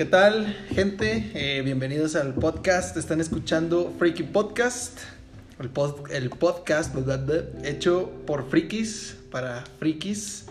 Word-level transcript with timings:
¿Qué 0.00 0.06
tal, 0.06 0.56
gente? 0.70 1.30
Eh, 1.34 1.60
bienvenidos 1.60 2.16
al 2.16 2.32
podcast. 2.32 2.96
Están 2.96 3.20
escuchando 3.20 3.94
Freaky 3.98 4.22
Podcast, 4.22 4.98
el, 5.60 5.70
pod- 5.70 6.10
el 6.10 6.30
podcast 6.30 6.94
hecho 7.64 8.10
por 8.26 8.48
frikis 8.48 9.18
para 9.30 9.62
frikis. 9.78 10.46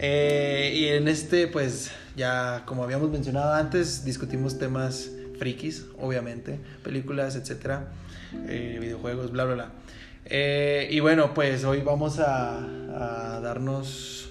Eh, 0.00 0.72
y 0.74 0.86
en 0.86 1.06
este, 1.06 1.46
pues, 1.46 1.92
ya 2.16 2.64
como 2.66 2.82
habíamos 2.82 3.08
mencionado 3.08 3.54
antes, 3.54 4.04
discutimos 4.04 4.58
temas 4.58 5.12
frikis, 5.38 5.84
obviamente, 6.00 6.58
películas, 6.82 7.36
etcétera, 7.36 7.92
eh, 8.48 8.78
videojuegos, 8.80 9.30
bla, 9.30 9.44
bla, 9.44 9.54
bla. 9.54 9.70
Y 10.90 10.98
bueno, 10.98 11.34
pues 11.34 11.62
hoy 11.62 11.82
vamos 11.82 12.18
a, 12.18 12.66
darnos 13.40 14.28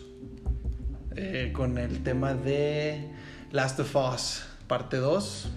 con 1.54 1.78
el 1.78 2.04
tema 2.04 2.34
de 2.34 3.15
Last 3.56 3.80
of 3.80 3.96
Us, 3.96 4.44
parte 4.68 4.98
2. 4.98 5.48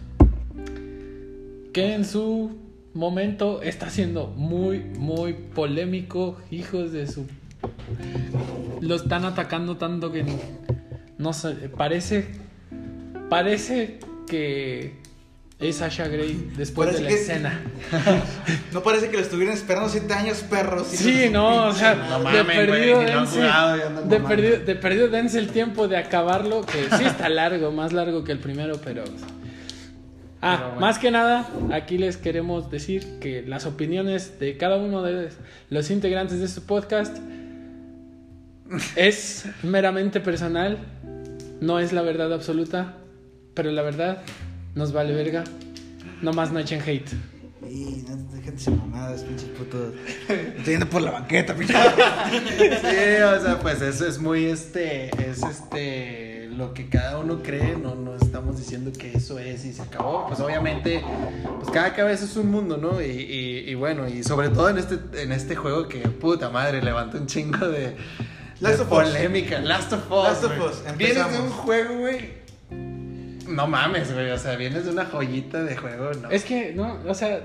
que 1.73 1.95
en 1.95 2.05
su 2.05 2.57
momento 2.95 3.61
está 3.61 3.91
siendo 3.91 4.29
muy, 4.29 4.79
muy 4.79 5.33
polémico. 5.33 6.37
Hijos 6.53 6.93
de 6.93 7.09
su. 7.09 7.27
Lo 8.81 8.95
están 8.95 9.25
atacando 9.25 9.79
tanto 9.79 10.13
que 10.13 10.25
no 11.19 11.33
sé, 11.33 11.55
parece. 11.77 12.29
Parece 13.29 13.99
que 14.29 14.98
es 15.61 15.77
Sasha 15.77 16.07
Grey 16.07 16.53
después 16.57 16.87
Parece 16.91 17.05
de 17.05 17.11
la 17.11 17.17
que- 17.17 17.23
escena. 17.23 17.61
No 18.73 18.83
parece 18.83 19.09
que 19.09 19.17
lo 19.17 19.23
estuvieran 19.23 19.55
esperando 19.57 19.89
siete 19.89 20.13
años, 20.15 20.39
perros. 20.49 20.87
Sí, 20.89 21.29
no, 21.33 21.69
o 21.69 21.73
sea, 21.73 21.95
No 21.95 22.19
de 22.19 22.25
mamen, 22.25 22.45
güey, 22.45 22.67
perdido, 22.67 23.01
ni 23.03 23.07
lo 23.07 23.19
han 23.19 23.25
dense, 23.25 23.43
andan 23.43 24.09
de, 24.09 24.21
perdido, 24.21 24.59
de 24.61 24.75
perdido 24.77 25.09
dense 25.09 25.39
el 25.39 25.49
tiempo 25.49 25.89
de 25.89 25.97
acabarlo, 25.97 26.61
que 26.65 26.97
sí 26.97 27.05
está 27.05 27.29
largo, 27.29 27.73
más 27.73 27.93
largo 27.93 28.23
que 28.25 28.33
el 28.33 28.39
primero, 28.39 28.81
pero... 28.85 29.03
Ah, 30.41 30.55
Pero 30.57 30.67
bueno. 30.69 30.81
más 30.81 30.99
que 31.01 31.11
nada, 31.11 31.49
aquí 31.73 31.99
les 31.99 32.17
queremos 32.17 32.71
decir 32.71 33.19
que 33.21 33.43
las 33.43 33.67
opiniones 33.67 34.39
de 34.39 34.57
cada 34.57 34.77
uno 34.77 35.03
de 35.03 35.31
los 35.71 35.91
integrantes 35.91 36.39
de 36.39 36.45
este 36.45 36.61
podcast 36.61 37.17
es 38.95 39.47
meramente 39.65 40.21
personal, 40.21 40.79
no 41.61 41.81
es 41.81 41.93
la 41.93 42.03
verdad 42.03 42.33
absoluta, 42.33 42.95
pero 43.55 43.73
la 43.73 43.83
verdad 43.83 44.19
nos 44.75 44.93
vale 44.93 45.15
verga. 45.15 45.45
Nomás 46.23 46.53
no 46.53 46.59
echen 46.59 46.81
hate. 46.81 47.13
Y 47.69 48.05
no, 48.09 48.17
déjate 48.33 48.59
sin 48.59 48.79
mamadas, 48.79 49.23
pinches 49.23 49.49
putos. 49.51 49.95
Estoy 50.29 50.73
yendo 50.75 50.89
por 50.89 51.03
la 51.03 51.11
banqueta, 51.11 51.55
pinche. 51.55 51.75
Sí, 51.75 53.23
o 53.23 53.43
sea, 53.43 53.59
pues 53.61 53.83
eso 53.83 54.07
es 54.07 54.19
muy 54.19 54.47
este, 54.47 55.11
es 55.29 55.43
este, 55.43 56.49
lo 56.51 56.73
que 56.73 56.89
cada 56.89 57.19
uno 57.19 57.43
cree, 57.43 57.77
no, 57.77 57.95
no 57.95 58.15
estamos 58.17 58.57
diciendo 58.57 58.91
que 58.97 59.13
eso 59.13 59.39
es 59.39 59.65
y 59.65 59.73
se 59.73 59.83
acabó, 59.83 60.27
pues 60.29 60.41
obviamente, 60.41 61.03
pues 61.59 61.71
cada 61.71 61.95
cabeza 61.95 62.25
es 62.25 62.37
un 62.37 62.51
mundo, 62.51 62.77
¿no? 62.79 63.03
Y, 63.03 63.07
y, 63.07 63.71
y 63.71 63.75
bueno, 63.75 64.09
y 64.09 64.23
sobre 64.23 64.49
todo 64.49 64.71
en 64.71 64.79
este, 64.79 64.99
en 65.23 65.33
este 65.33 65.55
juego 65.55 65.89
que, 65.89 66.01
puta 66.01 66.49
madre, 66.51 66.81
levanta 66.81 67.19
un 67.19 67.27
chingo 67.27 67.69
de, 67.69 67.81
de 67.91 67.97
Last 68.61 68.81
of 68.81 68.93
Us. 68.93 68.99
polémica, 68.99 69.61
Last 69.61 69.93
of 69.93 70.11
Us, 70.11 70.25
Last 70.25 70.45
of. 70.45 70.53
Us, 70.61 70.97
Vienes 70.97 71.33
de 71.33 71.39
un 71.39 71.51
juego, 71.51 71.99
güey, 71.99 72.48
no 73.49 73.67
mames, 73.67 74.13
güey, 74.13 74.31
o 74.31 74.39
sea, 74.39 74.57
vienes 74.57 74.85
de 74.85 74.91
una 74.93 75.05
joyita 75.07 75.63
de 75.63 75.77
juego, 75.77 76.11
¿no? 76.23 76.31
Es 76.31 76.45
que, 76.45 76.73
no, 76.75 76.99
o 77.07 77.15
sea, 77.15 77.41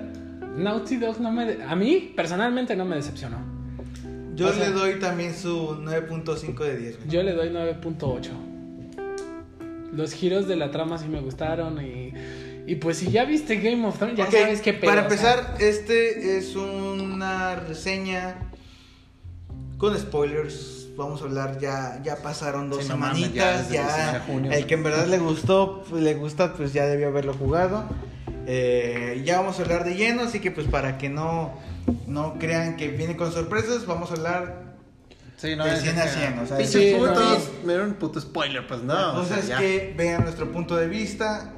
Naughty 0.56 0.98
Dog 0.98 1.20
no 1.20 1.32
me... 1.32 1.64
A 1.64 1.76
mí, 1.76 2.14
personalmente, 2.16 2.76
no 2.76 2.86
me 2.86 2.96
decepcionó. 2.98 3.38
Yo 4.36 4.50
O 4.50 4.52
sea- 4.54 4.68
le 4.68 4.74
doy 4.74 5.00
también 5.00 5.34
su 5.34 5.76
9.5 5.82 6.58
de 6.64 6.78
10. 6.78 6.98
güey. 6.98 7.10
Yo 7.10 7.24
le 7.24 7.34
doy 7.34 7.50
9.8. 7.50 8.30
Los 9.94 10.14
giros 10.14 10.48
de 10.48 10.56
la 10.56 10.72
trama 10.72 10.98
sí 10.98 11.08
me 11.08 11.20
gustaron 11.22 11.84
y... 11.84 12.14
Y 12.66 12.76
pues 12.76 12.98
si 12.98 13.12
ya 13.12 13.26
viste 13.26 13.58
Game 13.58 13.86
of 13.86 13.98
Thrones, 13.98 14.16
ya 14.18 14.32
sabes 14.32 14.62
qué 14.62 14.72
pedo. 14.74 14.90
Para 14.90 15.06
o 15.06 15.10
sea, 15.10 15.34
empezar, 15.34 15.58
este 15.60 16.38
es 16.38 16.56
una 16.56 17.56
reseña 17.56 18.36
con 19.78 19.98
spoilers. 20.00 20.83
Vamos 20.96 21.22
a 21.22 21.26
hablar, 21.26 21.60
ya, 21.60 22.00
ya 22.04 22.18
pasaron 22.18 22.70
dos 22.70 22.84
Sí, 22.84 22.90
no 22.90 22.98
mames, 22.98 23.34
ya 23.34 23.58
semanitas. 23.58 23.70
desde 23.70 23.78
el 23.82 23.88
19 23.88 24.50
Ya, 24.50 24.58
el 24.58 24.68
que 24.68 24.74
en 24.76 24.84
verdad 24.84 25.08
le 25.08 25.18
gustó, 25.18 25.84
pues, 25.90 26.04
le 26.04 26.14
gusta, 26.14 26.54
pues 26.54 26.72
ya 26.74 26.86
debió 26.86 27.08
haberlo 27.08 27.34
jugado. 27.34 27.84
Eh, 28.46 29.22
ya 29.26 29.40
vamos 29.40 29.58
a 29.60 29.64
hablar 29.64 29.86
de 29.86 29.96
lleno, 29.96 30.24
así 30.24 30.40
que 30.40 30.52
pues 30.52 30.68
para 30.68 30.98
que 30.98 31.10
no, 31.10 31.54
no 32.08 32.38
crean 32.40 32.76
que 32.76 32.90
viene 32.90 33.16
con 33.16 33.32
sorpresas, 33.32 33.86
vamos 33.86 34.12
a 34.12 34.16
hablar 34.16 34.64
Sí, 35.38 35.56
no 35.56 35.66
de 35.66 35.74
es 35.74 35.82
100 35.82 36.00
a 36.00 36.08
100, 36.08 36.40
o 36.40 36.46
sea, 36.46 36.66
sí, 36.66 36.94
no, 36.94 37.00
putos, 37.08 37.50
me 37.64 37.74
dieron 37.74 37.88
un 37.90 37.94
puto 37.96 38.22
spoiler, 38.22 38.66
pues 38.68 38.82
no. 38.82 38.94
La 38.94 39.12
o 39.14 39.26
sea, 39.26 39.40
es 39.40 39.48
ya. 39.48 39.58
que 39.58 39.94
vean 39.98 40.24
nuestro 40.24 40.52
punto 40.52 40.76
de 40.76 40.88
vista 40.88 41.54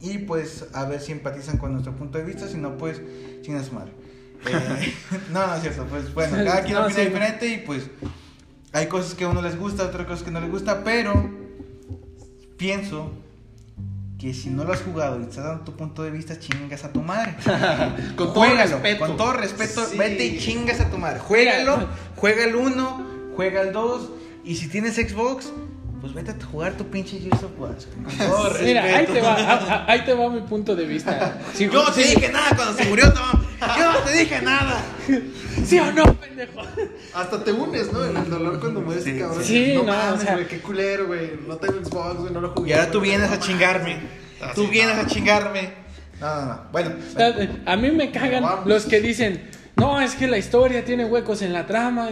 y 0.00 0.18
pues 0.18 0.66
a 0.72 0.84
ver 0.84 1.00
si 1.00 1.12
empatizan 1.12 1.58
con 1.58 1.72
nuestro 1.72 1.94
punto 1.96 2.16
de 2.18 2.24
vista, 2.24 2.46
si 2.46 2.56
no 2.58 2.76
pues 2.78 3.00
chinga 3.42 3.62
su 3.64 3.72
madre. 3.72 3.92
Eh, 4.46 4.94
no, 5.32 5.46
no 5.46 5.54
es 5.56 5.62
cierto, 5.62 5.84
pues 5.90 6.14
bueno, 6.14 6.36
cada 6.44 6.62
quien 6.62 6.74
No, 6.76 6.84
opina 6.84 6.98
sí. 7.00 7.04
diferente 7.06 7.46
y 7.48 7.58
pues 7.58 7.84
hay 8.72 8.86
cosas 8.86 9.14
que 9.14 9.24
a 9.24 9.28
uno 9.28 9.42
les 9.42 9.58
gusta, 9.58 9.84
otras 9.84 10.06
cosas 10.06 10.22
que 10.22 10.30
no 10.30 10.40
les 10.40 10.50
gusta, 10.50 10.82
pero 10.84 11.30
pienso 12.56 13.12
que 14.18 14.34
si 14.34 14.50
no 14.50 14.64
lo 14.64 14.72
has 14.72 14.82
jugado 14.82 15.20
y 15.20 15.22
estás 15.22 15.44
dando 15.44 15.64
tu 15.64 15.76
punto 15.76 16.02
de 16.02 16.10
vista, 16.10 16.38
chingas 16.38 16.84
a 16.84 16.92
tu 16.92 17.00
madre. 17.02 17.36
Con 18.16 18.32
todo 18.34 18.44
Juégalo, 18.44 18.72
respeto. 18.78 19.06
Con 19.06 19.16
todo 19.16 19.32
respeto, 19.32 19.84
Sí. 19.86 19.96
vete 19.96 20.26
y 20.26 20.38
chingas 20.38 20.80
a 20.80 20.90
tu 20.90 20.98
madre. 20.98 21.20
Juégalo, 21.20 21.86
juega 22.16 22.44
el 22.44 22.56
1, 22.56 23.06
juega 23.36 23.60
el 23.62 23.72
2. 23.72 24.10
Y 24.44 24.56
si 24.56 24.68
tienes 24.68 24.96
Xbox, 24.96 25.52
pues 26.00 26.14
vete 26.14 26.32
a 26.32 26.44
jugar 26.44 26.72
tu 26.76 26.84
pinche 26.86 27.18
Gears 27.20 27.44
of 27.44 27.52
War. 27.58 27.76
Con 28.04 28.16
todo 28.28 28.54
Mira, 28.62 28.82
ahí 28.82 28.90
respeto. 29.06 29.12
te, 29.14 29.20
va, 29.20 29.34
a- 29.34 29.54
a- 29.84 29.92
ahí 29.92 30.04
te 30.04 30.14
va 30.14 30.28
mi 30.30 30.40
punto 30.40 30.74
de 30.74 30.84
vista. 30.84 31.38
Si- 31.54 31.66
Yo 31.66 31.84
no 31.84 31.92
te 31.92 32.02
si- 32.02 32.14
dije 32.16 32.32
nada 32.32 32.56
cuando 32.56 32.74
se 32.74 32.84
murió 32.86 33.12
Tom. 33.12 33.40
Yo 33.60 33.92
no 33.92 33.98
te 34.00 34.12
dije 34.18 34.40
nada. 34.42 34.82
¿Sí 35.64 35.78
o 35.78 35.92
no, 35.92 36.04
pendejo? 36.14 36.62
Hasta 37.14 37.42
te 37.42 37.52
unes, 37.52 37.92
¿no? 37.92 38.04
En 38.04 38.16
el 38.16 38.30
dolor 38.30 38.60
cuando 38.60 38.80
mueres, 38.80 39.04
Sí, 39.04 39.18
cabrón. 39.18 39.42
sí. 39.44 39.72
no, 39.74 39.80
Sí, 39.80 39.86
no, 39.86 39.92
mames, 39.92 40.20
o 40.20 40.24
sea- 40.24 40.34
güey, 40.34 40.46
qué 40.46 40.58
culero, 40.60 41.06
güey. 41.08 41.32
No 41.46 41.56
tengo 41.56 41.84
Xbox, 41.84 42.16
güey, 42.20 42.32
no 42.32 42.40
lo 42.40 42.50
jugué. 42.50 42.70
Y 42.70 42.72
ahora 42.74 42.90
tú 42.90 43.00
vienes 43.00 43.28
no 43.30 43.34
a 43.36 43.38
chingarme. 43.40 43.96
Así, 44.40 44.54
Tú 44.54 44.68
vienes 44.68 44.96
no. 44.96 45.02
a 45.02 45.06
chingarme. 45.06 45.70
No, 46.20 46.34
no, 46.36 46.46
no. 46.46 46.60
Bueno. 46.72 46.90
A 47.66 47.76
mí 47.76 47.90
me 47.90 48.10
cagan 48.12 48.44
los 48.64 48.84
que 48.86 49.00
dicen, 49.00 49.50
no, 49.76 50.00
es 50.00 50.14
que 50.14 50.26
la 50.28 50.38
historia 50.38 50.84
tiene 50.84 51.04
huecos 51.04 51.42
en 51.42 51.52
la 51.52 51.66
trama. 51.66 52.08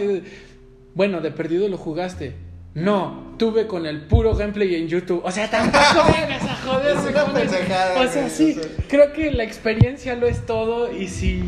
Bueno, 0.95 1.21
de 1.21 1.31
perdido 1.31 1.67
lo 1.69 1.77
jugaste. 1.77 2.35
No, 2.77 3.33
tuve 3.39 3.65
con 3.65 3.85
el 3.87 4.01
puro 4.01 4.35
gameplay 4.35 4.75
en 4.75 4.87
YouTube. 4.87 5.21
O 5.23 5.31
sea, 5.31 5.49
tampoco 5.49 6.05
vengas 6.11 6.43
a 6.43 6.69
una 6.69 6.93
con 6.93 7.11
eso. 7.11 7.33
pendejada, 7.33 7.99
O 8.01 8.07
sea, 8.07 8.29
sí, 8.29 8.55
creo 8.87 9.13
que 9.13 9.31
la 9.31 9.43
experiencia 9.43 10.15
lo 10.15 10.27
es 10.27 10.45
todo. 10.45 10.91
Y 10.95 11.07
si, 11.07 11.43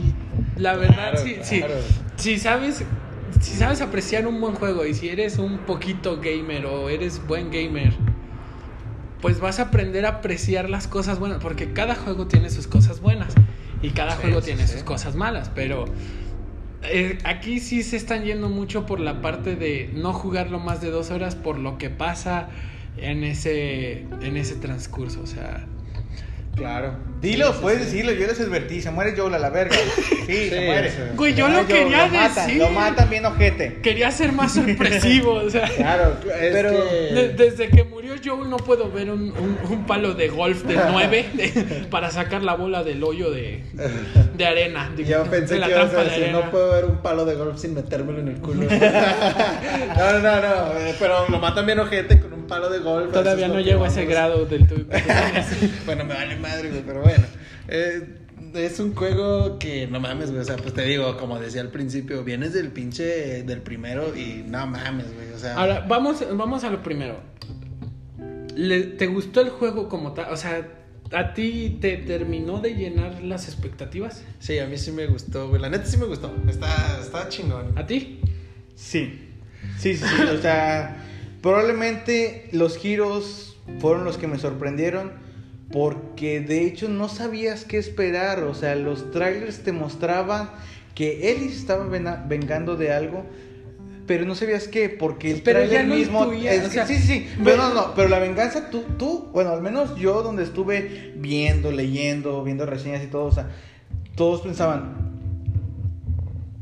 la 0.57 0.75
verdad, 0.75 1.11
Claro, 1.11 1.17
sí, 1.19 1.37
sí, 1.43 1.59
claro. 1.59 1.75
si 2.15 2.39
sabes, 2.39 2.83
si 3.39 3.51
sabes 3.55 3.81
apreciar 3.81 4.25
un 4.27 4.41
buen 4.41 4.55
juego 4.55 4.85
y 4.85 4.93
si 4.95 5.09
eres 5.09 5.37
un 5.37 5.59
poquito 5.59 6.19
gamer 6.19 6.65
o 6.65 6.89
eres 6.89 7.21
buen 7.27 7.51
gamer, 7.51 7.93
pues 9.21 9.39
vas 9.39 9.59
a 9.59 9.63
aprender 9.63 10.05
a 10.05 10.09
apreciar 10.09 10.69
las 10.69 10.87
cosas 10.87 11.19
buenas, 11.19 11.39
porque 11.41 11.73
cada 11.73 11.93
juego 11.95 12.25
tiene 12.27 12.49
sus 12.49 12.67
cosas 12.67 13.01
buenas 13.01 13.33
y 13.81 13.89
cada 13.91 14.13
Sí, 14.15 14.21
juego 14.23 14.39
sí, 14.41 14.45
tiene 14.47 14.65
sí. 14.65 14.73
sus 14.73 14.83
cosas 14.83 15.15
malas, 15.15 15.51
pero 15.53 15.85
eh, 16.83 17.17
aquí 17.23 17.59
sí 17.59 17.83
se 17.83 17.97
están 17.97 18.23
yendo 18.23 18.49
mucho 18.49 18.85
por 18.85 18.99
la 18.99 19.21
parte 19.21 19.55
de 19.55 19.89
no 19.93 20.13
jugarlo 20.13 20.59
más 20.59 20.81
de 20.81 20.89
dos 20.91 21.09
horas 21.11 21.35
por 21.35 21.57
lo 21.59 21.77
que 21.77 21.89
pasa 21.89 22.49
en 22.97 23.23
ese, 23.23 24.05
en 24.21 24.37
ese 24.37 24.55
transcurso, 24.55 25.21
o 25.21 25.27
sea... 25.27 25.65
Claro. 26.55 26.93
Dilo, 27.21 27.53
Sí, 27.53 27.59
puedes 27.61 27.79
sí. 27.79 27.85
decirlo. 27.85 28.11
Yo 28.11 28.27
les 28.27 28.37
advertí. 28.41 28.81
Se 28.81 28.91
muere 28.91 29.13
Joel 29.15 29.33
a 29.35 29.39
la 29.39 29.49
verga. 29.49 29.77
Sí, 30.27 30.49
se 30.49 30.65
muere. 30.65 30.89
sí. 30.91 30.97
Güey, 31.15 31.33
yo 31.33 31.47
lo 31.47 31.53
Joel, 31.63 31.67
quería 31.67 32.07
lo 32.07 32.13
matan, 32.13 32.47
decir. 32.47 32.61
Lo 32.61 32.69
matan 32.71 33.09
bien 33.09 33.25
ojete. 33.25 33.79
Quería 33.81 34.11
ser 34.11 34.33
más 34.33 34.53
sorpresivo, 34.55 35.33
o 35.35 35.49
sea... 35.49 35.69
Claro, 35.69 36.17
es 36.25 36.51
Pero- 36.53 36.71
que- 36.71 37.13
De- 37.15 37.29
desde 37.33 37.69
que 37.69 37.83
murió 37.85 37.98
Joel 38.23 38.49
no 38.49 38.57
puedo 38.57 38.91
ver 38.91 39.09
un, 39.11 39.31
un- 39.31 39.57
un 39.69 39.85
palo 39.85 40.13
de 40.13 40.27
golf 40.29 40.63
del 40.63 40.79
9 40.91 41.87
para 41.89 42.11
sacar 42.11 42.43
la 42.43 42.55
bola 42.55 42.83
del 42.83 43.03
hoyo 43.03 43.31
de, 43.31 43.63
de 44.35 44.45
arena. 44.45 44.89
De, 44.95 45.05
Yo 45.05 45.23
pensé 45.25 45.55
de 45.55 45.59
la 45.61 45.67
que 45.67 45.73
ibas 45.73 45.93
a 45.93 46.03
de 46.03 46.09
decir, 46.09 46.31
no 46.31 46.49
puedo 46.51 46.71
ver 46.71 46.85
un 46.85 46.97
palo 46.97 47.25
de 47.25 47.35
golf 47.35 47.57
sin 47.57 47.73
metérmelo 47.73 48.19
en 48.19 48.27
el 48.29 48.39
culo. 48.39 48.63
no, 48.63 48.69
no, 50.13 50.19
no, 50.19 50.41
no, 50.41 50.79
eh, 50.79 50.95
pero 50.99 51.27
lo 51.29 51.39
matan 51.39 51.65
bien 51.65 51.79
ojete 51.79 52.19
con 52.19 52.33
un 52.33 52.47
palo 52.47 52.69
de 52.69 52.79
golf. 52.79 53.11
Todavía 53.11 53.47
no 53.47 53.59
llego 53.59 53.83
a 53.83 53.87
ese 53.87 54.05
grado 54.05 54.45
del 54.45 54.67
tuyo. 54.67 54.85
bueno, 55.85 56.05
me 56.05 56.13
vale 56.13 56.35
madre, 56.37 56.69
güey, 56.69 56.81
pero 56.85 57.01
bueno. 57.01 57.25
Eh, 57.67 58.15
es 58.55 58.79
un 58.79 58.95
juego 58.95 59.59
que 59.59 59.85
no 59.87 59.99
mames, 59.99 60.31
güey. 60.31 60.41
O 60.41 60.45
sea, 60.45 60.55
pues 60.57 60.73
te 60.73 60.81
digo, 60.83 61.17
como 61.17 61.37
decía 61.39 61.61
al 61.61 61.69
principio, 61.69 62.23
vienes 62.23 62.53
del 62.53 62.69
pinche 62.71 63.43
del 63.43 63.61
primero 63.61 64.15
y 64.15 64.43
no 64.47 64.65
mames, 64.65 65.13
güey. 65.13 65.31
O 65.35 65.37
sea, 65.37 65.55
Ahora, 65.55 65.85
vamos, 65.87 66.23
vamos 66.33 66.63
a 66.63 66.71
lo 66.71 66.81
primero. 66.81 67.19
Le- 68.67 68.83
¿Te 68.83 69.07
gustó 69.07 69.41
el 69.41 69.49
juego 69.49 69.87
como 69.89 70.13
tal? 70.13 70.31
O 70.33 70.37
sea, 70.37 70.67
¿a 71.11 71.33
ti 71.33 71.77
te 71.81 71.97
terminó 71.97 72.59
de 72.59 72.75
llenar 72.75 73.23
las 73.23 73.47
expectativas? 73.47 74.23
sí, 74.39 74.59
a 74.59 74.67
mí 74.67 74.77
sí 74.77 74.91
me 74.91 75.07
gustó, 75.07 75.47
güey. 75.49 75.61
La 75.61 75.69
neta 75.69 75.85
sí 75.85 75.97
me 75.97 76.05
gustó. 76.05 76.33
Está, 76.47 76.99
está 77.01 77.29
chingón. 77.29 77.77
¿A 77.77 77.85
ti? 77.87 78.19
Sí. 78.75 79.29
Sí, 79.77 79.95
sí, 79.95 80.05
sí. 80.05 80.21
O 80.23 80.41
sea, 80.41 81.03
probablemente 81.41 82.49
los 82.51 82.77
giros 82.77 83.57
fueron 83.79 84.03
los 84.03 84.17
que 84.17 84.27
me 84.27 84.37
sorprendieron. 84.39 85.11
porque 85.71 86.39
de 86.41 86.65
hecho 86.65 86.89
no 86.89 87.09
sabías 87.09 87.63
qué 87.63 87.77
esperar, 87.77 88.43
o 88.43 88.55
sea, 88.55 88.73
los 88.75 89.11
trailers 89.11 89.59
te 89.59 89.71
mostraban 89.71 90.49
que 90.95 91.31
Ellie 91.31 91.49
se 91.49 91.59
estaba 91.59 91.85
vengando 91.85 92.75
de 92.75 92.91
algo, 92.91 93.23
pero 94.09 94.25
no 94.25 94.33
sabías 94.33 94.67
qué, 94.67 94.89
porque 94.89 95.29
el 95.29 95.41
Pero 95.43 95.59
trailer 95.59 95.87
lo 95.87 95.95
mismo 95.95 96.23
intuías, 96.23 96.55
es 96.55 96.61
o 96.61 96.63
que- 96.69 96.73
sea, 96.73 96.87
sí, 96.87 96.95
sí, 96.97 97.03
sí, 97.07 97.29
pero 97.43 97.57
no, 97.57 97.73
no, 97.75 97.93
pero 97.95 98.09
la 98.09 98.17
venganza 98.17 98.71
tú 98.71 98.81
tú, 98.97 99.29
bueno, 99.31 99.51
al 99.51 99.61
menos 99.61 99.95
yo 99.97 100.23
donde 100.23 100.41
estuve 100.43 101.13
viendo, 101.15 101.71
leyendo, 101.71 102.43
viendo 102.43 102.65
reseñas 102.65 103.03
y 103.03 103.07
todo, 103.07 103.25
o 103.25 103.31
sea, 103.31 103.49
todos 104.15 104.41
pensaban 104.41 104.95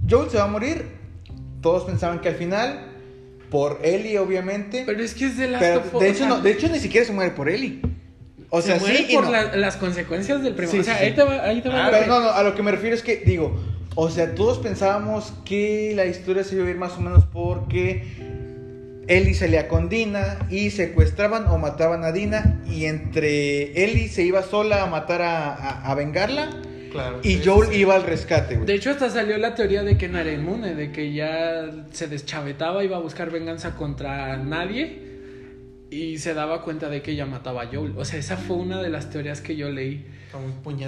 Joel 0.10 0.30
se 0.30 0.38
va 0.38 0.44
a 0.44 0.48
morir. 0.48 0.84
Todos 1.62 1.84
pensaban 1.86 2.20
que 2.20 2.28
al 2.30 2.36
final 2.36 2.82
por 3.50 3.80
Ellie 3.82 4.20
obviamente, 4.20 4.84
Pero 4.86 5.02
es 5.02 5.14
que 5.14 5.26
es 5.28 5.38
de 5.38 5.46
Us, 5.48 6.00
de 6.02 6.10
hecho 6.10 6.28
no, 6.28 6.42
de 6.42 6.52
hecho 6.52 6.68
ni 6.68 6.80
siquiera 6.80 7.06
se 7.08 7.14
muere 7.14 7.32
por 7.32 7.48
Ellie. 7.50 7.80
O 8.50 8.62
sea, 8.62 8.76
se 8.76 8.82
muere 8.82 8.98
sí 9.00 9.06
y 9.10 9.16
por 9.16 9.24
no. 9.26 9.32
la- 9.32 9.56
las 9.56 9.78
consecuencias 9.78 10.44
del 10.44 10.54
primero. 10.54 10.72
Sí, 10.74 10.80
o 10.82 10.84
sea, 10.84 10.98
sí, 10.98 11.06
ahí 11.06 11.14
te 11.16 11.24
va, 11.24 11.44
ahí 11.44 11.62
te 11.62 11.70
va 11.70 11.76
Ah, 11.82 11.86
lo 11.86 11.92
pero 11.92 12.04
que- 12.04 12.10
no, 12.10 12.20
no, 12.20 12.30
a 12.30 12.44
lo 12.44 12.56
que 12.56 12.64
me 12.64 12.72
refiero 12.72 12.94
es 12.96 13.04
que, 13.04 13.24
digo, 13.26 13.58
o 14.00 14.10
sea, 14.12 14.36
todos 14.36 14.60
pensábamos 14.60 15.34
que 15.44 15.94
la 15.96 16.06
historia 16.06 16.44
se 16.44 16.56
iba 16.56 16.68
a 16.68 16.70
ir 16.70 16.78
más 16.78 16.94
o 16.98 17.02
menos 17.02 17.26
porque 17.26 18.04
Ellie 19.08 19.34
salía 19.34 19.68
con 19.68 19.90
Dina 19.90 20.38
y 20.52 20.70
secuestraban 20.70 21.48
o 21.48 21.58
mataban 21.58 22.04
a 22.04 22.12
Dina 22.12 22.62
y 22.70 22.86
entre 22.86 23.84
Ellie 23.84 24.08
se 24.08 24.22
iba 24.24 24.44
sola 24.44 24.84
a 24.84 24.86
matar 24.86 25.22
a, 25.24 25.54
a- 25.56 25.92
a 25.92 25.96
vengarla 25.96 26.50
Claro. 26.92 27.20
y 27.24 27.40
Joel 27.44 27.70
sí. 27.72 27.80
iba 27.80 27.96
al 27.96 28.04
rescate, 28.04 28.56
güey. 28.56 28.66
De 28.68 28.76
hecho, 28.76 28.92
hasta 28.92 29.10
salió 29.10 29.38
la 29.38 29.56
teoría 29.56 29.84
de 29.84 29.98
que 29.98 30.08
no 30.08 30.20
era 30.20 30.32
inmune, 30.32 30.74
de 30.76 30.92
que 30.92 31.12
ya 31.14 31.66
se 31.92 32.08
deschavetaba, 32.08 32.84
iba 32.84 32.98
a 32.98 33.00
buscar 33.02 33.30
venganza 33.32 33.76
contra 33.76 34.38
nadie 34.38 35.07
y 35.90 36.18
se 36.18 36.34
daba 36.34 36.62
cuenta 36.64 36.90
de 36.90 37.02
que 37.02 37.12
ella 37.12 37.26
mataba 37.26 37.64
a 37.64 37.68
Joel. 37.68 37.94
O 37.98 38.06
sea, 38.06 38.20
esa 38.20 38.38
fue 38.38 38.58
una 38.58 38.82
de 38.82 38.90
las 38.90 39.10
teorías 39.10 39.42
que 39.42 39.56
yo 39.56 39.70
leí. 39.70 40.06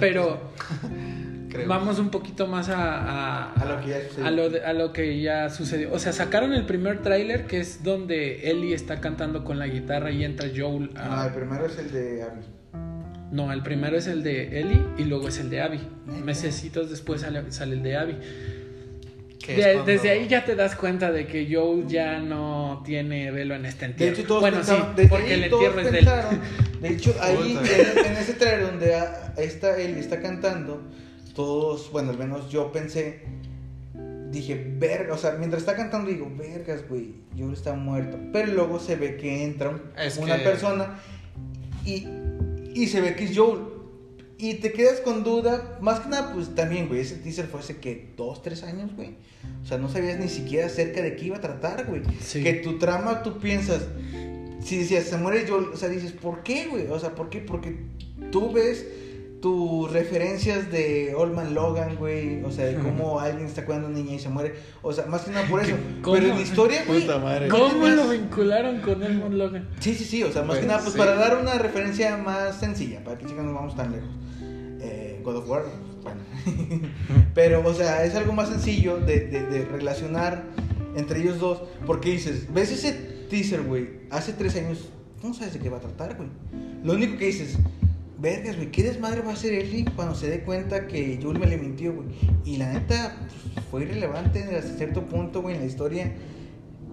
Pero 0.00 0.52
creo. 1.48 1.66
vamos 1.66 1.98
un 1.98 2.10
poquito 2.10 2.46
más 2.46 2.68
a, 2.68 3.48
a, 3.48 3.52
A 3.54 3.64
lo 3.64 3.80
que 3.80 3.88
ya 3.90 4.00
sucedió. 4.08 4.26
a 4.26 4.30
lo, 4.30 4.50
de- 4.50 4.64
a 4.64 4.72
lo 4.74 4.92
que 4.92 5.20
ya 5.22 5.48
sucedió. 5.48 5.92
O 5.92 5.98
sea, 5.98 6.12
sacaron 6.12 6.52
el 6.52 6.66
primer 6.66 7.00
tráiler 7.02 7.46
que 7.46 7.60
es 7.60 7.82
donde 7.82 8.50
Ellie 8.50 8.74
está 8.74 9.00
cantando 9.00 9.42
con 9.44 9.58
la 9.58 9.66
guitarra 9.66 10.10
y 10.10 10.24
entra 10.24 10.48
Joel. 10.54 10.90
a- 10.96 11.08
No, 11.08 11.24
el 11.24 11.32
primero 11.34 11.66
es 11.66 11.78
el 11.78 11.90
de 11.90 12.22
Abby. 12.22 12.42
No, 13.32 13.52
el 13.52 13.62
primero 13.62 13.96
es 13.96 14.06
el 14.08 14.22
de 14.22 14.60
Ellie 14.60 14.82
y 14.98 15.04
luego 15.04 15.28
es 15.28 15.38
el 15.38 15.50
de 15.50 15.60
Abby. 15.62 15.80
Mesecitos 16.24 16.90
después 16.90 17.22
sale, 17.22 17.50
sale 17.52 17.74
el 17.76 17.82
de 17.82 17.96
Abby. 17.96 18.16
Que 19.44 19.54
De- 19.54 19.60
es 19.60 19.66
cuando- 19.74 19.84
Desde 19.92 20.10
ahí 20.10 20.28
ya 20.28 20.44
te 20.44 20.54
das 20.54 20.76
cuenta 20.76 21.10
de 21.10 21.26
que 21.26 21.48
Joel 21.50 21.86
ya 21.86 22.18
no 22.20 22.82
tiene 22.84 23.30
velo 23.30 23.54
en 23.54 23.64
este 23.64 23.86
De 23.86 23.90
entierro. 23.92 24.12
hecho, 24.14 24.26
todos 24.26 24.40
bueno, 24.42 24.56
pensaban, 24.58 24.82
sí, 24.82 24.92
desde 24.96 25.08
porque 25.08 25.32
ahí 25.34 25.42
el 25.44 25.50
todos 25.50 25.64
entierro 25.64 25.80
es 25.80 25.92
de 25.92 25.98
pensaron, 25.98 26.40
de 26.82 26.88
hecho, 26.88 27.14
ahí 27.20 27.58
en, 27.58 28.06
en 28.06 28.16
ese 28.16 28.32
trailer 28.34 28.66
donde 28.70 28.94
a- 28.94 29.34
está 29.38 29.80
él 29.80 29.96
está 29.96 30.20
cantando, 30.20 30.82
todos, 31.34 31.90
bueno, 31.90 32.10
al 32.10 32.18
menos 32.18 32.50
yo 32.50 32.70
pensé, 32.70 33.22
dije, 34.30 34.62
verga, 34.78 35.14
o 35.14 35.18
sea, 35.18 35.32
mientras 35.32 35.62
está 35.62 35.74
cantando 35.74 36.10
digo, 36.10 36.30
vergas, 36.36 36.86
güey, 36.88 37.14
Joel 37.36 37.54
está 37.54 37.72
muerto. 37.74 38.18
Pero 38.32 38.52
luego 38.52 38.78
se 38.78 38.94
ve 38.96 39.16
que 39.16 39.44
entra 39.44 39.70
un- 39.70 39.82
una 40.22 40.36
que- 40.38 40.44
persona 40.44 40.98
y, 41.84 42.06
y 42.74 42.86
se 42.88 43.00
ve 43.00 43.16
que 43.16 43.24
es 43.24 43.36
Joel. 43.36 43.60
Y 44.40 44.54
te 44.54 44.72
quedas 44.72 45.00
con 45.00 45.22
duda, 45.22 45.76
más 45.82 46.00
que 46.00 46.08
nada, 46.08 46.32
pues 46.32 46.54
también, 46.54 46.88
güey, 46.88 47.00
ese 47.00 47.16
teaser 47.16 47.46
fue 47.46 47.60
hace 47.60 47.76
que 47.76 48.14
dos, 48.16 48.40
tres 48.40 48.62
años, 48.62 48.90
güey. 48.96 49.16
O 49.62 49.66
sea, 49.66 49.76
no 49.76 49.90
sabías 49.90 50.18
ni 50.18 50.28
siquiera 50.28 50.66
acerca 50.66 51.02
de 51.02 51.14
qué 51.14 51.26
iba 51.26 51.36
a 51.36 51.40
tratar, 51.42 51.84
güey. 51.86 52.00
Sí. 52.20 52.42
Que 52.42 52.54
tu 52.54 52.78
trama, 52.78 53.22
tú 53.22 53.38
piensas, 53.38 53.82
si 54.64 54.78
decías, 54.78 55.04
se 55.04 55.18
muere 55.18 55.46
Joel, 55.46 55.66
o 55.74 55.76
sea, 55.76 55.90
dices, 55.90 56.12
¿por 56.12 56.42
qué, 56.42 56.68
güey? 56.68 56.86
O 56.86 56.98
sea, 56.98 57.14
¿por 57.14 57.28
qué? 57.28 57.40
Porque 57.40 57.76
tú 58.32 58.50
ves 58.50 58.86
tus 59.42 59.90
referencias 59.92 60.70
de 60.70 61.14
Old 61.14 61.34
Man 61.34 61.54
Logan, 61.54 61.96
güey, 61.96 62.42
o 62.42 62.50
sea, 62.50 62.64
de 62.64 62.76
cómo 62.76 63.20
alguien 63.20 63.46
está 63.46 63.66
cuidando 63.66 63.88
a 63.88 63.90
una 63.90 63.98
niña 63.98 64.14
y 64.14 64.18
se 64.18 64.30
muere, 64.30 64.54
o 64.80 64.92
sea, 64.92 65.04
más 65.04 65.22
que 65.22 65.32
nada 65.32 65.46
por 65.48 65.60
eso. 65.64 65.76
¿Cómo? 66.00 66.16
Pero 66.16 66.28
en 66.28 66.36
la 66.36 66.42
historia, 66.42 66.84
güey, 66.86 67.06
¿Cómo 67.50 67.88
lo 67.88 68.08
vincularon 68.08 68.80
con 68.80 69.02
Elmond 69.02 69.34
Logan? 69.34 69.68
Sí, 69.80 69.94
sí, 69.94 70.04
sí, 70.04 70.22
o 70.22 70.32
sea, 70.32 70.42
más 70.42 70.58
que 70.58 70.66
nada, 70.66 70.80
pues 70.80 70.92
sí. 70.92 70.98
para 70.98 71.14
dar 71.14 71.38
una 71.38 71.54
referencia 71.58 72.16
más 72.16 72.58
sencilla, 72.58 73.04
para 73.04 73.18
que 73.18 73.26
chicas 73.26 73.44
no 73.44 73.52
vamos 73.52 73.76
tan 73.76 73.92
lejos. 73.92 74.08
Eh, 75.20 75.22
God 75.24 75.36
of 75.36 75.48
War, 75.48 75.64
bueno. 76.02 76.20
Pero, 77.34 77.66
o 77.66 77.74
sea, 77.74 78.04
es 78.04 78.14
algo 78.14 78.32
más 78.32 78.48
sencillo 78.48 78.98
de, 78.98 79.26
de, 79.26 79.46
de 79.46 79.64
relacionar 79.66 80.44
entre 80.96 81.20
ellos 81.20 81.38
dos, 81.38 81.62
porque 81.86 82.10
dices, 82.10 82.52
ves 82.52 82.72
ese 82.72 82.92
teaser, 83.28 83.62
güey, 83.62 84.00
hace 84.10 84.32
tres 84.32 84.56
años, 84.56 84.88
no 85.22 85.34
sabes 85.34 85.54
de 85.54 85.60
qué 85.60 85.68
va 85.68 85.78
a 85.78 85.80
tratar, 85.80 86.16
güey. 86.16 86.28
Lo 86.82 86.94
único 86.94 87.16
que 87.16 87.26
dices, 87.26 87.58
vergas, 88.18 88.56
güey, 88.56 88.70
¿qué 88.70 88.82
desmadre 88.82 89.22
va 89.22 89.30
a 89.30 89.34
hacer 89.34 89.54
Ellie 89.54 89.84
cuando 89.94 90.14
se 90.14 90.28
dé 90.28 90.40
cuenta 90.40 90.86
que 90.86 91.18
Joel 91.22 91.38
me 91.38 91.46
le 91.46 91.58
mintió, 91.58 91.94
güey? 91.94 92.08
Y 92.44 92.56
la 92.56 92.72
neta, 92.72 93.16
pues, 93.54 93.66
fue 93.70 93.82
irrelevante 93.82 94.42
hasta 94.56 94.76
cierto 94.76 95.06
punto, 95.06 95.42
güey, 95.42 95.54
en 95.54 95.60
la 95.60 95.66
historia, 95.66 96.12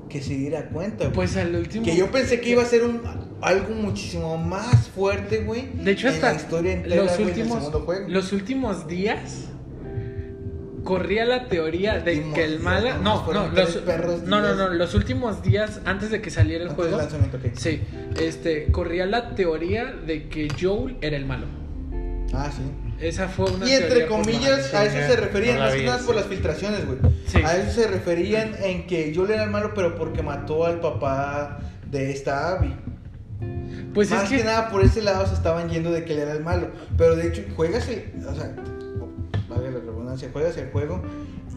que 0.09 0.21
se 0.21 0.35
diera 0.35 0.69
cuenta, 0.69 1.05
güey. 1.05 1.15
Pues 1.15 1.37
al 1.37 1.55
último. 1.55 1.85
Que 1.85 1.95
yo 1.95 2.11
pensé 2.11 2.39
que 2.39 2.49
iba 2.51 2.63
a 2.63 2.65
ser 2.65 2.83
un, 2.83 3.01
algo 3.41 3.73
muchísimo 3.75 4.37
más 4.37 4.87
fuerte, 4.89 5.39
güey. 5.39 5.69
De 5.73 5.91
hecho, 5.91 6.07
en 6.07 6.15
hasta 6.15 6.31
la 6.31 6.35
historia 6.35 6.73
entera, 6.73 7.03
los, 7.03 7.15
güey, 7.15 7.27
últimos, 7.27 7.57
segundo 7.59 7.79
juego. 7.81 8.09
los 8.09 8.31
últimos 8.31 8.87
días 8.87 9.47
corría 10.83 11.25
la 11.25 11.49
teoría 11.49 11.99
de 11.99 12.13
Últimos 12.13 12.35
que 12.35 12.45
el 12.45 12.59
mala. 12.59 12.97
No, 12.97 13.31
no, 13.31 13.49
los, 13.49 13.77
perros 13.77 14.23
no, 14.23 14.39
no, 14.39 14.55
no, 14.55 14.69
los 14.69 14.95
últimos 14.95 15.43
días 15.43 15.81
antes 15.83 16.11
de 16.11 16.21
que 16.21 16.29
saliera 16.29 16.63
el 16.63 16.69
juego. 16.69 16.97
Sí, 17.55 17.81
este, 18.19 18.71
corría 18.71 19.05
la 19.05 19.35
teoría 19.35 19.85
de 19.85 20.29
que 20.29 20.47
Joel 20.59 20.95
era 21.01 21.17
el 21.17 21.25
malo. 21.25 21.45
Ah, 22.33 22.49
sí. 22.55 22.61
Esa 22.99 23.27
fue 23.27 23.51
una 23.51 23.67
Y 23.67 23.73
entre 23.73 24.07
comillas, 24.07 24.73
la- 24.73 24.79
a 24.81 24.85
eso 24.85 25.13
se 25.13 25.19
referían, 25.19 25.57
no 25.57 25.63
más 25.65 25.73
que 25.75 25.83
nada 25.85 25.99
sí. 25.99 26.05
por 26.05 26.15
las 26.15 26.25
filtraciones, 26.25 26.85
güey. 26.85 26.97
Sí. 27.27 27.37
A 27.45 27.57
eso 27.57 27.81
se 27.81 27.87
referían 27.87 28.55
en 28.61 28.87
que 28.87 29.13
yo 29.13 29.25
le 29.25 29.35
era 29.35 29.43
el 29.43 29.51
malo, 29.51 29.73
pero 29.75 29.95
porque 29.95 30.23
mató 30.23 30.65
al 30.65 30.79
papá 30.79 31.59
de 31.89 32.11
esta 32.11 32.49
Abby. 32.49 32.75
Pues 33.93 34.09
más 34.09 34.23
es 34.23 34.29
que... 34.29 34.37
que. 34.37 34.43
nada 34.43 34.69
por 34.69 34.83
ese 34.83 35.01
lado 35.01 35.27
se 35.27 35.33
estaban 35.33 35.69
yendo 35.69 35.91
de 35.91 36.05
que 36.05 36.13
él 36.13 36.19
era 36.19 36.33
el 36.33 36.43
malo. 36.43 36.69
Pero 36.97 37.15
de 37.15 37.27
hecho, 37.27 37.43
juegas 37.55 37.87
el. 37.87 38.11
O 38.27 38.35
sea, 38.35 38.55
valga 39.47 39.69
la 39.71 39.79
redundancia, 39.79 40.29
juegas 40.31 40.57
el 40.57 40.69
juego 40.71 41.01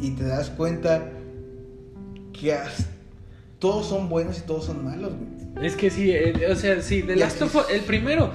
y 0.00 0.10
te 0.10 0.24
das 0.24 0.50
cuenta 0.50 1.10
que 2.32 2.56
todos 3.58 3.86
son 3.86 4.08
buenos 4.08 4.38
y 4.38 4.42
todos 4.42 4.66
son 4.66 4.84
malos, 4.84 5.12
güey. 5.14 5.66
Es 5.66 5.76
que 5.76 5.90
sí, 5.90 6.10
eh, 6.12 6.46
o 6.50 6.56
sea, 6.56 6.80
sí, 6.80 7.02
The 7.02 7.16
Last 7.16 7.42
así 7.42 7.44
of 7.44 7.56
Us, 7.56 7.70
el 7.70 7.80
primero, 7.82 8.30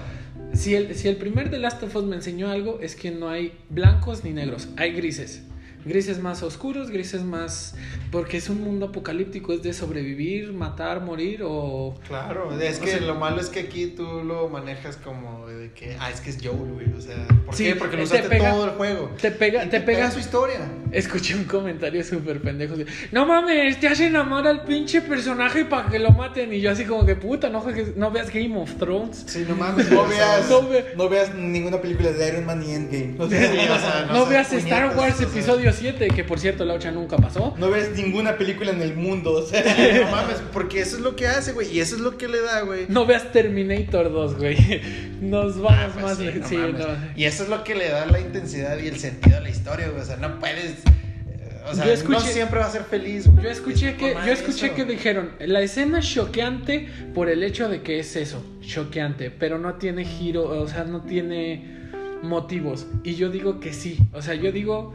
si 0.56 0.76
el, 0.76 0.96
si 0.96 1.08
el 1.08 1.18
primer 1.18 1.50
The 1.50 1.60
Last 1.60 1.84
of 1.84 1.96
Us 1.96 2.04
me 2.04 2.16
enseñó 2.16 2.50
algo, 2.50 2.80
es 2.82 2.96
que 2.96 3.12
no 3.12 3.30
hay 3.30 3.54
blancos 3.70 4.24
ni 4.24 4.32
negros, 4.32 4.70
hay 4.78 4.94
grises. 4.94 5.44
Grises 5.86 6.20
más 6.20 6.42
oscuros, 6.44 6.90
grises 6.90 7.22
más... 7.24 7.76
Porque 8.12 8.38
es 8.38 8.50
un 8.50 8.62
mundo 8.64 8.88
apocalíptico, 8.88 9.54
es 9.54 9.62
de 9.62 9.74
sobrevivir, 9.74 10.52
matar, 10.54 11.02
morir 11.02 11.42
o... 11.44 11.94
Claro, 12.08 12.60
es 12.60 12.80
O 12.80 12.82
que 12.82 12.92
sea- 12.92 13.02
lo 13.02 13.16
malo 13.16 13.40
es 13.40 13.50
que 13.50 13.60
aquí 13.62 13.88
tú 13.88 14.04
lo 14.24 14.50
manejas 14.50 14.98
como 14.98 15.46
de 15.48 15.72
que, 15.74 15.96
ah, 16.00 16.10
es 16.10 16.22
que 16.22 16.30
es 16.32 16.38
Joel, 16.42 16.74
güey, 16.74 16.92
o 16.98 17.02
sea, 17.02 17.28
¿por 17.46 17.54
Sí, 17.56 17.66
qué? 17.66 17.76
Porque 17.76 17.98
lo 17.98 18.04
te 18.04 18.16
usaste 18.16 18.30
pega- 18.30 18.52
todo 18.52 18.66
el 18.66 18.72
juego. 18.72 19.12
Te 19.22 19.32
pega, 19.32 19.70
te 19.70 19.80
pega... 19.82 20.10
su 20.12 20.20
historia. 20.20 20.72
Escuché 20.92 21.36
un 21.36 21.44
comentario 21.44 22.04
súper 22.04 22.42
pendejo. 22.42 22.76
de, 22.78 22.86
No 23.12 23.26
mames, 23.26 23.80
te 23.80 23.88
hacen 23.88 24.16
amar 24.16 24.48
al 24.48 24.64
pinche 24.64 25.02
personaje 25.02 25.66
para 25.66 25.90
que 25.90 26.00
lo 26.00 26.12
maten. 26.12 26.54
Y 26.54 26.62
yo 26.62 26.72
así 26.72 26.86
como 26.86 27.06
que 27.06 27.16
puta, 27.16 27.50
no, 27.50 27.64
no 27.98 28.12
veas 28.12 28.32
Game 28.34 28.58
of 28.58 28.74
Thrones. 28.76 29.24
Sí, 29.28 29.46
no 29.48 29.56
mames, 29.56 29.92
No 29.92 30.06
veas, 30.08 30.50
No 30.50 30.68
ve- 30.68 30.94
no 30.96 31.10
veas 31.10 31.36
ninguna 31.36 31.82
película 31.82 32.12
de 32.12 32.28
Iron 32.30 32.46
Man 32.46 32.60
ni 32.62 32.72
Endgame. 32.74 33.16
O 33.20 33.30
sea, 33.30 33.52
Sí, 33.52 33.58
o 33.60 33.80
sea, 33.80 34.08
No, 34.12 34.26
veas 34.26 34.52
Star 34.54 34.96
Wars 34.98 35.16
o 35.16 35.18
sea. 35.18 35.28
episodio 35.28 35.74
7, 35.76 36.08
que 36.10 36.24
por 36.24 36.40
cierto 36.40 36.66
la 36.66 36.74
ocha 36.74 36.92
nunca 36.92 37.18
pasó. 37.18 37.54
no 37.58 37.70
ves 37.70 37.92
ninguna 37.96 38.38
película 38.38 38.72
en 38.72 38.82
el 38.82 38.96
mundo. 38.96 39.32
O 39.34 39.42
sea, 39.46 39.64
No 40.06 40.12
mames, 40.12 40.38
porque 40.54 40.80
eso 40.82 40.98
es 40.98 41.02
lo 41.04 41.16
que 41.16 41.28
hace, 41.28 41.52
güey, 41.54 41.72
y 41.72 41.80
eso 41.80 41.96
es 41.96 42.02
lo 42.02 42.18
que 42.18 42.28
le 42.28 42.42
da, 42.42 42.62
güey. 42.62 42.86
No 42.90 43.06
veas 43.06 43.32
Terminator 43.32 44.12
2, 44.12 44.38
güey. 44.38 44.58
Nos 45.22 45.58
Ah, 45.58 45.62
vamos 45.62 45.92
pues 45.94 46.04
más 46.06 46.18
sí, 46.18 46.24
lejos. 46.26 46.42
no 46.42 46.48
Sí, 46.48 46.58
mames. 46.58 46.80
no. 46.80 46.88
Y 47.16 47.26
eso 47.26 47.44
es 47.44 47.50
lo 47.50 47.64
que 47.64 47.76
le 47.76 47.90
da 47.90 48.06
la 48.06 48.20
intensidad 48.20 48.78
y 48.80 48.88
el 48.88 48.98
sentido 48.98 49.38
a 49.38 49.40
la 49.42 49.50
historia, 49.50 49.90
güey. 49.90 50.02
O 50.02 50.06
sea, 50.06 50.18
no 50.18 50.40
puedes. 50.40 50.72
eh, 50.86 51.62
O 51.70 51.74
sea, 51.74 51.86
Yo 51.86 51.92
escuché- 51.94 52.10
no 52.14 52.20
siempre 52.20 52.60
va 52.60 52.66
a 52.68 52.72
ser 52.72 52.84
feliz, 52.84 53.28
güey. 53.28 53.44
Yo 53.44 53.50
escuché 53.50 53.90
Es 53.92 53.96
que, 53.96 54.14
yo 54.14 54.32
escuché 54.32 54.68
eso. 54.68 54.76
que 54.76 54.86
dijeron, 54.86 55.32
la 55.40 55.62
escena 55.62 56.00
es 56.00 56.06
choqueante 56.14 56.88
por 57.16 57.30
el 57.30 57.42
hecho 57.44 57.70
de 57.70 57.82
que 57.82 58.00
es 58.00 58.16
eso, 58.16 58.44
choqueante, 58.62 59.32
pero 59.32 59.58
no 59.58 59.74
tiene 59.76 60.06
giro, 60.06 60.44
o 60.48 60.68
sea, 60.68 60.84
no 60.84 61.02
tiene 61.02 61.74
motivos. 62.22 62.88
Y 63.04 63.16
yo 63.16 63.30
digo 63.30 63.60
que 63.60 63.74
sí, 63.74 63.98
o 64.14 64.22
sea, 64.22 64.36
yo 64.36 64.52
digo 64.52 64.94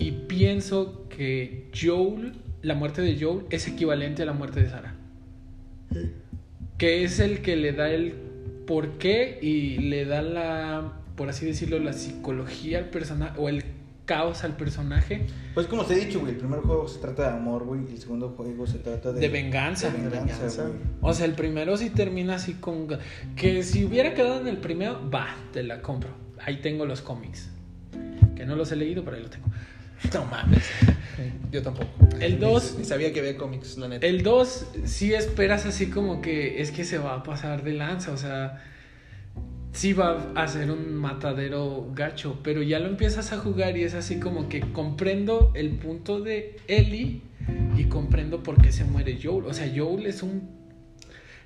y 0.00 0.12
pienso 0.12 1.06
que 1.10 1.70
Joel, 1.78 2.32
la 2.62 2.74
muerte 2.74 3.02
de 3.02 3.20
Joel 3.20 3.44
es 3.50 3.68
equivalente 3.68 4.22
a 4.22 4.26
la 4.26 4.32
muerte 4.32 4.60
de 4.60 4.70
Sara. 4.70 4.94
Que 6.78 7.04
es 7.04 7.20
el 7.20 7.42
que 7.42 7.54
le 7.56 7.72
da 7.72 7.90
el 7.90 8.14
porqué 8.66 9.38
y 9.42 9.76
le 9.76 10.06
da 10.06 10.22
la, 10.22 11.02
por 11.16 11.28
así 11.28 11.44
decirlo, 11.44 11.78
la 11.78 11.92
psicología 11.92 12.78
al 12.78 12.88
personaje 12.88 13.38
o 13.38 13.50
el 13.50 13.62
caos 14.06 14.42
al 14.42 14.56
personaje. 14.56 15.26
Pues 15.52 15.66
como 15.66 15.84
te 15.84 15.92
he 15.92 16.06
dicho, 16.06 16.20
güey, 16.20 16.32
el 16.32 16.38
primer 16.38 16.60
juego 16.60 16.88
se 16.88 16.98
trata 16.98 17.30
de 17.30 17.36
amor, 17.36 17.64
güey, 17.64 17.82
y 17.86 17.92
el 17.92 17.98
segundo 17.98 18.30
juego 18.30 18.66
se 18.66 18.78
trata 18.78 19.12
de... 19.12 19.20
De 19.20 19.28
venganza. 19.28 19.90
de 19.90 19.98
venganza, 19.98 20.34
venganza. 20.34 20.62
güey. 20.62 20.78
O 21.02 21.12
sea, 21.12 21.26
el 21.26 21.34
primero 21.34 21.76
sí 21.76 21.90
termina 21.90 22.36
así 22.36 22.54
con... 22.54 22.88
Que 23.36 23.62
si 23.62 23.84
hubiera 23.84 24.14
quedado 24.14 24.40
en 24.40 24.48
el 24.48 24.56
primero, 24.56 25.10
va, 25.10 25.36
te 25.52 25.62
la 25.62 25.82
compro. 25.82 26.10
Ahí 26.38 26.62
tengo 26.62 26.86
los 26.86 27.02
cómics. 27.02 27.50
Que 28.34 28.46
no 28.46 28.56
los 28.56 28.72
he 28.72 28.76
leído, 28.76 29.04
pero 29.04 29.16
ahí 29.16 29.22
los 29.22 29.30
tengo. 29.30 29.46
No 30.14 30.24
mames. 30.26 30.64
Yo 31.52 31.62
tampoco. 31.62 31.88
El 32.20 32.34
Ni- 32.34 32.38
dos- 32.38 32.76
Ni 32.78 32.84
sabía 32.84 33.12
que 33.12 33.20
había 33.20 33.36
cómics, 33.36 33.76
la 33.78 33.88
neta. 33.88 34.06
El 34.06 34.22
2 34.22 34.66
sí 34.84 35.12
esperas 35.14 35.66
así 35.66 35.86
como 35.90 36.22
que 36.22 36.62
es 36.62 36.70
que 36.70 36.84
se 36.84 36.98
va 36.98 37.16
a 37.16 37.22
pasar 37.22 37.62
de 37.64 37.72
lanza, 37.74 38.12
o 38.12 38.16
sea, 38.16 38.62
sí 39.72 39.92
va 39.92 40.32
a 40.34 40.48
ser 40.48 40.70
un 40.70 40.94
matadero 40.94 41.90
gacho, 41.94 42.38
pero 42.42 42.62
ya 42.62 42.78
lo 42.78 42.86
empiezas 42.88 43.32
a 43.32 43.38
jugar 43.38 43.76
y 43.76 43.84
es 43.84 43.94
así 43.94 44.18
como 44.20 44.48
que 44.48 44.60
comprendo 44.60 45.52
el 45.54 45.70
punto 45.70 46.20
de 46.20 46.56
Ellie 46.68 47.20
y 47.76 47.84
comprendo 47.84 48.42
por 48.42 48.60
qué 48.62 48.72
se 48.72 48.84
muere 48.84 49.18
Joel. 49.22 49.44
O 49.46 49.52
sea, 49.54 49.70
Joel 49.74 50.06
es 50.06 50.22
un 50.22 50.48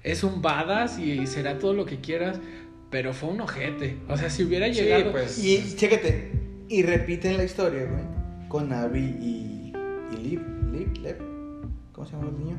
es 0.03 0.23
un 0.23 0.43
badass 0.43 0.99
y 0.99 1.27
será 1.27 1.59
todo 1.59 1.73
lo 1.73 1.87
que 1.87 1.99
quieras, 2.01 2.39
pero 2.91 3.15
fue 3.15 3.31
un 3.31 3.41
ojete. 3.41 3.97
O 4.09 4.17
sea, 4.19 4.29
si 4.31 4.45
hubiera 4.45 4.67
Sí, 4.67 4.75
llegado 4.83 5.13
pues. 5.13 5.43
Y 5.43 5.75
chécate, 5.77 6.31
y 6.69 6.83
repiten 6.83 7.37
la 7.39 7.45
historia, 7.45 7.85
güey, 7.87 8.03
con 8.55 8.73
Abby 8.73 9.01
y, 9.01 9.73
y 10.13 10.17
Liv, 10.17 10.41
Liv, 10.71 10.89
Lev, 11.03 11.19
¿cómo 11.91 12.07
se 12.07 12.13
llama 12.13 12.29
el 12.29 12.39
niño? 12.39 12.57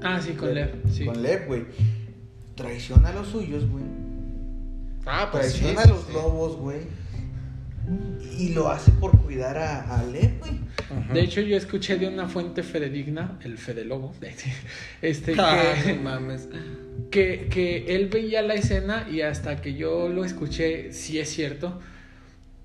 Ah, 0.00 0.20
sí, 0.22 0.34
con 0.34 0.54
Lev, 0.54 0.84
sí. 0.88 1.04
Con 1.04 1.20
Lev, 1.20 1.48
güey. 1.48 1.64
Traiciona 2.54 3.08
a 3.08 3.12
los 3.12 3.26
suyos, 3.26 3.68
güey. 3.68 3.82
Ah, 5.04 5.30
pues 5.32 5.52
sí. 5.52 5.64
Traiciona 5.64 5.82
sí, 5.82 5.88
a 5.90 5.92
los 5.94 6.04
sí. 6.06 6.12
lobos, 6.12 6.56
güey. 6.58 6.82
Y 8.38 8.50
lo 8.50 8.70
hace 8.70 8.92
por 8.92 9.18
cuidar 9.20 9.58
a, 9.58 9.98
a 9.98 10.04
Lev, 10.04 10.38
güey. 10.38 10.60
De 11.12 11.20
hecho, 11.22 11.40
yo 11.40 11.56
escuché 11.56 11.98
de 11.98 12.06
una 12.06 12.28
fuente 12.28 12.62
fededigna, 12.62 13.40
el 13.42 13.58
Fede 13.58 13.84
Lobo, 13.84 14.14
este, 15.02 15.34
Ah, 15.40 15.74
que, 15.82 15.94
no 15.94 16.02
mames. 16.02 16.48
que, 17.10 17.48
que 17.50 17.96
él 17.96 18.06
veía 18.06 18.42
la 18.42 18.54
escena 18.54 19.08
y 19.10 19.22
hasta 19.22 19.60
que 19.60 19.74
yo 19.74 20.06
lo 20.06 20.24
escuché, 20.24 20.92
sí 20.92 21.18
es 21.18 21.30
cierto, 21.30 21.80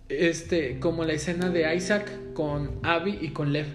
este, 0.10 0.80
como 0.80 1.04
la 1.04 1.14
escena 1.14 1.50
de 1.50 1.76
Isaac 1.76 2.12
con 2.34 2.80
Abby 2.84 3.18
y 3.22 3.30
con 3.30 3.54
Lev. 3.54 3.68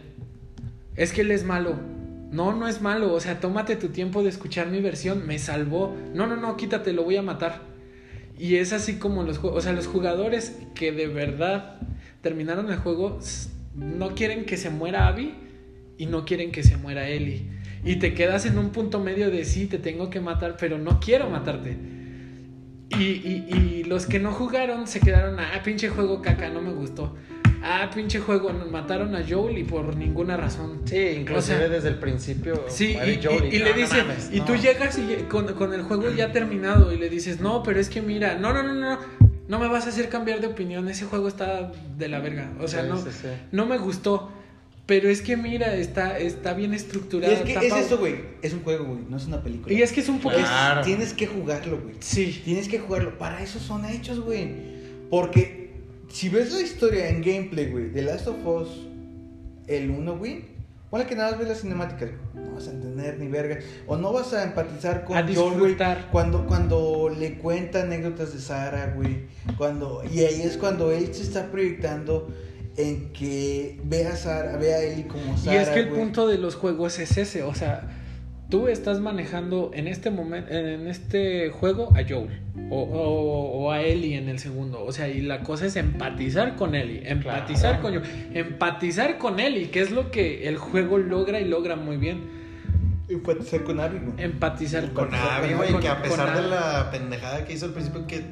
Es 0.96 1.12
que 1.12 1.22
él 1.22 1.30
es 1.30 1.44
malo. 1.44 1.76
No, 2.30 2.54
no 2.54 2.68
es 2.68 2.80
malo. 2.80 3.12
O 3.12 3.20
sea, 3.20 3.40
tómate 3.40 3.76
tu 3.76 3.88
tiempo 3.88 4.22
de 4.22 4.30
escuchar 4.30 4.68
mi 4.68 4.80
versión. 4.80 5.26
Me 5.26 5.38
salvó. 5.38 5.94
No, 6.14 6.26
no, 6.26 6.36
no, 6.36 6.56
quítate, 6.56 6.92
lo 6.92 7.04
voy 7.04 7.16
a 7.16 7.22
matar. 7.22 7.60
Y 8.38 8.56
es 8.56 8.72
así 8.72 8.98
como 8.98 9.22
los. 9.22 9.38
O 9.42 9.60
sea, 9.60 9.72
los 9.72 9.86
jugadores 9.86 10.58
que 10.74 10.92
de 10.92 11.06
verdad 11.06 11.80
terminaron 12.22 12.70
el 12.70 12.78
juego 12.78 13.18
no 13.74 14.14
quieren 14.14 14.44
que 14.44 14.56
se 14.56 14.70
muera 14.70 15.08
Abby 15.08 15.34
y 15.98 16.06
no 16.06 16.24
quieren 16.24 16.52
que 16.52 16.62
se 16.62 16.76
muera 16.76 17.08
Ellie. 17.08 17.46
Y 17.84 17.96
te 17.96 18.14
quedas 18.14 18.46
en 18.46 18.58
un 18.58 18.70
punto 18.70 19.00
medio 19.00 19.30
de 19.30 19.44
sí, 19.44 19.66
te 19.66 19.78
tengo 19.78 20.08
que 20.08 20.20
matar, 20.20 20.56
pero 20.58 20.78
no 20.78 21.00
quiero 21.00 21.28
matarte. 21.28 21.76
Y, 22.98 23.02
y- 23.04 23.46
y 23.54 23.84
los 23.84 24.06
que 24.06 24.18
no 24.18 24.32
jugaron 24.32 24.86
se 24.86 25.00
quedaron, 25.00 25.38
ah, 25.40 25.60
pinche 25.64 25.88
juego 25.88 26.20
caca, 26.22 26.48
no 26.48 26.60
me 26.60 26.72
gustó. 26.72 27.14
Ah, 27.64 27.88
pinche 27.94 28.18
juego, 28.18 28.50
mataron 28.52 29.14
a 29.14 29.22
Joel 29.28 29.56
y 29.58 29.62
por 29.64 29.94
ninguna 29.96 30.36
razón. 30.36 30.80
Sí, 30.84 30.96
inclusive 30.98 31.36
O 31.36 31.40
sea, 31.60 31.68
desde 31.68 31.88
el 31.90 31.94
principio. 31.96 32.64
Sí, 32.68 32.96
y, 32.96 33.20
Joel 33.22 33.44
y- 33.52 33.56
y 33.56 33.58
no, 33.60 33.64
le 33.66 33.70
no 33.70 33.76
dice, 33.76 34.02
mames, 34.02 34.30
y 34.32 34.38
no. 34.40 34.44
tú 34.46 34.56
llegas 34.56 34.98
y 34.98 35.24
con, 35.28 35.46
con 35.54 35.72
el 35.72 35.82
juego 35.82 36.10
ya 36.10 36.32
terminado 36.32 36.92
y 36.92 36.98
le 36.98 37.08
dices, 37.08 37.40
no, 37.40 37.62
pero 37.62 37.78
es 37.78 37.88
que 37.88 38.02
mira, 38.02 38.34
no, 38.36 38.52
no, 38.52 38.62
no, 38.64 38.74
no, 38.74 38.98
no 39.46 39.58
me 39.60 39.68
vas 39.68 39.86
a 39.86 39.90
hacer 39.90 40.08
cambiar 40.08 40.40
de 40.40 40.48
opinión, 40.48 40.88
ese 40.88 41.04
juego 41.04 41.28
está 41.28 41.70
de 41.96 42.08
la 42.08 42.18
verga, 42.18 42.50
o 42.60 42.66
sea, 42.66 42.82
Sí, 42.82 42.88
no, 42.88 42.96
sí, 42.98 43.10
sí. 43.12 43.28
no 43.52 43.66
me 43.66 43.78
gustó, 43.78 44.32
pero 44.92 45.08
es 45.08 45.22
que 45.22 45.38
mira, 45.38 45.74
está, 45.74 46.18
está 46.18 46.52
bien 46.52 46.74
Y 46.74 46.76
estructurado. 46.76 47.32
es 47.32 47.40
que 47.40 47.54
es 47.66 47.72
eso, 47.74 47.96
güey. 47.96 48.16
Es 48.42 48.52
un 48.52 48.62
juego, 48.62 48.84
güey. 48.84 48.98
No 49.08 49.16
es 49.16 49.24
una 49.24 49.42
película. 49.42 49.72
Y 49.74 49.80
es 49.80 49.90
que 49.90 50.00
es 50.00 50.08
un 50.10 50.18
poco... 50.20 50.34
Es- 50.36 50.42
Claro. 50.44 50.82
Tienes 50.82 51.14
que 51.14 51.26
jugarlo, 51.26 51.80
güey. 51.80 51.94
Sí, 52.00 52.42
Tienes 52.44 52.68
que 52.68 52.78
jugarlo. 52.78 53.16
Para 53.16 53.42
eso 53.42 53.58
son 53.58 53.86
hechos, 53.86 54.20
güey. 54.20 54.50
Porque 55.08 55.76
si 56.10 56.28
ves 56.28 56.52
la 56.52 56.60
historia 56.60 57.08
en 57.08 57.22
gameplay, 57.22 57.70
güey, 57.70 57.88
de 57.88 58.02
Last 58.02 58.26
of 58.28 58.46
Us, 58.46 58.68
el 59.66 59.88
1, 59.88 60.18
güey, 60.18 60.44
ponle 60.90 61.06
que 61.06 61.14
nada 61.16 61.30
más 61.30 61.38
ves 61.38 61.48
las 61.48 61.60
cinemáticas, 61.62 62.10
no 62.34 62.52
vas 62.52 62.68
a 62.68 62.72
entender 62.72 63.18
ni 63.18 63.28
verga. 63.28 63.60
O 63.86 63.96
no 63.96 64.12
vas 64.12 64.34
a 64.34 64.44
empatizar 64.44 65.06
con 65.06 65.16
A 65.16 65.22
Joel, 65.22 65.36
güey, 65.36 65.52
disfrutar. 65.70 66.08
cuando, 66.12 66.46
cuando 66.46 67.08
le 67.18 67.38
cuenta 67.38 67.80
anécdotas 67.80 68.34
de 68.34 68.40
Sara, 68.40 68.92
güey. 68.94 69.22
Cuando, 69.56 70.02
y 70.04 70.20
ahí 70.20 70.42
es 70.42 70.58
cuando 70.58 70.92
él 70.92 71.14
se 71.14 71.22
está 71.22 71.50
proyectando 71.50 72.28
en 72.76 73.12
que 73.12 73.78
ve 73.84 74.06
a 74.06 74.16
Sara, 74.16 74.56
ve 74.56 74.74
a 74.74 74.82
Ellie 74.82 75.06
como 75.06 75.34
y 75.34 75.38
Sara. 75.38 75.62
es 75.62 75.68
que 75.70 75.80
el 75.80 75.88
punto 75.88 76.26
de 76.26 76.38
los 76.38 76.54
juegos 76.56 76.98
es 76.98 77.16
ese, 77.18 77.42
o 77.42 77.54
sea, 77.54 77.82
tú 78.48 78.68
estás 78.68 79.00
manejando 79.00 79.70
en 79.74 79.88
este 79.88 80.10
momento, 80.10 80.50
en 80.52 80.86
este 80.88 81.50
juego 81.50 81.90
a 81.96 82.02
Joel 82.08 82.40
o, 82.70 82.80
o- 82.82 83.50
o 83.64 83.70
a 83.72 83.80
Ellie 83.82 84.16
en 84.16 84.28
el 84.28 84.38
segundo, 84.38 84.84
o 84.84 84.92
sea, 84.92 85.08
y 85.08 85.20
la 85.22 85.42
cosa 85.42 85.66
es 85.66 85.76
empatizar 85.76 86.56
con 86.56 86.74
Ellie, 86.74 87.02
empatizar 87.10 87.80
Claro. 87.80 87.82
con 87.82 87.94
Joel, 88.10 88.30
empatizar 88.36 89.18
con 89.18 89.38
Ellie, 89.40 89.70
que 89.70 89.80
es 89.80 89.90
lo 89.90 90.10
que 90.10 90.48
el 90.48 90.56
juego 90.58 90.98
logra 90.98 91.40
y 91.40 91.44
logra 91.46 91.76
muy 91.76 91.96
bien, 91.96 92.42
Empatizar 93.08 93.62
con 93.64 93.78
Abby, 93.80 93.98
güey. 93.98 94.24
empatizar 94.24 94.92
Con 94.92 95.06
Con 95.08 95.14
Abby, 95.14 95.52
güey, 95.54 95.78
que 95.80 95.88
a 95.88 96.00
pesar 96.00 96.34
de 96.40 96.48
la 96.48 96.88
pendejada 96.90 97.44
que 97.44 97.52
hizo 97.52 97.66
al 97.66 97.72
principio, 97.72 98.06
que 98.06 98.22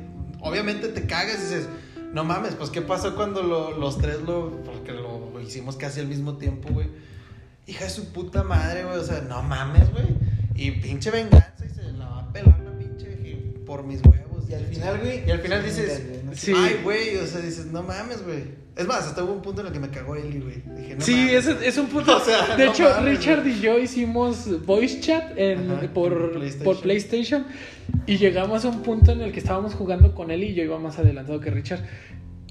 obviamente 0.41 0.89
te 0.89 1.03
cagas 1.07 1.37
y 1.39 1.43
dices, 1.43 1.69
no 2.13 2.25
mames, 2.25 2.55
pues 2.55 2.71
qué 2.71 2.83
pasó 2.83 3.15
cuando 3.15 3.43
lo- 3.43 3.77
los 3.79 3.99
tres 3.99 4.21
lo, 4.23 4.51
porque 4.65 4.93
lo 4.93 5.41
hicimos 5.41 5.77
casi 5.77 6.01
al 6.01 6.07
mismo 6.07 6.35
tiempo, 6.37 6.69
güey. 6.73 6.89
Hija 7.67 7.85
de 7.85 7.91
su 7.91 8.13
puta 8.13 8.43
madre, 8.43 8.85
güey, 8.85 8.97
o 8.99 9.05
sea, 9.05 9.21
no 9.21 9.43
mames, 9.43 9.91
güey. 9.93 10.07
Y 10.55 10.73
pinche 10.73 11.11
venganza 11.11 11.65
y 11.65 11.69
se 11.71 11.83
la 11.93 12.07
va 12.09 12.19
a 12.21 12.33
pelar 12.33 12.59
la 12.61 12.77
pinche 12.79 13.17
por 13.65 13.85
mis 13.85 14.03
huevos. 14.05 14.49
Y 14.49 14.55
al 14.55 14.65
final, 14.67 14.99
güey. 14.99 15.27
Y 15.27 15.31
al 15.31 15.39
final 15.41 15.65
dices, 15.65 16.20
Sí. 16.33 16.53
ay, 16.57 16.81
güey, 16.83 17.17
o 17.17 17.27
sea, 17.27 17.41
dices, 17.41 17.67
no 17.67 17.83
mames, 17.83 18.23
güey. 18.25 18.61
Es 18.77 18.87
más, 18.87 19.07
hasta 19.07 19.23
hubo 19.25 19.33
un 19.35 19.43
punto 19.43 19.61
en 19.61 19.67
el 19.67 19.73
que 19.73 19.81
me 19.81 19.91
cagó 19.91 20.17
Eli, 20.17 20.41
güey. 20.41 20.63
Dije, 20.77 20.95
no 20.95 21.01
sí, 21.05 21.15
mames. 21.15 21.47
es, 21.47 21.63
es 21.63 21.79
un 21.79 21.87
punto. 21.89 22.17
O 22.21 22.21
sea, 22.21 22.57
de 22.57 22.65
no 22.65 22.73
hecho, 22.73 22.85
mames, 22.85 23.19
Richard 23.19 23.47
y 23.47 23.61
yo 23.61 23.79
hicimos 23.79 24.65
voice 24.65 25.01
chat 25.01 25.33
en, 25.37 25.71
Ajá, 25.71 25.93
por 25.93 26.33
PlayStation. 26.33 26.65
por 26.65 26.81
PlayStation 26.83 27.47
y 28.07 28.17
llegamos 28.17 28.65
a 28.65 28.69
un 28.69 28.83
punto 28.83 29.13
en 29.13 29.21
el 29.21 29.33
que 29.33 29.41
estábamos 29.41 29.75
jugando 29.75 30.15
con 30.15 30.31
él 30.31 30.45
y 30.45 30.55
yo 30.55 30.63
iba 30.63 30.79
más 30.79 30.99
adelantado 30.99 31.41
que 31.41 31.51
Richard. 31.51 31.81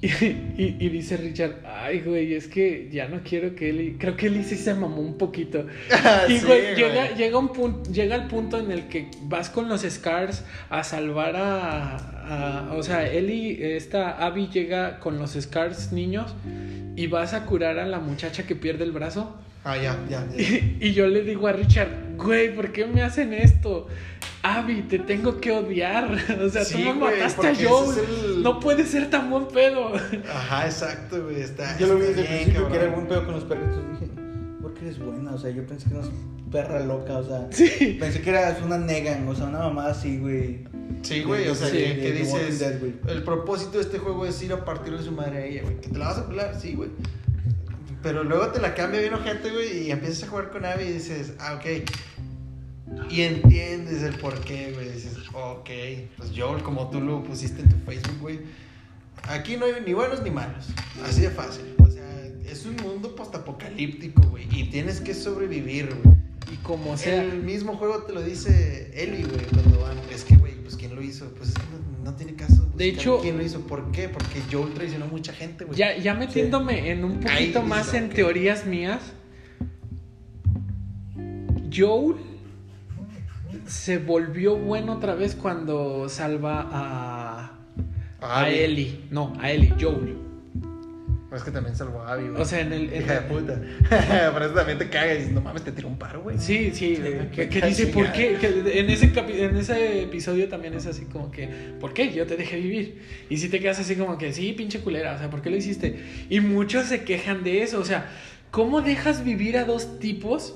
Y, 0.02 0.08
y- 0.58 0.78
y 0.80 0.90
dice 0.90 1.18
Richard, 1.18 1.56
ay, 1.66 2.00
güey, 2.02 2.34
es 2.34 2.48
que 2.48 2.90
ya 2.92 3.08
no 3.10 3.22
quiero 3.24 3.54
que 3.56 3.70
Eli. 3.70 3.96
Creo 4.00 4.16
que 4.16 4.28
Eli 4.28 4.44
sí 4.44 4.56
se 4.56 4.74
mamó 4.74 5.02
un 5.02 5.18
poquito. 5.18 5.66
Y, 6.30 6.38
Sí, 6.40 6.46
güey, 6.46 6.62
güey. 6.62 6.76
llega, 6.76 7.16
llega, 7.16 7.38
un 7.38 7.50
punto, 7.54 7.92
llega 7.92 8.16
al 8.16 8.28
punto 8.28 8.58
en 8.60 8.72
el 8.72 8.88
que 8.88 9.08
vas 9.24 9.50
con 9.50 9.68
los 9.68 9.82
Scars 9.82 10.44
a 10.70 10.84
salvar 10.84 11.36
a. 11.36 11.98
a- 11.98 12.74
o 12.76 12.84
sea, 12.84 13.08
Eli, 13.12 13.58
esta 13.62 14.24
Abby 14.26 14.48
llega 14.54 15.00
con 15.00 15.18
los 15.20 15.32
Scars 15.34 15.92
niños 15.92 16.34
y 16.96 17.08
vas 17.08 17.34
a 17.34 17.46
curar 17.46 17.80
a 17.80 17.86
la 17.88 18.00
muchacha 18.00 18.46
que 18.46 18.56
pierde 18.56 18.84
el 18.86 18.92
brazo. 18.92 19.36
Ah, 19.64 19.76
ya, 19.78 19.98
ya, 20.10 20.26
ya. 20.36 20.42
Y, 20.42 20.78
y 20.82 20.94
yo 20.94 21.08
le 21.08 21.22
digo 21.24 21.48
a 21.48 21.52
Richard, 21.54 21.90
güey, 22.18 22.56
¿por 22.56 22.72
qué 22.72 22.86
me 22.86 23.02
hacen 23.02 23.34
esto? 23.34 23.88
Abby, 24.42 24.84
te 24.84 25.00
tengo 25.00 25.40
que 25.42 25.52
odiar. 25.52 26.10
O 26.42 26.50
sea, 26.50 26.64
Sí, 26.64 26.76
tú 26.76 26.80
me 26.80 26.94
güey, 27.00 27.18
mataste 27.20 27.48
a 27.48 27.56
Joel. 27.56 27.90
es 27.92 27.98
el- 28.38 28.44
No 28.44 28.60
puede 28.60 28.86
ser 28.86 29.10
tan 29.10 29.30
buen 29.30 29.48
pedo. 29.48 29.92
Ajá, 30.34 30.66
exacto, 30.66 31.24
güey. 31.24 31.42
Está, 31.42 31.78
Yo 31.78 31.88
lo 31.88 31.96
vi 31.96 32.06
desde 32.08 32.22
el 32.22 32.28
principio 32.28 32.68
que 32.70 32.76
era 32.76 32.86
cabrón. 32.86 32.94
algún 32.94 33.08
pedo 33.08 33.26
con 33.26 33.36
los 33.36 33.44
perritos. 33.44 33.80
Dije, 34.00 34.12
¿por 34.62 34.74
qué 34.74 34.86
eres 34.86 35.00
buena? 35.00 35.32
O 35.34 35.38
sea, 35.38 35.52
yo 35.52 35.66
pensé 35.68 35.90
que 35.90 35.96
eras 35.96 36.10
perra 36.52 36.80
loca, 36.86 37.18
o 37.18 37.24
sea. 37.24 37.48
Sí. 37.52 37.98
Pensé 38.00 38.22
que 38.22 38.30
eras 38.30 38.62
una 38.64 38.78
Negan, 38.78 39.28
o 39.28 39.36
sea, 39.36 39.46
una 39.48 39.60
mamá 39.60 39.88
así, 39.88 40.18
güey. 40.20 40.64
Sí, 41.02 41.22
güey, 41.24 41.48
o 41.50 41.56
sea, 41.56 41.68
Sí, 41.68 41.78
que, 41.78 42.12
dices, 42.14 42.60
Dead, 42.60 42.78
el 43.10 43.24
propósito 43.24 43.74
de 43.78 43.82
este 43.84 44.00
juego 44.00 44.26
es 44.26 44.42
ir 44.42 44.52
a 44.54 44.64
partirle 44.66 45.02
su 45.02 45.12
madre 45.12 45.38
a 45.38 45.46
ella, 45.46 45.62
güey. 45.64 45.80
¿Que 45.82 45.90
te 45.90 45.98
la 46.00 46.06
vas 46.08 46.18
a 46.18 46.28
pelar? 46.28 46.56
Sí, 46.60 46.74
güey. 46.76 46.90
Pero 48.02 48.24
luego 48.24 48.48
te 48.48 48.62
la 48.62 48.76
cambia 48.76 49.02
bien 49.02 49.14
ojete, 49.14 49.52
güey, 49.52 49.88
y 49.88 49.92
empiezas 49.92 50.24
a 50.24 50.28
jugar 50.28 50.52
con 50.52 50.66
Abby 50.66 50.84
y 50.84 50.94
dices, 50.94 51.34
ah, 51.40 51.56
ok. 51.56 51.66
Y 53.10 53.22
entiendes 53.22 54.04
el 54.04 54.16
por 54.16 54.40
qué, 54.42 54.72
güey. 54.74 54.90
Dices, 54.90 55.18
ok, 55.34 55.70
pues 56.18 56.32
Joel, 56.36 56.64
como 56.64 56.90
tú 56.90 57.02
lo 57.02 57.24
pusiste 57.24 57.62
en 57.62 57.70
tu 57.70 57.78
Facebook, 57.86 58.20
güey. 58.22 58.40
Aquí 59.24 59.58
no 59.58 59.66
hay 59.66 59.74
ni 59.86 59.94
buenos 59.94 60.22
ni 60.24 60.32
malos. 60.32 60.68
Así 61.06 61.22
de 61.22 61.30
fácil. 61.30 61.76
O 61.80 61.88
sea, 61.88 62.04
es 62.46 62.66
un 62.66 62.78
mundo 62.78 63.16
postapocalíptico, 63.16 64.22
güey. 64.30 64.48
Y 64.52 64.70
tienes 64.70 65.02
que 65.02 65.14
sobrevivir, 65.14 65.94
güey. 65.94 66.16
Y 66.52 66.56
como 66.58 66.98
sea. 66.98 67.24
El 67.24 67.44
mismo 67.44 67.76
juego 67.76 68.04
te 68.04 68.14
lo 68.14 68.22
dice 68.22 68.92
Eli, 68.94 69.24
güey, 69.24 69.46
cuando 69.54 69.82
van. 69.82 69.98
Es 70.10 70.24
que, 70.24 70.36
güey, 70.38 70.54
¿quién 70.80 70.96
lo 70.96 71.02
hizo? 71.02 71.26
Pues 71.36 71.50
es 71.50 71.56
que 71.56 71.62
no, 71.72 72.10
no 72.12 72.16
tiene 72.16 72.34
caso. 72.36 72.68
De 72.76 72.88
hecho- 72.88 73.20
¿Quién 73.22 73.38
lo 73.38 73.44
hizo? 73.44 73.60
¿Por 73.68 73.92
qué? 73.92 74.08
Porque 74.10 74.42
Joel 74.52 74.74
traicionó 74.74 75.06
a 75.06 75.08
mucha 75.10 75.34
gente, 75.34 75.66
güey. 75.66 75.78
Ya, 75.78 75.98
ya 75.98 76.14
metiéndome 76.16 76.90
en 76.92 77.04
un 77.04 77.20
poquito 77.20 77.62
más 77.62 77.94
en 77.94 78.10
teorías 78.10 78.66
mías, 78.66 79.02
Joel 81.76 82.16
se 83.68 83.98
volvió 84.00 84.56
bueno 84.56 84.94
otra 84.94 85.14
vez 85.14 85.36
cuando 85.36 86.10
salva 86.10 86.68
a, 86.72 87.52
a 88.22 88.42
Abby. 88.42 88.54
Ellie. 88.56 89.02
No, 89.12 89.34
a 89.40 89.52
Ellie, 89.52 89.76
Joel. 89.80 90.18
Es 91.32 91.44
que 91.44 91.52
también 91.52 91.76
salvó 91.76 92.02
a 92.02 92.14
Abby, 92.14 92.28
güey. 92.30 92.42
O 92.42 92.46
sea, 92.46 92.62
en 92.62 92.74
el. 92.74 92.92
en 92.92 93.04
Hija 93.04 93.20
de 93.20 93.22
puta. 93.22 93.54
Por 94.34 94.42
eso 94.44 94.54
también 94.56 94.80
te 94.80 94.90
cagas 94.90 95.14
y 95.14 95.18
dices, 95.20 95.32
no 95.32 95.42
mames, 95.42 95.62
te 95.64 95.72
tiró 95.72 95.88
un 95.88 96.00
paro, 96.00 96.24
güey. 96.24 96.40
Sí, 96.40 96.72
sí, 96.74 96.98
que, 97.36 97.48
que 97.48 97.50
Qué 97.50 97.68
dice, 97.68 97.88
¿por 97.88 98.12
qué? 98.12 98.38
Que 98.42 98.80
en, 98.80 98.90
ese 98.90 99.14
capi- 99.14 99.40
en 99.40 99.56
ese 99.56 100.02
episodio 100.04 100.48
también 100.48 100.74
es 100.74 100.88
así 100.88 101.06
como 101.06 101.30
que, 101.30 101.48
¿por 101.80 101.94
qué? 101.94 102.12
Yo 102.12 102.26
te 102.26 102.36
dejé 102.36 102.56
vivir. 102.58 103.02
Y 103.30 103.38
si 103.38 103.48
te 103.50 103.60
quedas 103.60 103.80
así 103.80 103.96
como 103.96 104.18
que, 104.18 104.34
sí, 104.34 104.54
pinche 104.54 104.80
culera, 104.80 105.14
o 105.14 105.20
sea, 105.20 105.30
¿por 105.30 105.44
qué 105.44 105.52
lo 105.52 105.58
hiciste? 105.58 106.00
Y 106.32 106.40
muchos 106.40 106.88
se 106.88 107.04
quejan 107.04 107.44
de 107.44 107.62
eso, 107.62 107.80
o 107.80 107.86
sea, 107.86 108.10
¿cómo 108.50 108.82
dejas 108.82 109.24
vivir 109.24 109.58
a 109.60 109.66
dos 109.66 110.00
tipos 110.00 110.56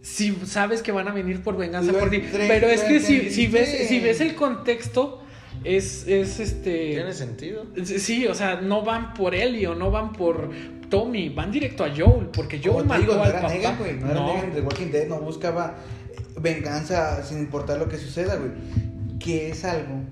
si 0.00 0.34
sabes 0.46 0.82
que 0.82 0.90
van 0.90 1.06
a 1.06 1.12
venir 1.12 1.42
por 1.42 1.56
venganza 1.58 1.92
Lo 1.92 1.98
por 1.98 2.08
ti? 2.10 2.22
Pero 2.32 2.66
es 2.68 2.80
que 2.82 2.98
si, 2.98 3.28
si, 3.28 3.46
ves, 3.46 3.88
si 3.88 4.00
ves 4.00 4.22
el 4.22 4.34
contexto, 4.36 5.22
es, 5.64 6.06
es 6.06 6.40
este... 6.40 6.92
Tiene 6.92 7.12
sentido. 7.12 7.66
Sí, 7.84 8.26
o 8.26 8.34
sea, 8.34 8.60
no 8.60 8.82
van 8.82 9.14
por 9.14 9.34
Ellie 9.34 9.66
o 9.66 9.74
no 9.74 9.90
van 9.90 10.12
por 10.12 10.50
Tommy, 10.88 11.30
van 11.30 11.50
directo 11.50 11.84
a 11.84 11.90
Joel, 11.94 12.26
porque 12.26 12.60
Joel 12.62 12.86
mató 12.86 13.00
digo, 13.00 13.14
no 13.14 13.22
al 13.22 13.30
era 13.30 13.40
papá. 13.40 13.54
Negan, 13.54 13.78
güey. 13.78 13.96
No 13.98 14.10
era 14.10 14.26
Negan 14.26 14.54
de 14.54 14.60
Walking 14.60 14.90
Dead. 14.90 15.08
No 15.08 15.20
buscaba 15.20 15.76
venganza 16.38 17.22
sin 17.22 17.38
importar 17.38 17.78
lo 17.78 17.88
que 17.88 17.96
suceda, 17.96 18.36
güey. 18.36 18.50
Que 19.18 19.50
es 19.50 19.64
algo 19.64 20.02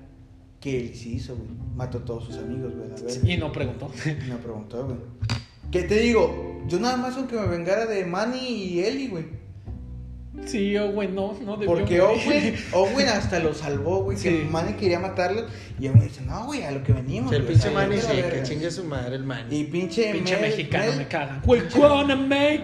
que 0.59 0.79
él 0.79 0.95
sí 0.95 1.15
hizo, 1.15 1.35
güey. 1.35 1.49
Mató 1.75 1.99
a 1.99 2.05
todos 2.05 2.25
sus 2.25 2.37
amigos, 2.37 2.73
güey. 2.75 2.91
A 2.91 2.95
ver. 2.95 3.29
Y 3.29 3.37
no 3.37 3.51
preguntó. 3.51 3.91
Y 4.05 4.29
me 4.29 4.37
preguntó, 4.37 4.85
güey. 4.85 4.97
¿Qué 5.71 5.83
te 5.83 5.99
digo? 5.99 6.63
Yo 6.67 6.79
nada 6.79 6.97
más 6.97 7.15
aunque 7.15 7.35
me 7.35 7.47
vengara 7.47 7.85
de 7.85 8.05
Manny 8.05 8.39
y 8.39 8.83
Ellie, 8.83 9.07
güey. 9.07 9.25
Sí, 10.45 10.77
Owen 10.77 11.13
no, 11.13 11.33
no 11.45 11.57
debió 11.57 11.75
Porque. 11.75 11.99
Owen, 11.99 12.55
Owen 12.71 13.07
hasta 13.09 13.39
lo 13.39 13.53
salvó, 13.53 14.03
güey. 14.03 14.17
Que 14.17 14.29
Sí. 14.29 14.47
Manny 14.49 14.73
quería 14.73 14.97
matarlo. 14.97 15.45
Y 15.77 15.87
Owen 15.89 15.99
dice, 15.99 16.21
no, 16.21 16.45
güey, 16.45 16.63
a 16.63 16.71
lo 16.71 16.81
que 16.83 16.93
venimos. 16.93 17.33
el 17.33 17.41
güey, 17.43 17.53
pinche 17.53 17.69
Manny 17.69 17.97
sí, 17.99 18.07
que 18.07 18.21
verga". 18.21 18.43
chingue 18.43 18.71
su 18.71 18.83
madre 18.85 19.15
el 19.17 19.23
Manny. 19.25 19.57
Y 19.59 19.63
pinche, 19.65 20.11
Pinche 20.13 20.33
Mel- 20.37 20.41
mexicano 20.49 20.85
Mel- 20.85 20.97
me 20.97 21.07
caga. 21.07 21.41
We're 21.45 21.67
gonna 21.75 22.15
make 22.15 22.63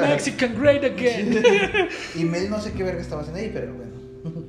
Mexican 0.00 0.54
great 0.60 0.82
again. 0.84 1.40
Y 2.16 2.24
Mel 2.24 2.50
no 2.50 2.60
sé 2.60 2.72
qué 2.72 2.82
verga 2.82 3.00
estaba 3.00 3.22
haciendo 3.22 3.40
ahí, 3.40 3.50
pero 3.54 3.72
bueno. 3.74 3.94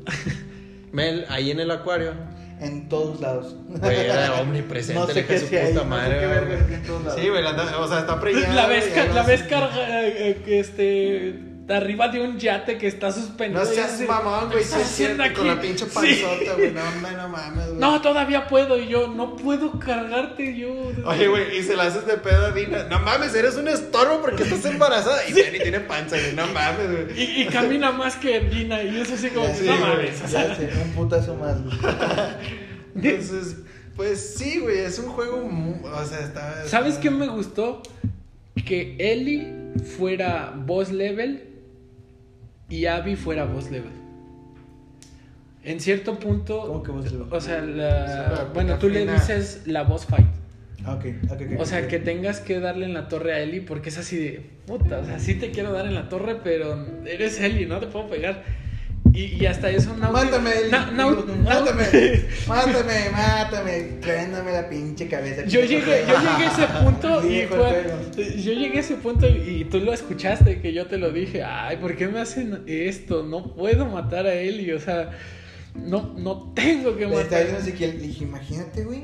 Mel, 0.92 1.26
ahí 1.30 1.52
en 1.52 1.60
el 1.60 1.70
acuario, 1.72 2.14
En 2.62 2.90
todos 2.90 3.20
lados. 3.22 3.56
güey, 3.68 4.00
era 4.00 4.42
omnipresente, 4.42 5.00
No 5.00 5.06
sé 5.08 5.26
qué 5.26 5.38
su 5.40 5.46
hacía 5.46 5.60
ahí, 5.66 5.74
puta 5.74 5.84
no 5.86 5.96
sé 5.96 6.02
madre. 6.02 6.26
verga 6.28 6.64
hacía 6.64 6.76
en 6.78 6.84
todos 6.84 7.04
lados. 7.04 7.22
Sí, 7.22 7.30
güey, 7.30 7.44
o 7.44 7.88
sea, 7.88 8.00
está 8.00 8.20
preñada. 8.20 8.48
La 8.56 8.68
ya 8.80 9.14
la 9.14 9.26
sé. 9.26 9.48
carga, 9.48 10.08
eh, 10.08 11.55
este, 11.66 11.74
arriba 11.74 12.08
de 12.10 12.22
un 12.22 12.38
yate 12.38 12.78
que 12.78 12.88
está 12.88 13.12
suspendido. 13.12 13.64
No 13.64 13.70
seas 13.70 14.00
mamón, 14.02 14.48
güey, 14.52 14.60
¿qué 14.60 14.64
sí 14.64 14.70
cierto, 14.84 15.24
haciendo 15.24 15.40
con 15.40 15.48
la 15.48 15.60
pinche 15.60 15.86
Sí. 15.86 15.92
panzota, 15.94 16.54
güey, 16.58 16.72
no, 16.72 16.82
no, 17.02 17.12
no 17.18 17.30
mames, 17.30 17.68
güey. 17.68 17.80
No, 17.80 18.02
todavía 18.02 18.48
puedo. 18.48 18.78
Y 18.78 18.88
yo, 18.88 19.08
no 19.08 19.36
puedo 19.36 19.80
cargarte 19.80 20.56
yo. 20.58 20.70
Oye, 21.06 21.28
güey, 21.28 21.58
y 21.58 21.64
se 21.64 21.76
la 21.76 21.84
haces 21.84 22.06
de 22.06 22.18
pedo 22.18 22.46
a 22.46 22.52
Dina. 22.52 22.84
No 22.84 23.00
mames, 23.00 23.34
eres 23.34 23.56
un 23.56 23.68
estorbo 23.68 24.22
porque 24.22 24.44
estás 24.44 24.64
embarazada. 24.66 25.28
Y 25.28 25.34
Dani 25.34 25.60
tiene 25.60 25.80
panza, 25.82 26.18
güey, 26.18 26.34
no 26.36 26.46
mames, 26.48 26.92
güey. 26.92 27.20
Y, 27.22 27.42
y 27.42 27.46
camina 27.48 27.92
más 27.92 28.16
que 28.16 28.42
Gina. 28.52 28.84
Y 28.84 29.00
eso 29.02 29.16
así 29.16 29.30
como, 29.30 29.48
Ya 29.48 29.76
no 29.76 29.88
mames. 29.88 30.22
o 30.24 30.28
sea, 30.28 30.58
ya 30.58 30.82
un 30.84 30.92
putazo 30.92 31.36
más, 31.36 31.62
güey. 31.64 31.78
Entonces, 32.96 33.58
pues 33.96 34.36
sí, 34.38 34.60
güey, 34.60 34.80
es 34.80 35.00
un 35.00 35.08
juego, 35.10 35.38
o 35.84 36.06
sea, 36.06 36.20
está... 36.20 36.66
¿Sabes 36.68 36.96
qué 36.96 37.10
me 37.10 37.28
gustó? 37.28 37.82
Que 38.66 38.96
Ellie 39.00 39.48
fuera 39.98 40.54
boss 40.56 40.92
level 40.92 41.55
y 42.70 42.86
Abby 42.86 43.16
fuera 43.16 43.46
boss 43.46 43.72
level. 43.72 43.92
En 45.64 45.80
cierto 45.80 46.20
punto. 46.20 46.62
¿Cómo 46.68 46.84
que 46.84 46.92
boss 46.92 47.12
level? 47.12 47.28
O 47.32 47.42
sea, 47.42 47.62
la, 47.62 48.50
bueno, 48.54 48.78
tú 48.78 48.90
le 48.90 49.06
dices 49.06 49.64
la 49.66 49.84
boss 49.84 50.06
fight. 50.06 50.28
Ah, 50.84 50.94
ok, 50.96 51.06
ok, 51.32 51.42
ok. 51.54 51.60
O 51.60 51.66
sea, 51.66 51.88
que 51.88 51.98
tengas 52.00 52.40
que 52.40 52.60
darle 52.60 52.86
en 52.86 52.94
la 52.94 53.08
torre 53.08 53.34
a 53.34 53.40
Ellie 53.40 53.62
porque 53.62 53.90
es 53.90 53.98
así 53.98 54.18
de. 54.18 54.50
Puta, 54.68 55.00
o 55.00 55.06
sea, 55.06 55.20
sí 55.20 55.36
te 55.36 55.52
quiero 55.52 55.72
dar 55.72 55.88
en 55.88 55.96
la 55.96 56.10
torre, 56.10 56.38
pero 56.44 56.86
eres 57.06 57.40
Ellie, 57.40 57.66
no 57.66 57.80
te 57.80 57.88
puedo 57.88 58.08
pegar. 58.10 58.44
Y, 59.16 59.42
y 59.42 59.46
hasta 59.46 59.70
eso, 59.70 59.96
Naughty- 59.96 60.12
Mátame. 60.12 60.52
Na- 60.70 60.92
Nau- 60.92 61.26
mátame, 61.44 61.84
mátame, 62.48 63.10
mátame, 63.12 64.52
la 64.52 64.68
pinche 64.70 65.08
cabeza. 65.08 65.46
Yo 65.46 65.62
llegué, 65.62 66.04
yo 66.08 66.16
llegué 66.20 66.46
a 66.46 66.52
ese 66.52 66.68
punto 66.84 67.26
y 67.26 67.42
fue, 67.48 67.86
yo 68.44 68.54
llegué 68.54 68.78
a 68.78 68.82
ese 68.82 68.96
punto 68.96 69.28
y, 69.28 69.62
y 69.62 69.66
tú 69.66 69.80
lo 69.80 69.94
escuchaste 69.94 70.60
que 70.62 70.74
yo 70.74 70.88
te 70.88 70.98
lo 70.98 71.12
dije, 71.12 71.44
ay, 71.44 71.78
¿por 71.78 71.96
qué 71.96 72.08
me 72.08 72.20
hacen 72.20 72.64
esto? 72.68 73.24
No 73.24 73.56
puedo 73.56 73.86
matar 73.86 74.26
a 74.28 74.34
Eli, 74.34 74.72
o 74.74 74.80
sea, 74.80 75.12
no, 75.74 76.14
no 76.18 76.52
tengo 76.54 76.96
que 76.98 77.06
Le 77.08 77.22
estaba 77.22 77.44
matar. 77.44 77.62
diciendo 77.62 77.80
que 77.80 78.06
dije, 78.06 78.24
imagínate, 78.26 78.84
güey, 78.84 79.04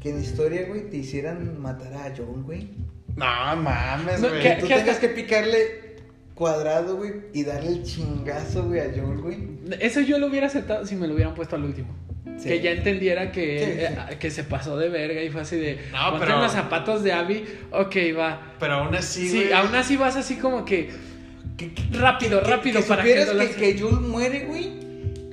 que 0.00 0.10
en 0.10 0.20
historia, 0.20 0.66
güey, 0.68 0.90
te 0.90 0.98
hicieran 0.98 1.60
matar 1.60 1.92
a 1.94 2.14
Joel, 2.16 2.42
güey. 2.42 2.68
No 3.16 3.56
mames, 3.56 4.20
No, 4.20 4.28
güey. 4.28 4.42
¿qué- 4.42 4.56
Tú 4.60 4.68
qué 4.68 4.74
tengas 4.76 4.96
hasta- 4.96 5.00
que 5.00 5.08
picarle 5.08 5.87
cuadrado, 6.38 6.96
güey, 6.96 7.14
y 7.34 7.42
darle 7.42 7.70
el 7.70 7.82
chingazo, 7.82 8.64
güey, 8.66 8.78
a 8.80 8.84
Joel, 8.84 9.18
güey. 9.18 9.38
Eso 9.80 10.00
yo 10.00 10.18
lo 10.18 10.28
hubiera 10.28 10.46
aceptado 10.46 10.86
si 10.86 10.94
me 10.94 11.08
lo 11.08 11.14
hubieran 11.14 11.34
puesto 11.34 11.56
al 11.56 11.64
último. 11.64 11.88
Sí. 12.38 12.48
Que 12.48 12.60
ya 12.60 12.70
entendiera 12.70 13.32
que, 13.32 13.58
Sí, 13.58 13.64
sí. 13.72 14.04
eh, 14.12 14.16
que 14.20 14.30
se 14.30 14.44
pasó 14.44 14.76
de 14.78 14.88
verga 14.88 15.20
y 15.20 15.30
fue 15.30 15.40
así 15.40 15.56
de, 15.56 15.80
No, 15.92 16.10
ponte 16.10 16.26
pero- 16.26 16.36
en 16.36 16.42
los 16.44 16.52
zapatos 16.52 17.02
de 17.02 17.12
Abby, 17.12 17.44
ok, 17.72 17.96
va. 18.16 18.52
Pero 18.60 18.74
aún 18.74 18.94
así, 18.94 19.28
Sí, 19.28 19.36
güey. 19.38 19.52
aún 19.52 19.74
así 19.74 19.96
vas 19.96 20.14
así 20.14 20.36
como 20.36 20.64
que 20.64 20.90
Que- 21.56 21.74
que- 21.74 21.98
rápido, 21.98 22.40
que- 22.40 22.48
rápido 22.50 22.80
que 22.80 22.86
para 22.86 23.02
que, 23.02 23.08
supieras 23.08 23.34
no 23.34 23.40
que, 23.40 23.46
las- 23.48 23.56
que 23.56 23.78
Joel 23.80 24.00
muere, 24.00 24.44
güey. 24.44 24.78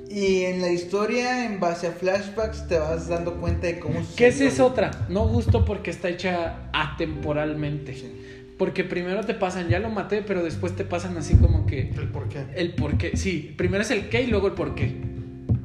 Y 0.10 0.44
en 0.46 0.62
la 0.62 0.70
historia, 0.72 1.46
en 1.46 1.60
base 1.60 1.86
a 1.88 1.91
flashbacks, 1.91 2.68
te 2.68 2.80
vas 2.80 3.08
dando 3.10 3.34
cuenta 3.36 3.68
de 3.68 3.78
cómo 3.80 4.02
Que 4.15 4.28
esa 4.28 4.46
es 4.46 4.60
otra. 4.60 4.89
No 5.10 5.26
justo 5.28 5.65
porque 5.65 5.91
está 5.91 6.10
hecha 6.10 6.56
atemporalmente. 6.74 8.25
Porque 8.58 8.84
primero 8.84 9.24
te 9.26 9.34
pasan, 9.34 9.68
ya 9.68 9.80
lo 9.80 9.89
maté, 9.89 10.22
pero 10.22 10.44
después 10.44 10.76
te 10.76 10.86
pasan 10.86 11.18
así 11.18 11.36
como 11.36 11.65
que 11.65 11.89
¿El 11.89 12.08
por 12.10 12.30
qué? 12.30 12.46
el 12.56 12.74
por 12.74 12.98
qué. 12.98 13.18
Sí, 13.18 13.54
primero 13.58 13.84
es 13.84 13.91
el 13.91 14.10
qué 14.10 14.22
y 14.22 14.28
luego 14.28 14.48
el 14.48 14.54
por 14.54 14.76
qué. 14.76 14.96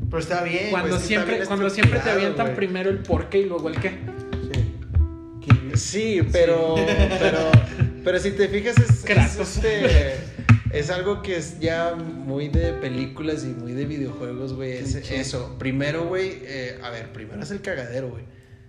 Pero 0.09 0.19
está 0.21 0.43
bien, 0.43 0.71
Cuando 0.71 0.89
güey, 0.89 0.97
es 0.97 1.03
que 1.03 1.07
siempre, 1.07 1.35
está 1.35 1.45
bien 1.45 1.47
cuando 1.47 1.71
siempre 1.71 2.01
te 2.01 2.11
avientan 2.11 2.55
primero 2.57 2.91
el 2.91 2.99
por 2.99 3.29
qué 3.29 3.39
y 3.39 3.45
luego 3.45 3.69
el 3.69 3.77
qué. 3.77 3.93
Sí. 4.53 4.71
Sí, 5.75 6.21
pero, 6.33 6.75
pero, 7.21 7.51
pero 8.05 8.19
si 8.19 8.33
te 8.33 8.49
fijas 8.49 8.77
es, 8.79 9.05
es, 9.05 9.39
este, 9.39 10.15
es 10.73 10.91
algo 10.91 11.23
que 11.23 11.37
es 11.37 11.61
ya 11.61 11.95
muy 11.95 12.49
de 12.49 12.73
películas 12.73 13.45
y 13.45 13.49
muy 13.49 13.73
de 13.73 13.85
videojuegos, 13.87 14.55
güey. 14.55 14.73
Es 14.73 14.95
eso. 14.97 15.57
Primero, 15.59 16.07
güey, 16.07 16.39
eh, 16.43 16.79
a 16.83 16.91
ver, 16.91 17.13
primero 17.13 17.41
es 17.43 17.51
el 17.53 17.61
cagadero, 17.61 18.11
güey. 18.11 18.25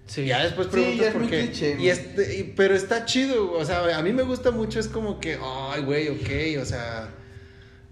Sí. 0.07 0.25
Ya 0.25 0.43
después 0.43 0.67
Sí, 0.67 0.73
preguntas 0.73 0.99
ya 0.99 1.07
es 1.07 1.13
por 1.13 1.21
muy 1.21 1.31
qué. 1.31 1.39
cliché, 1.45 1.77
y 1.79 1.87
este, 1.89 2.37
y- 2.39 2.53
pero 2.55 2.75
está 2.75 3.05
chido, 3.05 3.53
o 3.53 3.63
sea, 3.63 3.97
a 3.97 4.01
mí 4.03 4.11
me 4.11 4.23
gusta 4.23 4.51
mucho, 4.51 4.79
es 4.79 4.87
como 4.87 5.19
que, 5.21 5.37
ay, 5.41 5.83
güey, 5.83 6.09
ok, 6.09 6.61
o 6.61 6.65
sea, 6.65 7.09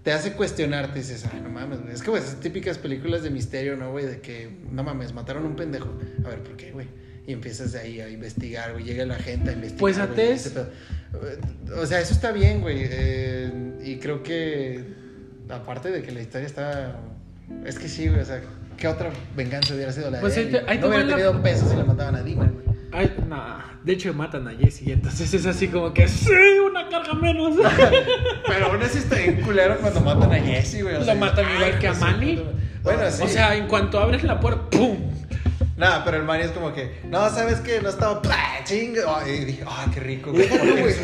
te 0.02 0.12
hace 0.12 0.32
cuestionarte, 0.34 0.98
dices, 0.98 1.24
ay, 1.32 1.40
no 1.42 1.48
mames, 1.50 1.80
güey. 1.80 1.94
Es 1.94 2.02
que, 2.02 2.10
güey, 2.10 2.22
esas 2.22 2.40
típicas 2.40 2.76
películas 2.78 3.22
de 3.22 3.30
misterio, 3.30 3.76
¿no, 3.76 3.90
güey? 3.90 4.04
De 4.06 4.20
que, 4.20 4.50
no 4.70 4.82
mames, 4.82 5.12
mataron 5.14 5.44
a 5.44 5.46
un 5.46 5.56
pendejo. 5.56 5.88
A 6.24 6.28
ver, 6.28 6.42
¿por 6.42 6.56
qué, 6.56 6.72
güey? 6.72 6.88
Y 7.26 7.32
empiezas 7.32 7.72
de 7.72 7.80
ahí 7.80 8.00
a 8.00 8.08
investigar, 8.08 8.72
güey. 8.72 8.84
Llega 8.84 9.04
la 9.06 9.16
gente 9.16 9.50
a 9.50 9.52
investigar. 9.52 10.08
Pues, 10.14 10.48
pedo. 10.48 10.68
O 11.80 11.86
sea, 11.86 12.00
eso 12.00 12.12
está 12.14 12.32
bien, 12.32 12.60
güey. 12.60 12.78
eh, 12.82 13.52
y 13.84 13.96
creo 13.98 14.22
que, 14.22 14.84
aparte 15.48 15.90
de 15.90 16.02
que 16.02 16.12
la 16.12 16.20
historia 16.22 16.46
está. 16.46 16.98
Es 17.66 17.78
que 17.78 17.88
sí, 17.88 18.08
güey, 18.08 18.20
o 18.20 18.24
sea, 18.24 18.40
¿qué 18.80 18.88
otra 18.88 19.10
venganza 19.36 19.74
hubiera 19.74 19.92
sido 19.92 20.10
la 20.10 20.18
Pues 20.20 20.34
de 20.34 20.40
ahí 20.40 20.46
Ellie, 20.48 20.58
te- 20.58 20.64
güey? 20.64 20.72
ahí 20.72 20.78
te 20.78 20.82
No 20.82 20.88
hubiera 20.88 21.04
va 21.04 21.10
la- 21.10 21.16
tenido 21.16 21.42
pesos 21.42 21.68
si 21.70 21.76
la 21.76 21.84
mataban 21.84 22.16
a 22.16 22.22
Dina, 22.22 22.44
güey. 22.50 22.76
Ay, 22.92 23.14
nah. 23.28 23.58
De 23.84 23.92
hecho, 23.92 24.12
matan 24.12 24.48
a 24.48 24.50
Jesse. 24.52 24.88
Entonces 24.88 25.32
es 25.32 25.46
así 25.46 25.68
como 25.68 25.94
que, 25.94 26.08
sí, 26.08 26.32
una 26.68 26.88
carga 26.88 27.14
menos. 27.14 27.54
Pero 28.46 28.66
aún 28.66 28.82
así 28.82 28.98
está 28.98 29.16
bien 29.16 29.40
culero 29.42 29.76
cuando 29.78 30.00
matan 30.00 30.32
a 30.32 30.38
Jesse, 30.40 30.82
güey. 30.82 30.96
o 30.96 30.98
Lo 30.98 31.04
sea, 31.04 31.14
matan 31.14 31.44
ay, 31.46 31.54
igual 31.56 31.78
que 31.78 31.86
a 31.88 31.90
pues, 31.92 32.00
Manny. 32.02 32.42
Bueno, 32.82 33.02
sí. 33.10 33.22
O 33.22 33.28
sea, 33.28 33.54
en 33.54 33.68
cuanto 33.68 34.00
abres 34.00 34.22
la 34.24 34.40
puerta, 34.40 34.68
¡pum! 34.70 34.96
Nada, 35.76 36.04
pero 36.04 36.16
el 36.18 36.24
Manny 36.24 36.42
es 36.44 36.50
como 36.50 36.72
que, 36.74 37.00
no, 37.08 37.30
¿sabes 37.30 37.60
qué? 37.60 37.80
No 37.80 37.88
estaba, 37.88 38.20
¡pah! 38.20 38.58
chinga. 38.64 39.02
Ay, 39.06 39.30
y 39.32 39.44
dije, 39.46 39.64
ay, 39.66 39.90
qué 39.94 40.00
rico, 40.00 40.32
güey. 40.32 40.46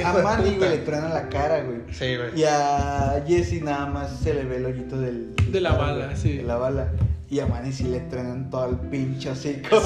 a 0.04 0.12
Manny, 0.12 0.56
güey, 0.56 0.70
le 0.70 0.78
truenan 0.78 1.14
la 1.14 1.28
cara, 1.30 1.62
güey. 1.62 1.78
Sí, 1.92 2.16
güey. 2.16 2.38
Y 2.38 2.44
a 2.44 3.22
Jesse 3.26 3.62
nada 3.62 3.86
más 3.86 4.18
se 4.22 4.34
le 4.34 4.44
ve 4.44 4.56
el 4.56 4.66
hoyito 4.66 4.98
del... 5.00 5.34
De 5.50 5.60
la 5.60 5.72
bala, 5.72 6.06
güey, 6.06 6.16
sí. 6.16 6.36
De 6.38 6.42
la 6.42 6.56
bala. 6.56 6.88
Y 7.28 7.40
a 7.40 7.46
Manny 7.46 7.72
sí 7.72 7.84
le 7.84 8.00
truenan 8.00 8.50
todo 8.50 8.70
el 8.70 8.76
pinche 8.88 9.30
hocico. 9.30 9.82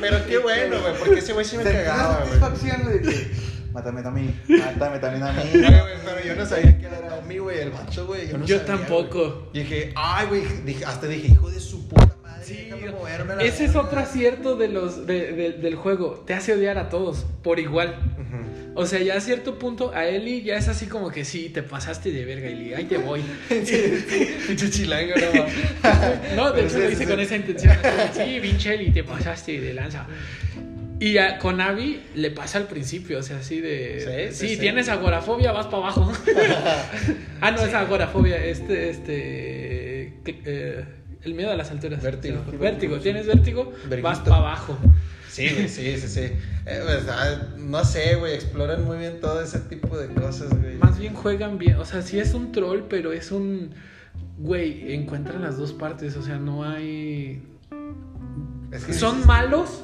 Pero 0.00 0.26
qué 0.26 0.38
bueno, 0.38 0.80
güey, 0.80 0.94
porque 0.98 1.18
ese 1.18 1.32
güey 1.34 1.44
sí 1.44 1.56
me 1.58 1.64
cagaba, 1.64 2.24
güey. 2.24 2.38
satisfacción 2.40 2.90
de 2.92 3.00
que... 3.02 3.54
Mátame 3.74 4.02
también, 4.02 4.40
mátame 4.48 4.98
también 5.00 5.22
a 5.24 5.32
mí. 5.32 5.40
Oye, 5.52 5.60
güey, 5.68 5.94
pero 6.04 6.24
yo 6.24 6.36
no 6.36 6.46
sabía 6.46 6.78
que 6.78 6.86
era 6.86 7.08
Tommy, 7.08 7.38
güey, 7.38 7.58
el 7.58 7.72
macho, 7.72 8.06
güey. 8.06 8.28
Yo, 8.28 8.38
no 8.38 8.46
Yo 8.46 8.58
sabía, 8.60 8.76
tampoco. 8.76 9.48
güey. 9.52 9.64
Dije, 9.64 9.92
ay, 9.96 10.26
güey, 10.28 10.84
hasta 10.84 11.08
dije, 11.08 11.26
hijo 11.26 11.50
de 11.50 11.58
su 11.58 11.88
puta 11.88 12.16
madre. 12.22 12.44
Sí, 12.44 12.54
déjame 12.70 12.92
moverme 12.92 13.34
la 13.34 13.42
ese 13.42 13.64
es 13.64 13.74
otro 13.74 13.98
acierto 13.98 14.54
de 14.54 14.68
los, 14.68 15.06
de- 15.08 15.32
de- 15.32 15.52
del 15.54 15.74
juego. 15.74 16.22
Te 16.24 16.34
hace 16.34 16.52
odiar 16.54 16.78
a 16.78 16.88
todos 16.88 17.26
por 17.42 17.58
igual. 17.58 17.96
Ujú. 18.14 18.44
O 18.76 18.86
sea, 18.86 19.00
ya 19.00 19.16
a 19.16 19.20
cierto 19.20 19.58
punto, 19.58 19.92
a 19.94 20.06
Eli 20.06 20.42
ya 20.42 20.56
es 20.56 20.66
así 20.68 20.86
como 20.86 21.10
que 21.10 21.24
sí, 21.24 21.48
te 21.48 21.62
pasaste 21.62 22.10
de 22.10 22.24
verga, 22.24 22.48
Eli. 22.48 22.74
Ahí 22.74 22.84
te 22.84 22.98
voy. 22.98 23.22
Pinche 23.48 24.70
chilango, 24.70 25.14
no. 25.16 26.36
No, 26.36 26.52
de 26.52 26.62
hecho 26.62 26.70
sí, 26.70 26.78
lo 26.80 26.86
sí, 26.88 26.92
hice 26.94 27.04
sí. 27.04 27.10
con 27.10 27.20
esa 27.20 27.36
intención. 27.36 27.76
Sí, 28.12 28.38
pinche 28.42 28.74
Eli, 28.74 28.90
te 28.90 29.04
pasaste 29.04 29.60
de 29.60 29.74
lanza. 29.74 30.06
Y 31.00 31.18
a- 31.18 31.38
con 31.38 31.60
Abby 31.60 32.00
le 32.14 32.30
pasa 32.30 32.58
al 32.58 32.66
principio, 32.66 33.18
o 33.18 33.22
sea, 33.22 33.38
así 33.38 33.60
de... 33.60 34.00
Sí, 34.30 34.36
Sí, 34.36 34.48
sí, 34.48 34.54
sí. 34.54 34.60
tienes 34.60 34.88
agorafobia, 34.88 35.52
vas 35.52 35.66
para 35.66 35.78
abajo. 35.78 36.12
ah, 37.40 37.50
no, 37.50 37.64
es 37.64 37.74
agorafobia, 37.74 38.44
este, 38.44 38.90
este... 38.90 40.12
eh, 40.26 40.84
el 41.24 41.34
miedo 41.34 41.50
a 41.50 41.56
las 41.56 41.70
alturas. 41.70 42.02
Vértigo. 42.02 42.44
Sí, 42.50 42.56
Vértigo, 42.56 42.98
tienes 42.98 43.26
vértigo, 43.26 43.72
vas 44.02 44.20
para 44.20 44.36
abajo. 44.36 44.78
Sí, 45.34 45.48
güey, 45.52 45.68
sí, 45.68 45.98
sí, 45.98 46.06
sí. 46.06 46.20
Eh, 46.20 46.80
pues, 46.84 47.08
ah, 47.10 47.48
no 47.58 47.84
sé, 47.84 48.14
güey, 48.14 48.34
exploran 48.34 48.84
muy 48.84 48.98
bien 48.98 49.18
todo 49.20 49.42
ese 49.42 49.58
tipo 49.58 49.98
de 49.98 50.06
cosas, 50.14 50.48
güey. 50.60 50.76
Más 50.76 50.96
bien 50.96 51.12
juegan 51.12 51.58
bien, 51.58 51.74
o 51.74 51.84
sea, 51.84 52.02
sí 52.02 52.20
es 52.20 52.34
un 52.34 52.52
troll, 52.52 52.82
pero 52.88 53.12
es 53.12 53.32
un... 53.32 53.72
Güey, 54.38 54.94
encuentran 54.94 55.42
las 55.42 55.58
dos 55.58 55.72
partes, 55.72 56.16
o 56.16 56.22
sea, 56.22 56.38
no 56.38 56.62
hay... 56.62 57.42
Es 58.70 58.84
que 58.84 58.92
Son 58.92 59.14
dices, 59.16 59.26
malos, 59.26 59.82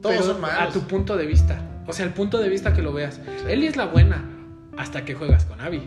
Todos 0.00 0.14
pero 0.16 0.22
son 0.32 0.40
malos. 0.40 0.70
a 0.70 0.72
tu 0.72 0.86
punto 0.86 1.18
de 1.18 1.26
vista. 1.26 1.60
O 1.86 1.92
sea, 1.92 2.06
el 2.06 2.14
punto 2.14 2.38
de 2.38 2.48
vista 2.48 2.72
que 2.72 2.80
lo 2.80 2.94
veas. 2.94 3.20
Ellie 3.48 3.68
es 3.68 3.76
la 3.76 3.84
buena 3.84 4.24
hasta 4.78 5.04
que 5.04 5.14
juegas 5.14 5.44
con 5.44 5.60
Abby. 5.60 5.82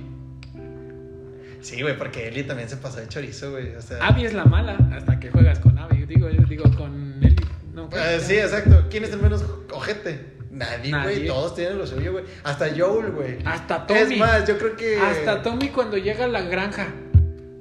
Sí, 1.62 1.82
güey, 1.82 1.98
porque 1.98 2.28
Eli 2.28 2.44
también 2.44 2.70
se 2.70 2.78
pasó 2.78 3.00
de 3.00 3.08
chorizo, 3.08 3.52
güey. 3.52 3.74
O 3.76 3.82
sea. 3.82 4.06
Abby 4.06 4.26
es 4.26 4.34
la 4.34 4.46
mala 4.46 4.78
hasta 4.96 5.20
que 5.20 5.32
juegas 5.32 5.58
con 5.60 5.80
Abby. 5.80 6.06
Digo, 6.06 6.30
yo 6.30 6.44
digo 6.44 6.66
con 6.78 7.24
Ellie. 7.24 7.43
No, 7.74 7.90
Eh, 7.92 8.20
sí, 8.22 8.36
exacto. 8.38 8.86
¿Quién 8.90 9.04
es 9.04 9.12
el 9.12 9.20
menos 9.20 9.44
ojete? 9.72 10.34
Nadie, 10.52 10.92
Nadie. 10.92 11.16
güey. 11.16 11.28
Todos 11.28 11.56
tienen 11.56 11.80
lo 11.80 11.88
suyo, 11.88 12.12
güey. 12.12 12.26
Hasta 12.44 12.68
Joel, 12.78 13.12
güey. 13.12 13.40
Hasta 13.44 13.88
Tommy. 13.88 14.00
Es 14.00 14.18
más, 14.18 14.48
yo 14.48 14.58
creo 14.60 14.76
que. 14.76 15.00
Hasta 15.00 15.42
Tommy 15.42 15.70
cuando 15.70 15.98
llega 15.98 16.26
a 16.26 16.28
la 16.28 16.42
granja. 16.42 16.88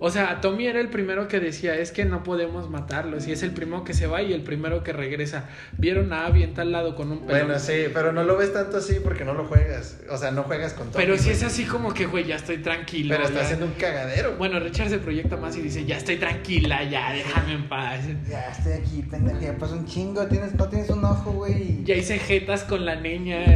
O 0.04 0.10
sea, 0.10 0.40
Tommy 0.40 0.66
era 0.66 0.80
el 0.80 0.88
primero 0.88 1.28
que 1.28 1.38
decía, 1.38 1.76
es 1.76 1.92
que 1.92 2.04
no 2.04 2.24
podemos 2.24 2.68
matarlos. 2.68 3.28
Y 3.28 3.32
es 3.32 3.44
el 3.44 3.52
primero 3.52 3.84
que 3.84 3.94
se 3.94 4.08
va 4.08 4.20
y 4.20 4.32
el 4.32 4.42
primero 4.42 4.82
que 4.82 4.92
regresa. 4.92 5.44
Vieron 5.78 6.12
a 6.12 6.26
Abby 6.26 6.42
en 6.42 6.54
tal 6.54 6.72
lado 6.72 6.96
con 6.96 7.12
un 7.12 7.20
pelón. 7.20 7.46
Bueno, 7.46 7.60
sí, 7.60 7.84
pero 7.94 8.12
no 8.12 8.24
lo 8.24 8.36
ves 8.36 8.52
tanto 8.52 8.78
así 8.78 8.96
porque 8.98 9.24
no 9.24 9.32
lo 9.32 9.44
juegas. 9.44 10.00
O 10.10 10.16
sea, 10.16 10.32
no 10.32 10.42
juegas 10.42 10.72
con 10.72 10.90
Tommy. 10.90 11.04
Pero 11.04 11.16
si 11.16 11.26
güey. 11.26 11.36
es 11.36 11.44
así 11.44 11.66
como 11.66 11.94
que, 11.94 12.06
güey, 12.06 12.24
ya 12.24 12.34
estoy 12.34 12.58
tranquilo. 12.58 13.14
Pero 13.14 13.28
está 13.28 13.38
ya. 13.38 13.44
haciendo 13.44 13.66
un 13.66 13.74
cagadero. 13.74 14.34
Bueno, 14.36 14.58
Richard 14.58 14.88
se 14.88 14.98
proyecta 14.98 15.36
más 15.36 15.56
y 15.56 15.60
dice, 15.60 15.84
ya 15.84 15.98
estoy 15.98 16.16
tranquila, 16.16 16.82
ya, 16.82 17.12
déjame 17.12 17.52
en 17.52 17.68
paz. 17.68 18.00
Ya 18.28 18.50
estoy 18.50 18.72
aquí, 18.72 19.02
pendejo, 19.08 19.40
ya 19.40 19.56
pasó 19.56 19.74
un 19.74 19.86
chingo, 19.86 20.26
tienes, 20.26 20.56
no 20.56 20.68
tienes 20.68 20.90
un 20.90 21.04
ojo, 21.04 21.30
güey. 21.30 21.84
Ya 21.84 21.94
hice 21.94 22.18
jetas 22.18 22.64
con 22.64 22.84
la 22.84 22.96
niña. 22.96 23.46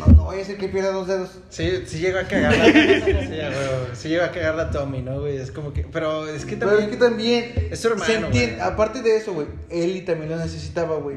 No, 0.00 0.06
no 0.12 0.26
vaya 0.26 0.42
a 0.42 0.44
ser 0.44 0.56
que 0.56 0.66
pierda 0.66 0.90
dos 0.90 1.06
dedos. 1.06 1.38
Sí, 1.50 1.84
sí 1.86 2.00
llega 2.00 2.22
a 2.22 2.26
cagarla. 2.26 2.64
sí. 3.92 3.92
Sí 3.92 4.08
llega 4.08 4.24
a 4.24 4.32
cagarla 4.32 4.72
Tommy, 4.72 5.02
¿no, 5.02 5.20
güey? 5.20 5.36
Es 5.36 5.51
como 5.52 5.72
que. 5.72 5.84
Pero 5.92 6.26
es 6.28 6.44
que 6.44 6.56
Pero 6.56 6.70
también. 6.72 6.90
es 6.90 6.96
que 6.96 7.00
también. 7.04 7.52
Es 7.70 7.80
su 7.80 7.88
hermano, 7.88 8.04
se 8.06 8.14
entiende- 8.16 8.56
güey. 8.56 8.60
Aparte 8.60 9.02
de 9.02 9.16
eso, 9.16 9.32
güey, 9.34 9.46
Ellie 9.70 10.02
también 10.02 10.30
lo 10.30 10.36
necesitaba, 10.36 10.96
güey. 10.98 11.16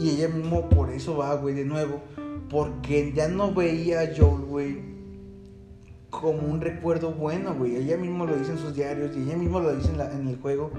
Y 0.00 0.10
ella 0.10 0.28
mismo 0.28 0.68
por 0.68 0.90
eso 0.90 1.16
va, 1.16 1.34
güey, 1.36 1.54
de 1.54 1.64
nuevo. 1.64 2.02
Porque 2.50 3.12
ya 3.14 3.28
no 3.28 3.52
veía 3.52 4.00
a 4.00 4.06
Joel, 4.16 4.42
güey, 4.46 4.78
como 6.10 6.38
un 6.48 6.60
recuerdo 6.60 7.12
bueno, 7.12 7.54
güey. 7.54 7.76
Ella 7.76 7.96
mismo 7.98 8.24
lo 8.26 8.34
dice 8.36 8.52
en 8.52 8.58
sus 8.58 8.74
diarios 8.74 9.14
y 9.16 9.22
ella 9.24 9.36
mismo 9.36 9.60
lo 9.60 9.74
dice 9.76 9.90
en, 9.90 9.98
la- 9.98 10.10
en 10.12 10.26
el 10.26 10.36
juego. 10.38 10.70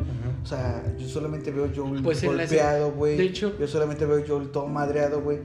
O 0.41 0.45
sea, 0.45 0.83
yo 0.97 1.07
solamente 1.07 1.51
veo 1.51 1.65
a 1.65 1.69
Joel 1.75 2.01
Pues 2.01 2.23
golpeado, 2.23 2.91
güey. 2.93 3.17
de 3.17 3.23
hecho- 3.25 3.53
yo 3.59 3.67
solamente 3.67 4.05
veo 4.05 4.23
a 4.23 4.27
Joel 4.27 4.49
todo 4.49 4.65
madreado, 4.67 5.21
güey. 5.21 5.39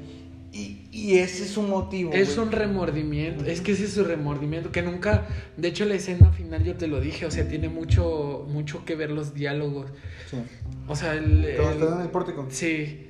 Y, 0.56 0.86
y 0.92 1.18
ese 1.18 1.42
es 1.42 1.50
su 1.50 1.62
motivo, 1.62 2.12
Es 2.12 2.38
un 2.38 2.52
remordimiento, 2.52 3.44
es 3.44 3.60
que 3.60 3.72
ese 3.72 3.86
es 3.86 3.92
su 3.94 4.04
remordimiento, 4.04 4.70
que 4.70 4.82
nunca, 4.82 5.26
de 5.56 5.66
hecho 5.66 5.84
la 5.84 5.96
escena 5.96 6.30
final 6.30 6.62
yo 6.62 6.76
te 6.76 6.86
lo 6.86 7.00
dije, 7.00 7.26
o 7.26 7.30
sea, 7.32 7.48
tiene 7.48 7.68
mucho, 7.68 8.46
mucho 8.48 8.84
que 8.84 8.94
ver 8.94 9.10
los 9.10 9.34
diálogos. 9.34 9.90
Sí. 10.30 10.36
O 10.86 10.94
sea, 10.94 11.14
el... 11.14 11.54
Cuando 11.56 11.72
el- 11.72 11.82
están 11.82 11.94
en 11.98 12.02
el 12.02 12.10
pórtico. 12.10 12.46
sí, 12.50 13.00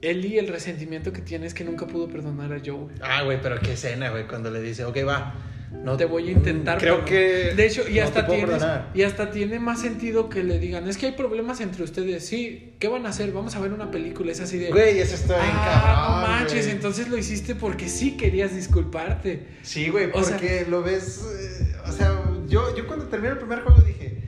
Ellie 0.00 0.40
el 0.40 0.48
resentimiento 0.48 1.12
que 1.12 1.20
tiene 1.22 1.46
es 1.46 1.54
que 1.54 1.62
nunca 1.62 1.86
pudo 1.86 2.08
perdonar 2.08 2.52
a 2.52 2.58
Joe. 2.58 2.88
Ah, 3.00 3.22
güey, 3.22 3.40
pero 3.40 3.60
qué 3.60 3.74
escena, 3.74 4.10
güey, 4.10 4.26
cuando 4.26 4.50
le 4.50 4.60
dice, 4.60 4.84
ok, 4.84 4.96
va. 5.06 5.34
No 5.72 5.96
te 5.96 6.04
voy 6.04 6.28
a 6.28 6.32
intentar. 6.32 6.78
Creo 6.78 6.96
pero- 6.96 7.04
que. 7.06 7.54
De 7.56 7.66
hecho, 7.66 7.88
y 7.88 7.96
no 7.98 8.04
hasta, 8.04 8.26
tienes- 8.26 8.62
y 8.94 9.02
hasta 9.02 9.30
tiene 9.30 9.58
más 9.58 9.80
sentido 9.80 10.28
que 10.28 10.44
le 10.44 10.58
digan: 10.58 10.88
Es 10.88 10.96
que 10.96 11.06
hay 11.06 11.12
problemas 11.12 11.60
entre 11.60 11.82
ustedes. 11.82 12.24
Sí, 12.26 12.74
¿qué 12.78 12.86
van 12.88 13.04
a 13.06 13.08
hacer? 13.08 13.32
Vamos 13.32 13.56
a 13.56 13.60
ver 13.60 13.72
una 13.72 13.90
película. 13.90 14.30
Es 14.30 14.40
así 14.40 14.58
de. 14.58 14.70
Güey, 14.70 15.00
eso 15.00 15.14
está 15.16 15.34
bien 15.38 15.50
ah, 15.54 15.82
cabrón. 15.82 16.20
no 16.20 16.28
manches. 16.38 16.64
güey. 16.66 16.76
Entonces 16.76 17.08
lo 17.08 17.18
hiciste 17.18 17.54
porque 17.56 17.88
sí 17.88 18.16
querías 18.16 18.54
disculparte. 18.54 19.46
Sí, 19.62 19.88
güey, 19.88 20.10
O 20.12 20.22
sea- 20.22 20.36
porque 20.36 20.66
lo 20.68 20.82
ves. 20.82 21.24
eh, 21.40 21.76
o 21.86 21.90
sea, 21.92 22.22
yo, 22.46 22.76
yo 22.76 22.86
cuando 22.86 23.06
terminé 23.06 23.32
el 23.32 23.38
primer 23.38 23.62
juego 23.62 23.80
dije, 23.82 24.18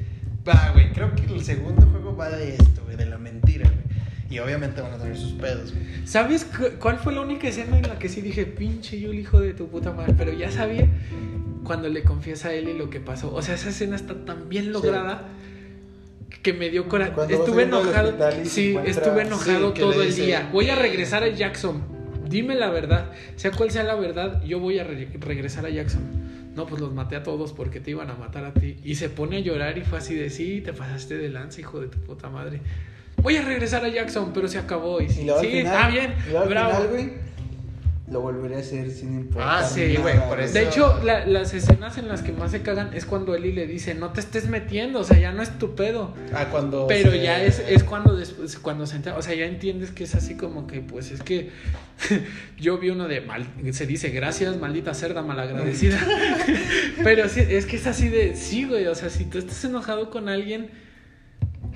va, 0.48 0.70
güey, 0.72 0.92
creo 0.92 1.14
que 1.14 1.22
el 1.24 1.44
segundo 1.44 1.87
juego 1.87 2.16
va 2.16 2.30
de 2.30 2.54
esto, 2.57 2.83
güey, 2.85 2.96
de 2.96 3.07
la 3.07 3.18
mentira, 3.18 3.68
güey. 3.70 3.93
Y 4.30 4.38
obviamente 4.38 4.80
van 4.80 4.92
a 4.94 4.98
tener 4.98 5.16
sus 5.16 5.32
pedos, 5.32 5.72
güey. 5.72 5.84
¿Sabes 6.06 6.44
cu- 6.44 6.70
cuál 6.80 6.98
fue 6.98 7.12
la 7.14 7.20
única 7.20 7.48
escena 7.48 7.76
en 7.78 7.87
la 7.88 7.98
que 7.98 8.08
sí 8.08 8.20
dije, 8.20 8.46
pinche 8.46 8.98
yo 8.98 9.10
el 9.12 9.18
hijo 9.18 9.40
de 9.40 9.54
tu 9.54 9.68
puta 9.68 9.92
madre? 9.92 10.14
Pero 10.16 10.32
ya 10.32 10.50
sabía 10.50 10.87
cuando 11.62 11.88
le 11.88 12.02
confiesa 12.02 12.48
a 12.48 12.52
Ellie 12.54 12.74
lo 12.74 12.90
que 12.90 13.00
pasó. 13.00 13.34
O 13.34 13.42
sea, 13.42 13.54
esa 13.54 13.68
escena 13.70 13.96
está 13.96 14.24
tan 14.24 14.48
bien 14.48 14.72
lograda 14.72 15.28
que 16.42 16.52
me 16.52 16.70
dio 16.70 16.88
coraje. 16.88 17.12
Estuve 17.28 17.62
enojado. 17.64 18.14
Sí, 18.44 18.70
encuentra- 18.70 18.90
estuve 18.90 19.22
enojado 19.22 19.74
Sí, 19.74 19.80
todo 19.80 20.02
el 20.02 20.14
día. 20.14 20.48
Voy 20.52 20.68
a 20.70 20.74
regresar 20.74 21.22
a 21.22 21.28
Jackson. 21.28 21.82
Dime 22.28 22.54
la 22.54 22.70
verdad. 22.70 23.12
Sea 23.37 23.50
cual 23.50 23.70
sea 23.70 23.82
la 23.84 23.94
verdad, 23.94 24.42
yo 24.44 24.58
voy 24.58 24.78
a 24.78 24.84
re- 24.84 25.08
regresar 25.20 25.66
a 25.66 25.70
Jackson. 25.70 26.02
No, 26.56 26.66
pues 26.66 26.80
los 26.80 26.92
maté 26.92 27.16
a 27.16 27.22
todos 27.22 27.52
porque 27.52 27.80
te 27.80 27.90
iban 27.90 28.10
a 28.10 28.14
matar 28.14 28.44
a 28.44 28.54
ti. 28.54 28.76
Y 28.84 28.94
se 28.94 29.08
pone 29.08 29.37
a 29.38 29.40
llorar 29.40 29.76
y 29.78 29.82
fue 29.82 29.98
así 29.98 30.14
de, 30.14 30.30
sí, 30.30 30.60
te 30.60 30.72
pasaste 30.72 31.16
de 31.18 31.28
lanza, 31.28 31.60
hijo 31.60 31.80
de 31.80 31.88
tu 31.88 31.98
puta 31.98 32.28
madre. 32.30 32.60
Voy 33.22 33.37
a 33.37 33.42
regresar 33.42 33.85
a 33.85 33.88
Jackson, 33.88 34.33
pero 34.35 34.48
se 34.48 34.59
acabó. 34.59 35.00
Y, 35.00 35.09
sí, 35.09 35.20
final, 35.20 35.42
está 35.42 35.88
bien. 35.88 36.14
y 36.29 36.33
bravo. 36.48 36.70
final, 36.74 36.88
güey, 36.88 37.24
lo 38.11 38.20
volveré 38.20 38.57
a 38.57 38.59
hacer 38.59 38.90
sin 38.90 39.14
importar. 39.14 39.62
Ah, 39.62 39.66
sí, 39.66 39.96
güey, 39.96 40.14
nada, 40.14 40.29
por 40.29 40.38
eso- 40.38 40.53
De 40.53 40.64
hecho, 40.64 41.00
la- 41.03 41.24
las 41.24 41.55
escenas 41.55 41.96
en 41.96 42.07
las 42.07 42.20
que 42.20 42.33
más 42.33 42.50
se 42.50 42.61
cagan 42.61 42.90
es 42.92 43.07
cuando 43.07 43.35
Eli 43.35 43.53
le 43.53 43.66
dice, 43.66 43.94
no 43.94 44.11
te 44.11 44.20
estés 44.20 44.46
metiendo, 44.46 45.00
o 45.00 45.05
sea, 45.05 45.18
ya 45.18 45.33
no 45.33 45.42
es 45.42 45.59
tu 45.59 45.74
pedo. 45.74 46.12
Ah, 46.35 46.48
cuando. 46.50 46.87
Pero 46.87 47.11
se- 47.12 47.22
ya 47.22 47.42
es, 47.42 47.61
es 47.66 47.83
cuando 47.83 48.14
después, 48.14 48.59
cuando 48.59 48.87
se 48.87 48.96
entera, 48.96 49.16
o 49.16 49.22
sea, 49.22 49.35
ya 49.35 49.46
entiendes 49.46 49.90
que 49.90 50.05
es 50.05 50.14
así 50.14 50.37
como 50.37 50.66
que, 50.66 50.81
pues 50.81 51.11
es 51.12 51.22
que 51.22 51.48
yo 52.59 52.77
vi 52.77 52.90
uno 52.90 53.09
de, 53.09 53.22
mal, 53.22 53.46
se 53.72 53.87
dice, 53.87 54.11
gracias, 54.11 54.59
maldita 54.59 54.92
cerda 54.92 55.22
malagradecida. 55.22 55.98
Pero 57.03 57.29
sí, 57.31 57.40
es 57.48 57.64
que 57.64 57.77
es 57.77 57.87
así 57.87 58.09
de, 58.11 58.37
sí, 58.37 58.64
güey, 58.66 58.87
o 58.87 58.94
sea, 58.94 59.09
si 59.09 59.24
tú 59.24 59.38
estás 59.38 59.64
enojado 59.64 60.11
con 60.11 60.29
alguien, 60.29 60.68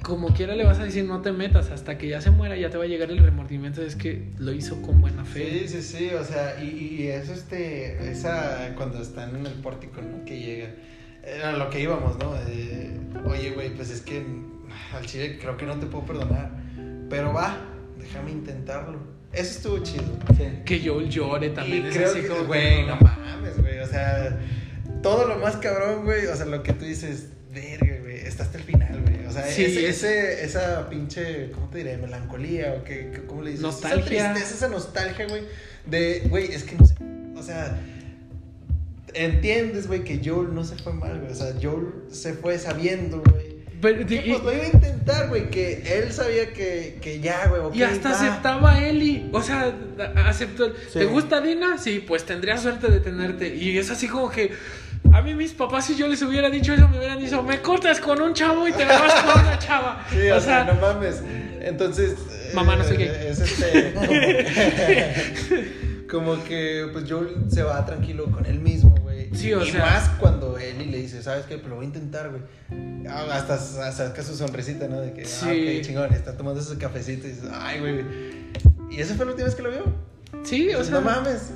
como 0.08 0.32
quiera 0.32 0.56
le 0.56 0.64
vas 0.64 0.78
a 0.78 0.84
decir, 0.84 1.04
no 1.04 1.20
te 1.20 1.32
metas, 1.32 1.70
hasta 1.70 1.98
que 1.98 2.08
ya 2.08 2.22
se 2.22 2.30
muera, 2.30 2.56
ya 2.56 2.70
te 2.70 2.78
va 2.78 2.84
a 2.84 2.86
llegar 2.86 3.10
el 3.10 3.18
remordimiento, 3.18 3.82
es 3.82 3.94
que 3.94 4.30
lo 4.38 4.54
hizo 4.54 4.80
con 4.80 5.02
buena 5.02 5.22
fe. 5.22 5.68
Sí, 5.68 5.68
sí, 5.68 5.82
sí, 5.82 6.10
o 6.14 6.24
sea, 6.24 6.58
y, 6.64 6.96
y 6.98 7.08
es 7.08 7.28
este, 7.28 8.10
esa, 8.10 8.74
cuando 8.74 9.02
están 9.02 9.36
en 9.36 9.44
el 9.44 9.52
pórtico, 9.52 10.00
¿no? 10.00 10.24
Que 10.24 10.40
llega, 10.40 10.70
era 11.22 11.52
lo 11.52 11.68
que 11.68 11.82
íbamos, 11.82 12.18
¿no? 12.18 12.34
Eh, 12.48 12.98
Oye, 13.26 13.50
güey, 13.50 13.74
pues 13.74 13.90
es 13.90 14.00
que 14.00 14.24
al 14.94 15.04
chile 15.04 15.38
creo 15.38 15.58
que 15.58 15.66
no 15.66 15.78
te 15.78 15.84
puedo 15.84 16.06
perdonar, 16.06 16.52
pero 17.10 17.34
va, 17.34 17.58
déjame 17.98 18.30
intentarlo. 18.30 18.98
Eso 19.30 19.50
estuvo 19.50 19.78
chido. 19.80 20.06
Sí. 20.38 20.44
Que 20.64 20.88
Joel 20.88 21.10
llore 21.10 21.50
también, 21.50 21.84
y 21.84 21.88
es 21.88 21.94
creo 21.94 22.10
así 22.10 22.22
que, 22.22 22.28
como 22.28 22.44
güey, 22.44 22.86
no 22.86 22.96
mames, 22.96 23.60
güey, 23.60 23.78
o 23.78 23.86
sea, 23.86 24.38
todo 25.02 25.28
lo 25.28 25.36
más 25.36 25.56
cabrón, 25.56 26.06
güey, 26.06 26.24
o 26.26 26.34
sea, 26.34 26.46
lo 26.46 26.62
que 26.62 26.72
tú 26.72 26.86
dices, 26.86 27.28
verga, 27.52 27.97
güey, 27.97 27.97
está 28.28 28.44
hasta 28.44 28.58
el 28.58 28.64
final, 28.64 29.00
güey, 29.02 29.24
o 29.26 29.32
sea, 29.32 29.46
Sí, 29.46 29.64
ese, 29.64 29.88
es- 29.88 29.96
ese- 30.04 30.44
esa 30.44 30.88
pinche, 30.90 31.50
¿cómo 31.52 31.68
te 31.68 31.78
diré? 31.78 31.96
Melancolía, 31.96 32.74
o 32.78 32.84
qué, 32.84 33.10
qué- 33.12 33.22
¿cómo 33.26 33.42
le 33.42 33.50
dices? 33.50 33.62
Nostalgia. 33.62 34.20
Esa 34.20 34.32
tristeza, 34.34 34.54
esa 34.56 34.68
nostalgia, 34.68 35.26
güey, 35.28 35.42
de, 35.86 36.22
güey, 36.28 36.52
es 36.52 36.64
que 36.64 36.76
no 36.76 36.86
sé, 36.86 36.94
o 37.36 37.42
sea, 37.42 37.78
entiendes, 39.14 39.86
güey, 39.86 40.04
que 40.04 40.20
Joel 40.24 40.54
no 40.54 40.64
se 40.64 40.76
fue 40.76 40.92
mal, 40.92 41.18
güey, 41.20 41.32
o 41.32 41.34
sea, 41.34 41.52
Joel 41.60 41.86
se 42.10 42.34
fue 42.34 42.58
sabiendo, 42.58 43.22
güey. 43.22 43.58
Pero- 43.80 44.04
Que, 44.06 44.16
y- 44.16 44.32
pues 44.32 44.42
lo 44.42 44.52
iba 44.52 44.64
a 44.64 44.66
intentar, 44.66 45.28
güey, 45.28 45.50
que 45.50 45.82
él 45.98 46.12
sabía 46.12 46.52
que, 46.52 46.98
que 47.00 47.20
ya, 47.20 47.46
güey, 47.48 47.62
ok, 47.62 47.76
Y 47.76 47.82
hasta 47.84 48.10
aceptaba 48.10 48.72
a 48.74 48.88
Eli. 48.88 49.30
O 49.32 49.40
sea, 49.40 49.72
aceptó. 50.26 50.70
Sí. 50.92 50.98
¿Te 50.98 51.04
gusta 51.06 51.40
Dina? 51.40 51.78
Sí, 51.78 52.04
pues 52.04 52.24
tendría 52.26 52.58
suerte 52.58 52.90
de 52.90 52.98
tenerte. 52.98 53.54
Y 53.54 53.78
es 53.78 53.88
así 53.90 54.08
como 54.08 54.30
que. 54.30 54.50
A 55.12 55.22
mí 55.22 55.34
mis 55.34 55.52
papás, 55.52 55.86
si 55.86 55.96
yo 55.96 56.06
les 56.06 56.20
hubiera 56.22 56.50
dicho 56.50 56.72
eso, 56.72 56.88
me 56.88 56.98
hubieran 56.98 57.18
dicho, 57.18 57.42
me 57.42 57.60
cortas 57.60 57.98
con 58.00 58.20
un 58.20 58.34
chavo 58.34 58.68
y 58.68 58.72
te 58.72 58.84
me 58.84 58.92
vas 58.92 59.14
con 59.22 59.40
una 59.42 59.58
chava. 59.58 60.04
Sí, 60.10 60.30
o, 60.30 60.40
sea, 60.40 60.64
no 60.64 60.74
mames. 60.74 61.22
Entonces. 61.60 62.16
Mamá, 62.54 62.76
no 62.76 62.84
sé 62.84 62.94
eh, 62.94 62.96
qué. 62.96 63.28
Es 63.30 63.40
este. 63.40 63.94
Como 63.94 64.08
que, 64.08 66.04
como 66.10 66.44
que, 66.44 66.88
pues 66.92 67.04
Joel 67.10 67.36
se 67.50 67.62
va 67.62 67.84
tranquilo 67.84 68.30
con 68.30 68.46
él 68.46 68.60
mismo, 68.60 68.94
güey. 69.02 69.28
Sí, 69.34 69.52
o 69.52 69.62
y 69.62 69.70
sea- 69.70 69.80
más 69.80 70.08
cuando 70.20 70.56
Ellie 70.58 70.86
le 70.86 70.98
dice, 70.98 71.22
¿sabes 71.22 71.44
qué? 71.46 71.56
Pues 71.58 71.68
lo 71.68 71.76
voy 71.76 71.84
a 71.84 71.88
intentar, 71.88 72.30
güey. 72.30 72.42
Ah, 73.08 73.26
Hasta, 73.32 73.58
saca 73.58 74.22
su 74.22 74.36
sonrisita, 74.36 74.88
¿no? 74.88 75.00
De 75.00 75.12
que, 75.12 75.24
Sí. 75.26 75.46
ah, 75.46 75.78
ok, 75.78 75.84
chingón, 75.86 76.12
está 76.14 76.36
tomando 76.36 76.62
su 76.62 76.78
cafecito 76.78 77.26
y 77.26 77.30
dices, 77.30 77.50
ay, 77.52 77.80
güey. 77.80 78.04
¿Y 78.90 79.00
esa 79.00 79.14
fue 79.14 79.26
la 79.26 79.32
última 79.32 79.46
vez 79.46 79.54
que 79.54 79.62
lo 79.62 79.70
vio? 79.70 79.84
Sí, 80.44 80.70
o 80.74 80.82
sea. 80.82 80.94
no 80.94 81.00
mames. 81.02 81.52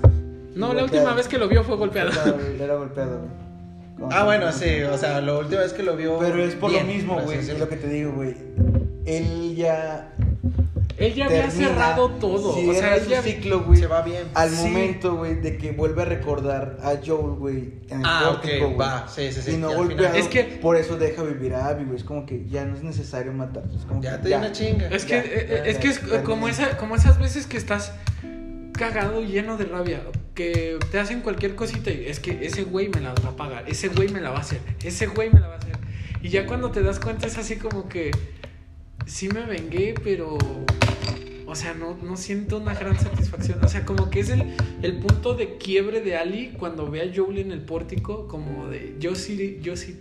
No, 0.54 0.72
la 0.74 0.80
golpeado. 0.82 0.84
última 1.04 1.14
vez 1.14 1.28
que 1.28 1.38
lo 1.38 1.48
vio 1.48 1.64
fue 1.64 1.76
golpeado. 1.76 2.10
Golpeado, 2.12 2.64
Era 2.64 2.74
golpeado, 2.76 3.18
güey. 3.18 4.10
Ah, 4.12 4.24
bueno, 4.24 4.50
sí, 4.52 4.82
o 4.82 4.98
sea, 4.98 5.20
la 5.20 5.34
última 5.38 5.60
vez 5.60 5.72
que 5.72 5.82
lo 5.82 5.96
vio. 5.96 6.18
Pero 6.18 6.42
es 6.42 6.54
por 6.56 6.70
bien, 6.70 6.86
lo 6.86 6.92
mismo, 6.92 7.20
güey. 7.20 7.38
Es 7.38 7.58
lo 7.58 7.68
que 7.68 7.76
te 7.76 7.88
digo, 7.88 8.12
güey. 8.12 8.34
Él 9.06 9.54
ya. 9.56 10.12
Él 10.98 11.14
ya 11.14 11.24
había 11.26 11.46
termina, 11.48 11.68
cerrado 11.68 12.10
todo. 12.20 12.50
o 12.50 12.74
sea, 12.74 13.02
su 13.02 13.10
ya- 13.10 13.22
ciclo, 13.22 13.62
güey. 13.64 13.78
Se 13.80 13.86
va 13.86 14.02
bien. 14.02 14.24
Al 14.34 14.50
Sí. 14.50 14.66
momento, 14.68 15.16
güey, 15.16 15.34
de 15.36 15.56
que 15.56 15.72
vuelve 15.72 16.02
a 16.02 16.04
recordar 16.04 16.78
a 16.82 16.94
Joel, 17.04 17.36
güey, 17.38 17.74
en 17.88 18.00
el 18.00 18.06
Ah, 18.06 18.22
pórtico, 18.40 18.76
va, 18.76 19.08
sí, 19.08 19.32
sí, 19.32 19.40
sí, 19.40 19.52
Y 19.52 19.56
no 19.56 19.70
y 19.70 19.72
al 19.72 19.78
golpea. 19.78 19.96
final- 19.96 20.16
Es 20.16 20.28
que- 20.28 20.44
Por 20.44 20.76
eso 20.76 20.96
deja 20.98 21.22
vivir 21.22 21.54
a 21.54 21.66
Abby, 21.68 21.84
güey. 21.84 21.96
Es 21.96 22.04
como 22.04 22.24
que 22.26 22.46
ya 22.48 22.64
no 22.64 22.76
es 22.76 22.82
necesario 22.84 23.32
matar. 23.32 23.64
Es 23.74 23.84
como 23.84 24.00
Ya 24.02 24.16
que 24.16 24.22
te 24.24 24.28
dio 24.28 24.38
una 24.38 24.52
chinga. 24.52 24.88
Es 24.88 25.04
que, 25.04 25.12
Ya, 25.14 25.20
eh, 25.24 25.46
ya, 25.48 25.56
es, 25.64 25.74
ya, 25.76 25.80
que 25.80 25.88
es 25.88 25.98
como, 26.24 26.46
esa, 26.48 26.76
como 26.76 26.94
esas 26.94 27.18
veces 27.18 27.46
que 27.46 27.56
estás 27.56 27.92
cagado, 28.72 29.22
lleno 29.22 29.56
de 29.56 29.64
rabia, 29.64 30.02
que 30.34 30.78
te 30.90 30.98
hacen 30.98 31.20
cualquier 31.20 31.54
cosita 31.54 31.90
y 31.90 32.06
es 32.06 32.20
que 32.20 32.46
ese 32.46 32.64
güey 32.64 32.88
me 32.88 33.00
la 33.00 33.14
va 33.14 33.30
a 33.30 33.36
pagar, 33.36 33.68
ese 33.68 33.88
güey 33.88 34.08
me 34.08 34.20
la 34.20 34.30
va 34.30 34.38
a 34.38 34.40
hacer, 34.40 34.60
ese 34.82 35.06
güey 35.06 35.30
me 35.30 35.40
la 35.40 35.48
va 35.48 35.54
a 35.54 35.58
hacer. 35.58 35.76
Y 36.22 36.28
ya 36.28 36.46
cuando 36.46 36.70
te 36.70 36.82
das 36.82 37.00
cuenta 37.00 37.26
es 37.26 37.36
así 37.36 37.56
como 37.56 37.88
que 37.88 38.10
sí 39.06 39.28
me 39.28 39.42
vengué, 39.42 39.94
pero... 40.02 40.38
O 41.44 41.54
sea, 41.54 41.74
no, 41.74 41.98
no 42.02 42.16
siento 42.16 42.56
una 42.56 42.72
gran 42.72 42.98
satisfacción. 42.98 43.62
O 43.62 43.68
sea, 43.68 43.84
como 43.84 44.08
que 44.08 44.20
es 44.20 44.30
el, 44.30 44.56
el 44.80 44.98
punto 45.00 45.34
de 45.34 45.58
quiebre 45.58 46.00
de 46.00 46.16
Ali 46.16 46.54
cuando 46.58 46.90
ve 46.90 47.02
a 47.02 47.12
Joel 47.14 47.38
en 47.38 47.52
el 47.52 47.60
pórtico, 47.60 48.26
como 48.26 48.68
de 48.68 48.96
yo 48.98 49.14
sí, 49.14 49.58
yo 49.60 49.76
sí 49.76 49.98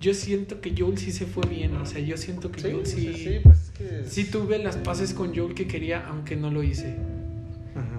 yo 0.00 0.14
siento 0.14 0.62
que 0.62 0.74
Joel 0.76 0.96
sí 0.96 1.12
se 1.12 1.26
fue 1.26 1.46
bien, 1.46 1.76
o 1.76 1.84
sea, 1.84 2.00
yo 2.00 2.16
siento 2.16 2.50
que 2.50 2.60
Sí, 2.62 2.72
Joel 2.72 2.86
sí, 2.86 3.00
sí, 3.00 3.14
sí, 3.14 3.40
pues 3.42 3.58
es 3.58 3.70
que. 3.70 4.04
sí 4.08 4.24
tuve 4.24 4.58
las 4.58 4.76
paces 4.76 5.12
con 5.12 5.36
Joel 5.36 5.54
que 5.54 5.66
quería, 5.66 6.06
aunque 6.06 6.36
no 6.36 6.50
lo 6.50 6.62
hice. 6.62 6.96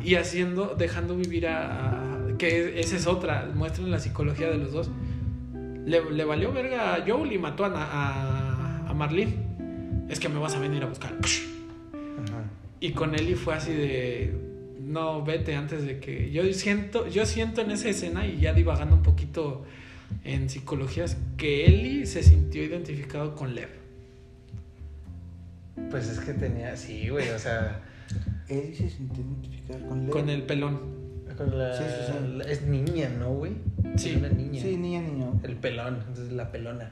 Y 0.04 0.16
haciendo, 0.16 0.76
dejando 0.78 1.16
vivir 1.16 1.48
a... 1.48 2.16
a- 2.16 2.38
que 2.38 2.80
esa 2.80 2.96
es 2.96 3.08
otra, 3.08 3.52
muestran 3.54 3.92
la 3.92 4.00
psicología 4.00 4.50
de 4.50 4.58
los 4.58 4.72
dos. 4.72 4.90
Le, 5.86 6.12
le 6.12 6.26
valió 6.26 6.52
verga 6.52 6.96
a 6.96 7.06
Joel 7.06 7.32
y 7.34 7.38
mató 7.38 7.66
a, 7.66 7.72
a, 7.76 8.90
a 8.90 8.94
Marlene. 8.94 9.36
Es 10.10 10.20
que 10.20 10.28
me 10.30 10.40
vas 10.40 10.56
a 10.56 10.60
venir 10.60 10.82
a 10.84 10.88
buscar. 10.88 11.14
Ajá. 11.14 12.44
Y 12.80 12.92
con 12.94 13.14
Ellie 13.16 13.36
fue 13.36 13.54
así 13.54 13.74
de... 13.74 14.34
No, 14.80 15.24
vete 15.24 15.56
antes 15.56 15.86
de 15.86 16.00
que... 16.00 16.32
Yo 16.32 16.52
siento, 16.54 17.08
yo 17.08 17.26
siento 17.26 17.62
en 17.62 17.72
esa 17.72 17.90
escena 17.90 18.26
y 18.26 18.40
ya 18.40 18.54
divagando 18.54 18.96
un 18.96 19.04
poquito 19.04 19.64
en 20.24 20.50
psicologías 20.50 21.18
que 21.38 21.66
Ellie 21.66 22.06
se 22.08 22.24
sintió 22.24 22.64
identificado 22.64 23.36
con 23.36 23.54
Lev. 23.54 23.70
Pues 25.90 26.10
es 26.10 26.20
que 26.20 26.34
tenía. 26.34 26.76
Sí, 26.76 27.10
güey, 27.10 27.30
o 27.30 27.40
sea. 27.40 27.82
Él 28.50 28.76
se 28.76 28.90
sintió 28.90 29.24
identificar 29.24 29.86
con 29.88 30.02
Leo. 30.06 30.12
Con 30.12 30.30
el 30.30 30.44
pelón. 30.44 31.02
con 31.38 31.58
la- 31.58 31.76
Sí, 31.76 31.84
sí, 31.88 32.12
sí. 32.12 32.38
la- 32.38 32.44
es 32.44 32.62
niña, 32.64 33.10
¿no, 33.18 33.30
güey? 33.34 33.54
Sí. 33.96 34.10
Es 34.12 34.16
una 34.18 34.30
niña. 34.30 34.62
Sí, 34.62 34.76
niña, 34.78 35.02
niño. 35.02 35.40
El 35.44 35.56
pelón, 35.56 36.04
entonces 36.08 36.32
la 36.34 36.52
pelona. 36.52 36.92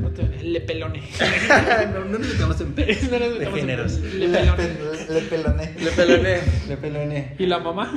No 0.00 0.10
te- 0.10 0.42
Le 0.42 0.60
pelone. 0.62 1.00
no, 1.94 2.04
no 2.06 2.18
nos 2.18 2.28
metamos 2.28 2.60
en 2.60 2.72
pe- 2.72 2.98
No 3.10 3.18
de 3.18 3.44
en- 3.44 3.54
géneros. 3.54 3.98
Le 4.00 4.28
pelone. 4.28 4.56
pe- 4.56 5.12
le 5.14 5.20
peloné. 5.22 5.74
Le 5.78 5.90
peloné, 5.92 6.38
le 6.68 6.76
peloné. 6.76 7.34
¿Y 7.38 7.46
la 7.46 7.58
mamá? 7.58 7.94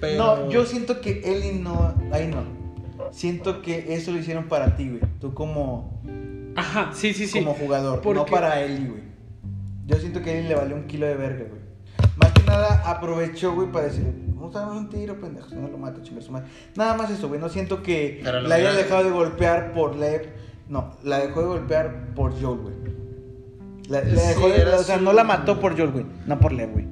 Pero... 0.00 0.18
No, 0.18 0.50
yo 0.50 0.66
siento 0.66 1.00
que 1.00 1.20
Ellie 1.24 1.54
no. 1.60 1.94
Ahí 2.12 2.28
no. 2.28 2.44
Siento 3.12 3.62
que 3.62 3.94
eso 3.94 4.12
lo 4.12 4.18
hicieron 4.18 4.48
para 4.48 4.76
ti, 4.76 4.88
güey. 4.88 5.00
Tú 5.20 5.34
como, 5.34 6.02
Ajá, 6.56 6.90
sí, 6.94 7.12
sí, 7.14 7.26
sí. 7.26 7.38
como 7.40 7.54
jugador, 7.54 8.00
¿Por 8.02 8.16
no 8.16 8.24
para 8.26 8.62
Ellie, 8.62 8.88
güey. 8.88 9.02
Yo 9.86 9.96
siento 9.96 10.22
que 10.22 10.30
a 10.30 10.34
Ellie 10.38 10.48
le 10.48 10.54
valió 10.54 10.76
un 10.76 10.86
kilo 10.86 11.06
de 11.06 11.14
verga, 11.14 11.44
güey. 11.48 11.60
Más 12.16 12.32
que 12.32 12.42
nada 12.44 12.82
aprovechó, 12.88 13.54
güey, 13.54 13.70
para 13.72 13.86
decir, 13.86 14.04
vamos 14.34 14.54
a 14.56 14.60
dar 14.60 14.70
un 14.72 14.88
tiro, 14.88 15.18
pendejo, 15.20 15.48
si 15.48 15.56
no 15.56 15.68
lo 15.68 15.78
mato, 15.78 16.02
chingar 16.02 16.22
su 16.22 16.30
madre. 16.32 16.46
Nada 16.76 16.94
más 16.96 17.10
eso, 17.10 17.28
güey. 17.28 17.40
No 17.40 17.48
siento 17.48 17.82
que 17.82 18.20
Pero 18.22 18.40
la 18.42 18.54
haya 18.56 18.72
dejado 18.72 19.04
de 19.04 19.10
golpear 19.10 19.72
por 19.72 19.96
Lev. 19.96 20.28
No, 20.68 20.96
la 21.02 21.18
dejó 21.20 21.40
de 21.40 21.46
golpear 21.46 22.14
por 22.14 22.32
Joel, 22.40 22.60
güey. 22.60 22.74
La, 23.88 24.00
la 24.02 24.20
Sí, 24.20 24.28
dejó 24.28 24.48
de, 24.48 24.64
o 24.74 24.82
sea, 24.82 24.98
su- 24.98 25.02
no 25.04 25.12
la 25.12 25.24
mató 25.24 25.58
por 25.60 25.76
Joel, 25.76 25.90
güey. 25.90 26.06
No 26.26 26.38
por 26.38 26.52
Lev, 26.52 26.70
güey. 26.72 26.86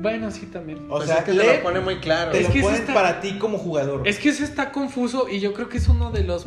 Bueno, 0.00 0.30
sí, 0.30 0.46
también. 0.46 0.78
O 0.88 0.96
Pues 0.96 1.06
sea, 1.08 1.18
es 1.18 1.24
que 1.24 1.32
te 1.32 1.56
lo 1.56 1.62
pone 1.62 1.80
muy 1.80 1.96
claro. 1.98 2.30
te 2.30 2.40
Es 2.40 2.46
lo 2.48 2.52
que 2.52 2.60
ponen 2.60 2.80
está- 2.80 2.94
para 2.94 3.20
ti 3.20 3.38
como 3.38 3.58
jugador. 3.58 4.06
Es 4.06 4.18
que 4.18 4.28
eso 4.28 4.44
está 4.44 4.70
confuso 4.70 5.28
y 5.28 5.40
yo 5.40 5.54
creo 5.54 5.68
que 5.68 5.78
es 5.78 5.88
uno 5.88 6.10
de 6.12 6.22
los 6.24 6.46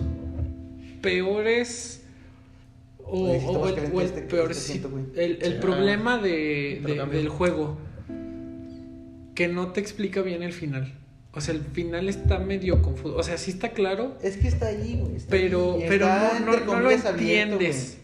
peores. 1.02 2.01
O, 3.14 3.28
está 3.34 3.50
o 3.50 3.68
el, 3.68 3.76
caliente 3.76 3.98
o 3.98 4.02
el 4.02 4.06
este- 4.08 4.22
peor. 4.22 4.52
este 4.52 4.64
asiento, 4.64 4.90
güey. 4.90 5.04
el, 5.16 5.38
el 5.42 5.54
Sí, 5.54 5.58
problema 5.60 6.16
ah, 6.16 6.22
de, 6.22 7.08
del 7.12 7.28
juego. 7.30 7.78
Que 9.36 9.48
no 9.48 9.72
te 9.72 9.80
explica 9.80 10.22
bien 10.22 10.44
el 10.44 10.54
final. 10.54 10.94
O 11.34 11.40
sea, 11.42 11.54
el 11.54 11.62
final 11.62 12.10
está 12.10 12.40
medio 12.40 12.82
confuso. 12.82 13.16
O 13.16 13.24
sea, 13.24 13.38
sí 13.38 13.52
está 13.52 13.70
claro, 13.70 14.18
Es 14.22 14.38
que 14.38 14.48
está 14.48 14.68
ahí, 14.68 14.98
güey. 15.02 15.16
está 15.16 15.30
pero, 15.32 15.76
ahí, 15.76 15.86
pero 15.88 16.06
está, 16.06 16.40
no, 16.42 16.58
no, 16.60 16.80
lo 16.80 16.88
abierto, 16.88 17.10
entiendes. 17.10 17.98
güey. 17.98 18.02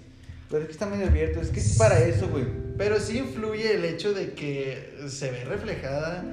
Pero 0.49 0.61
es 0.61 0.65
que 0.67 0.71
está 0.71 0.85
medio 0.85 1.07
abierto. 1.07 1.41
Es 1.41 1.49
que 1.49 1.59
es 1.59 1.77
para 1.77 1.99
eso, 2.05 2.29
güey. 2.29 2.45
Pero 2.77 2.99
sí 2.99 3.17
influye 3.17 3.75
el 3.75 3.83
hecho 3.83 4.13
de 4.13 4.31
que 4.33 4.93
se 5.09 5.31
ve 5.31 5.43
reflejada 5.43 6.23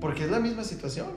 porque 0.00 0.24
es 0.24 0.30
la 0.30 0.40
misma 0.40 0.64
situación. 0.64 1.08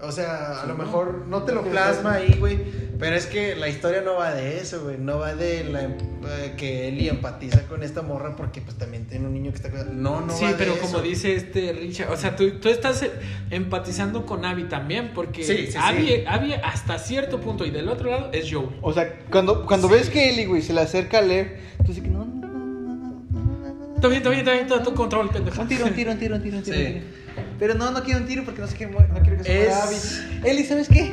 O 0.00 0.12
sea, 0.12 0.52
a 0.52 0.62
Sí, 0.62 0.68
lo 0.68 0.74
¿no? 0.74 0.84
mejor 0.84 1.26
no 1.26 1.42
te 1.42 1.52
lo 1.52 1.62
plasma 1.64 2.14
ahí, 2.14 2.36
güey. 2.38 2.56
Pero 3.00 3.16
es 3.16 3.26
que 3.26 3.56
la 3.56 3.68
historia 3.68 4.00
no 4.00 4.14
va 4.14 4.32
de 4.32 4.58
eso, 4.58 4.82
güey. 4.84 4.96
No 4.96 5.18
va 5.18 5.34
de 5.34 5.64
la, 5.64 5.82
em- 5.82 5.96
eh, 6.24 6.54
que 6.56 6.86
Ellie 6.88 7.08
empatiza 7.08 7.62
con 7.66 7.82
esta 7.82 8.02
morra 8.02 8.36
porque 8.36 8.60
pues 8.60 8.76
también 8.76 9.06
tiene 9.06 9.26
un 9.26 9.34
niño 9.34 9.50
que 9.50 9.56
está 9.56 9.70
cuidando. 9.70 9.92
No, 9.94 10.20
no 10.20 10.32
sí, 10.32 10.44
va 10.44 10.52
de 10.52 10.56
pero 10.56 10.74
eso. 10.74 10.82
como 10.82 11.00
dice 11.00 11.34
este 11.34 11.72
Richard, 11.72 12.12
o 12.12 12.16
sea, 12.16 12.36
tú, 12.36 12.48
tú 12.60 12.68
estás 12.68 13.02
eh, 13.02 13.10
empatizando 13.50 14.24
con 14.24 14.44
Abby 14.44 14.64
también, 14.64 15.10
porque 15.14 15.42
Sí, 15.42 15.66
sí, 15.66 15.72
sí. 15.72 15.78
Abby, 15.80 16.24
Abby 16.28 16.52
hasta 16.54 16.98
cierto 16.98 17.40
punto 17.40 17.64
y 17.66 17.70
del 17.70 17.88
otro 17.88 18.08
lado 18.10 18.30
es 18.32 18.48
Joe. 18.52 18.68
O 18.82 18.92
sea, 18.92 19.18
cuando, 19.30 19.66
cuando 19.66 19.88
ves 19.88 20.10
que 20.10 20.30
Ellie, 20.30 20.46
güey, 20.46 20.62
se 20.62 20.72
le 20.74 20.80
acerca 20.80 21.18
a 21.18 21.22
Lev, 21.22 21.56
tú 21.78 21.88
dices 21.88 22.04
que 22.04 22.08
no, 22.10 22.24
no, 22.24 22.46
no, 22.46 22.48
no, 22.48 22.94
no, 22.94 22.94
no, 23.30 23.58
no, 23.58 23.74
no. 23.74 23.94
Está 23.96 24.06
bien, 24.06 24.18
está 24.18 24.28
bien, 24.30 24.40
está 24.40 24.52
bien, 24.52 24.66
todo 24.68 24.82
tu 24.82 24.94
control, 24.94 25.28
pendejo. 25.30 25.60
Un 25.62 25.66
tiro, 25.68 25.86
un 25.86 25.92
tiro, 25.94 26.12
un 26.12 26.18
tiro, 26.18 26.36
un 26.36 26.42
tiro, 26.42 26.56
un 26.58 26.62
tiro. 26.62 26.76
Un 26.76 26.84
tiro. 26.84 27.17
Pero 27.58 27.74
no, 27.74 27.90
no 27.90 28.02
quiero 28.02 28.20
un 28.20 28.26
tiro 28.26 28.44
porque 28.44 28.60
no 28.60 28.66
sé 28.66 28.76
qué, 28.76 28.86
no 28.86 28.98
quiero 29.22 29.36
que 29.38 29.44
se 29.44 29.54
muera 29.58 29.84
Es- 29.90 30.20
Abby. 30.20 30.48
Ellie, 30.48 30.64
¿sabes 30.64 30.88
qué? 30.88 31.12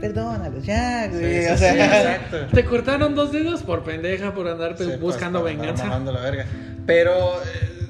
Perdónalos, 0.00 0.64
ya, 0.64 1.06
güey. 1.08 1.44
sí, 1.44 1.48
o 1.48 1.52
sí, 1.52 1.58
sea, 1.58 2.14
exacto. 2.16 2.46
Te 2.52 2.64
cortaron 2.64 3.14
dos 3.14 3.32
dedos 3.32 3.62
por 3.62 3.84
pendeja, 3.84 4.34
por 4.34 4.48
andar 4.48 4.74
pues, 4.76 5.00
buscando 5.00 5.40
para 5.40 5.52
andar 5.52 5.66
venganza. 5.66 5.84
mamando 5.84 6.12
la 6.12 6.20
verga. 6.20 6.46
Pero 6.84 7.40
eh, 7.42 7.86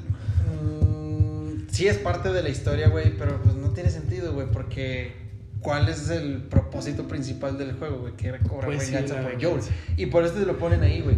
mm, 0.63 1.69
sí 1.71 1.89
es 1.89 1.99
parte 1.99 2.31
de 2.33 2.43
la 2.43 2.49
historia, 2.51 2.89
güey, 2.89 3.17
pero 3.17 3.41
pues 3.43 3.55
no 3.57 3.71
tiene 3.71 3.91
sentido, 3.91 4.33
güey, 4.33 4.47
porque 4.53 5.17
¿cuál 5.61 5.89
es 5.89 6.11
el 6.11 6.43
propósito 6.43 7.09
principal 7.09 7.59
del 7.59 7.73
juego, 7.73 7.99
güey? 7.99 8.13
Que 8.15 8.29
era 8.29 8.39
cobrar 8.39 8.67
Pues 8.67 8.91
venganza 8.91 9.21
por. 9.23 9.43
Joel. 9.43 9.61
Y 9.97 10.07
por 10.07 10.25
eso 10.25 10.35
te 10.35 10.47
lo 10.47 10.59
ponen 10.59 10.83
ahí, 10.83 11.01
güey. 11.01 11.17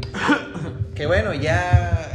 que 0.95 1.07
bueno, 1.07 1.35
ya 1.35 2.09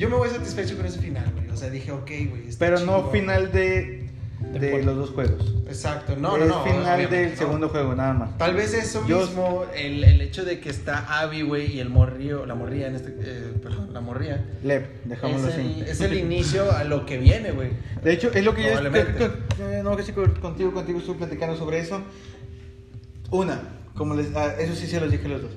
yo 0.00 0.08
me 0.08 0.16
voy 0.16 0.30
satisfecho 0.30 0.78
con 0.78 0.86
ese 0.86 0.98
final, 0.98 1.30
güey. 1.34 1.50
O 1.50 1.56
sea, 1.58 1.68
dije, 1.68 1.92
ok, 1.92 2.10
güey. 2.30 2.42
pero 2.58 2.80
no 2.80 3.10
final 3.10 3.52
de, 3.52 4.08
de 4.58 4.82
los 4.82 4.96
dos 4.96 5.10
juegos. 5.10 5.54
Exacto, 5.66 6.16
no, 6.16 6.38
es 6.38 6.48
no, 6.48 6.56
no. 6.56 6.64
final 6.64 7.10
del 7.10 7.30
no. 7.32 7.36
segundo 7.36 7.68
juego, 7.68 7.94
nada 7.94 8.14
más. 8.14 8.38
Tal 8.38 8.54
vez 8.54 8.72
eso 8.72 9.06
Yo- 9.06 9.20
mismo, 9.20 9.66
el, 9.76 10.02
el 10.02 10.22
hecho 10.22 10.46
de 10.46 10.58
que 10.58 10.70
está 10.70 11.20
Abby, 11.20 11.42
güey, 11.42 11.76
y 11.76 11.80
el 11.80 11.90
morrío, 11.90 12.46
la 12.46 12.54
morría 12.54 12.86
en 12.86 12.94
este, 12.96 13.14
eh, 13.20 13.52
perdón, 13.62 13.92
la 13.92 14.00
morría, 14.00 14.42
Lev, 14.64 14.86
dejámoslo 15.04 15.48
es 15.48 15.54
así. 15.54 15.80
el, 15.82 15.86
es 15.86 16.00
el 16.00 16.16
inicio 16.18 16.72
a 16.72 16.84
lo 16.84 17.04
que 17.04 17.18
viene, 17.18 17.50
güey. 17.52 17.72
De 18.02 18.14
hecho, 18.14 18.32
es 18.32 18.42
lo 18.42 18.54
que 18.54 18.62
yo 18.62 18.70
eh, 18.70 19.82
no 19.84 19.96
que 19.98 20.02
sí 20.02 20.12
contigo, 20.12 20.72
contigo 20.72 20.98
estuve 20.98 21.18
platicando 21.18 21.56
sobre 21.58 21.78
eso. 21.78 22.00
Una, 23.30 23.60
como 23.94 24.14
les, 24.14 24.34
ah, 24.34 24.54
eso 24.58 24.74
sí 24.74 24.86
se 24.86 24.98
los 24.98 25.10
dije 25.10 25.26
a 25.26 25.28
los 25.28 25.42
dos. 25.42 25.52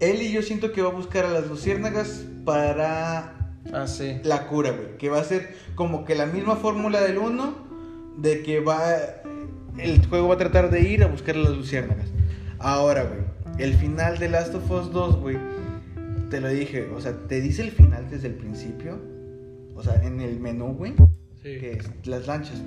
Él 0.00 0.20
y 0.20 0.32
yo 0.32 0.42
siento 0.42 0.72
que 0.72 0.82
va 0.82 0.88
a 0.88 0.92
buscar 0.92 1.26
a 1.26 1.30
las 1.30 1.46
luciérnagas 1.46 2.24
para 2.44 3.41
Ah, 3.72 3.86
sí. 3.86 4.18
la 4.24 4.46
cura, 4.46 4.70
güey. 4.70 4.96
Que 4.98 5.08
va 5.08 5.20
a 5.20 5.24
ser 5.24 5.54
como 5.74 6.04
que 6.04 6.14
la 6.14 6.26
misma 6.26 6.56
fórmula 6.56 7.00
del 7.00 7.18
1, 7.18 7.54
de 8.18 8.42
que 8.42 8.60
va. 8.60 8.80
El 9.78 10.04
juego 10.06 10.28
va 10.28 10.34
a 10.34 10.38
tratar 10.38 10.70
de 10.70 10.80
ir 10.82 11.02
a 11.02 11.06
buscar 11.06 11.36
las 11.36 11.56
luciérnagas. 11.56 12.06
Ahora, 12.58 13.04
güey, 13.04 13.20
el 13.58 13.74
final 13.74 14.18
de 14.18 14.28
Last 14.28 14.54
of 14.54 14.70
Us 14.70 14.92
2, 14.92 15.16
güey, 15.20 15.38
te 16.30 16.40
lo 16.40 16.48
dije, 16.48 16.88
o 16.94 17.00
sea, 17.00 17.12
te 17.28 17.40
dice 17.40 17.62
el 17.62 17.70
final 17.70 18.08
desde 18.10 18.28
el 18.28 18.34
principio. 18.34 18.98
O 19.74 19.82
sea, 19.82 20.02
en 20.02 20.20
el 20.20 20.38
menú, 20.38 20.74
güey, 20.74 20.92
Sí. 21.42 21.58
que 21.58 21.72
es 21.72 22.06
las 22.06 22.26
lanchas. 22.26 22.62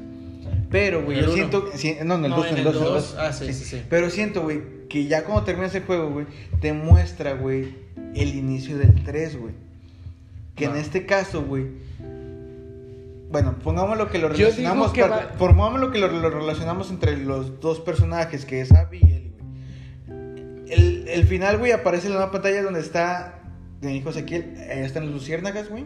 Pero, 0.70 1.04
güey, 1.04 1.18
yo 1.20 1.26
uno. 1.26 1.34
siento. 1.34 1.70
sí, 1.76 1.96
no, 2.04 2.16
en 2.16 2.26
el 2.26 2.32
No, 2.32 2.38
2, 2.38 2.46
en 2.48 2.54
en 2.54 2.60
el 2.62 2.68
el 2.68 2.74
2. 2.74 2.84
dos. 2.84 3.16
Ah, 3.18 3.32
sí, 3.32 3.54
sí, 3.54 3.64
sí. 3.66 3.82
Pero 3.90 4.10
siento, 4.10 4.42
güey, 4.44 4.62
que 4.90 5.06
ya 5.06 5.24
cuando 5.24 5.44
terminas 5.44 5.74
el 5.76 5.84
juego, 5.84 6.10
güey, 6.12 6.26
te 6.60 6.74
muestra, 6.74 7.34
güey, 7.34 7.76
el 8.16 8.36
inicio 8.36 8.78
del 8.78 9.04
3, 9.04 9.38
güey. 9.40 9.54
Que 10.56 10.66
en 10.66 10.76
este 10.78 11.06
caso, 11.06 11.44
güey. 11.44 11.68
Bueno, 13.30 13.56
pongámoslo 13.64 14.10
que 14.10 14.18
lo 14.20 14.30
relacionamos. 14.30 14.92
que 14.94 15.02
va- 15.02 15.32
Pongámoslo 15.38 15.92
que 15.92 16.00
lo, 16.00 16.08
lo 16.08 16.30
relacionamos 16.30 16.90
entre 16.92 17.18
los 17.18 17.60
dos 17.60 17.80
personajes, 17.82 18.46
que 18.46 18.62
es 18.62 18.72
Abby 18.72 19.00
y 19.02 19.12
Ellie, 19.12 19.34
güey. 19.38 20.72
El, 20.72 21.08
el 21.10 21.26
final, 21.28 21.58
güey, 21.58 21.72
aparece 21.72 22.08
en 22.08 22.14
la 22.14 22.20
nueva 22.20 22.32
pantalla 22.32 22.64
donde 22.64 22.80
está 22.80 23.42
mi 23.82 23.98
hijo 23.98 24.10
Ezequiel. 24.12 24.56
Ahí 24.72 24.80
están 24.80 25.06
las 25.06 25.14
luciérnagas, 25.14 25.70
güey. 25.70 25.86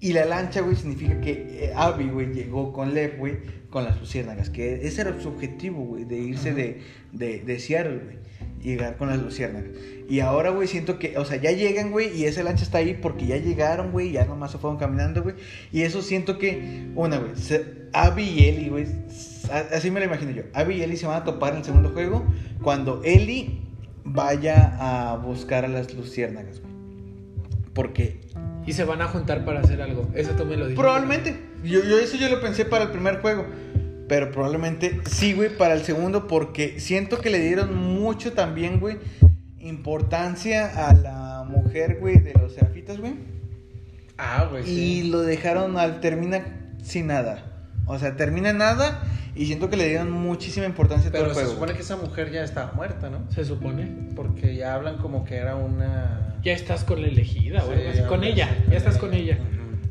Y 0.00 0.14
la 0.14 0.24
lancha, 0.24 0.62
güey, 0.62 0.76
significa 0.76 1.20
que 1.20 1.66
eh, 1.66 1.72
Abby, 1.76 2.08
güey, 2.08 2.32
llegó 2.32 2.72
con 2.72 2.94
Lev, 2.94 3.18
güey, 3.18 3.36
con 3.68 3.84
las 3.84 4.00
luciérnagas. 4.00 4.48
Que 4.48 4.86
ese 4.86 5.02
era 5.02 5.20
su 5.20 5.28
objetivo, 5.28 5.84
güey, 5.84 6.04
de 6.04 6.18
irse 6.18 6.54
de, 6.54 6.80
de, 7.12 7.40
de 7.40 7.58
Seattle, 7.58 7.98
güey. 7.98 8.16
llegar 8.62 8.96
con 8.96 9.08
las 9.08 9.20
luciérnagas. 9.20 9.70
Y 10.08 10.20
ahora, 10.20 10.50
güey, 10.50 10.68
siento 10.68 10.98
que, 10.98 11.18
o 11.18 11.24
sea, 11.26 11.36
ya 11.36 11.52
llegan, 11.52 11.90
güey, 11.90 12.16
y 12.16 12.24
esa 12.24 12.42
lancha 12.42 12.64
está 12.64 12.78
ahí 12.78 12.98
porque 13.00 13.26
ya 13.26 13.36
llegaron, 13.36 13.92
güey, 13.92 14.12
ya 14.12 14.24
nomás 14.24 14.52
se 14.52 14.58
fueron 14.58 14.78
caminando, 14.78 15.22
güey. 15.22 15.34
Y 15.70 15.82
eso 15.82 16.00
siento 16.00 16.38
que, 16.38 16.88
una, 16.94 17.18
güey, 17.18 17.32
Abby 17.92 18.22
y 18.22 18.48
Ellie, 18.48 18.70
güey, 18.70 18.86
así 19.72 19.90
me 19.90 20.00
lo 20.00 20.06
imagino 20.06 20.30
yo. 20.30 20.44
Abby 20.54 20.76
y 20.76 20.82
Ellie 20.82 20.96
se 20.96 21.06
van 21.06 21.20
a 21.20 21.24
topar 21.24 21.52
en 21.52 21.58
el 21.58 21.64
segundo 21.64 21.90
juego 21.90 22.24
cuando 22.62 23.02
Ellie 23.04 23.60
vaya 24.04 24.76
a 24.78 25.16
buscar 25.16 25.64
a 25.64 25.68
las 25.68 25.94
luciérnagas, 25.94 26.60
güey. 26.60 26.72
Porque 27.74 28.20
Y 28.66 28.72
se 28.72 28.84
van 28.84 29.02
a 29.02 29.08
juntar 29.08 29.44
para 29.44 29.60
hacer 29.60 29.80
algo. 29.82 30.08
Eso 30.14 30.32
tú 30.32 30.44
me 30.44 30.56
lo 30.56 30.66
dijiste. 30.66 30.80
Probablemente. 30.80 31.40
Yo, 31.64 31.82
yo 31.84 31.98
eso 31.98 32.16
yo 32.16 32.28
lo 32.28 32.40
pensé 32.40 32.64
para 32.64 32.84
el 32.84 32.90
primer 32.90 33.20
juego. 33.20 33.46
Pero 34.08 34.32
probablemente 34.32 35.00
sí, 35.06 35.34
güey, 35.34 35.56
para 35.56 35.74
el 35.74 35.82
segundo. 35.82 36.26
Porque 36.26 36.80
siento 36.80 37.20
que 37.20 37.30
le 37.30 37.38
dieron 37.38 37.74
mucho 37.74 38.32
también, 38.32 38.80
güey, 38.80 38.98
importancia 39.60 40.88
a 40.88 40.94
la 40.94 41.44
mujer, 41.48 41.98
güey, 42.00 42.18
de 42.18 42.34
los 42.34 42.54
serafitas, 42.54 42.98
güey. 42.98 43.14
Ah, 44.18 44.48
güey. 44.50 44.68
Y 44.68 45.02
lo 45.04 45.20
dejaron 45.20 45.78
al 45.78 46.00
termina 46.00 46.44
sin 46.82 47.06
nada. 47.06 47.49
O 47.90 47.98
sea, 47.98 48.16
termina 48.16 48.50
en 48.50 48.58
nada. 48.58 49.02
Y 49.34 49.46
siento 49.46 49.70
que 49.70 49.76
le 49.76 49.88
dieron 49.88 50.10
muchísima 50.10 50.66
importancia 50.66 51.08
a 51.08 51.12
todo 51.12 51.22
Pero 51.22 51.30
el 51.30 51.36
se 51.36 51.42
juego. 51.42 51.54
supone 51.54 51.74
que 51.74 51.82
esa 51.82 51.96
mujer 51.96 52.30
ya 52.32 52.42
estaba 52.42 52.72
muerta, 52.72 53.10
¿no? 53.10 53.30
Se 53.32 53.44
supone. 53.44 53.88
Porque 54.16 54.56
ya 54.56 54.74
hablan 54.74 54.98
como 54.98 55.24
que 55.24 55.36
era 55.36 55.54
una. 55.56 56.36
Ya 56.42 56.52
estás 56.52 56.84
con 56.84 57.00
la 57.00 57.08
elegida, 57.08 57.62
güey. 57.62 57.78
Sí, 57.92 57.98
ya 57.98 58.06
con 58.06 58.24
ella. 58.24 58.48
Ya 58.70 58.76
estás 58.76 58.96
con 58.98 59.14
ella. 59.14 59.38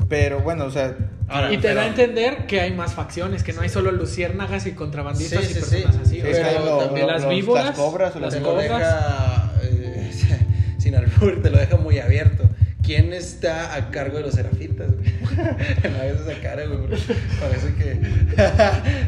Pero 0.09 0.39
bueno, 0.41 0.65
o 0.65 0.71
sea. 0.71 0.95
Ahora, 1.27 1.53
y 1.53 1.57
te 1.57 1.73
da 1.73 1.83
a 1.83 1.93
pero- 1.93 2.03
entender 2.05 2.47
que 2.47 2.59
hay 2.59 2.73
más 2.73 2.93
facciones, 2.95 3.43
que 3.43 3.53
no 3.53 3.61
hay 3.61 3.69
solo 3.69 3.91
luciérnagas 3.91 4.65
y 4.65 4.71
contrabandistas 4.71 5.45
Sí, 5.45 5.51
y 5.51 5.53
personas 5.53 5.95
sí. 5.95 6.01
así. 6.03 6.19
Pero 6.21 6.31
o 6.31 6.35
sea, 6.35 6.49
está 6.51 6.65
lo- 6.65 6.77
también 6.79 7.05
lo- 7.07 7.13
las 7.13 7.29
víboras, 7.29 7.65
las 7.67 7.75
cobras 7.77 8.15
o 8.15 8.19
las 8.19 8.33
te 8.33 8.39
las 8.39 8.43
lo 8.43 8.53
cobras. 8.55 8.69
deja 8.79 9.51
eh, 9.63 10.11
sin 10.79 10.95
albur, 10.95 11.41
te 11.41 11.49
lo 11.51 11.57
deja 11.59 11.77
muy 11.77 11.99
abierto. 11.99 12.49
¿Quién 12.83 13.13
está 13.13 13.75
a 13.75 13.91
cargo 13.91 14.17
de 14.17 14.23
los 14.23 14.33
serafitas? 14.33 14.91
güey? 14.91 15.08
no 15.89 15.97
hagas 16.01 16.21
esa 16.27 16.41
cara, 16.41 16.65
güey, 16.65 16.79
porque 16.79 16.97
parece 17.39 17.73
que 17.75 18.35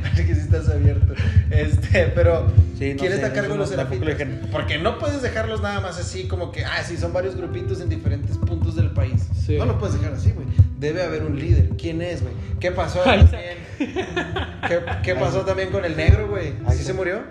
parece 0.02 0.26
que 0.26 0.36
sí 0.36 0.42
estás 0.42 0.70
abierto. 0.70 1.14
Este, 1.50 2.06
pero 2.16 2.48
Sí, 2.78 2.94
no 2.94 3.00
¿quién 3.00 3.12
sé, 3.12 3.16
está 3.16 3.28
a 3.28 3.34
cargo 3.34 3.56
de 3.56 3.56
eso 3.56 3.58
los 3.60 3.72
no- 3.72 3.76
tampoco 3.78 4.06
lo 4.06 4.12
serafitas? 4.18 4.50
Porque 4.52 4.78
no 4.80 4.98
puedes 5.00 5.22
dejarlos 5.22 5.62
nada 5.62 5.80
más 5.82 6.00
así 6.00 6.28
como 6.28 6.52
que, 6.52 6.66
ah, 6.66 6.84
sí, 6.84 6.98
son 6.98 7.14
varios 7.14 7.36
grupitos 7.36 7.80
en 7.82 7.90
diferentes 7.90 8.38
puntos 8.38 8.76
del 8.76 8.92
país. 8.92 9.28
Sí. 9.46 9.58
No 9.58 9.66
lo 9.66 9.78
puedes 9.80 10.00
dejar 10.00 10.14
así, 10.16 10.32
güey. 10.32 10.48
Debe 10.80 11.04
haber 11.04 11.24
un 11.24 11.38
líder. 11.40 11.70
¿Quién 11.78 12.02
es, 12.02 12.22
güey? 12.24 12.34
¿Qué 12.60 12.72
pasó 12.72 13.02
Isaac. 13.06 13.30
también? 13.30 13.58
¿Qué, 14.68 14.80
qué 15.04 15.16
pasó 15.16 15.42
también 15.42 15.70
con 15.70 15.86
el 15.86 15.96
negro, 15.96 16.28
güey? 16.30 16.54
¿Sí 16.72 16.84
se 16.84 16.94
murió? 16.94 17.22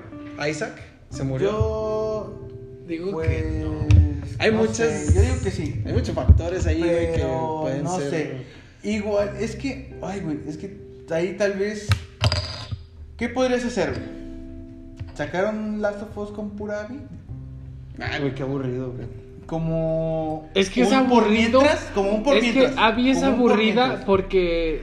¿Isaac? 0.48 0.72
¿Se 1.10 1.24
murió? 1.24 1.50
Yo. 1.50 2.48
Digo 2.86 3.12
pues, 3.12 3.28
que 3.28 3.60
no. 3.64 3.88
Hay 4.38 4.50
no 4.52 4.58
muchas- 4.58 4.76
sé, 5.06 5.12
Yo 5.14 5.20
digo 5.22 5.34
que 5.42 5.50
sí. 5.50 5.82
Hay 5.84 5.92
muchos 5.92 6.14
factores 6.14 6.66
ahí, 6.66 6.78
güey, 6.78 7.12
que 7.12 7.24
pueden 7.60 7.84
no 7.84 7.98
ser. 7.98 8.10
sé. 8.10 8.32
Igual, 8.82 9.36
es 9.38 9.56
que, 9.56 9.94
ay, 10.02 10.20
güey, 10.20 10.38
es 10.46 10.56
que 10.56 10.76
ahí 11.10 11.36
tal 11.36 11.52
vez. 11.54 11.88
¿Qué 13.16 13.28
podrías 13.28 13.64
hacer, 13.64 13.90
güey? 13.90 14.20
¿Sacaron 15.14 15.82
Last 15.82 16.02
of 16.02 16.16
Us 16.16 16.30
con 16.30 16.50
pura 16.50 16.80
Abby? 16.84 16.98
Ay, 18.00 18.20
güey, 18.20 18.34
qué 18.34 18.42
aburrido, 18.42 18.92
güey. 18.92 19.06
Como. 19.46 20.48
Es 20.54 20.70
que 20.70 20.82
es 20.82 20.92
un 20.92 21.08
por 21.08 21.24
aburrido. 21.24 21.60
mientras, 21.60 21.84
como 21.94 22.10
un 22.10 22.22
por 22.22 22.36
es 22.36 22.44
que 22.44 22.52
mientras, 22.52 22.78
Abby 22.78 23.10
es 23.10 23.16
un 23.18 23.22
por 23.22 23.32
aburrida 23.50 23.84
mientras. 23.86 24.04
porque 24.06 24.82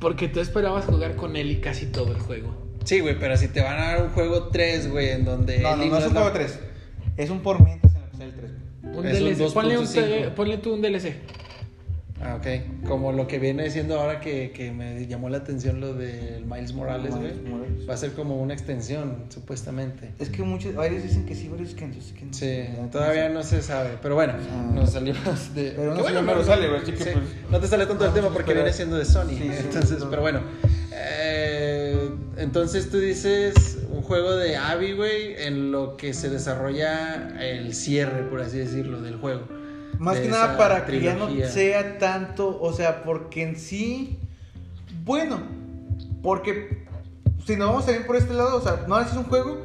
porque 0.00 0.28
tú 0.28 0.40
esperabas 0.40 0.84
jugar 0.86 1.14
con 1.16 1.36
él 1.36 1.50
y 1.50 1.56
casi 1.60 1.86
todo 1.86 2.12
el 2.12 2.18
juego. 2.20 2.54
Sí, 2.84 3.00
güey, 3.00 3.18
pero 3.18 3.36
si 3.36 3.48
te 3.48 3.60
van 3.62 3.78
a 3.78 3.86
dar 3.92 4.02
un 4.02 4.10
juego 4.10 4.48
3, 4.48 4.90
güey, 4.90 5.10
en 5.10 5.24
donde. 5.24 5.58
No, 5.60 5.76
no, 5.76 5.82
Ellie 5.82 5.90
no 5.92 5.98
es 5.98 6.06
un 6.06 6.14
la- 6.14 6.20
juego 6.22 6.34
3. 6.36 6.60
Es 7.16 7.30
un 7.30 7.40
por 7.40 7.62
mientras 7.62 7.94
en 7.94 8.00
lo 8.02 8.10
que 8.10 8.16
sale 8.16 8.24
el 8.30 8.34
3. 8.34 8.50
Un 8.82 9.06
Es 9.06 9.20
un 9.20 9.24
DLC. 9.36 9.52
Ponle, 9.54 9.78
un 9.78 9.84
2.5. 9.84 9.92
te- 10.24 10.30
ponle 10.30 10.58
tú 10.58 10.74
un 10.74 10.82
DLC. 10.82 11.14
Ah, 12.22 12.36
ok. 12.36 12.86
Como 12.88 13.12
lo 13.12 13.26
que 13.26 13.38
viene 13.38 13.70
siendo 13.70 14.00
ahora 14.00 14.20
que, 14.20 14.50
que 14.52 14.72
me 14.72 15.06
llamó 15.06 15.28
la 15.28 15.36
atención 15.38 15.80
lo 15.80 15.92
del 15.92 16.46
Miles 16.46 16.72
Morales, 16.72 17.14
güey. 17.14 17.32
Va 17.86 17.94
a 17.94 17.96
ser 17.96 18.12
como 18.12 18.40
una 18.40 18.54
extensión, 18.54 19.24
supuestamente. 19.28 20.12
Es 20.18 20.30
que 20.30 20.42
muchos, 20.42 20.74
varios 20.74 21.02
dicen 21.02 21.26
que 21.26 21.34
sí, 21.34 21.48
varios 21.48 21.74
que 21.74 21.86
no. 21.86 21.94
que 21.94 22.24
no. 22.24 22.32
Sí, 22.32 22.64
todavía 22.90 23.28
no 23.28 23.42
se 23.42 23.60
sabe. 23.60 23.90
Pero 24.00 24.14
bueno, 24.14 24.32
Ah. 24.50 24.70
nos 24.74 24.92
salimos 24.92 25.54
de. 25.54 25.72
Pero 25.76 25.94
no 25.94 26.00
bueno, 26.02 26.22
nos 26.22 26.46
sale, 26.46 26.68
güey, 26.68 26.86
sí, 26.86 26.92
pues, 26.92 27.16
no 27.50 27.60
te 27.60 27.68
sale 27.68 27.84
tanto 27.86 28.04
el 28.04 28.10
vamos 28.10 28.14
tema 28.22 28.34
porque 28.34 28.54
viene 28.54 28.72
siendo 28.72 28.96
de 28.96 29.04
Sony. 29.04 29.28
Sí, 29.36 29.50
entonces, 29.64 30.02
pero 30.08 30.22
bueno. 30.22 30.40
Eh, 31.18 32.10
entonces 32.38 32.90
tú 32.90 32.98
dices 32.98 33.78
un 33.90 34.02
juego 34.02 34.34
de 34.36 34.56
Abby, 34.56 34.92
güey, 34.92 35.34
en 35.38 35.70
lo 35.70 35.96
que 35.96 36.14
se 36.14 36.30
desarrolla 36.30 37.36
el 37.40 37.74
cierre, 37.74 38.22
por 38.24 38.40
así 38.40 38.58
decirlo, 38.58 39.02
del 39.02 39.16
juego. 39.16 39.42
Más 39.98 40.18
que 40.18 40.28
nada 40.28 40.56
para 40.56 40.84
que 40.86 41.00
ya 41.00 41.14
no 41.14 41.28
sea 41.48 41.98
tanto, 41.98 42.58
o 42.60 42.72
sea, 42.72 43.02
porque 43.02 43.42
en 43.42 43.56
sí, 43.56 44.18
bueno, 45.04 45.40
porque 46.22 46.84
si 47.46 47.56
nos 47.56 47.68
vamos 47.68 47.88
a 47.88 47.92
ir 47.92 48.06
por 48.06 48.16
este 48.16 48.34
lado, 48.34 48.56
o 48.56 48.60
sea, 48.60 48.84
no 48.88 49.00
es 49.00 49.12
un 49.14 49.24
juego, 49.24 49.58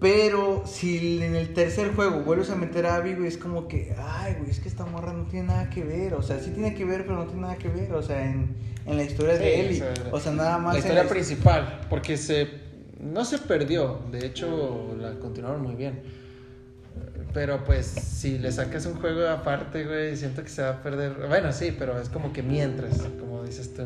pero 0.00 0.62
si 0.64 1.20
en 1.22 1.34
el 1.34 1.52
tercer 1.54 1.92
juego 1.94 2.20
vuelves 2.20 2.50
a 2.50 2.54
meter 2.54 2.86
a 2.86 2.96
Abby, 2.96 3.14
güey, 3.14 3.26
es 3.26 3.36
como 3.36 3.66
que, 3.66 3.94
ay, 3.98 4.34
güey, 4.38 4.50
es 4.50 4.60
que 4.60 4.68
esta 4.68 4.86
morra 4.86 5.12
no 5.12 5.24
tiene 5.24 5.48
nada 5.48 5.68
que 5.70 5.82
ver, 5.82 6.14
o 6.14 6.22
sea, 6.22 6.38
sí 6.38 6.50
tiene 6.50 6.74
que 6.74 6.84
ver, 6.84 7.02
pero 7.04 7.16
no 7.16 7.24
tiene 7.26 7.42
nada 7.42 7.56
que 7.58 7.68
ver, 7.68 7.92
o 7.92 8.02
sea, 8.02 8.24
en, 8.24 8.54
en 8.86 8.96
la 8.96 9.02
historia 9.02 9.34
Sí, 9.36 9.42
de 9.42 9.60
Ellie, 9.60 9.84
o 10.12 10.20
sea, 10.20 10.32
nada 10.32 10.58
más 10.58 10.74
La 10.74 10.78
en 10.80 10.84
historia 10.84 11.02
la- 11.02 11.08
principal, 11.10 11.80
porque 11.90 12.16
se 12.16 12.68
no 13.00 13.24
se 13.24 13.38
perdió, 13.38 14.00
de 14.10 14.26
hecho 14.26 14.94
la 15.00 15.18
continuaron 15.18 15.62
muy 15.62 15.74
bien. 15.76 16.00
Pero 17.34 17.62
pues 17.64 17.86
si 17.86 18.38
le 18.38 18.50
sacas 18.50 18.86
un 18.86 18.94
juego 18.94 19.28
aparte, 19.28 19.84
güey, 19.84 20.16
siento 20.16 20.42
que 20.42 20.48
se 20.48 20.62
va 20.62 20.70
a 20.70 20.82
perder. 20.82 21.12
Bueno, 21.28 21.52
sí, 21.52 21.74
pero 21.78 22.00
es 22.00 22.08
como 22.08 22.32
que 22.32 22.42
mientras, 22.42 22.98
como 23.20 23.44
dices 23.44 23.74
tú. 23.74 23.82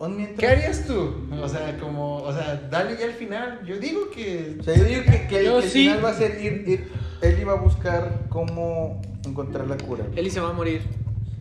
un 0.00 0.16
mientras- 0.16 0.38
¿Qué 0.40 0.46
harías 0.48 0.84
tú? 0.86 1.28
O 1.40 1.48
sea, 1.48 1.76
como, 1.78 2.16
o 2.16 2.32
sea, 2.32 2.60
dale 2.70 2.96
ya 2.98 3.06
al 3.06 3.12
final. 3.12 3.60
Yo 3.64 3.78
digo 3.78 4.10
que 4.10 4.56
O 4.58 4.62
sea, 4.64 4.74
yo 4.74 4.84
digo 4.84 5.02
que, 5.04 5.26
que 5.28 5.44
Yo 5.44 5.58
el 5.58 5.64
sí. 5.64 5.84
final 5.84 6.04
va 6.04 6.10
a 6.10 6.14
ser 6.14 6.40
ir, 6.42 6.64
ir, 6.66 6.88
Ellie 7.22 7.44
va 7.44 7.52
a 7.52 7.56
buscar 7.60 8.22
cómo 8.28 9.00
encontrar 9.24 9.68
la 9.68 9.76
cura. 9.76 10.04
Eli 10.16 10.30
se 10.30 10.40
va 10.40 10.50
a 10.50 10.52
morir. 10.52 10.80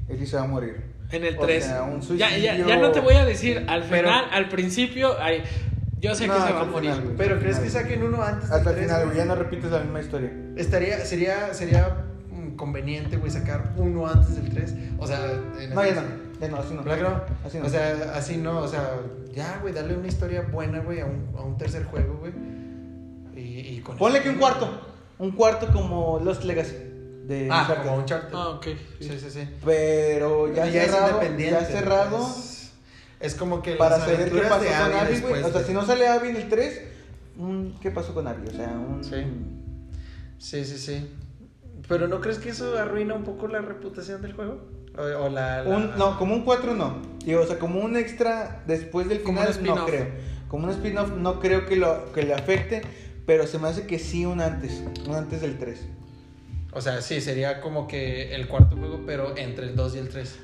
Ellie 0.08 0.28
se 0.28 0.36
va 0.38 0.44
a 0.44 0.48
morir. 0.48 0.76
En 1.12 1.24
el 1.24 1.38
O 1.38 1.42
3. 1.42 1.63
sea, 1.63 1.84
un 1.84 2.02
ya, 2.02 2.30
ya, 2.30 2.52
suicidio- 2.52 2.68
ya 2.68 2.76
no 2.78 2.92
te 2.92 3.00
voy 3.00 3.16
a 3.16 3.26
decir 3.26 3.63
al 3.68 3.84
Pero- 3.84 4.10
final, 4.10 4.26
al 4.32 4.50
principio. 4.50 5.16
ay, 5.20 5.42
yo 5.99 6.13
sé 6.15 6.27
No, 6.27 6.36
que 6.36 6.41
se 6.41 6.53
va 6.53 6.62
a 6.62 6.65
morir. 6.65 6.89
final, 6.91 7.03
güey. 7.05 7.17
Pero 7.17 7.39
¿crees 7.39 7.60
que 7.60 7.69
saquen 7.69 8.03
uno 8.03 8.21
antes 8.23 8.49
Hasta 8.51 8.71
el 8.71 8.75
final, 8.77 9.05
güey, 9.05 9.17
ya 9.17 9.25
no 9.25 9.36
repites 9.36 9.71
la 9.71 9.79
misma 9.79 9.99
historia. 10.01 10.31
Estaría, 10.55 10.99
sería, 11.05 11.53
sería 11.53 12.05
mm, 12.31 12.55
conveniente, 12.55 13.17
güey, 13.17 13.31
sacar 13.31 13.73
uno 13.77 14.07
antes 14.07 14.36
del 14.36 14.53
3. 14.53 14.73
O 14.99 15.07
sea, 15.07 15.19
en 15.60 15.73
No, 15.73 15.83
ya 15.86 15.95
no, 15.95 16.01
ya 16.39 16.47
no, 16.49 16.57
así 16.57 16.73
no. 16.73 16.83
¿Verdad 16.83 16.97
que 16.97 17.03
no? 17.03 17.21
Así 17.47 17.57
no. 17.60 17.65
O 17.65 17.69
sea, 17.69 18.12
así 18.15 18.38
no, 18.38 18.60
o 18.60 18.67
sea, 18.67 18.91
ya, 19.33 19.60
güey, 19.62 19.73
darle 19.73 19.95
una 19.97 20.07
historia 20.07 20.41
buena, 20.41 20.79
güey, 20.79 20.99
a 21.01 21.05
un, 21.05 21.29
a 21.38 21.41
un 21.41 21.57
tercer 21.57 21.83
juego, 21.86 22.17
güey. 22.19 22.31
Y, 23.36 23.60
y 23.77 23.81
con 23.81 23.97
Ponle 23.97 24.21
que 24.21 24.29
un 24.29 24.36
cuarto. 24.38 24.81
Un 25.19 25.31
cuarto 25.31 25.67
como 25.71 26.19
Lost 26.23 26.43
Legacy. 26.43 26.75
De 27.27 27.49
Ah, 27.51 27.62
Uncharted. 27.63 27.83
como 27.86 27.97
un 27.97 28.05
charter. 28.05 28.29
Ah, 28.33 28.47
ok. 28.49 28.65
Sí, 28.99 29.19
sí, 29.19 29.29
sí. 29.29 29.49
Pero 29.65 30.53
ya, 30.53 30.65
Y 30.67 30.77
es 30.77 30.86
cerrado, 30.86 31.07
independiente. 31.15 31.60
ya 31.60 31.65
cerrado. 31.67 32.17
Es, 32.25 32.57
es 33.19 33.36
como 33.36 33.62
que 33.62 33.73
para 33.75 33.97
las 33.97 34.08
saber 34.08 34.32
qué 34.32 34.41
pasó 34.41 34.62
de 34.62 34.67
con 34.67 34.75
Abby 34.99 35.19
güey. 35.21 35.43
O 35.43 35.49
sea, 35.51 35.62
de- 35.62 35.67
si 35.67 35.73
no 35.73 35.86
sale 35.86 36.08
Abby 36.08 36.30
en 36.30 36.36
el 36.38 36.49
3, 36.49 36.82
¿qué 37.82 37.91
pasó 37.91 38.13
con 38.13 38.27
Abby? 38.27 38.47
O 38.49 38.51
sea, 38.51 38.67
un... 38.69 39.03
Sí. 39.03 39.15
Sí, 40.38 40.65
sí, 40.65 40.77
sí. 40.77 41.08
Pero 41.88 42.08
¿no 42.08 42.21
crees 42.21 42.38
que 42.39 42.49
eso 42.49 42.77
arruina 42.77 43.13
un 43.13 43.23
poco 43.23 43.47
la 43.47 43.60
reputación 43.62 44.21
del 44.21 44.34
juego? 44.34 44.62
O, 44.97 45.01
o 45.01 45.30
la, 45.30 45.63
la- 45.63 45.77
Un- 45.77 45.97
no, 45.97 46.17
como 46.17 46.34
un 46.36 46.43
4 46.43 46.73
no. 46.75 47.01
Digo, 47.25 47.41
o 47.41 47.45
sea, 47.45 47.60
como 47.60 47.80
un 47.80 47.95
extra 47.97 48.63
después 48.67 49.08
del 49.10 49.21
Como 49.23 49.39
final 49.41 49.47
un 49.53 49.58
spin-off. 49.58 49.80
no 49.80 49.86
creo. 49.86 50.08
Como 50.47 50.65
un 50.67 50.71
spin-off 50.71 51.12
no 51.17 51.39
creo 51.39 51.65
que, 51.65 51.75
lo, 51.75 52.12
que 52.13 52.23
le 52.23 52.34
afecte, 52.34 52.82
pero 53.25 53.45
se 53.47 53.60
me 53.60 53.67
hace 53.67 53.86
que 53.86 53.99
sí 53.99 54.25
un 54.25 54.41
antes, 54.41 54.82
un 55.08 55.15
antes 55.15 55.41
del 55.41 55.58
3. 55.58 55.80
O 56.73 56.82
sea, 56.82 57.01
sí, 57.01 57.21
sería 57.21 57.62
como 57.62 57.88
que 57.88 58.34
el 58.36 58.47
cuarto 58.47 58.75
juego, 58.77 59.01
pero 59.06 59.36
entre 59.38 59.65
el 59.67 59.75
2 59.75 59.95
y 59.95 59.99
el 59.99 60.10
3. 60.10 60.36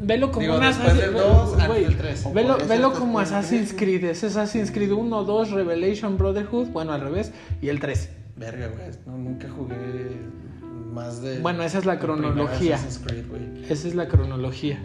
Velo 0.00 0.30
como 0.30 0.40
Digo, 0.40 0.56
un 0.56 0.64
Assassin's 0.64 1.96
tres. 1.98 2.24
Velo, 2.32 2.92
como 2.92 3.20
Assassin's. 3.20 3.72
Creed. 3.72 4.04
Es 4.04 4.24
Assassin's 4.24 4.70
Creed 4.70 4.92
1, 4.92 5.24
2, 5.24 5.50
Revelation, 5.52 6.18
Brotherhood. 6.18 6.68
Bueno, 6.68 6.92
al 6.92 7.00
revés. 7.00 7.32
Y 7.62 7.68
el 7.68 7.80
3. 7.80 8.10
Verga, 8.36 8.68
güey. 8.68 8.90
No, 9.06 9.16
nunca 9.16 9.48
jugué 9.48 10.16
más 10.92 11.22
de. 11.22 11.38
Bueno, 11.40 11.62
esa 11.62 11.78
es 11.78 11.86
la 11.86 11.98
cronología. 11.98 12.76
Assassin's 12.76 13.06
Creed, 13.06 13.28
güey. 13.28 13.64
Esa 13.70 13.88
es 13.88 13.94
la 13.94 14.08
cronología. 14.08 14.82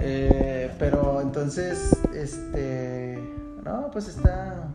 Eh, 0.00 0.70
pero 0.78 1.20
entonces, 1.20 1.96
este. 2.14 3.18
No, 3.64 3.90
pues 3.92 4.08
está. 4.08 4.68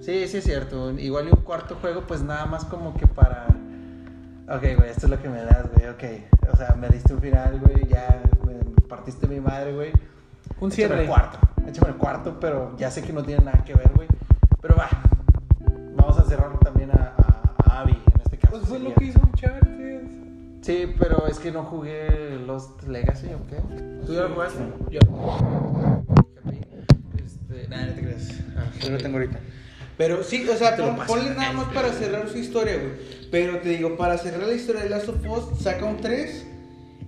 Sí, 0.00 0.28
sí 0.28 0.36
es 0.36 0.44
cierto. 0.44 0.92
Igual 0.98 1.28
y 1.28 1.30
un 1.30 1.42
cuarto 1.42 1.76
juego, 1.80 2.02
pues 2.06 2.22
nada 2.22 2.46
más 2.46 2.64
como 2.64 2.94
que 2.94 3.06
para. 3.06 3.46
Ok, 4.48 4.62
güey, 4.76 4.90
esto 4.90 5.06
es 5.06 5.10
lo 5.10 5.20
que 5.20 5.28
me 5.28 5.42
das, 5.42 5.66
güey. 5.72 5.88
Ok. 5.88 6.04
O 6.52 6.56
sea, 6.56 6.74
me 6.76 6.88
diste 6.88 7.12
un 7.14 7.20
final, 7.20 7.58
güey. 7.60 7.86
Ya 7.88 8.22
me 8.46 8.54
partiste 8.88 9.26
mi 9.26 9.40
madre, 9.40 9.72
güey. 9.74 9.90
Un 10.60 10.70
Échame 10.70 10.74
cierre. 10.74 11.00
el 11.02 11.08
cuarto. 11.08 11.38
Échame 11.66 11.88
el 11.88 11.96
cuarto, 11.96 12.38
pero 12.40 12.76
ya 12.78 12.90
sé 12.90 13.02
que 13.02 13.12
no 13.12 13.22
tiene 13.24 13.44
nada 13.44 13.64
que 13.64 13.74
ver, 13.74 13.90
güey. 13.94 14.08
Pero 14.62 14.76
va. 14.76 14.88
vamos 15.96 16.18
a 16.18 16.24
cerrar 16.24 16.56
también 16.60 16.90
a, 16.92 17.12
a, 17.16 17.70
a 17.70 17.80
Abby 17.80 17.92
en 18.14 18.20
este 18.22 18.38
caso. 18.38 18.52
Pues 18.56 18.68
fue 18.68 18.78
lo 18.78 18.84
sería. 18.90 18.94
que 18.96 19.04
hizo 19.06 19.20
Uncharted. 19.20 20.00
Sí, 20.62 20.94
pero 20.98 21.26
es 21.26 21.38
que 21.38 21.50
no 21.52 21.64
jugué 21.64 22.38
Lost 22.46 22.84
Legacy, 22.84 23.28
¿o 23.34 23.46
qué? 23.48 23.56
¿Tú 24.06 24.14
ya 24.14 24.22
lo 24.22 24.30
jugaste? 24.34 24.62
Yo. 24.90 25.00
Este, 27.24 27.68
nada, 27.68 27.86
no 27.86 27.92
te 27.94 28.00
creas. 28.00 28.40
Ah, 28.56 28.64
Yo 28.80 28.90
lo 28.90 28.98
tengo 28.98 29.18
ahorita. 29.18 29.38
Pero 29.98 30.22
sí, 30.22 30.46
o 30.48 30.56
sea, 30.56 30.76
pon- 30.76 30.98
ponle 31.06 31.30
nada 31.30 31.52
más 31.52 31.72
para 31.72 31.90
cerrar 31.92 32.28
su 32.28 32.36
historia, 32.38 32.76
güey. 32.76 32.92
Pero 33.30 33.58
te 33.60 33.70
digo, 33.70 33.96
para 33.96 34.18
cerrar 34.18 34.46
la 34.46 34.52
historia 34.54 34.82
de 34.82 34.90
Last 34.90 35.08
of 35.08 35.16
Us, 35.26 35.58
saca 35.62 35.84
un 35.86 35.96
3. 35.98 36.46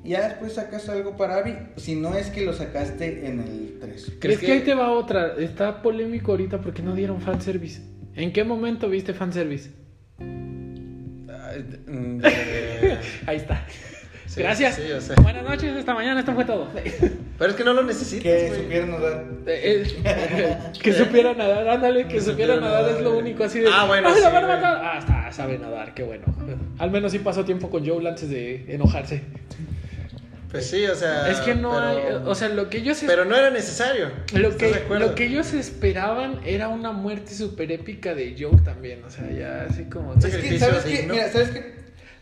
Y 0.04 0.10
ya 0.10 0.28
después 0.28 0.54
sacas 0.54 0.88
algo 0.88 1.16
para 1.16 1.36
Abby. 1.36 1.54
Si 1.76 1.94
no 1.96 2.14
es 2.16 2.28
que 2.30 2.44
lo 2.46 2.52
sacaste 2.54 3.26
en 3.26 3.40
el 3.40 3.78
3. 3.80 4.12
¿Crees 4.20 4.34
es 4.36 4.40
que, 4.40 4.46
que- 4.46 4.52
ahí 4.52 4.60
te 4.60 4.74
va 4.74 4.90
otra. 4.90 5.34
Está 5.38 5.82
polémico 5.82 6.30
ahorita 6.32 6.60
porque 6.62 6.82
no 6.82 6.94
dieron 6.94 7.20
fanservice. 7.20 7.82
¿En 8.14 8.32
qué 8.32 8.42
momento 8.44 8.88
viste 8.88 9.12
fanservice? 9.14 9.70
Mm, 11.86 12.20
eh, 12.24 12.98
Ahí 13.26 13.36
está. 13.38 13.66
Sí, 14.28 14.40
Gracias. 14.42 14.76
sí. 14.76 15.12
Buenas 15.22 15.42
noches, 15.42 15.74
hasta 15.74 15.94
mañana, 15.94 16.20
esto 16.20 16.34
fue 16.34 16.44
todo. 16.44 16.68
Pero 17.38 17.50
es 17.50 17.56
que 17.56 17.64
no 17.64 17.72
lo 17.72 17.82
necesitas, 17.82 18.22
Que 18.22 18.48
güey. 18.48 18.60
supieran 18.62 18.90
dar. 19.00 19.24
Eh, 19.46 19.86
eh, 20.04 20.56
que 20.82 20.92
supiera 20.92 21.32
nadar, 21.32 21.66
ándale, 21.66 22.02
que 22.06 22.14
Que 22.16 22.20
supiera 22.20 22.54
supiera 22.54 22.60
nadar 22.60 22.82
nadar, 22.82 22.98
es 22.98 23.04
lo 23.04 23.16
único 23.16 23.44
así 23.44 23.60
de. 23.60 23.68
Ah, 23.72 23.86
bueno, 23.86 24.08
¡Ay, 24.08 24.20
la 24.20 24.28
sí! 24.30 24.36
Ah, 24.36 24.96
está, 24.98 25.32
sabe 25.32 25.58
nadar, 25.58 25.94
qué 25.94 26.02
bueno. 26.02 26.24
Al 26.78 26.90
menos 26.90 27.12
sí 27.12 27.20
pasó 27.20 27.44
tiempo 27.46 27.70
con 27.70 27.86
Joel 27.86 28.06
antes 28.06 28.28
de 28.28 28.66
enojarse. 28.68 29.22
Pues 30.50 30.68
sí, 30.68 30.84
o 30.86 30.94
sea. 30.94 31.30
es 31.30 31.40
que 31.40 31.54
no 31.54 31.70
pero- 31.70 31.86
hay. 31.86 32.22
O 32.26 32.34
sea, 32.34 32.48
lo 32.48 32.68
que 32.68 32.78
ellos. 32.78 33.02
Pero 33.06 33.24
no 33.24 33.34
era 33.34 33.50
necesario. 33.50 34.10
Lo 34.34 34.48
¿Estás 34.48 34.78
que, 34.78 34.94
lo 34.98 35.14
que 35.14 35.24
ellos 35.26 35.54
esperaban 35.54 36.40
era 36.44 36.68
una 36.68 36.92
muerte 36.92 37.32
súper 37.34 37.72
épica 37.72 38.14
de 38.14 38.34
Joel 38.38 38.62
también. 38.62 39.02
O 39.04 39.10
sea, 39.10 39.30
ya 39.30 39.66
así 39.68 39.84
como. 39.84 40.14
Es 40.14 40.24
que, 40.26 40.58
¿sabes 40.58 40.84
qué? 40.84 41.06
Mira, 41.08 41.30
¿sabes 41.30 41.50
qué? 41.50 41.77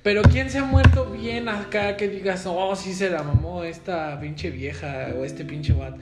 Pero 0.07 0.23
¿quién 0.23 0.49
se 0.51 0.59
ha 0.59 0.65
muerto 0.65 1.11
bien 1.11 1.49
acá 1.49 1.97
que 1.97 2.07
digas, 2.07 2.47
oh, 2.47 2.77
sí 2.77 2.95
se 2.95 3.11
la 3.11 3.25
mamó 3.25 3.65
esta 3.65 4.21
pinche 4.21 4.51
vieja 4.51 5.09
o 5.19 5.25
este 5.25 5.45
pinche 5.45 5.73
bat? 5.73 5.97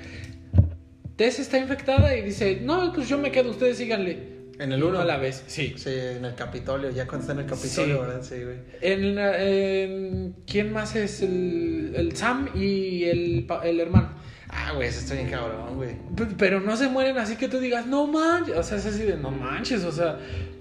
Tess 1.16 1.38
está 1.38 1.57
infectada 1.57 2.14
y 2.14 2.20
dice, 2.20 2.61
no, 2.61 2.92
pues 2.92 3.09
yo 3.09 3.16
me 3.16 3.30
quedo, 3.32 3.48
ustedes 3.48 3.78
síganle. 3.78 4.50
En 4.59 4.72
el 4.72 4.84
uno. 4.84 4.92
no 4.92 5.00
a 5.00 5.05
la 5.07 5.16
vez, 5.16 5.44
sí. 5.46 5.72
Sí, 5.78 5.88
en 5.88 6.22
el 6.22 6.34
Capitolio, 6.34 6.90
ya 6.90 7.07
cuando 7.07 7.22
está 7.22 7.32
en 7.32 7.38
el 7.38 7.46
Capitolio, 7.46 7.94
Sí. 7.94 8.00
¿verdad? 8.02 8.22
Sí, 8.22 8.44
güey. 8.44 8.57
En, 8.82 10.34
¿Quién 10.46 10.70
más 10.74 10.94
es? 10.96 11.22
El, 11.22 11.94
el 11.96 12.14
Sam 12.14 12.50
y 12.55 13.05
el, 13.05 13.46
el 13.62 13.80
hermano. 13.80 14.11
Ah, 14.50 14.72
güey, 14.74 14.88
eso 14.88 15.00
está 15.00 15.14
bien 15.14 15.30
cabrón, 15.30 15.76
güey. 15.76 15.96
Pero 16.36 16.61
no 16.61 16.76
se 16.76 16.88
mueren 16.88 17.16
así 17.16 17.36
que 17.36 17.48
tú 17.48 17.59
digas, 17.59 17.86
no 17.86 18.07
manches. 18.07 18.55
O 18.55 18.62
sea, 18.62 18.76
es 18.76 18.84
así 18.84 19.05
de, 19.05 19.16
no 19.16 19.30
manches, 19.30 19.82
o 19.82 19.92
sea. 19.92 20.18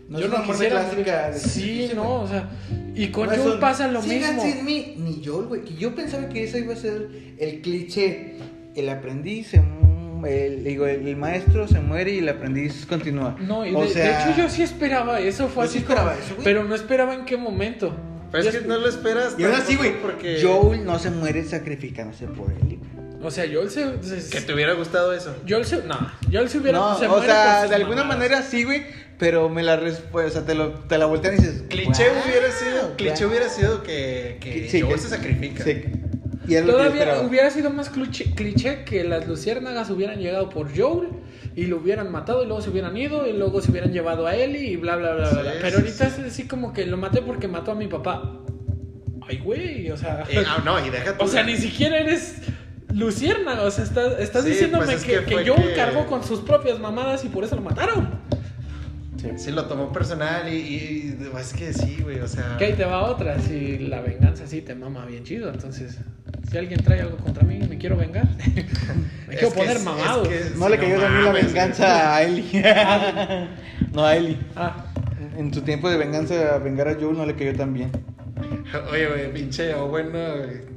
No 0.10 0.20
es 0.20 0.26
una 0.26 0.40
muerte 0.40 0.68
clásica 0.70 1.30
de 1.32 1.40
Sí, 1.40 1.92
no, 1.96 2.22
o 2.22 2.28
sea. 2.28 2.50
Y 2.96 3.08
con 3.08 3.28
No 3.30 3.36
Joel 3.36 3.60
pasa 3.60 3.88
lo 3.88 4.02
"Sigan 4.02 4.36
mismo. 4.36 4.44
sin 4.52 4.66
mí, 4.66 4.94
ni 4.98 5.22
Joel, 5.26 5.48
güey. 5.48 5.62
Que 5.62 5.74
yo 5.76 5.96
pensaba 5.96 6.30
que 6.30 6.44
eso 6.44 6.58
iba 6.58 6.74
a 6.74 6.78
ser 6.78 7.08
el 7.40 7.62
cliché. 7.62 8.36
El 8.76 8.90
aprendiz, 8.90 9.48
se 9.50 9.62
el, 10.26 10.64
digo, 10.64 10.86
el, 10.88 11.08
el 11.08 11.16
maestro 11.16 11.68
se 11.68 11.80
muere 11.80 12.12
y 12.14 12.20
el 12.20 12.30
aprendiz 12.30 12.86
continúa. 12.86 13.36
No, 13.42 13.66
y 13.66 13.72
de, 13.72 13.76
O 13.78 13.82
de 13.82 13.88
sea, 13.90 14.32
hecho 14.32 14.42
yo 14.44 14.50
sí 14.50 14.64
esperaba 14.64 15.20
eso, 15.20 15.48
fue 15.48 15.66
Yo 15.66 15.72
sí 15.72 15.78
así 15.78 15.84
esperaba 15.84 16.12
como- 16.14 16.24
eso, 16.24 16.36
güey. 16.36 16.44
pero 16.46 16.64
no 16.64 16.76
esperaba 16.76 17.14
en 17.14 17.26
qué 17.26 17.38
momento. 17.38 17.96
Pero 18.32 18.44
Yo 18.44 18.50
es 18.50 18.58
que 18.58 18.68
no 18.68 18.78
lo 18.78 18.88
esperas. 18.90 19.36
Y 19.38 19.44
ahora 19.44 19.62
sí, 19.62 19.76
güey. 19.76 20.02
Porque. 20.02 20.40
Joel 20.42 20.86
no 20.86 20.98
se 20.98 21.12
muere 21.12 21.44
sacrificándose 21.46 22.26
por 22.28 22.52
él. 22.52 22.80
O 23.22 23.32
sea, 23.32 23.46
Joel 23.52 23.70
se, 23.70 24.02
se- 24.04 24.30
Que 24.30 24.42
te 24.42 24.54
hubiera 24.54 24.74
gustado 24.74 25.14
eso. 25.14 25.36
Joel 25.48 25.66
se, 25.66 25.84
no, 25.84 25.98
Joel 26.32 26.50
se 26.50 26.58
hubiera 26.58 26.78
No, 26.78 26.98
se 27.00 27.06
o 27.06 27.10
muere 27.10 27.26
sea, 27.28 27.68
de 27.68 27.76
alguna 27.76 28.04
manera 28.04 28.42
sí, 28.42 28.64
güey. 28.64 28.84
Pero 29.24 29.48
me 29.48 29.64
la 29.64 29.78
res- 29.78 30.04
pues, 30.12 30.28
o 30.28 30.30
sea, 30.32 30.46
te, 30.46 30.54
lo, 30.54 30.72
te 30.72 30.98
la 30.98 31.06
voltean 31.06 31.36
y 31.36 31.38
dices. 31.38 31.64
Cliché 31.70 32.10
"Wow, 32.10 32.18
hubiera 32.28 32.52
sido. 32.52 32.82
wow". 32.88 32.96
Cliché 32.98 33.26
hubiera 33.26 33.48
sido 33.50 33.82
que, 33.84 34.38
que 34.42 34.68
Sí, 34.70 34.82
Joel 34.82 35.00
se 35.00 35.08
sacrifica. 35.08 35.64
Sí. 35.64 35.84
Y 36.46 36.56
Todavía 36.58 37.22
hubiera 37.26 37.50
sido 37.50 37.70
más 37.70 37.90
cliché, 37.90 38.32
cliché 38.36 38.84
que 38.84 39.06
las 39.06 39.26
luciérnagas 39.30 39.90
hubieran 39.92 40.20
llegado 40.20 40.50
por 40.50 40.78
Joel 40.78 41.08
y 41.56 41.68
lo 41.68 41.78
hubieran 41.78 42.12
matado 42.12 42.44
y 42.44 42.48
luego 42.48 42.62
se 42.62 42.70
hubieran 42.70 42.98
ido 42.98 43.26
y 43.26 43.32
luego 43.32 43.62
se 43.62 43.72
hubieran 43.72 43.94
llevado 43.94 44.28
a 44.28 44.36
Ellie 44.36 44.72
y 44.72 44.76
bla 44.76 44.98
bla 44.98 45.14
bla 45.16 45.30
bla. 45.30 45.36
Sí, 45.36 45.40
bla. 45.42 45.54
Pero 45.62 45.78
ahorita 45.78 46.10
sí. 46.10 46.22
es 46.22 46.28
así 46.34 46.44
como 46.48 46.74
que 46.74 46.86
lo 46.86 46.98
maté 46.98 47.22
porque 47.22 47.48
mató 47.48 47.72
a 47.72 47.76
mi 47.76 47.88
papá. 47.88 48.42
Ay, 49.26 49.38
güey, 49.38 49.90
o 49.90 49.96
sea. 49.96 50.26
Eh, 50.30 50.44
ah, 50.46 50.62
no, 50.66 50.86
y 50.86 50.90
deja. 50.90 51.16
O 51.20 51.28
sea, 51.30 51.44
ni 51.44 51.56
siquiera 51.56 51.98
eres 52.00 52.40
luciérnaga. 52.94 53.64
O 53.64 53.72
sea, 53.72 53.86
estás, 53.86 54.20
estás 54.20 54.44
Sí, 54.44 54.50
diciéndome 54.50 54.84
pues 54.86 54.98
es 54.98 55.04
que, 55.06 55.24
que 55.24 55.44
que 55.44 55.50
Joel 55.50 55.70
que- 55.70 55.74
cargó 55.76 56.06
con 56.08 56.24
sus 56.26 56.42
propias 56.42 56.78
mamadas 56.80 57.24
y 57.24 57.30
por 57.30 57.46
eso 57.46 57.56
lo 57.56 57.62
mataron. 57.62 58.22
Sí, 59.38 59.52
lo 59.52 59.66
tomó 59.66 59.92
personal 59.92 60.52
y, 60.52 60.56
y- 60.58 61.18
y- 61.20 61.40
es 61.40 61.54
que 61.54 61.74
sí, 61.74 61.98
güey, 62.04 62.20
o 62.20 62.28
sea. 62.28 62.56
Que 62.58 62.66
ahí 62.66 62.74
te 62.74 62.86
va 62.86 63.04
otra. 63.04 63.40
Si 63.40 63.78
la 63.80 64.02
venganza 64.02 64.46
sí 64.48 64.62
te 64.62 64.76
mama 64.76 65.06
bien 65.06 65.24
chido. 65.24 65.50
Entonces, 65.50 65.98
si 66.50 66.58
alguien 66.58 66.84
trae 66.84 67.02
algo 67.02 67.18
contra 67.18 67.44
mí, 67.44 67.60
me 67.68 67.78
quiero 67.78 67.96
vengar. 67.98 68.28
me 69.28 69.34
quiero 69.36 69.50
poner 69.52 69.78
es- 69.78 69.84
mamado. 69.84 70.24
es 70.24 70.52
que- 70.52 70.58
No 70.60 70.70
le 70.70 70.76
Sí, 70.76 70.82
cayó 70.82 70.96
no 70.98 71.02
también 71.04 71.26
la 71.26 71.32
venganza 71.32 72.16
a 72.16 72.22
Ellie. 72.24 72.64
no 73.94 74.06
a 74.06 74.16
Ellie. 74.16 74.38
Ah, 74.56 74.86
En 75.38 75.54
su 75.54 75.62
tiempo 75.62 75.90
de 75.90 75.98
venganza 75.98 76.56
a 76.56 76.58
vengar 76.60 76.88
a 76.90 76.94
Joel 76.96 77.18
no 77.18 77.26
le 77.26 77.36
cayó 77.36 77.56
tan 77.56 77.74
bien. 77.74 77.92
Oye, 78.92 79.08
güey, 79.08 79.34
pinche 79.34 79.74
Owen, 79.74 80.12
no, 80.12 80.20
güey, 80.38 80.73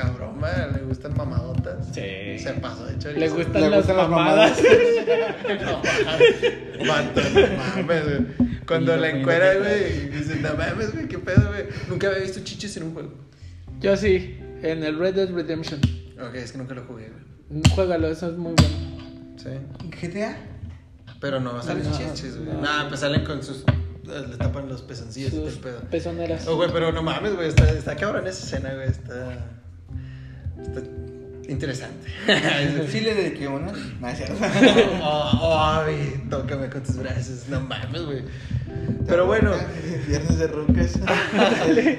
cabrón, 0.00 0.38
man, 0.40 0.72
le 0.74 0.80
gustan 0.84 1.14
mamadotas. 1.16 1.86
Sí. 1.92 2.38
Se 2.38 2.52
pasó 2.60 2.86
de 2.86 2.98
chorizo. 2.98 3.20
le 3.20 3.28
gustan, 3.28 3.62
Le 3.62 3.70
las, 3.70 3.78
gustan 3.80 3.96
las 3.96 4.08
mamadas. 4.08 4.58
No, 5.64 5.82
no 6.84 7.56
mames, 7.76 8.04
güey. 8.04 8.58
Cuando 8.66 8.96
la 8.96 9.08
y 9.10 9.20
encuera, 9.20 9.54
no. 9.54 9.60
güey, 9.60 10.08
dice, 10.10 10.36
no 10.36 10.54
mames, 10.54 10.92
güey, 10.92 11.08
qué 11.08 11.18
pedo, 11.18 11.48
güey. 11.48 11.64
Nunca 11.88 12.08
había 12.08 12.20
visto 12.20 12.40
chiches 12.44 12.76
en 12.76 12.84
un 12.84 12.94
juego. 12.94 13.10
Yo 13.80 13.96
sí, 13.96 14.38
en 14.62 14.84
el 14.84 14.98
Red 14.98 15.14
Dead 15.14 15.30
Redemption. 15.30 15.80
Ok, 16.20 16.34
es 16.34 16.52
que 16.52 16.58
nunca 16.58 16.74
lo 16.74 16.84
jugué, 16.84 17.10
güey. 17.10 17.62
Juégalo, 17.74 18.08
eso 18.08 18.28
es 18.30 18.36
muy 18.36 18.54
bueno. 18.54 19.36
Sí. 19.36 19.50
GTA. 20.02 20.36
Pero 21.20 21.40
no 21.40 21.60
salen 21.62 21.84
No, 21.84 21.96
chiches, 21.96 22.36
güey. 22.36 22.52
no. 22.56 22.60
Nah, 22.60 22.88
pues 22.88 23.00
salen 23.00 23.24
con 23.24 23.42
sus. 23.42 23.64
Le 24.04 24.36
tapan 24.38 24.68
los 24.68 24.80
pezoncillos 24.82 25.32
y 25.32 25.36
todo 25.36 25.46
el 25.46 25.52
Sus 25.52 25.60
pedo. 25.62 25.80
pezoneras. 25.90 26.46
Oh, 26.48 26.56
güey, 26.56 26.70
pero 26.72 26.92
no 26.92 27.02
mames, 27.02 27.34
güey. 27.34 27.48
Está, 27.48 27.68
está 27.70 27.94
cabrón 27.96 28.26
esa 28.26 28.44
escena, 28.44 28.74
güey. 28.74 28.88
Está. 28.88 29.57
Está 30.62 30.82
interesante. 31.48 32.08
Sí 32.90 33.00
le 33.00 33.14
dediqué 33.14 33.48
una. 33.48 33.72
No, 34.00 34.08
es 34.08 34.16
cierto. 34.18 34.36
oh, 35.02 35.38
oh, 35.42 35.58
Abby, 35.58 36.22
tócame 36.28 36.68
con 36.68 36.82
tus 36.82 36.96
brazos. 36.96 37.44
No 37.48 37.60
mames, 37.60 38.02
güey. 38.04 38.22
Pero 39.06 39.26
bueno. 39.26 39.52
Viernes 40.06 40.38
de 40.38 40.46
rucas. 40.46 40.98
De 41.74 41.98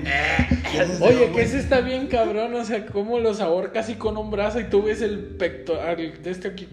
Oye, 1.02 1.32
que 1.32 1.42
ese 1.42 1.60
está 1.60 1.82
bien 1.82 2.08
cabrón, 2.08 2.54
o 2.54 2.64
sea, 2.64 2.86
cómo 2.86 3.20
los 3.20 3.42
ahorca 3.42 3.80
así 3.80 3.96
con 3.96 4.18
un 4.18 4.30
brazo 4.30 4.60
y 4.60 4.66
tú 4.66 4.84
ves 4.84 5.02
el 5.02 5.20
pectoral 5.20 5.98
de 5.98 6.30
este 6.30 6.48
aquí. 6.48 6.68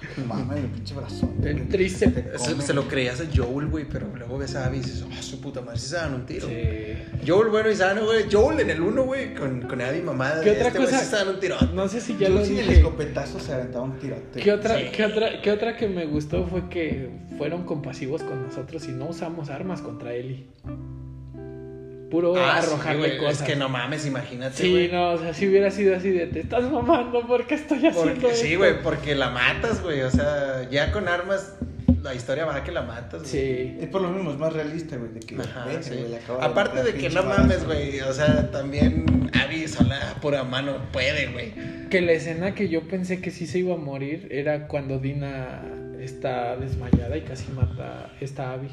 Mames, 0.26 0.58
el 0.58 0.70
pinche 0.70 0.94
brazo. 0.94 1.30
El 1.42 1.68
tríceps. 1.68 2.14
Te 2.14 2.38
Se, 2.38 2.60
se 2.62 2.74
lo 2.74 2.88
creías 2.88 3.20
a 3.20 3.24
Joel, 3.34 3.66
güey, 3.68 3.84
pero 3.88 4.06
luego 4.16 4.38
ves 4.38 4.54
a 4.56 4.66
Abby 4.66 4.78
y 4.78 4.80
dices, 4.80 5.04
oh, 5.08 5.22
su 5.22 5.40
puta 5.40 5.60
madre, 5.60 5.78
si 5.78 5.88
se 5.88 5.96
dan 5.96 6.14
un 6.14 6.26
tiro. 6.26 6.46
Sí. 6.48 6.54
Joel 7.26 7.48
bueno 7.50 7.70
y 7.70 7.76
sano, 7.76 8.04
güey. 8.04 8.24
Joel 8.30 8.60
en 8.60 8.70
el 8.70 8.80
1, 8.80 9.02
güey, 9.04 9.34
con, 9.34 9.62
con 9.62 9.80
Abby 9.80 10.00
mamada. 10.00 10.42
¿Qué 10.42 10.50
otra 10.52 10.68
este 10.68 10.78
cosa? 10.78 10.98
sí 10.98 11.06
se 11.06 11.16
dan 11.16 11.28
un 11.28 11.40
tiro. 11.40 11.56
No 11.74 11.88
sé 11.88 12.00
si 12.00 12.16
ya 12.16 12.28
Yo 12.28 12.34
lo 12.36 12.44
sin 12.44 12.58
el 12.58 12.66
dije. 12.66 12.78
escopetazo 12.78 13.38
se 13.40 13.52
aventaba 13.54 13.84
un 13.84 13.98
tirote. 13.98 14.40
¿Qué 14.40 14.52
otra, 14.52 14.78
Sí. 14.78 14.84
qué, 14.92 15.04
otra, 15.04 15.40
¿Qué 15.42 15.50
otra 15.52 15.76
que 15.76 15.88
me 15.88 16.06
gustó 16.06 16.46
fue 16.46 16.68
que 16.68 17.10
fueron 17.38 17.64
compasivos 17.64 18.22
con 18.22 18.42
nosotros 18.42 18.86
y 18.88 18.92
no 18.92 19.08
usamos 19.08 19.50
armas 19.50 19.80
contra 19.82 20.12
Eli? 20.14 20.46
Puro 22.10 22.34
Ah, 22.36 22.58
sí, 22.60 22.66
arrojarle 22.68 22.98
güey, 22.98 23.18
cosas. 23.18 23.40
Es 23.40 23.46
que 23.46 23.56
no 23.56 23.68
mames, 23.68 24.04
imagínate, 24.06 24.56
Sí, 24.56 24.70
güey. 24.70 24.88
no, 24.90 25.12
o 25.12 25.18
sea, 25.18 25.32
si 25.32 25.46
hubiera 25.48 25.70
sido 25.70 25.94
así 25.96 26.10
de 26.10 26.26
te 26.26 26.40
estás 26.40 26.70
mamando 26.70 27.26
porque 27.26 27.54
estoy 27.54 27.78
haciendo 27.86 28.00
Porque, 28.20 28.34
sí, 28.34 28.46
esto?" 28.48 28.58
güey, 28.58 28.82
porque 28.82 29.14
la 29.14 29.30
matas, 29.30 29.82
güey. 29.82 30.02
O 30.02 30.10
sea, 30.10 30.68
ya 30.70 30.90
con 30.92 31.06
armas, 31.08 31.54
la 32.02 32.14
historia 32.14 32.44
va 32.46 32.56
a 32.56 32.64
que 32.64 32.72
la 32.72 32.82
matas, 32.82 33.20
güey. 33.20 33.30
Sí. 33.30 33.76
Es 33.80 33.88
por 33.88 34.00
lo 34.02 34.08
mismo, 34.08 34.32
es 34.32 34.38
más 34.38 34.52
realista, 34.52 34.96
güey. 34.96 35.12
De 35.12 35.20
que, 35.20 35.36
Ajá, 35.40 35.66
vete, 35.66 35.82
sí. 35.82 35.94
güey, 35.96 36.14
Aparte 36.40 36.78
meter 36.80 36.94
de 36.94 36.98
que 37.00 37.10
no 37.10 37.22
mames, 37.22 37.64
güey. 37.64 38.00
O 38.00 38.12
sea, 38.12 38.50
también 38.50 39.30
Abby 39.44 39.68
sola, 39.68 40.16
pura 40.20 40.42
mano, 40.44 40.78
puede, 40.92 41.26
güey. 41.28 41.52
Que 41.90 42.00
la 42.00 42.12
escena 42.12 42.54
que 42.54 42.68
yo 42.68 42.88
pensé 42.88 43.20
que 43.20 43.30
sí 43.30 43.46
se 43.46 43.58
iba 43.60 43.74
a 43.74 43.78
morir 43.78 44.28
era 44.30 44.66
cuando 44.68 44.98
Dina 44.98 45.62
está 46.00 46.56
desmayada 46.56 47.16
y 47.16 47.20
casi 47.22 47.50
mata 47.52 48.06
a 48.06 48.10
esta 48.24 48.52
Abby. 48.52 48.68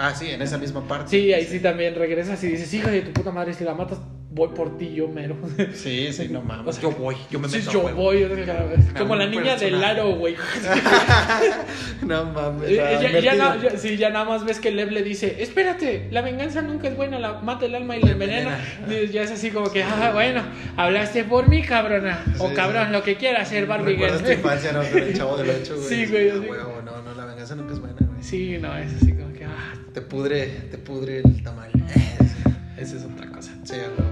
Ah, 0.00 0.14
sí, 0.14 0.30
en 0.30 0.40
esa 0.42 0.58
misma 0.58 0.86
parte. 0.86 1.10
Sí, 1.10 1.32
ahí 1.32 1.44
sí 1.44 1.58
también 1.60 1.94
regresas 1.96 2.42
y 2.44 2.46
dices, 2.46 2.72
hija 2.72 2.88
de 2.90 3.00
tu 3.02 3.12
puta 3.12 3.32
madre, 3.32 3.52
si 3.52 3.64
la 3.64 3.74
matas, 3.74 3.98
voy 4.30 4.50
por 4.54 4.78
ti 4.78 4.94
yo 4.94 5.08
mero. 5.08 5.36
Sí, 5.74 6.12
sí, 6.12 6.28
no 6.30 6.40
mames. 6.40 6.68
O 6.68 6.72
sea, 6.72 6.82
yo 6.82 6.90
voy, 6.92 7.16
yo 7.30 7.40
me 7.40 7.48
Sí, 7.48 7.58
meto. 7.58 7.70
a 7.70 7.72
yo 7.72 7.94
voy, 7.96 8.22
o 8.22 8.28
sea, 8.44 8.66
como 8.96 9.16
la 9.16 9.26
niña 9.26 9.56
del 9.56 9.82
aro, 9.82 10.14
güey. 10.14 10.36
No 12.06 12.24
mames. 12.26 12.70
Eh, 12.70 12.76
ya, 12.76 13.20
ya, 13.20 13.34
na- 13.34 13.56
ya- 13.60 13.76
sí, 13.78 13.96
ya 13.96 14.10
nada 14.10 14.24
más 14.24 14.44
ves 14.44 14.60
que 14.60 14.70
Lev 14.70 14.90
le 14.92 15.02
dice, 15.02 15.36
espérate, 15.42 16.08
la 16.10 16.20
venganza 16.22 16.62
nunca 16.62 16.88
es 16.88 16.96
buena, 16.96 17.18
la 17.18 17.40
mata 17.40 17.66
el 17.66 17.74
alma 17.74 17.96
y 17.96 18.02
la 18.02 18.12
envenena. 18.12 18.58
ya 19.10 19.22
es 19.22 19.30
así 19.30 19.50
como 19.50 19.70
que, 19.72 19.82
ah, 19.82 20.10
bueno, 20.14 20.42
hablaste 20.76 21.24
por 21.24 21.48
mí, 21.48 21.62
cabrona. 21.62 22.24
O 22.38 22.48
Sí, 22.48 22.54
cabrón, 22.54 22.86
sí. 22.86 22.92
lo 22.92 23.02
que 23.02 23.16
quiera 23.16 23.42
hacer 23.42 23.66
Barbie 23.66 23.92
¿Recuerdas 23.94 24.18
tu 24.20 24.26
Girl. 24.26 24.38
infancia, 24.38 24.72
no? 24.72 24.82
Con 24.84 24.98
el 25.02 25.14
chavo 25.16 25.36
del 25.36 25.50
8, 25.50 25.74
güey. 25.76 25.88
Sí, 25.88 26.06
güey, 26.06 26.30
Ah, 26.30 26.34
sí. 26.40 26.48
no, 26.84 27.02
no, 27.02 27.14
la 27.14 27.24
venganza 27.24 27.54
nunca 27.56 27.72
es 27.74 27.80
buena, 27.80 27.96
güey. 27.98 28.22
Sí, 28.22 28.58
no, 28.60 28.76
es 28.76 28.94
así 28.94 29.12
te 29.98 30.02
pudre, 30.06 30.46
te 30.70 30.78
pudre 30.78 31.18
el 31.24 31.42
tamal. 31.42 31.70
Esa 32.76 32.96
es 32.98 33.04
otra 33.04 33.28
cosa. 33.32 33.50
Sí, 33.64 33.74
güey. 33.74 34.08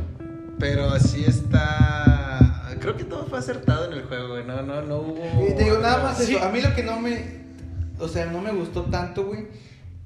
Pero 0.59 0.89
así 0.91 1.25
está. 1.25 2.75
Creo 2.81 2.97
que 2.97 3.05
todo 3.05 3.25
fue 3.27 3.39
acertado 3.39 3.87
en 3.87 3.93
el 3.99 4.03
juego, 4.05 4.31
güey. 4.31 4.45
No, 4.45 4.63
no, 4.63 4.83
no 4.83 4.97
hubo. 4.99 5.47
Y 5.49 5.55
te 5.55 5.63
digo, 5.63 5.79
nada 5.79 6.03
más 6.03 6.19
Sí. 6.19 6.35
eso. 6.35 6.45
A 6.45 6.51
mí 6.51 6.61
lo 6.61 6.75
que 6.75 6.83
no 6.83 6.99
me. 6.99 7.21
O 8.01 8.09
sea, 8.09 8.27
no 8.27 8.41
me 8.41 8.51
gustó 8.51 8.83
tanto, 8.87 9.27
güey. 9.27 9.47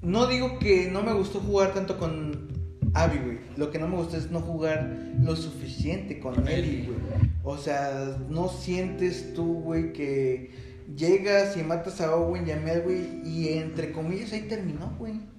No 0.03 0.27
digo 0.27 0.59
que 0.59 0.91
no 0.91 1.03
me 1.03 1.15
gustó 1.15 1.41
jugar 1.41 1.73
tanto 1.73 1.97
con 1.97 2.49
Abby, 2.93 3.19
güey. 3.25 3.39
Lo 3.57 3.71
que 3.71 3.79
no 3.79 3.89
me 3.89 3.97
gustó 3.97 4.19
es 4.19 4.31
no 4.31 4.41
jugar 4.41 4.87
lo 5.23 5.35
suficiente 5.35 6.21
con, 6.21 6.35
Con 6.35 6.47
Ellie. 6.49 6.89
güey. 6.89 6.99
O 7.43 7.57
sea, 7.57 8.19
no 8.29 8.49
sientes 8.49 9.33
tú, 9.33 9.63
güey, 9.63 9.95
que 9.95 10.51
llegas 10.95 11.57
y 11.57 11.63
matas 11.63 12.03
a 12.03 12.15
Owen 12.17 12.47
y 12.47 12.51
a 12.51 12.57
Mel, 12.57 12.83
güey. 12.83 13.23
Y 13.25 13.49
entre 13.57 13.93
comillas 13.93 14.31
ahí 14.35 14.43
terminó, 14.43 14.95
güey. 14.99 15.30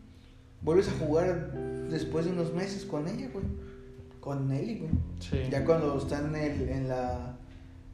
Vuelves 0.62 0.88
a 0.90 0.92
jugar 1.04 1.52
después 1.90 2.26
de 2.26 2.32
unos 2.32 2.54
meses 2.54 2.86
con 2.86 3.08
ella, 3.08 3.30
güey. 3.34 3.46
Con 4.20 4.52
Ellie, 4.52 4.78
güey. 4.80 4.92
Sí. 5.20 5.50
Ya 5.50 5.66
cuando 5.66 5.98
están 5.98 6.36
en, 6.36 6.42
el- 6.42 6.70
en 6.70 6.88
la, 6.88 7.36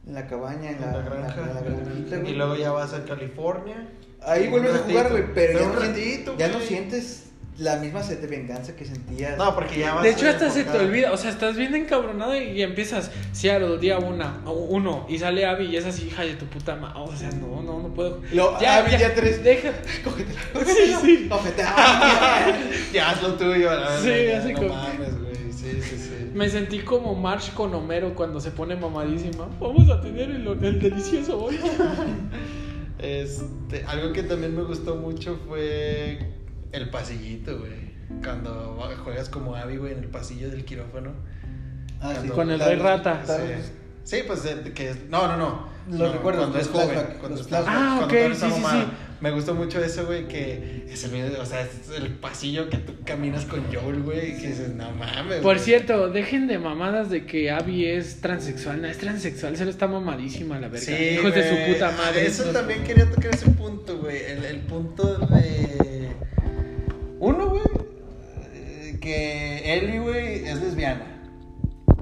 en 0.06 0.14
la 0.14 0.26
cabaña, 0.26 0.70
en 0.70 0.76
En 0.76 0.80
la, 0.82 0.92
la 0.98 1.02
granja. 1.02 1.40
en 1.48 1.54
la 1.54 1.60
granjita, 1.62 2.18
güey. 2.18 2.32
y 2.32 2.34
luego 2.36 2.56
ya 2.56 2.70
vas 2.72 2.92
a 2.92 3.04
California. 3.04 3.88
Ahí 4.20 4.48
vuelves 4.48 4.74
a 4.74 4.78
jugar, 4.78 5.10
güey, 5.10 5.32
pero, 5.32 5.58
ya, 5.60 5.66
un 5.66 5.74
no, 5.74 5.80
sien- 5.80 5.88
ratito, 5.88 6.36
ya 6.36 6.48
no 6.48 6.60
sientes 6.60 7.27
la 7.58 7.76
misma 7.76 8.02
sed 8.02 8.18
de 8.20 8.26
venganza 8.28 8.76
que 8.76 8.84
sentías. 8.84 9.36
No, 9.36 9.54
porque 9.54 9.80
ya 9.80 9.94
vas 9.94 10.04
De 10.04 10.10
hecho, 10.10 10.28
hasta 10.28 10.48
se 10.50 10.64
te 10.64 10.78
olvida. 10.78 11.12
O 11.12 11.16
sea, 11.16 11.30
estás 11.30 11.56
bien 11.56 11.74
encabronado 11.74 12.36
y 12.40 12.62
empiezas. 12.62 13.10
Seattle, 13.32 13.78
día 13.78 13.98
una, 13.98 14.40
uno. 14.46 15.06
Y 15.08 15.18
sale 15.18 15.44
Abby 15.44 15.66
y 15.66 15.76
es 15.76 15.84
así, 15.84 16.06
hija 16.06 16.22
de 16.24 16.34
tu 16.34 16.46
puta 16.46 16.76
madre. 16.76 17.00
O 17.00 17.16
sea, 17.16 17.30
no, 17.32 17.60
no, 17.62 17.80
no 17.82 17.88
puedo. 17.94 18.20
Lo- 18.32 18.54
Abby 18.56 18.92
ya 18.98 19.14
tres. 19.14 19.42
Deja. 19.42 19.72
Cógetela. 20.04 20.40
Sí, 20.64 20.94
sí. 21.02 21.26
Cógetela. 21.28 21.74
Ya 22.92 23.10
haz 23.10 23.22
lo 23.22 23.34
tuyo, 23.34 23.70
la 23.74 23.90
verdad. 23.90 24.02
Sí, 24.02 24.26
ya, 24.28 24.38
así 24.38 24.52
no 24.52 24.58
como- 24.60 24.74
mames, 24.74 25.18
güey. 25.20 25.34
Sí, 25.52 25.82
sí, 25.82 25.98
sí. 25.98 26.30
Me 26.34 26.48
sentí 26.48 26.78
como 26.80 27.14
Marsh 27.16 27.50
con 27.52 27.74
Homero 27.74 28.14
cuando 28.14 28.40
se 28.40 28.52
pone 28.52 28.76
mamadísima. 28.76 29.48
Vamos 29.58 29.90
a 29.90 30.00
tener 30.00 30.30
el, 30.30 30.46
el 30.46 30.80
delicioso 30.80 31.42
hoy. 31.42 31.58
Este, 32.98 33.84
algo 33.86 34.12
que 34.12 34.24
también 34.24 34.56
me 34.56 34.62
gustó 34.64 34.96
mucho 34.96 35.38
fue 35.46 36.18
el 36.72 36.90
pasillito, 36.90 37.58
güey. 37.58 37.88
Cuando 38.22 38.78
juegas 39.04 39.28
como 39.28 39.54
Abby, 39.54 39.76
güey, 39.76 39.92
en 39.92 39.98
el 40.00 40.08
pasillo 40.08 40.50
del 40.50 40.64
quirófano. 40.64 41.12
Ah, 42.00 42.14
sí. 42.22 42.28
Con 42.28 42.50
el 42.50 42.60
rey 42.60 42.76
rata. 42.76 43.22
Sí. 43.26 43.72
Sí, 44.04 44.16
pues 44.26 44.42
de- 44.42 44.72
que 44.72 44.94
no, 45.10 45.26
no, 45.28 45.36
no. 45.36 45.68
Los 45.90 45.98
No, 45.98 46.12
recuerdos, 46.12 46.42
cuando 46.44 46.58
es 46.58 46.68
joven, 46.68 46.88
flashback, 46.90 47.18
cuando 47.18 47.40
es 47.40 47.46
flashback. 47.46 47.74
Ah, 47.76 47.96
cuando 48.06 48.14
ok, 48.26 48.32
sí, 48.34 48.40
sí, 48.40 48.46
mamada. 48.62 48.84
sí. 48.84 48.90
Me 49.20 49.30
gustó 49.32 49.54
mucho 49.54 49.82
eso, 49.82 50.06
güey, 50.06 50.28
que 50.28 50.86
es 50.88 51.04
el 51.04 51.36
o 51.36 51.44
sea, 51.46 51.62
es 51.62 51.90
el 51.96 52.10
pasillo 52.14 52.68
que 52.70 52.76
tú 52.78 52.94
caminas 53.04 53.44
con 53.46 53.64
Joel, 53.72 54.02
güey, 54.02 54.36
y 54.36 54.40
que 54.40 54.48
dices, 54.48 54.68
no 54.74 54.90
mames. 54.92 55.36
Por 55.40 55.54
güey". 55.56 55.58
cierto, 55.58 56.08
dejen 56.08 56.46
de 56.46 56.58
mamadas 56.58 57.10
de 57.10 57.26
que 57.26 57.50
Abby 57.50 57.86
es 57.86 58.20
transexual. 58.20 58.80
No 58.80 58.86
es 58.88 58.98
transexual, 58.98 59.56
solo 59.56 59.70
está 59.70 59.88
mamadísima 59.88 60.58
la 60.60 60.68
verga. 60.68 60.86
Sí, 60.86 60.92
Hijos 60.94 61.34
de 61.34 61.48
su 61.66 61.72
puta 61.72 61.90
madre. 61.90 62.26
Eso 62.26 62.42
Esos- 62.42 62.52
también 62.54 62.84
quería 62.84 63.10
tocar 63.10 63.34
ese 63.34 63.50
punto, 63.50 63.98
güey. 63.98 64.22
El, 64.24 64.44
el 64.44 64.60
punto 64.60 65.16
de. 65.18 66.08
Uno, 67.20 67.48
güey. 67.48 67.62
eh, 68.54 68.98
Que 69.00 69.74
Ellie, 69.74 69.98
güey, 70.00 70.44
es 70.46 70.60
lesbiana. 70.60 71.14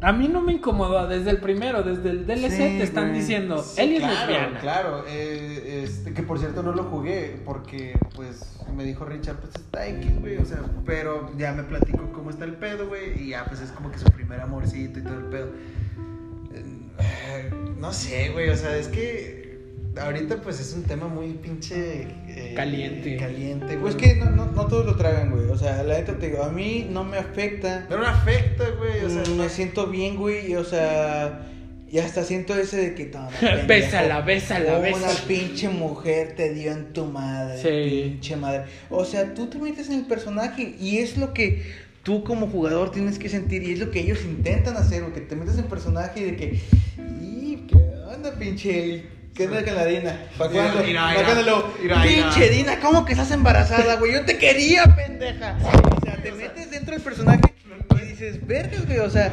A 0.02 0.12
mí 0.12 0.28
no 0.28 0.42
me 0.42 0.52
incomodó 0.52 1.08
desde 1.08 1.30
el 1.30 1.38
primero, 1.38 1.82
desde 1.82 2.10
el 2.10 2.26
DLC 2.26 2.50
Sí, 2.50 2.56
te 2.58 2.82
están 2.82 3.08
güey. 3.08 3.20
diciendo, 3.20 3.62
Sí, 3.62 3.80
él 3.80 3.94
es 3.94 4.02
lesbiana. 4.02 4.58
Claro, 4.60 5.04
eh, 5.08 5.82
este, 5.84 6.12
que 6.12 6.22
por 6.22 6.38
cierto 6.38 6.62
no 6.62 6.72
lo 6.72 6.84
jugué 6.84 7.40
porque, 7.46 7.98
pues, 8.14 8.58
me 8.76 8.84
dijo 8.84 9.06
Richard, 9.06 9.36
pues 9.36 9.54
está 9.56 9.86
X, 9.88 10.20
güey, 10.20 10.36
o 10.36 10.44
sea, 10.44 10.58
pero 10.84 11.30
ya 11.38 11.52
me 11.52 11.62
platicó 11.62 12.12
cómo 12.12 12.28
está 12.30 12.44
el 12.44 12.54
pedo, 12.56 12.88
güey, 12.88 13.20
y 13.22 13.28
ya, 13.30 13.46
pues 13.46 13.62
es 13.62 13.70
como 13.70 13.90
que 13.90 13.98
su 13.98 14.04
primer 14.06 14.40
amorcito 14.42 14.98
y 14.98 15.02
todo 15.02 15.18
el 15.18 15.24
pedo. 15.26 15.48
Eh, 16.98 17.50
no 17.78 17.92
sé, 17.92 18.30
güey, 18.30 18.50
o 18.50 18.56
sea, 18.56 18.76
es 18.76 18.88
que 18.88 19.58
ahorita, 20.00 20.42
pues 20.42 20.60
es 20.60 20.74
un 20.74 20.82
tema 20.84 21.08
muy 21.08 21.32
pinche. 21.34 22.06
Caliente. 22.54 23.16
Caliente, 23.16 23.66
güey. 23.76 23.78
Pues 23.80 23.96
que 23.96 24.14
no, 24.16 24.30
no, 24.30 24.46
no 24.52 24.66
todos 24.66 24.86
lo 24.86 24.96
tragan, 24.96 25.30
güey. 25.30 25.48
O 25.50 25.56
sea, 25.56 25.82
la 25.82 25.98
neta 25.98 26.18
te 26.18 26.28
digo, 26.30 26.42
a 26.42 26.50
mí 26.50 26.86
no 26.90 27.04
me 27.04 27.18
afecta. 27.18 27.86
No 27.90 27.98
me 27.98 28.06
afecta, 28.06 28.64
güey, 28.78 29.04
o 29.04 29.10
sea. 29.10 29.22
Mm, 29.34 29.38
me 29.38 29.48
siento 29.48 29.86
bien, 29.88 30.16
güey. 30.16 30.50
y, 30.52 30.56
O 30.56 30.64
sea, 30.64 31.46
y 31.90 31.98
hasta 31.98 32.24
siento 32.24 32.54
ese 32.54 32.76
de 32.78 32.94
que. 32.94 33.06
No, 33.06 33.28
pendejo, 33.40 33.66
Bésala, 33.68 34.20
bésala, 34.22 34.78
Una 34.78 34.88
bésala. 34.88 35.20
pinche 35.28 35.68
mujer 35.68 36.34
te 36.36 36.52
dio 36.52 36.72
en 36.72 36.92
tu 36.92 37.04
madre. 37.06 37.58
Sí. 37.60 38.02
Pinche 38.10 38.36
madre. 38.36 38.64
O 38.90 39.04
sea, 39.04 39.34
tú 39.34 39.46
te 39.48 39.58
metes 39.58 39.88
en 39.88 40.00
el 40.00 40.06
personaje 40.06 40.74
y 40.80 40.98
es 40.98 41.16
lo 41.16 41.32
que 41.32 41.62
tú 42.02 42.22
como 42.24 42.46
jugador 42.48 42.90
tienes 42.92 43.18
que 43.18 43.28
sentir 43.28 43.62
y 43.64 43.72
es 43.72 43.78
lo 43.80 43.90
que 43.90 44.00
ellos 44.00 44.24
intentan 44.24 44.76
hacer, 44.76 45.02
güey. 45.02 45.12
Que 45.14 45.20
te 45.20 45.36
metes 45.36 45.54
en 45.54 45.60
el 45.64 45.66
personaje 45.66 46.20
y 46.20 46.24
de 46.24 46.36
que. 46.36 46.60
¿Y 47.22 47.56
qué 47.68 47.76
onda, 48.12 48.32
pinche? 48.38 49.04
¿Qué 49.36 49.46
onda 49.46 49.64
con 49.64 49.74
la 49.74 49.84
Dina? 49.84 50.16
¿Para 50.38 50.50
cuándo? 50.50 50.82
mira, 50.82 51.02
¿Pa' 51.02 51.10
mira. 51.12 51.24
cuándo 51.24 51.42
lo- 51.42 51.74
Mira, 51.82 51.96
mira. 51.98 52.30
Pinche 52.30 52.48
Dina, 52.50 52.80
¿cómo 52.80 53.04
que 53.04 53.12
estás 53.12 53.30
embarazada, 53.32 53.96
güey? 53.96 54.12
Yo 54.14 54.24
te 54.24 54.38
quería, 54.38 54.84
pendeja. 54.96 55.56
O 55.62 56.00
sea, 56.04 56.16
te 56.16 56.32
metes 56.32 56.70
dentro 56.70 56.94
del 56.94 57.02
personaje 57.02 57.40
y 58.02 58.04
dices, 58.06 58.46
verga, 58.46 58.78
güey. 58.86 58.98
O 59.00 59.10
sea, 59.10 59.30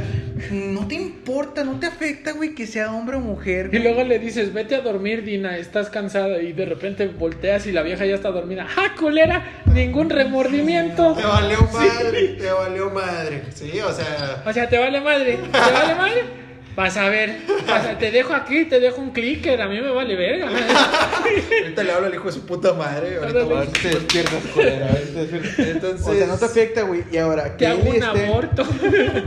no 0.52 0.88
te 0.88 0.96
importa, 0.96 1.64
no 1.64 1.80
te 1.80 1.86
afecta, 1.88 2.34
güey, 2.34 2.54
que 2.54 2.68
sea 2.68 2.92
hombre 2.92 3.16
o 3.16 3.22
mujer. 3.22 3.70
Y 3.72 3.80
luego 3.80 4.04
le 4.04 4.20
dices, 4.20 4.52
vete 4.54 4.76
a 4.76 4.82
dormir, 4.82 5.24
Dina, 5.24 5.58
estás 5.58 5.90
cansada. 5.90 6.42
Y 6.42 6.52
de 6.52 6.66
repente 6.66 7.08
volteas 7.08 7.66
y 7.68 7.72
la 7.72 7.82
vieja 7.82 8.06
ya 8.06 8.16
está 8.16 8.30
dormida. 8.32 8.66
¡Ja, 8.68 8.96
culera! 9.00 9.62
Ningún 9.68 10.10
remordimiento. 10.10 11.14
Te 11.14 11.24
valió 11.24 11.60
madre, 11.74 12.28
te 12.40 12.52
valió 12.52 12.90
madre. 12.90 13.44
Sí, 13.54 13.80
o 13.80 13.92
sea. 13.94 14.44
O 14.46 14.52
sea, 14.52 14.68
te 14.68 14.78
vale 14.78 15.00
madre. 15.00 15.38
¿Te 15.38 15.72
vale 15.72 15.96
madre? 15.96 16.44
Vas 16.76 16.98
a 16.98 17.10
ver. 17.10 17.38
Vas 17.68 17.86
a- 17.86 17.98
te 17.98 18.10
dejo 18.12 18.34
aquí, 18.34 18.66
te 18.66 18.80
dejo 18.80 19.02
un 19.02 19.12
clicker. 19.12 19.62
A 19.62 19.68
mí 19.68 19.80
me 19.80 19.90
vale 19.92 20.16
verga. 20.16 20.48
Ahorita 20.48 21.84
le 21.84 21.92
hablo 21.92 22.08
al 22.08 22.14
hijo 22.16 22.26
de 22.26 22.32
su 22.32 22.46
puta 22.46 22.74
madre. 22.74 23.18
Ahorita 23.18 23.42
Ándale. 23.42 23.46
voy 23.46 23.68
a- 23.68 23.72
te 23.72 23.90
despiertas, 23.90 24.44
culera, 24.54 24.90
ahorita 24.90 25.14
te 25.14 25.26
despiertas. 25.28 25.60
Entonces. 25.68 26.08
O 26.08 26.14
sea, 26.14 26.28
no 26.28 26.38
te 26.38 26.46
afecta, 26.46 26.82
güey. 26.84 27.04
Y 27.12 27.18
ahora, 27.18 27.56
que 27.58 27.66
un 27.68 27.88
esté, 27.88 28.26
aborto. 28.28 28.64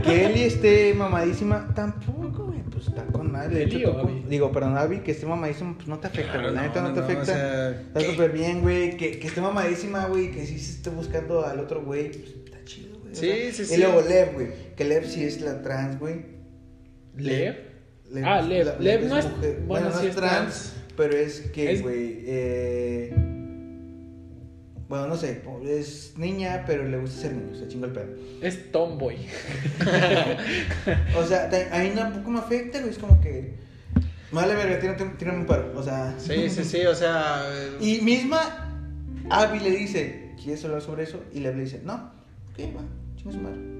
que 0.03 0.25
Ellie 0.25 0.45
esté 0.47 0.93
mamadísima, 0.93 1.67
tampoco, 1.75 2.45
güey. 2.47 2.61
Pues 2.71 2.87
está 2.89 3.03
con 3.05 3.31
madre. 3.31 3.55
De 3.55 3.63
hecho, 3.63 3.91
o 3.91 3.99
Abby. 3.99 4.25
Digo, 4.29 4.51
perdón, 4.51 4.77
Abby, 4.77 4.99
que 4.99 5.11
esté 5.11 5.25
mamadísima, 5.25 5.73
pues 5.75 5.87
no 5.87 5.97
te 5.99 6.07
afecta, 6.07 6.33
Claro, 6.33 6.49
güey. 6.49 6.55
La 6.55 6.61
no, 6.61 6.67
neta 6.67 6.81
no, 6.81 6.93
te 6.93 6.99
no, 6.99 7.05
afecta. 7.05 7.21
o 7.23 7.25
sea, 7.25 7.69
está 7.71 8.01
súper 8.01 8.31
bien, 8.31 8.61
güey. 8.61 8.97
Que, 8.97 9.19
que 9.19 9.27
esté 9.27 9.41
mamadísima, 9.41 10.05
güey. 10.05 10.31
Que 10.31 10.45
sí 10.45 10.59
se 10.59 10.71
esté 10.73 10.89
buscando 10.89 11.45
al 11.45 11.59
otro 11.59 11.81
güey. 11.81 12.09
Pues 12.11 12.35
está 12.45 12.57
chido, 12.65 12.99
güey. 12.99 13.13
o 13.13 13.15
Sí, 13.15 13.27
sea. 13.27 13.53
sí, 13.53 13.61
Y 13.63 13.65
sí. 13.65 13.77
luego 13.77 14.01
Lev, 14.01 14.33
güey. 14.33 14.47
Que 14.75 14.83
Lev 14.83 15.05
sí 15.07 15.23
es 15.23 15.41
la 15.41 15.61
trans, 15.61 15.97
güey. 15.99 16.36
¿Lev? 17.17 17.55
Ah, 18.23 18.41
Lev. 18.41 18.65
la- 18.65 18.79
Lev 18.79 19.05
no 19.09 19.17
es- 19.17 19.29
mujer. 19.29 19.59
bueno, 19.67 19.89
no 19.89 19.95
sí 19.99 20.05
es 20.05 20.09
es 20.11 20.15
trans, 20.15 20.33
trans. 20.33 20.73
pero 20.95 21.15
es 21.17 21.41
que, 21.53 21.71
Es- 21.73 21.81
güey, 21.81 22.19
eh, 22.25 23.13
bueno, 24.87 25.07
no 25.07 25.17
sé, 25.17 25.41
es 25.65 26.13
niña, 26.17 26.63
pero 26.65 26.83
le 26.87 26.97
gusta 26.97 27.21
ser 27.23 27.33
niño, 27.33 27.53
se 27.55 27.67
chinga 27.67 27.87
el 27.87 27.93
pedo. 27.93 28.15
Es 28.41 28.71
tomboy. 28.71 29.17
O 31.17 31.23
sea, 31.25 31.49
te- 31.49 31.67
a 31.71 31.79
mí 31.83 31.89
tampoco 31.93 32.29
me 32.29 32.39
afecta, 32.39 32.79
güey, 32.79 32.91
es 32.91 32.97
como 32.97 33.19
que, 33.19 33.55
vale, 34.31 34.55
verga, 34.55 34.79
tírame, 34.79 35.13
tírame 35.17 35.39
un 35.39 35.45
paro, 35.45 35.73
o 35.75 35.83
sea. 35.83 36.15
Sí, 36.17 36.49
sí, 36.49 36.63
sí, 36.63 36.85
o 36.85 36.95
sea. 36.95 37.41
eh, 37.51 37.77
Y 37.81 38.01
misma, 38.01 38.71
Abby 39.29 39.59
le 39.59 39.71
dice, 39.71 40.31
¿quieres 40.41 40.63
hablar 40.63 40.81
sobre 40.81 41.03
eso? 41.03 41.21
Y 41.33 41.41
Lev 41.41 41.57
le 41.57 41.63
dice, 41.65 41.81
no, 41.83 41.95
ok, 41.95 42.59
va, 42.75 42.81
chinga 43.17 43.31
su 43.33 43.39
madre. 43.39 43.76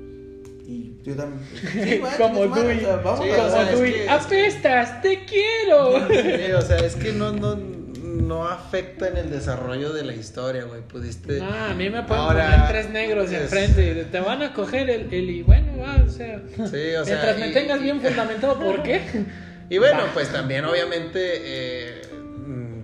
Y 0.68 0.97
yo 1.03 1.15
también, 1.15 1.41
sí, 1.72 1.97
va, 1.99 2.11
Como 2.18 2.41
o 2.41 2.53
sea, 2.55 2.95
vamos 2.97 3.20
Sí, 3.26 3.32
a 3.32 3.34
o 3.34 3.38
Como 3.38 3.49
sea, 3.49 3.72
es 3.72 3.80
tú 3.80 4.11
apestas, 4.11 5.01
te 5.01 5.24
quiero. 5.26 6.07
Sí, 6.09 6.51
o 6.51 6.61
sea, 6.61 6.78
es 6.80 6.95
que 6.95 7.13
no, 7.13 7.32
no, 7.32 7.55
no 7.55 8.45
afecta 8.45 9.07
en 9.07 9.15
el 9.15 9.30
desarrollo 9.30 9.93
de 9.93 10.03
la 10.03 10.13
historia, 10.13 10.65
güey. 10.65 10.82
Pudiste. 10.82 11.39
Ah, 11.41 11.70
a 11.72 11.74
mí 11.74 11.89
me 11.89 12.03
pueden 12.03 12.22
Ahora, 12.22 12.51
poner 12.51 12.68
tres 12.68 12.89
negros 12.89 13.32
es- 13.32 13.43
enfrente 13.43 13.91
y 14.01 14.03
te 14.11 14.20
van 14.20 14.41
a 14.43 14.53
coger 14.53 14.89
el, 14.89 15.13
el 15.13 15.30
y 15.30 15.41
bueno, 15.43 15.78
va, 15.78 16.03
o 16.05 16.09
sea. 16.09 16.41
Sí, 16.55 16.95
o 16.95 17.05
sea. 17.05 17.15
mientras 17.15 17.39
me 17.39 17.47
y- 17.49 17.53
tengas 17.53 17.82
bien 17.82 18.01
fundamentado, 18.05 18.59
¿por 18.59 18.84
qué? 18.84 19.01
Y 19.70 19.78
bueno, 19.78 19.99
Va. 19.99 20.13
pues 20.13 20.30
también, 20.34 20.65
obviamente, 20.65 21.20
eh, 21.22 22.01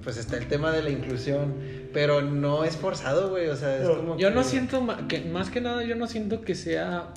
pues 0.04 0.16
está 0.18 0.38
el 0.38 0.48
tema 0.48 0.72
de 0.72 0.84
la 0.84 0.90
inclusión. 0.90 1.54
Pero 1.94 2.22
no 2.22 2.64
es 2.64 2.76
forzado, 2.76 3.30
güey. 3.30 3.50
O 3.50 3.56
sea, 3.56 3.76
es 3.78 3.84
Yo- 3.84 3.98
como. 3.98 4.18
Yo 4.18 4.32
no 4.32 4.44
siento, 4.44 4.82
ma- 4.82 5.08
que, 5.08 5.20
más 5.22 5.50
que 5.50 5.62
nada, 5.62 5.84
yo 5.84 5.96
no 5.96 6.08
siento 6.08 6.42
que 6.42 6.56
sea 6.56 7.10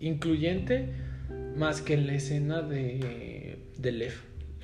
incluyente 0.00 0.90
más 1.56 1.80
que 1.80 1.94
en 1.94 2.06
la 2.06 2.14
escena 2.14 2.62
de, 2.62 3.58
de 3.78 3.92
Lev, 3.92 4.12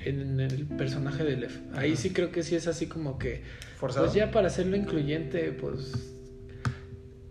en 0.05 0.41
el 0.41 0.66
personaje 0.66 1.24
de 1.24 1.37
Lev. 1.37 1.51
Ahí 1.74 1.93
Ajá. 1.93 2.01
sí 2.01 2.11
creo 2.11 2.30
que 2.30 2.43
sí 2.43 2.55
es 2.55 2.66
así 2.66 2.87
como 2.87 3.18
que, 3.18 3.43
Forzado. 3.76 4.05
pues 4.07 4.14
ya 4.14 4.30
para 4.30 4.49
hacerlo 4.49 4.76
incluyente, 4.76 5.53
pues 5.53 5.93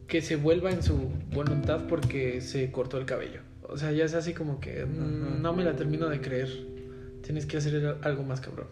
que 0.07 0.21
se 0.21 0.35
vuelva 0.35 0.71
en 0.71 0.83
su 0.83 1.09
voluntad 1.33 1.87
porque 1.87 2.41
se 2.41 2.69
cortó 2.71 2.97
el 2.97 3.05
cabello. 3.05 3.41
O 3.63 3.77
sea, 3.77 3.91
ya 3.93 4.03
es 4.03 4.13
así 4.13 4.33
como 4.33 4.59
que 4.59 4.85
mm, 4.85 5.41
no 5.41 5.53
me 5.53 5.63
la 5.63 5.75
termino 5.77 6.09
de 6.09 6.19
creer. 6.19 6.49
Tienes 7.23 7.45
que 7.45 7.57
hacer 7.57 7.97
algo 8.01 8.23
más 8.23 8.41
cabrón. 8.41 8.67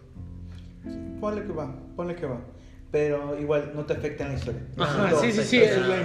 Ponle 1.20 1.42
que 1.42 1.52
va, 1.52 1.74
ponle 1.96 2.14
que 2.16 2.26
va. 2.26 2.42
Pero 2.90 3.38
igual 3.38 3.70
no 3.74 3.84
te 3.84 3.92
afecta 3.92 4.24
en 4.24 4.32
la 4.32 4.38
historia. 4.38 4.62
Ajá, 4.76 5.10
sí, 5.20 5.30
sí, 5.30 5.44
sí, 5.44 5.62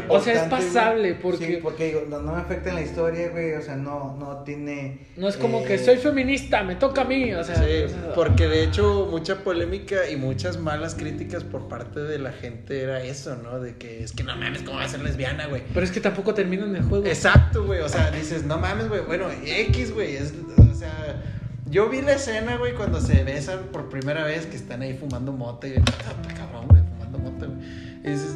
o 0.07 0.19
sea, 0.19 0.33
es 0.33 0.39
güey. 0.39 0.49
pasable, 0.49 1.15
porque- 1.15 1.47
Sí, 1.47 1.59
porque 1.61 1.85
digo, 1.87 2.03
no, 2.07 2.21
no 2.21 2.33
me 2.33 2.41
afecta 2.41 2.69
en 2.69 2.75
la 2.75 2.81
historia, 2.83 3.29
güey, 3.29 3.53
o 3.53 3.61
sea, 3.61 3.75
no, 3.75 4.15
no 4.19 4.43
tiene... 4.43 5.07
No 5.17 5.27
es 5.27 5.35
como 5.35 5.61
eh, 5.61 5.65
que 5.65 5.77
soy 5.79 5.97
feminista, 5.97 6.61
me 6.63 6.75
toca 6.75 7.01
a 7.01 7.05
mí, 7.05 7.33
o 7.33 7.43
sea. 7.43 7.55
Sí, 7.55 7.83
o 7.85 7.89
sea, 7.89 8.13
porque 8.13 8.47
de 8.47 8.63
hecho 8.63 9.07
mucha 9.09 9.43
polémica 9.43 10.07
y 10.09 10.15
muchas 10.15 10.57
malas 10.59 10.93
críticas 10.93 11.43
por 11.43 11.67
parte 11.67 12.01
de 12.01 12.19
la 12.19 12.31
gente 12.31 12.81
era 12.81 13.01
eso, 13.03 13.35
¿no? 13.35 13.59
De 13.59 13.77
que 13.77 14.03
es 14.03 14.11
que 14.11 14.23
no 14.23 14.35
mames, 14.35 14.61
¿cómo 14.61 14.77
va 14.77 14.83
a 14.83 14.89
ser 14.89 15.01
lesbiana, 15.01 15.47
güey? 15.47 15.63
Pero 15.73 15.85
es 15.85 15.91
que 15.91 16.01
tampoco 16.01 16.35
terminan 16.35 16.75
el 16.75 16.83
juego. 16.83 17.05
Exacto, 17.07 17.65
güey, 17.65 17.79
o 17.79 17.89
sea, 17.89 18.11
dices, 18.11 18.43
no 18.43 18.59
mames, 18.59 18.89
güey, 18.89 19.01
bueno, 19.01 19.25
X, 19.43 19.91
güey, 19.91 20.17
es, 20.17 20.33
o 20.57 20.73
sea, 20.75 21.23
yo 21.67 21.89
vi 21.89 22.01
la 22.01 22.13
escena, 22.13 22.57
güey, 22.57 22.75
cuando 22.75 23.01
se 23.01 23.23
besan 23.23 23.59
por 23.71 23.89
primera 23.89 24.23
vez, 24.23 24.45
que 24.45 24.55
están 24.55 24.83
ahí 24.83 24.95
fumando 24.95 25.31
mota 25.31 25.67
y, 25.67 25.73
dices, 28.11 28.35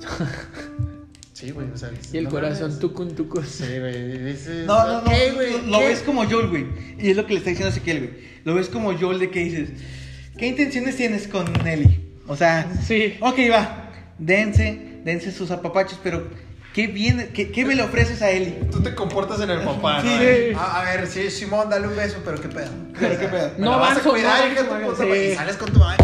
sí, 1.32 1.50
güey, 1.50 1.68
o 1.72 1.76
sea, 1.76 1.90
Y 2.12 2.18
el 2.18 2.24
no 2.24 2.30
corazón 2.30 2.78
tucun 2.78 3.14
tucun. 3.14 3.44
Sí, 3.46 3.64
güey, 3.78 4.36
No, 4.66 4.86
no, 4.86 4.92
no, 4.92 4.98
ok, 5.00 5.12
güey, 5.34 5.66
lo 5.66 5.78
¿qué? 5.78 5.88
ves 5.88 6.00
como 6.00 6.24
Joel, 6.28 6.48
güey, 6.48 6.66
y 6.98 7.10
es 7.10 7.16
lo 7.16 7.26
que 7.26 7.32
le 7.34 7.38
está 7.38 7.50
diciendo 7.50 7.68
a 7.68 7.76
Ezequiel, 7.76 7.98
güey, 7.98 8.10
lo 8.44 8.54
ves 8.54 8.68
como 8.68 8.96
Joel 8.98 9.18
de 9.18 9.30
que 9.30 9.40
dices, 9.40 9.70
¿qué 10.38 10.46
intenciones 10.48 10.96
tienes 10.96 11.28
con 11.28 11.50
Nelly? 11.64 12.00
O 12.26 12.36
sea, 12.36 12.70
Sí. 12.86 13.16
ok, 13.20 13.38
va, 13.50 13.90
dense, 14.18 15.00
dense 15.04 15.32
sus 15.32 15.50
apapachos, 15.50 15.98
pero 16.02 16.28
¿qué, 16.74 16.86
viene, 16.86 17.28
qué, 17.28 17.50
qué 17.50 17.64
me 17.64 17.74
le 17.74 17.82
ofreces 17.82 18.22
a 18.22 18.30
Eli? 18.30 18.54
Tú 18.70 18.80
te 18.80 18.94
comportas 18.94 19.40
en 19.40 19.50
el 19.50 19.60
papá, 19.62 20.02
¿no? 20.02 20.10
Sí. 20.10 20.52
A, 20.56 20.80
a 20.80 20.84
ver, 20.84 21.06
sí, 21.06 21.30
Simón, 21.30 21.68
dale 21.70 21.88
un 21.88 21.96
beso, 21.96 22.18
pero 22.24 22.40
qué 22.40 22.48
pedo. 22.48 22.70
Pero 22.98 23.18
qué 23.18 23.26
pedo. 23.26 23.52
No 23.58 23.78
vas 23.78 23.98
a 23.98 24.00
cuidar, 24.02 24.46
no 24.46 24.52
hija 24.52 24.62
de 24.62 24.68
tu 24.68 24.74
avanzo, 24.74 24.90
puta, 24.92 25.02
sí. 25.02 25.08
güey, 25.08 25.32
Y 25.32 25.34
sales 25.34 25.56
con 25.56 25.72
tu 25.72 25.78
mamá 25.80 25.96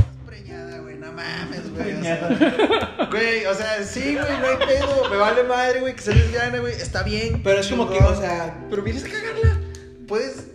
mames, 1.17 1.73
güey. 1.75 1.95
O 1.95 2.03
sea, 2.03 3.09
güey, 3.11 3.47
o 3.47 3.55
sea, 3.55 3.83
sí, 3.83 4.15
güey, 4.15 4.39
no 4.41 4.47
hay 4.47 4.67
pedo. 4.67 5.11
Me 5.11 5.17
vale 5.17 5.43
madre, 5.45 5.81
güey, 5.81 5.95
que 5.97 6.03
seas 6.03 6.17
lesbiana, 6.17 6.59
güey. 6.59 6.75
Está 6.75 7.03
bien. 7.03 7.41
Pero 7.43 7.61
es 7.61 7.69
como 7.69 7.91
que, 7.91 7.99
o 7.99 8.15
sea- 8.21 8.55
Pero 8.71 8.83
vienes 8.83 9.05
a 9.05 9.09
cagarla. 9.09 9.61
Puedes 10.07 10.47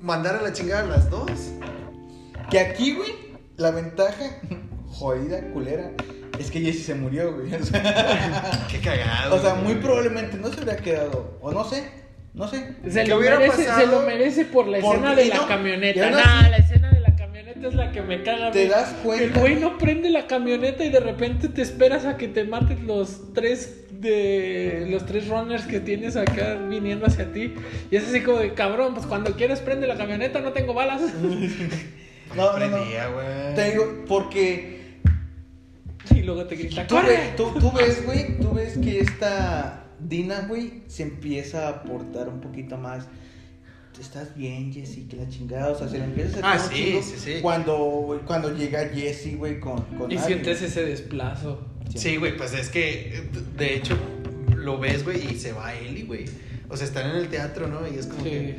mandar 0.00 0.36
a 0.36 0.42
la 0.42 0.52
chingada 0.52 0.82
a 0.82 0.86
las 0.86 1.10
dos. 1.10 1.30
Que 2.50 2.58
aquí, 2.58 2.94
güey, 2.94 3.14
la 3.56 3.70
ventaja, 3.70 4.40
jodida, 4.88 5.40
culera, 5.52 5.90
es 6.38 6.50
que 6.50 6.60
Jesse 6.60 6.84
se 6.86 6.94
murió, 6.94 7.32
güey. 7.34 7.54
O 7.60 7.64
sea, 7.64 8.66
Qué 8.70 8.80
cagado. 8.80 9.36
o 9.36 9.38
sea, 9.40 9.52
güey. 9.52 9.64
muy 9.64 9.74
probablemente 9.76 10.36
no 10.36 10.48
se 10.48 10.56
hubiera 10.62 10.76
quedado, 10.76 11.38
o 11.40 11.52
no 11.52 11.64
sé, 11.64 11.88
no 12.34 12.48
sé. 12.48 12.74
Se 12.90 13.04
¿Qué 13.04 13.08
lo, 13.10 13.18
hubiera 13.18 13.38
merece, 13.38 13.64
pasado? 13.64 13.80
se 13.80 13.86
lo 13.86 14.00
merece 14.02 14.44
por 14.46 14.66
la 14.66 14.78
escena 14.78 15.14
de 15.14 15.24
la 15.26 15.36
no, 15.36 15.48
camioneta. 15.48 16.04
aún 16.08 16.16
Nah, 16.16 16.48
la 16.48 16.56
escena 16.56 16.81
es 17.68 17.74
la 17.74 17.92
que 17.92 18.02
me 18.02 18.22
caga. 18.22 18.50
Te 18.50 18.68
das 18.68 18.90
El 18.90 18.96
cuenta. 19.02 19.40
güey 19.40 19.56
no 19.56 19.78
prende 19.78 20.10
la 20.10 20.26
camioneta 20.26 20.84
y 20.84 20.90
de 20.90 21.00
repente 21.00 21.48
te 21.48 21.62
esperas 21.62 22.04
a 22.04 22.16
que 22.16 22.28
te 22.28 22.44
maten 22.44 22.86
los 22.86 23.32
tres 23.32 23.78
de 24.00 24.86
los 24.90 25.06
tres 25.06 25.28
runners 25.28 25.64
que 25.64 25.78
tienes 25.80 26.16
acá 26.16 26.54
viniendo 26.54 27.06
hacia 27.06 27.32
ti. 27.32 27.54
Y 27.90 27.96
es 27.96 28.08
así 28.08 28.22
como 28.22 28.38
de 28.38 28.54
cabrón, 28.54 28.94
pues 28.94 29.06
cuando 29.06 29.36
quieres 29.36 29.60
prende 29.60 29.86
la 29.86 29.96
camioneta, 29.96 30.40
no 30.40 30.52
tengo 30.52 30.74
balas. 30.74 31.02
No, 32.34 32.58
no, 32.58 32.66
no. 32.66 32.78
Te 33.54 33.70
digo, 33.72 34.04
porque 34.08 35.00
Y 36.14 36.22
luego 36.22 36.46
te 36.46 36.56
grita, 36.56 36.86
tú, 36.86 36.94
¡corre! 36.94 37.34
tú, 37.36 37.52
tú 37.60 37.70
ves, 37.72 38.06
güey, 38.06 38.38
tú 38.38 38.52
ves 38.52 38.78
que 38.78 39.00
esta 39.00 39.84
Dina, 40.00 40.46
güey, 40.48 40.82
se 40.88 41.02
empieza 41.02 41.66
a 41.66 41.70
aportar 41.70 42.28
un 42.28 42.40
poquito 42.40 42.76
más. 42.76 43.06
Estás 44.02 44.34
bien, 44.34 44.72
Jesse, 44.72 45.06
que 45.08 45.16
la 45.16 45.28
chingada, 45.28 45.70
o 45.70 45.78
sea, 45.78 45.88
se 45.88 45.96
le 45.98 46.04
empieza 46.04 46.44
a 46.44 46.52
Ah, 46.52 46.54
hacer 46.54 46.70
un 46.70 46.76
sí, 46.76 46.84
chingo 46.84 47.02
sí, 47.02 47.14
sí. 47.18 47.38
Cuando, 47.40 48.20
cuando 48.26 48.54
llega 48.54 48.88
Jesse, 48.88 49.36
güey, 49.38 49.60
con, 49.60 49.80
con 49.96 50.10
Y 50.10 50.18
sientes 50.18 50.60
ese 50.60 50.84
desplazo. 50.84 51.60
Sí, 51.94 52.16
güey, 52.16 52.36
pues 52.36 52.52
es 52.52 52.68
que, 52.68 53.28
de 53.56 53.76
hecho, 53.76 53.96
lo 54.56 54.78
ves, 54.78 55.04
güey, 55.04 55.32
y 55.34 55.38
se 55.38 55.52
va 55.52 55.72
Eli, 55.74 56.02
güey. 56.02 56.24
O 56.68 56.76
sea, 56.76 56.86
están 56.86 57.10
en 57.10 57.16
el 57.16 57.28
teatro, 57.28 57.68
¿no? 57.68 57.86
Y 57.86 57.96
es 57.98 58.06
como 58.06 58.24
Sí. 58.24 58.30
que. 58.30 58.56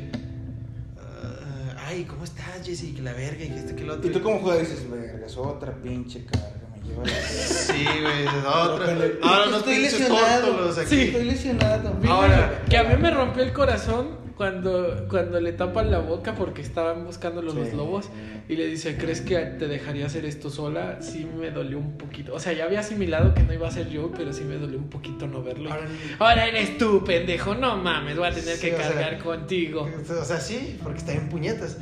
ah, 0.98 1.84
ay, 1.88 2.04
¿cómo 2.04 2.24
estás, 2.24 2.64
Jessy? 2.64 2.92
Que 2.92 3.02
la 3.02 3.12
verga, 3.12 3.44
y 3.44 3.48
que 3.48 3.58
este, 3.58 3.74
que 3.76 3.84
lo 3.84 3.94
otro. 3.94 4.08
Y 4.08 4.12
tú 4.12 4.22
como 4.22 4.38
jugador 4.38 4.62
dices, 4.62 4.88
vergas, 4.90 5.36
otra 5.36 5.72
pinche 5.74 6.24
carga, 6.24 6.52
verga. 7.04 7.20
Sí, 7.28 7.84
güey, 8.00 8.26
otra. 8.46 8.96
Ahora 9.22 9.46
nos 9.50 9.58
estoy 9.58 9.78
lesionado. 9.78 10.70
aquí. 10.70 10.86
Sí. 10.88 11.00
Estoy 11.02 11.24
lesionado. 11.24 11.96
Ahora- 12.08 12.62
que 12.68 12.78
a 12.78 12.84
mí 12.84 12.94
me 13.00 13.10
rompió 13.10 13.42
el 13.42 13.52
corazón 13.52 14.23
cuando, 14.36 15.06
cuando 15.08 15.40
le 15.40 15.52
tapan 15.52 15.90
la 15.90 16.00
boca 16.00 16.34
porque 16.34 16.60
estaban 16.62 17.04
buscándolo 17.04 17.52
los 17.52 17.68
Sí. 17.68 17.76
lobos 17.76 18.08
y 18.48 18.56
le 18.56 18.66
dice, 18.66 18.96
¿crees 18.96 19.20
que 19.20 19.36
te 19.38 19.68
dejaría 19.68 20.06
hacer 20.06 20.24
esto 20.24 20.50
sola? 20.50 21.00
Sí 21.00 21.26
me 21.38 21.50
dolió 21.50 21.78
un 21.78 21.96
poquito. 21.96 22.34
O 22.34 22.38
sea, 22.40 22.52
ya 22.52 22.64
había 22.64 22.80
asimilado 22.80 23.32
que 23.34 23.42
no 23.42 23.52
iba 23.54 23.68
a 23.68 23.70
ser 23.70 23.88
yo, 23.88 24.10
pero 24.16 24.32
sí 24.32 24.44
me 24.44 24.56
dolió 24.56 24.78
un 24.78 24.90
poquito 24.90 25.26
no 25.26 25.42
verlo. 25.42 25.70
Ahora- 25.70 25.86
Ahora 26.18 26.46
eres 26.46 26.76
tú, 26.78 27.04
pendejo. 27.04 27.54
No 27.54 27.76
mames, 27.76 28.16
voy 28.16 28.26
a 28.28 28.30
tener 28.32 28.56
Sí, 28.56 28.68
que 28.68 28.74
o 28.74 28.78
sea, 28.78 28.88
cargar 28.88 29.18
contigo. 29.22 29.88
O 30.20 30.24
sea, 30.24 30.40
sí, 30.40 30.78
porque 30.82 30.98
está 30.98 31.12
en 31.12 31.28
puñetas. 31.28 31.78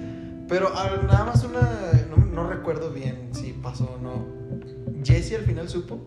Pero 0.49 0.71
nada 0.71 1.25
más 1.25 1.43
una. 1.45 1.61
No, 2.11 2.25
no 2.27 2.47
recuerdo 2.51 2.91
bien 2.91 3.31
si 3.33 3.53
pasó 3.53 3.97
o 3.99 4.03
no. 4.03 4.27
Jesse 5.05 5.35
al 5.37 5.43
final 5.45 5.69
supo. 5.69 6.07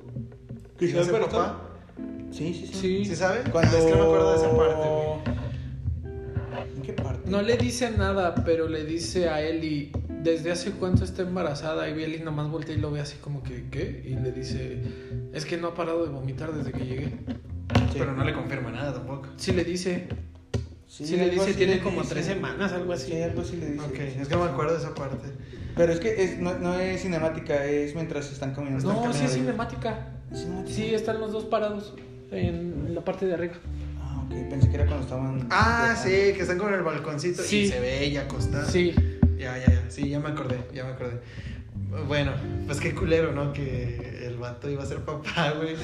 ¿Que 0.78 0.88
se 0.90 1.12
papá. 1.12 1.62
Sí, 2.32 2.54
sí, 2.54 2.68
sí. 2.68 2.74
Sí. 2.74 3.06
¿Sí 3.06 3.16
sabe? 3.16 3.50
Cuando... 3.52 3.76
Ah, 3.76 3.80
es 3.80 3.86
que 3.86 3.92
no 3.92 3.98
me 3.98 4.04
acuerdo 4.04 4.32
de 4.32 4.38
esa 4.38 4.58
parte, 4.58 4.88
güey. 4.90 5.36
¿En 6.88 6.96
qué 6.96 7.02
parte? 7.02 7.30
No 7.30 7.42
le 7.42 7.58
dice 7.58 7.90
nada, 7.92 8.36
pero 8.46 8.68
le 8.68 8.84
dice 8.86 9.30
a 9.30 9.42
Eli, 9.42 9.92
¿desde 10.24 10.52
hace 10.52 10.72
cuánto 10.72 11.04
está 11.04 11.24
embarazada? 11.24 11.90
Y 11.90 12.04
Eli 12.04 12.20
nomás 12.20 12.50
voltea 12.50 12.76
y 12.76 12.80
lo 12.80 12.92
ve 12.92 13.00
así 13.02 13.18
como 13.18 13.42
que, 13.44 13.66
¿qué? 13.72 14.04
Y 14.06 14.16
le 14.16 14.32
dice, 14.32 14.82
es 15.34 15.46
que 15.46 15.58
no 15.58 15.70
ha 15.70 15.74
parado 15.76 16.04
de 16.06 16.12
vomitar 16.12 16.54
desde 16.54 16.72
que 16.72 16.86
llegué. 16.86 17.06
Sí. 17.92 17.98
Pero 18.00 18.14
no 18.14 18.24
le 18.24 18.34
confirma 18.34 18.72
nada 18.72 18.94
tampoco. 18.94 19.28
Sí 19.38 19.52
le 19.54 19.64
dice, 19.64 20.08
Sí, 20.88 21.06
sí, 21.06 21.18
le 21.18 21.30
dice, 21.30 21.54
tiene 21.56 21.76
le 21.76 21.82
como 21.82 22.02
dice. 22.02 22.14
tres 22.14 22.26
semanas, 22.28 22.72
algo 22.72 22.94
así. 22.94 23.12
Sí, 23.12 23.22
algo 23.22 23.42
así 23.42 23.58
le 23.58 23.72
dice. 23.72 23.86
Ok, 23.86 24.00
es 24.22 24.28
que 24.28 24.36
no 24.36 24.44
me 24.46 24.52
acuerdo 24.52 24.74
de 24.74 24.80
esa 24.80 24.94
parte. 24.94 25.28
Pero 25.76 25.92
es 25.92 26.00
que 26.00 26.24
es, 26.24 26.40
no, 26.40 26.58
no 26.60 26.76
es 26.80 27.02
cinemática, 27.02 27.66
es 27.66 27.96
mientras 27.96 28.32
están 28.32 28.54
caminando. 28.54 28.88
No, 28.94 29.00
Están 29.00 29.14
sí 29.14 29.26
es 29.26 29.32
caminando. 29.32 29.52
cinemática. 29.52 30.08
¿Es 30.32 30.40
cinemática? 30.42 30.74
Sí, 30.76 30.94
están 30.94 31.20
los 31.20 31.32
dos 31.34 31.46
parados 31.46 31.96
en 32.32 32.94
la 32.96 33.04
parte 33.04 33.26
de 33.26 33.34
arriba. 33.34 33.56
Ah, 34.32 34.34
ok, 34.34 34.50
pensé 34.50 34.70
que 34.70 34.76
era 34.76 34.86
cuando 34.86 35.04
estaban. 35.04 35.48
Ah, 35.52 35.96
sí, 36.02 36.10
que 36.10 36.40
están 36.42 36.58
con 36.58 36.74
el 36.74 36.82
balconcito 36.84 37.44
y 37.44 37.48
Sí. 37.48 37.68
se 37.68 37.80
ve 37.80 38.04
ella 38.04 38.22
acostada. 38.22 38.66
Sí. 38.70 38.94
Ya, 39.38 39.58
ya, 39.58 39.66
ya. 39.68 39.84
Sí, 39.90 40.10
ya 40.10 40.20
me 40.20 40.30
acordé, 40.30 40.58
ya 40.74 40.84
me 40.86 40.92
acordé. 40.92 41.20
Bueno, 42.08 42.34
pues 42.66 42.80
qué 42.80 42.94
culero, 42.94 43.32
¿no? 43.32 43.54
Que 43.54 44.20
el 44.26 44.38
vato 44.38 44.70
iba 44.70 44.84
a 44.84 44.86
ser 44.86 45.00
papá, 45.00 45.52
güey. 45.58 45.76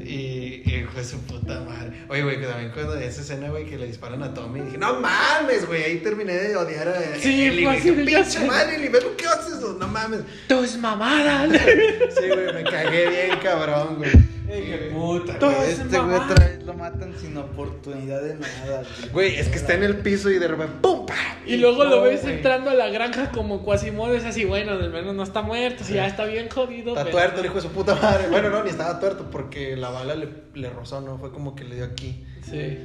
Y, 0.00 0.62
y 0.64 0.86
fue 0.92 1.02
su 1.04 1.18
puta 1.20 1.60
madre. 1.60 1.92
Oye, 2.08 2.22
güey, 2.22 2.38
que 2.38 2.46
también 2.46 2.70
cuando 2.72 2.94
esa 2.96 3.20
escena, 3.22 3.48
güey, 3.50 3.64
que 3.64 3.76
le 3.78 3.86
disparan 3.86 4.22
a 4.22 4.34
Tommy, 4.34 4.60
dije, 4.60 4.78
no 4.78 5.00
mames, 5.00 5.66
güey. 5.66 5.82
Ahí 5.82 5.98
terminé 5.98 6.34
de 6.34 6.56
odiar 6.56 6.88
a 6.88 7.00
Sí, 7.18 7.28
Dije, 7.50 7.50
de, 7.50 7.62
ya 8.10 8.18
pinche 8.22 8.24
sé". 8.24 8.46
madre, 8.46 8.76
Ellie, 8.76 8.88
ve 8.88 9.00
lo 9.00 9.16
que 9.16 9.26
haces, 9.26 9.60
no 9.78 9.88
mames. 9.88 10.20
¡Tus 10.48 10.76
mamadas! 10.78 11.50
Sí, 11.50 12.28
güey, 12.28 12.52
me 12.54 12.62
cagué 12.64 13.08
bien 13.08 13.38
cabrón, 13.42 13.96
güey. 13.96 14.10
¡Qué 14.48 14.90
puta! 14.94 15.38
Todo 15.38 15.52
güey, 15.52 15.70
es 15.70 15.78
Este 15.78 15.98
güey 15.98 16.14
otra 16.16 16.46
vez 16.46 16.62
lo 16.64 16.74
matan 16.74 17.14
sin 17.20 17.36
oportunidad 17.36 18.22
de 18.22 18.34
nada. 18.36 18.82
Güey, 19.12 19.36
es 19.36 19.48
que 19.48 19.56
está 19.56 19.74
en 19.74 19.82
el 19.82 19.98
piso 19.98 20.30
y 20.30 20.38
de 20.38 20.48
repente, 20.48 20.72
¡pum! 20.80 21.04
¡pam! 21.06 21.16
Y 21.46 21.56
luego 21.58 21.84
lo 21.84 22.02
ves 22.02 22.22
güey. 22.22 22.36
entrando 22.36 22.70
a 22.70 22.74
la 22.74 22.88
granja 22.88 23.30
como 23.30 23.64
Quasimodo, 23.64 24.14
es 24.14 24.24
así, 24.24 24.44
bueno, 24.44 24.72
al 24.72 24.90
menos 24.90 25.14
no 25.14 25.22
está 25.22 25.42
muerto, 25.42 25.84
sí, 25.84 25.94
ya 25.94 26.06
está 26.06 26.24
bien 26.24 26.48
jodido. 26.48 26.90
Está 26.90 27.04
pero- 27.04 27.16
tuerto 27.16 27.40
el 27.40 27.46
hijo 27.46 27.54
de 27.56 27.60
su 27.60 27.68
puta 27.68 27.94
madre. 27.94 28.28
Bueno, 28.30 28.50
no, 28.50 28.64
ni 28.64 28.70
estaba 28.70 28.98
tuerto 29.00 29.30
porque 29.30 29.76
la 29.76 29.90
bala 29.90 30.14
le, 30.14 30.28
le 30.54 30.70
rozó, 30.70 31.00
¿no? 31.00 31.18
Fue 31.18 31.30
como 31.30 31.54
que 31.54 31.64
le 31.64 31.76
dio 31.76 31.84
aquí. 31.84 32.24
Sí. 32.42 32.78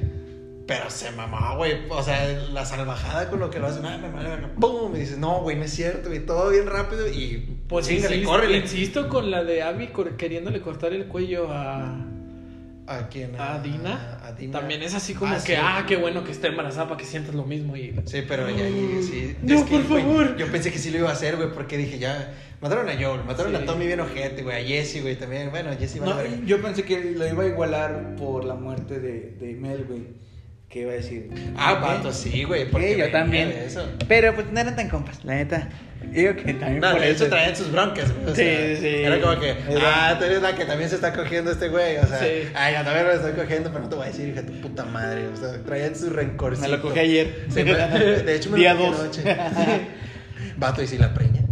Pero 0.66 0.88
se 0.88 1.10
mamó, 1.10 1.56
güey. 1.58 1.74
O 1.90 2.02
sea, 2.02 2.26
la 2.52 2.64
salvajada 2.64 3.28
con 3.28 3.38
lo 3.40 3.50
que 3.50 3.58
lo 3.58 3.66
hacen. 3.66 3.84
Ay, 3.84 4.00
me 4.00 4.10
vale 4.10 4.30
verga", 4.30 4.50
¡Pum! 4.58 4.96
Y 4.96 5.00
dices, 5.00 5.18
no, 5.18 5.40
güey, 5.42 5.56
no 5.56 5.64
es 5.64 5.72
cierto, 5.72 6.08
güey. 6.08 6.24
Todo 6.24 6.50
bien 6.50 6.66
rápido 6.66 7.06
y. 7.06 7.58
Pues 7.68 7.86
chingale, 7.86 8.16
insisto, 8.16 8.30
córrele. 8.32 8.58
insisto 8.58 9.08
con 9.08 9.30
la 9.30 9.44
de 9.44 9.62
Abby 9.62 9.90
queriéndole 10.16 10.60
cortar 10.62 10.92
el 10.94 11.06
cuello 11.06 11.48
a, 11.52 11.96
¿A 12.86 13.08
quién? 13.08 13.38
a 13.38 13.58
Dina. 13.60 14.20
A 14.22 14.32
Dina. 14.32 14.58
También 14.58 14.82
es 14.82 14.94
así 14.94 15.12
como 15.14 15.32
Ah, 15.34 15.36
que, 15.36 15.54
sí. 15.54 15.60
ah, 15.62 15.84
qué 15.86 15.96
bueno 15.96 16.24
que 16.24 16.32
está 16.32 16.48
embarazada 16.48 16.84
para 16.88 16.96
que 16.98 17.04
sientas 17.06 17.34
lo 17.34 17.44
mismo. 17.44 17.76
Y... 17.76 17.94
Sí, 18.06 18.22
pero 18.26 18.48
ya, 18.50 18.64
sí. 18.66 19.36
No, 19.42 19.54
Es 19.56 19.62
que, 19.64 19.78
por 19.80 20.00
favor. 20.00 20.36
yo 20.36 20.46
pensé 20.50 20.70
que 20.72 20.78
sí 20.78 20.90
lo 20.90 20.98
iba 20.98 21.10
a 21.10 21.12
hacer, 21.12 21.36
güey, 21.36 21.50
porque 21.52 21.76
dije, 21.78 21.98
ya. 21.98 22.34
Mataron 22.62 22.88
a 22.88 22.94
Joel, 22.94 23.24
mataron 23.24 23.52
Sí. 23.54 23.62
a 23.62 23.66
Tommy 23.66 23.86
bien 23.86 24.00
ojete, 24.00 24.42
güey. 24.42 24.62
A 24.62 24.66
Jesse, 24.66 25.02
güey, 25.02 25.16
también. 25.16 25.50
Bueno, 25.50 25.70
Jesse 25.78 26.00
va 26.00 26.06
No, 26.06 26.12
a 26.12 26.16
verga. 26.16 26.36
yo 26.46 26.62
pensé 26.62 26.84
que 26.84 27.12
lo 27.16 27.26
iba 27.28 27.42
a 27.42 27.46
igualar 27.48 28.16
por 28.16 28.44
la 28.44 28.54
muerte 28.54 28.98
de, 29.00 29.32
de 29.38 29.52
Mel, 29.54 29.84
güey. 29.86 30.24
Que 30.74 30.80
iba 30.80 30.90
a 30.90 30.96
decir. 30.96 31.30
Ah, 31.56 31.74
vato, 31.74 32.12
sí, 32.12 32.42
güey. 32.42 32.68
Porque 32.68 32.94
Sí, 32.94 32.98
yo 32.98 33.08
también. 33.12 33.48
Eso. 33.52 33.88
Pero 34.08 34.34
pues 34.34 34.50
no 34.50 34.58
eran 34.58 34.74
tan 34.74 34.88
compas, 34.88 35.24
la 35.24 35.36
neta. 35.36 35.68
Digo 36.10 36.34
que 36.34 36.52
también 36.54 36.80
No, 36.80 36.90
por 36.90 37.00
de 37.00 37.10
hecho 37.12 37.22
eso. 37.26 37.28
traían 37.30 37.54
sus 37.54 37.70
broncas. 37.70 38.12
güey, 38.12 38.32
o 38.32 38.34
sea, 38.34 38.76
sí. 38.80 38.86
Era 38.88 39.20
como 39.20 39.38
que, 39.38 39.54
ah, 39.80 40.16
tú 40.18 40.24
eres 40.24 40.42
la 40.42 40.56
que 40.56 40.64
también 40.64 40.90
se 40.90 40.96
está 40.96 41.12
cogiendo 41.12 41.52
este 41.52 41.68
güey. 41.68 41.98
O 41.98 42.06
sea, 42.08 42.18
Sí. 42.18 42.48
ay, 42.56 42.74
yo 42.74 42.82
también 42.82 43.06
me 43.06 43.12
lo 43.14 43.20
estoy 43.20 43.32
cogiendo, 43.40 43.70
pero 43.70 43.84
no 43.84 43.88
te 43.88 43.94
voy 43.94 44.04
a 44.04 44.10
decir, 44.10 44.28
hija 44.30 44.42
tu 44.42 44.52
puta 44.60 44.84
madre. 44.84 45.28
O 45.28 45.36
sea, 45.36 45.62
traían 45.64 45.94
su 45.94 46.10
rencor. 46.10 46.58
Me 46.58 46.66
lo 46.66 46.82
cogí 46.82 46.98
ayer. 46.98 47.46
Sí, 47.50 47.62
de 47.62 48.34
hecho, 48.34 48.50
me 48.50 48.58
Día 48.58 48.74
lo 48.74 48.88
cogí 48.90 49.00
anoche. 49.00 49.22
Vato, 50.56 50.82
¿y 50.82 50.88
si 50.88 50.98
la 50.98 51.14
preña? 51.14 51.42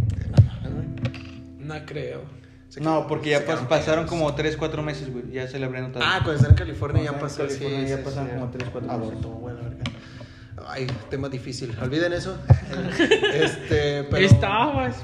No 1.59 1.75
creo. 1.85 2.25
Se 2.73 2.81
No, 2.81 3.05
porque 3.05 3.29
ya 3.29 3.45
pas- 3.45 3.67
pasaron 3.67 4.07
como 4.07 4.33
3, 4.33 4.57
4 4.57 4.81
meses, 4.81 5.11
güey. 5.13 5.29
Ya 5.31 5.47
se 5.47 5.59
le 5.59 5.65
habrían 5.67 5.83
notado. 5.91 6.03
Ah, 6.07 6.21
cuando 6.23 6.33
está 6.41 6.47
en 6.49 6.55
California 6.55 7.03
ya 7.03 7.19
pasó. 7.19 7.43
California 7.45 7.81
sí, 7.83 7.87
ya 7.87 7.97
sí, 7.97 8.03
pasan 8.03 8.25
sí. 8.25 8.31
como 8.33 8.49
tres, 8.49 8.67
cuatro 8.71 8.91
Aborto, 8.91 9.15
meses. 9.15 9.41
bueno, 9.41 9.59
verga. 9.61 9.83
Ay, 10.67 10.87
tema 11.11 11.29
difícil. 11.29 11.77
Olviden 11.79 12.13
eso. 12.13 12.35
este, 13.33 14.05
pero. 14.05 14.25
Estabas. 14.25 14.95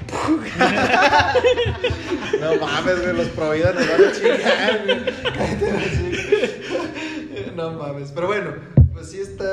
No 2.40 2.56
mames, 2.56 3.02
güey, 3.02 3.16
los 3.16 3.28
prohibidos 3.28 3.74
nos 3.74 3.86
van 3.88 4.04
a 4.04 4.12
chingar, 4.12 4.82
güey. 4.84 5.00
No 7.54 7.72
mames. 7.72 8.10
Pero 8.12 8.26
bueno, 8.26 8.50
pues 8.92 9.10
sí 9.10 9.20
está. 9.20 9.46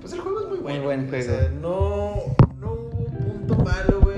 Pues 0.00 0.12
el 0.14 0.20
juego 0.20 0.40
es 0.40 0.48
muy 0.48 0.58
bueno. 0.58 0.78
Muy 0.78 0.84
buen 0.86 1.06
güey. 1.08 1.22
juego. 1.22 1.36
O 1.36 1.40
sea, 1.40 1.48
no, 1.50 2.14
no 2.58 2.72
hubo 2.72 3.06
punto 3.06 3.54
malo, 3.56 4.00
güey. 4.00 4.11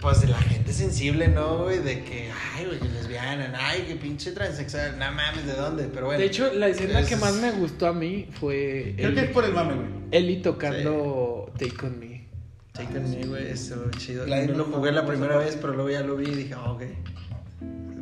Pues 0.00 0.22
de 0.22 0.28
la 0.28 0.38
gente 0.38 0.72
sensible, 0.72 1.28
¿no, 1.28 1.64
güey? 1.64 1.78
De 1.80 2.02
que, 2.04 2.30
ay, 2.56 2.64
güey, 2.64 2.78
que 2.78 2.88
lesbiana, 2.88 3.52
ay, 3.58 3.82
que 3.82 3.96
pinche 3.96 4.32
transexual. 4.32 4.98
No 4.98 5.12
mames, 5.12 5.46
¿de 5.46 5.52
dónde? 5.52 5.84
Pero 5.92 6.06
bueno. 6.06 6.18
De 6.20 6.26
hecho, 6.26 6.50
la 6.54 6.68
escena 6.68 7.00
es- 7.00 7.08
que 7.08 7.16
más 7.16 7.34
me 7.34 7.50
gustó 7.50 7.86
a 7.86 7.92
mí 7.92 8.26
fue 8.40 8.94
Creo 8.96 9.14
que 9.14 9.20
es 9.20 9.30
por 9.30 9.44
el 9.44 9.52
mame, 9.52 9.74
güey. 9.74 9.88
Ellie 10.12 10.38
tocando 10.42 11.52
Take 11.58 11.86
On 11.86 11.98
Me. 11.98 12.24
Take 12.72 12.96
on 12.96 13.10
me, 13.10 13.26
güey, 13.26 13.48
eso 13.48 13.90
chido. 13.98 14.26
La- 14.26 14.42
no 14.46 14.54
lo 14.54 14.64
jugué 14.64 14.90
la 14.92 15.04
primera 15.04 15.36
vez, 15.36 15.56
pero 15.60 15.74
luego 15.74 15.90
ya 15.90 16.00
lo 16.00 16.16
vi 16.16 16.28
y 16.28 16.34
dije, 16.34 16.54
ah, 16.56 16.70
ok. 16.72 16.82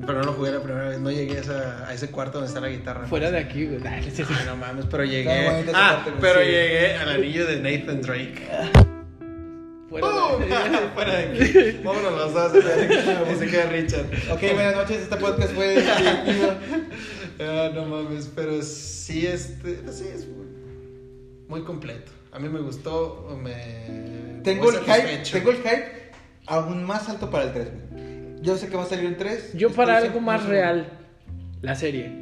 Pero 0.07 0.21
no 0.21 0.27
lo 0.27 0.33
jugué 0.35 0.53
la 0.53 0.61
primera 0.63 0.89
vez, 0.89 1.01
no 1.01 1.11
llegué 1.11 1.39
a, 1.39 1.41
esa- 1.41 1.89
a 1.89 1.93
ese 1.93 2.11
cuarto 2.13 2.35
donde 2.39 2.47
está 2.49 2.61
la 2.61 2.69
guitarra. 2.69 3.07
Fuera 3.09 3.33
de 3.33 3.39
aquí, 3.39 3.67
güey. 3.67 3.81
Sí, 4.05 4.23
sí. 4.25 4.33
No 4.47 4.57
mames, 4.57 4.85
pero 4.89 5.05
llegué. 5.05 5.49
Ah, 5.75 6.03
parte, 6.05 6.13
pero 6.21 6.39
sí. 6.41 6.47
llegué 6.47 6.95
al 6.95 7.09
anillo 7.09 7.45
de 7.47 7.57
Nathan 7.61 8.01
Drake. 8.03 8.47
Fuera 9.89 10.07
¡Pum! 10.07 10.41
de 10.41 10.47
Fuera 10.95 11.17
de 11.17 11.25
aquí. 11.25 11.79
Vámonos 11.85 12.13
los 12.13 12.35
dos. 12.35 12.53
Y 13.33 13.39
se 13.39 13.47
queda 13.47 13.67
Richard. 13.71 14.07
Ok, 14.31 14.41
buenas 14.53 14.77
noches. 14.77 15.03
Este 15.03 15.17
podcast 15.17 15.53
fue. 15.55 15.83
Ah, 17.41 17.71
no 17.75 17.87
mames, 17.87 18.31
pero 18.35 18.61
sí, 18.63 19.27
este. 19.27 19.77
Sí, 19.93 20.05
es 20.15 20.27
muy, 20.27 20.47
muy 21.49 21.63
completo. 21.63 22.13
A 22.33 22.39
mí 22.39 22.49
me 22.49 22.61
gustó, 22.61 23.39
me. 23.43 24.41
Tengo 24.43 24.71
el 24.71 24.81
hype, 24.81 25.23
tengo 25.31 25.51
el 25.53 25.59
hype 25.59 26.11
aún 26.47 26.85
más 26.85 27.09
alto 27.09 27.31
para 27.31 27.45
el 27.45 27.53
3, 27.53 27.69
güey. 27.71 28.43
Yo 28.43 28.57
sé 28.57 28.69
que 28.69 28.77
va 28.77 28.83
a 28.83 28.87
salir 28.87 29.07
el 29.07 29.17
3. 29.17 29.55
Yo 29.55 29.71
para 29.71 29.97
algo 29.97 30.21
más 30.21 30.43
100% 30.43 30.49
real. 30.49 30.93
La 31.63 31.75
serie. 31.75 32.13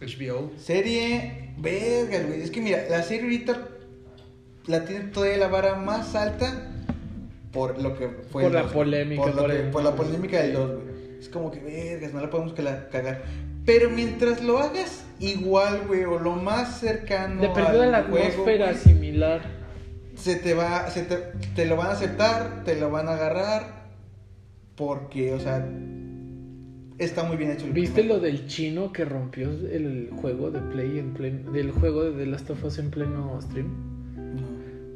HBO. 0.00 0.52
Serie, 0.56 1.54
verga, 1.58 2.20
güey. 2.22 2.42
Es 2.42 2.50
que 2.50 2.60
mira, 2.60 2.84
la 2.88 3.02
serie 3.02 3.24
ahorita 3.24 3.68
la 4.68 4.84
tiene 4.84 5.06
todavía 5.06 5.38
la 5.38 5.48
vara 5.48 5.76
más 5.76 6.14
alta 6.14 6.68
por 7.52 7.80
lo 7.82 7.96
que 7.98 8.08
fue. 8.08 8.42
Por 8.42 8.50
el 8.50 8.52
la 8.52 8.62
dos, 8.62 8.72
polémica, 8.72 9.22
Por, 9.22 9.34
lo 9.34 9.40
por 9.42 9.50
que- 9.50 9.60
el- 9.60 9.70
por 9.70 9.82
la 9.84 9.94
polémica 9.96 10.42
del 10.42 10.52
2, 10.52 10.70
güey. 10.70 11.18
Es 11.18 11.28
como 11.28 11.50
que, 11.50 11.60
vergas, 11.60 12.12
no 12.14 12.20
la 12.20 12.30
podemos 12.30 12.52
cagar. 12.52 13.22
Pero 13.64 13.90
mientras 13.90 14.42
lo 14.42 14.58
hagas 14.58 15.04
igual, 15.18 15.82
güey, 15.88 16.04
o 16.04 16.18
lo 16.18 16.32
más 16.36 16.78
cercano. 16.80 17.40
De 17.40 17.48
perdido 17.48 17.84
la 17.86 18.04
juego, 18.04 18.26
atmósfera 18.28 18.66
güey, 18.72 18.78
similar. 18.78 19.40
se 20.14 20.36
te 20.36 20.54
va, 20.54 20.88
se 20.90 21.02
te, 21.02 21.16
te 21.56 21.66
lo 21.66 21.76
van 21.76 21.88
a 21.88 21.92
aceptar, 21.92 22.62
te 22.64 22.76
lo 22.78 22.90
van 22.90 23.08
a 23.08 23.14
agarrar, 23.14 23.88
porque, 24.76 25.32
o 25.34 25.40
sea, 25.40 25.66
está 26.98 27.24
muy 27.24 27.36
bien 27.36 27.50
hecho. 27.52 27.66
el 27.66 27.72
¿Viste 27.72 28.04
lo 28.04 28.20
del 28.20 28.46
chino 28.46 28.92
que 28.92 29.04
rompió 29.04 29.48
el 29.50 30.10
juego 30.20 30.50
de 30.50 30.60
Play 30.60 30.98
en 30.98 31.14
pleno, 31.14 31.50
del 31.52 31.70
juego 31.72 32.04
de 32.04 32.12
The 32.24 32.26
Last 32.30 32.50
of 32.50 32.62
Us 32.64 32.78
en 32.78 32.90
pleno 32.90 33.38
stream? 33.42 33.87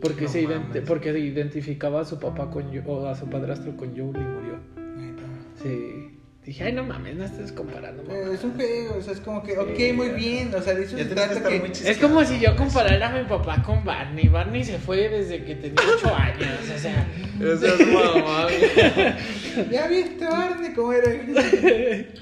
Porque 0.03 0.24
No 0.24 0.28
se 0.30 0.42
ident- 0.42 0.84
porque 0.84 1.16
identificaba 1.18 2.00
a 2.00 2.05
su 2.05 2.18
papá 2.18 2.50
con 2.50 2.70
Yo- 2.72 2.82
o 2.86 3.07
a 3.07 3.14
su 3.14 3.26
padrastro 3.30 3.76
con 3.76 3.90
Joel 3.96 4.16
y 4.16 4.26
murió. 4.26 4.59
neta. 4.96 5.22
Sí. 5.62 6.09
Dije, 6.44 6.64
ay 6.64 6.72
no 6.72 6.82
mames, 6.82 7.14
no 7.14 7.24
estés 7.24 7.53
comparando. 7.53 8.03
mamá". 8.03 8.14
Eh, 8.16 8.34
Es 8.34 8.42
un 8.42 8.55
juego, 8.55 8.96
o 8.98 9.00
sea, 9.00 9.12
es 9.12 9.20
como 9.20 9.44
que, 9.44 9.53
Sí, 9.53 9.59
ok, 9.90 9.96
muy 9.96 10.09
bien, 10.09 10.53
o 10.53 10.61
sea, 10.61 10.74
de 10.74 10.82
eso 10.82 10.98
se 10.98 11.05
trata 11.05 11.40
que... 11.48 11.61
muy 11.61 11.70
Es 11.70 11.98
como 11.98 12.24
si 12.24 12.40
yo 12.40 12.57
comparara 12.57 13.11
a 13.16 13.22
mi 13.22 13.28
papá 13.28 13.62
con 13.62 13.84
Barney. 13.84 14.26
Barney 14.26 14.64
se 14.64 14.76
fue 14.78 15.09
desde 15.09 15.44
que 15.44 15.55
tenía 15.55 15.76
8 15.98 16.12
años. 16.12 16.48
O 16.74 16.78
sea, 16.80 17.07
Eso 17.40 17.66
es 17.66 17.86
mamá. 17.86 18.48
¿Ya 19.70 19.86
viste, 19.86 20.24
Barney, 20.24 20.72
cómo 20.74 20.92
era? 20.92 21.12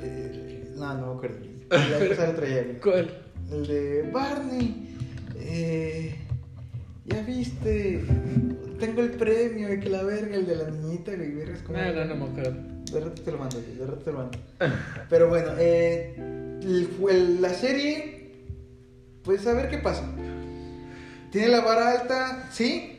Eh, 0.00 0.72
no, 0.76 0.94
no 0.94 1.06
me 1.06 1.12
acuerdo. 1.14 1.38
Ya 1.70 2.30
otro. 2.30 2.36
¿cuál? 2.82 3.10
El 3.50 3.66
de 3.66 4.10
Barney. 4.12 4.96
Eh, 5.36 6.14
ya 7.06 7.22
viste. 7.22 8.04
Tengo 8.78 9.02
el 9.02 9.10
premio 9.10 9.68
de 9.68 9.80
que 9.80 9.88
la 9.88 10.02
verga, 10.02 10.36
el 10.36 10.46
de 10.46 10.56
la 10.56 10.70
niñita, 10.70 11.14
güey. 11.14 11.32
Vergas 11.34 11.62
como. 11.62 11.78
No, 11.78 11.92
no, 11.92 12.04
no 12.04 12.14
me 12.16 12.24
acuerdo. 12.26 12.56
De 12.92 13.00
rato 13.00 13.22
te 13.22 13.32
lo 13.32 13.38
mando, 13.38 13.56
güey, 13.60 13.76
de 13.76 13.86
rato 13.86 13.98
te 14.04 14.12
lo 14.12 14.18
mando. 14.18 14.38
Pero 15.08 15.28
bueno, 15.28 15.50
eh, 15.58 16.14
el- 16.62 17.40
la 17.42 17.50
serie. 17.50 18.12
Pues 19.22 19.46
a 19.46 19.54
ver 19.54 19.70
qué 19.70 19.78
pasa. 19.78 20.04
Tiene 21.30 21.48
la 21.48 21.60
vara 21.62 21.90
alta, 22.00 22.48
sí. 22.52 22.90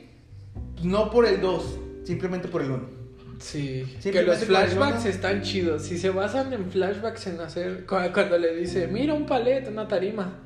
No 0.84 1.10
por 1.12 1.26
el 1.26 1.39
2, 1.39 1.80
simplemente 2.03 2.47
por 2.47 2.62
el 2.62 2.72
1. 2.72 2.95
Sí, 3.39 3.86
que 4.01 4.22
los 4.24 4.38
flashbacks 4.45 5.06
están 5.06 5.41
chidos. 5.41 5.84
Si 5.84 5.97
se 5.97 6.10
basan 6.10 6.51
en 6.53 6.72
flashbacks 6.72 7.28
en 7.28 7.39
hacer. 7.41 7.86
cu- 7.86 7.95
Cuando 8.14 8.38
le 8.38 8.56
dice, 8.56 8.88
mira 8.88 9.14
un 9.14 9.26
palet, 9.26 9.68
una 9.68 9.88
tarima, 9.88 10.45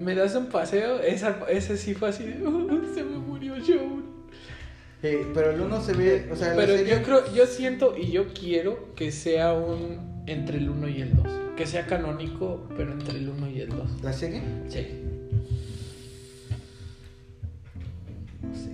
me 0.00 0.14
das 0.16 0.34
un 0.34 0.46
paseo, 0.46 0.98
esa, 1.00 1.38
ese 1.48 1.76
sí 1.76 1.94
fue 1.94 2.08
así 2.08 2.24
de, 2.24 2.44
"Oh, 2.44 2.66
se 2.94 3.04
me 3.04 3.16
murió 3.18 3.54
Joel. 3.64 4.02
Eh, 5.02 5.26
pero 5.32 5.52
el 5.52 5.60
1 5.60 5.80
se 5.80 5.92
ve, 5.94 6.28
o 6.30 6.36
sea, 6.36 6.48
la 6.48 6.56
Pero 6.56 6.76
serie- 6.76 6.96
yo 6.98 7.02
creo, 7.02 7.32
yo 7.34 7.46
siento 7.46 7.94
y 7.96 8.10
yo 8.10 8.28
quiero 8.34 8.94
que 8.94 9.12
sea 9.12 9.52
un 9.54 10.22
entre 10.26 10.58
el 10.58 10.68
1 10.68 10.88
y 10.88 11.00
el 11.00 11.14
2. 11.16 11.26
Que 11.56 11.66
sea 11.66 11.86
canónico, 11.86 12.66
pero 12.76 12.92
entre 12.92 13.18
el 13.18 13.28
1 13.30 13.48
y 13.48 13.60
el 13.60 13.68
2. 13.70 14.02
¿La 14.02 14.12
serie? 14.12 14.42
Sí. 14.68 14.86
No 18.42 18.54
sé. 18.54 18.70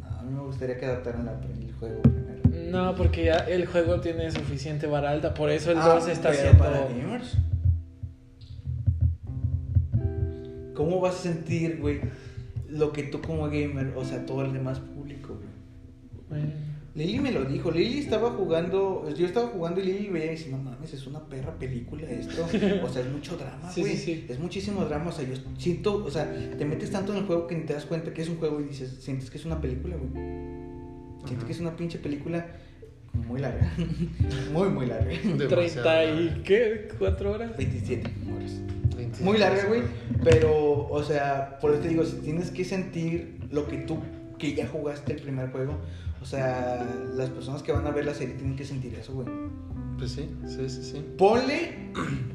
No, 0.00 0.18
a 0.18 0.22
mí 0.22 0.32
me 0.34 0.40
gustaría 0.42 0.78
que 0.78 0.86
adaptaran 0.86 1.24
la- 1.26 1.32
el 1.32 1.72
juego 1.74 2.02
primero. 2.02 2.40
No, 2.70 2.94
porque 2.94 3.24
ya 3.26 3.36
el 3.38 3.66
juego 3.66 4.00
tiene 4.00 4.30
suficiente 4.30 4.86
vara 4.86 5.10
alta, 5.10 5.34
por 5.34 5.50
eso 5.50 5.70
el 5.72 5.78
Ah, 5.78 5.88
2 5.94 6.08
está 6.08 6.30
pero 6.30 6.40
haciendo. 6.40 6.64
para 6.64 6.80
¿Cómo 10.80 10.98
vas 10.98 11.16
a 11.16 11.22
sentir, 11.24 11.76
güey, 11.78 12.00
lo 12.70 12.90
que 12.90 13.02
tú 13.02 13.20
como 13.20 13.50
gamer, 13.50 13.92
o 13.96 14.02
sea, 14.02 14.24
todo 14.24 14.46
el 14.46 14.54
demás 14.54 14.78
público, 14.80 15.34
güey? 15.34 16.40
Bueno. 16.42 16.52
Lili 16.94 17.20
me 17.20 17.32
lo 17.32 17.44
dijo, 17.44 17.70
Lili 17.70 17.98
estaba 17.98 18.30
jugando, 18.30 19.06
yo 19.14 19.26
estaba 19.26 19.48
jugando 19.48 19.82
y 19.82 19.84
Lili 19.84 20.08
veía 20.08 20.24
y 20.24 20.28
decía, 20.30 20.56
no 20.56 20.62
mames, 20.62 20.94
es 20.94 21.06
una 21.06 21.20
perra 21.28 21.58
película 21.58 22.08
esto, 22.08 22.46
o 22.82 22.88
sea, 22.88 23.02
es 23.02 23.12
mucho 23.12 23.36
drama, 23.36 23.70
güey, 23.76 23.94
sí, 23.94 23.98
sí. 23.98 24.26
es 24.26 24.38
muchísimo 24.38 24.86
drama, 24.86 25.10
o 25.10 25.12
sea, 25.12 25.28
yo 25.28 25.34
siento, 25.58 26.02
o 26.02 26.10
sea, 26.10 26.32
te 26.56 26.64
metes 26.64 26.90
tanto 26.90 27.12
en 27.12 27.18
el 27.18 27.26
juego 27.26 27.46
que 27.46 27.56
ni 27.56 27.64
te 27.66 27.74
das 27.74 27.84
cuenta 27.84 28.14
que 28.14 28.22
es 28.22 28.30
un 28.30 28.38
juego 28.38 28.58
y 28.62 28.64
dices, 28.64 28.96
sientes 29.00 29.30
que 29.30 29.36
es 29.36 29.44
una 29.44 29.60
película, 29.60 29.96
güey, 29.96 30.10
sientes 31.26 31.44
que 31.44 31.52
es 31.52 31.60
una 31.60 31.76
pinche 31.76 31.98
película 31.98 32.56
muy 33.12 33.40
larga, 33.40 33.72
muy, 34.52 34.68
muy 34.68 34.86
larga, 34.86 35.06
Demasiado 35.06 35.48
30 35.48 36.04
y 36.04 36.42
qué, 36.44 36.88
4 36.98 37.32
horas. 37.32 37.56
27 37.56 38.10
horas. 38.34 38.52
27. 38.96 39.24
Muy 39.24 39.38
larga, 39.38 39.64
güey, 39.66 39.82
pero, 40.22 40.88
o 40.88 41.02
sea, 41.02 41.58
por 41.60 41.72
eso 41.72 41.82
te 41.82 41.88
digo, 41.88 42.04
si 42.04 42.16
tienes 42.16 42.50
que 42.50 42.64
sentir 42.64 43.38
lo 43.50 43.66
que 43.66 43.78
tú, 43.78 43.98
que 44.38 44.54
ya 44.54 44.66
jugaste 44.68 45.12
el 45.12 45.22
primer 45.22 45.50
juego, 45.50 45.76
o 46.20 46.24
sea, 46.24 46.86
las 47.16 47.30
personas 47.30 47.62
que 47.62 47.72
van 47.72 47.86
a 47.86 47.90
ver 47.90 48.04
la 48.04 48.14
serie 48.14 48.34
tienen 48.34 48.56
que 48.56 48.64
sentir 48.64 48.94
eso, 48.94 49.14
güey. 49.14 49.26
Pues 49.98 50.12
sí, 50.12 50.30
sí, 50.46 50.68
sí, 50.68 50.82
sí. 50.82 51.06
Ponle 51.16 51.90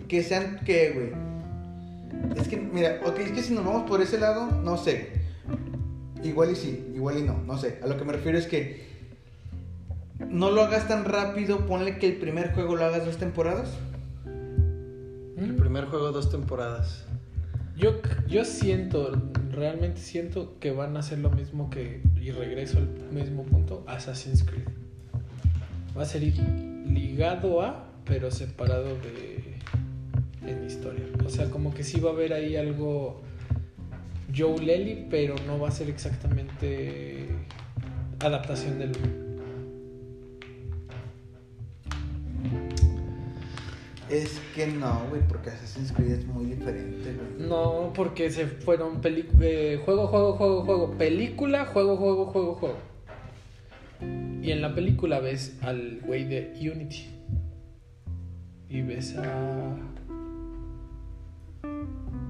que 0.07 0.23
sean, 0.23 0.59
¿qué, 0.65 0.91
güey? 0.91 1.25
Es 2.39 2.47
que, 2.47 2.57
mira, 2.57 2.99
ok, 3.05 3.19
es 3.19 3.31
que 3.31 3.43
si 3.43 3.53
nos 3.53 3.65
vamos 3.65 3.87
por 3.87 4.01
ese 4.01 4.19
lado, 4.19 4.51
no 4.63 4.77
sé. 4.77 5.09
Igual 6.23 6.51
y 6.51 6.55
sí, 6.55 6.91
igual 6.95 7.19
y 7.19 7.21
no, 7.21 7.41
no 7.45 7.57
sé. 7.57 7.79
A 7.83 7.87
lo 7.87 7.97
que 7.97 8.05
me 8.05 8.13
refiero 8.13 8.37
es 8.37 8.47
que 8.47 8.94
no 10.19 10.51
lo 10.51 10.63
hagas 10.63 10.87
tan 10.87 11.05
rápido, 11.05 11.65
ponle 11.65 11.97
que 11.97 12.07
el 12.07 12.15
primer 12.17 12.53
juego 12.53 12.75
lo 12.75 12.85
hagas 12.85 13.05
dos 13.05 13.17
temporadas. 13.17 13.73
El 14.25 15.55
primer 15.55 15.85
juego, 15.85 16.11
dos 16.11 16.29
temporadas. 16.29 17.05
Yo, 17.77 17.99
yo 18.27 18.45
siento, 18.45 19.21
realmente 19.51 19.99
siento 19.99 20.57
que 20.59 20.71
van 20.71 20.95
a 20.95 20.99
hacer 20.99 21.19
lo 21.19 21.29
mismo 21.29 21.69
que, 21.69 22.01
y 22.21 22.31
regreso 22.31 22.77
al 22.77 22.87
mismo 23.11 23.43
punto, 23.43 23.83
Assassin's 23.87 24.43
Creed. 24.43 24.67
Va 25.97 26.03
a 26.03 26.05
ser 26.05 26.21
ligado 26.23 27.61
a, 27.61 27.89
pero 28.05 28.31
separado 28.31 28.95
de, 28.97 29.57
en 30.49 30.65
historia. 30.65 31.03
O 31.25 31.29
sea, 31.29 31.49
como 31.49 31.73
que 31.73 31.83
sí 31.83 31.99
va 31.99 32.11
a 32.11 32.13
haber 32.13 32.31
ahí 32.31 32.55
algo 32.55 33.21
Joe 34.35 34.57
Lely, 34.57 35.07
pero 35.09 35.35
no 35.45 35.59
va 35.59 35.67
a 35.67 35.71
ser 35.71 35.89
exactamente 35.89 37.27
adaptación 38.19 38.79
del 38.79 39.24
Es 44.09 44.39
que 44.53 44.67
no, 44.67 45.07
güey, 45.09 45.21
porque 45.27 45.49
Assassin's 45.49 45.91
Creed 45.91 46.11
es 46.11 46.25
muy 46.27 46.45
diferente. 46.45 47.17
No, 47.39 47.91
porque 47.95 48.29
se 48.29 48.45
fueron 48.45 49.01
eh, 49.03 49.81
juego, 49.83 50.07
juego, 50.07 50.33
juego, 50.33 50.63
juego, 50.63 50.91
película, 50.97 51.65
juego, 51.65 51.97
juego, 51.97 52.25
juego, 52.27 52.53
juego. 52.53 52.77
Y 54.43 54.51
en 54.51 54.61
la 54.61 54.75
película 54.75 55.19
ves 55.19 55.57
al 55.63 56.01
güey 56.05 56.25
de 56.25 56.53
Unity. 56.71 57.09
Y 58.69 58.81
ves 58.83 59.17
a. 59.17 59.75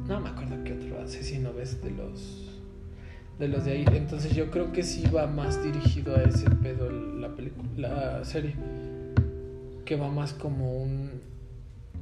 No 0.08 0.22
me 0.22 0.30
acuerdo 0.30 0.64
qué 0.64 0.74
otro 0.74 1.02
asesino 1.02 1.52
ves 1.54 1.84
de 1.84 1.92
los. 1.92 2.62
De 3.38 3.50
los 3.50 3.66
de 3.66 3.72
ahí. 3.74 3.86
Entonces 3.92 4.34
yo 4.34 4.50
creo 4.50 4.72
que 4.72 4.82
sí 4.82 5.04
va 5.14 5.28
más 5.28 5.62
dirigido 5.62 6.16
a 6.16 6.24
ese 6.24 6.50
pedo 6.50 6.90
la. 6.90 7.34
La 7.76 8.24
serie. 8.24 8.56
Que 9.84 9.98
va 9.98 10.10
más 10.10 10.32
como 10.32 10.82
un. 10.82 11.35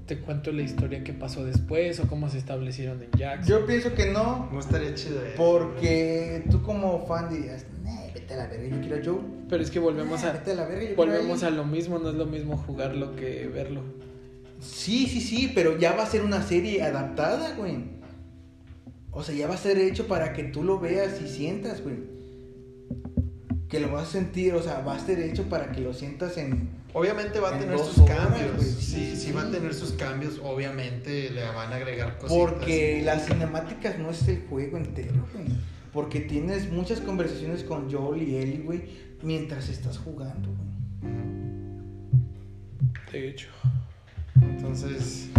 Te 0.06 0.20
cuento 0.20 0.52
la 0.52 0.62
historia 0.64 1.02
que 1.04 1.14
pasó 1.14 1.46
después 1.46 2.00
o 2.02 2.08
cómo 2.08 2.30
se 2.30 2.38
establecieron 2.38 3.02
en 3.04 3.10
Jackson. 3.18 3.48
Yo 3.48 3.66
pienso 3.66 3.94
que 3.94 4.08
no, 4.12 4.50
No 4.52 4.60
estaría 4.60 4.94
chido 4.96 5.24
eso. 5.26 5.36
porque 5.38 6.44
tú 6.52 6.62
como 6.62 7.06
fan 7.06 7.30
dirías, 7.30 7.66
"Nah, 7.84 8.08
vete 8.14 8.34
a 8.34 8.38
la 8.38 8.48
verga, 8.48 8.76
yo 8.76 8.82
quiero 8.82 8.96
a 8.98 9.06
Joe. 9.06 9.20
Pero 9.50 9.64
es 9.64 9.72
que 9.72 9.80
volvemos 9.80 10.24
a. 10.26 10.34
vete 10.34 10.52
a 10.52 10.56
la 10.56 10.66
verga, 10.66 10.90
yo 10.90 10.96
Volvemos 10.98 11.44
a 11.44 11.50
lo 11.52 11.64
mismo, 11.64 12.00
no 12.00 12.10
es 12.10 12.16
lo 12.16 12.26
mismo 12.26 12.58
jugarlo 12.58 13.16
que 13.16 13.48
verlo. 13.48 13.82
Sí, 14.60 15.08
sí, 15.08 15.22
sí, 15.22 15.52
pero 15.56 15.78
ya 15.78 15.94
va 15.94 16.04
a 16.04 16.08
ser 16.08 16.24
una 16.24 16.42
serie 16.44 16.84
adaptada, 16.84 17.56
güey. 17.56 17.86
O 19.12 19.24
sea, 19.24 19.36
ya 19.36 19.48
va 19.48 19.54
a 19.54 19.58
ser 19.58 19.78
hecho 19.78 20.08
para 20.08 20.34
que 20.34 20.44
tú 20.44 20.64
lo 20.64 20.80
veas 20.80 21.22
y 21.22 21.28
sientas, 21.30 21.82
güey. 21.82 21.96
Que 23.74 23.80
lo 23.80 23.92
vas 23.92 24.08
a 24.10 24.12
sentir, 24.12 24.54
o 24.54 24.62
sea, 24.62 24.82
va 24.82 24.96
a 24.96 25.00
ser 25.00 25.20
hecho 25.20 25.44
para 25.50 25.72
que 25.72 25.82
lo 25.82 25.94
sientas 25.94 26.38
en... 26.38 26.70
Obviamente 26.94 27.40
va 27.40 27.50
a 27.50 27.54
En 27.54 27.60
tener 27.62 27.80
sus 27.80 27.98
horas, 28.00 28.18
cambios. 28.18 28.56
güey. 28.56 28.68
Sí, 28.70 28.82
Sí, 28.82 29.16
sí, 29.16 29.18
sí. 29.18 29.32
va 29.32 29.42
a 29.42 29.50
tener 29.52 29.74
sus 29.74 29.94
cambios. 29.94 30.40
Obviamente 30.44 31.32
le 31.32 31.44
van 31.48 31.74
a 31.74 31.78
agregar 31.78 32.20
cositas. 32.20 32.38
Porque 32.38 33.02
las 33.04 33.26
cinemáticas 33.26 33.98
no 33.98 34.12
es 34.12 34.28
el 34.28 34.44
juego 34.48 34.78
entero, 34.78 35.26
güey. 35.34 35.48
Porque 35.92 36.20
tienes 36.22 36.72
muchas 36.72 37.00
conversaciones 37.02 37.64
con 37.64 37.92
Joel 37.92 38.22
y 38.22 38.36
Ellie, 38.36 38.60
güey, 38.64 38.84
mientras 39.24 39.70
estás 39.70 39.98
jugando, 39.98 40.50
güey. 41.02 41.14
De 43.12 43.30
hecho. 43.30 43.48
Entonces. 44.42 45.30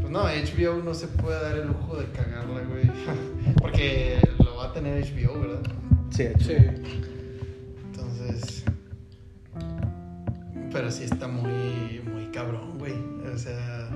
Pues 0.00 0.10
no, 0.10 0.22
HBO 0.24 0.82
no 0.82 0.94
se 0.94 1.08
puede 1.08 1.40
dar 1.42 1.56
el 1.58 1.66
lujo 1.68 1.96
de 1.96 2.06
cagarla, 2.12 2.62
güey. 2.62 2.90
Porque 3.60 4.18
lo 4.38 4.56
va 4.56 4.66
a 4.66 4.72
tener 4.72 5.02
HBO, 5.04 5.40
¿verdad? 5.40 5.60
Sí, 6.14 6.28
Sí. 6.40 6.54
Entonces. 7.86 8.64
Pero 10.72 10.90
sí 10.90 11.04
está 11.04 11.28
muy, 11.28 12.00
muy 12.12 12.26
cabrón, 12.32 12.78
güey. 12.78 12.94
O 13.32 13.38
sea. 13.38 13.90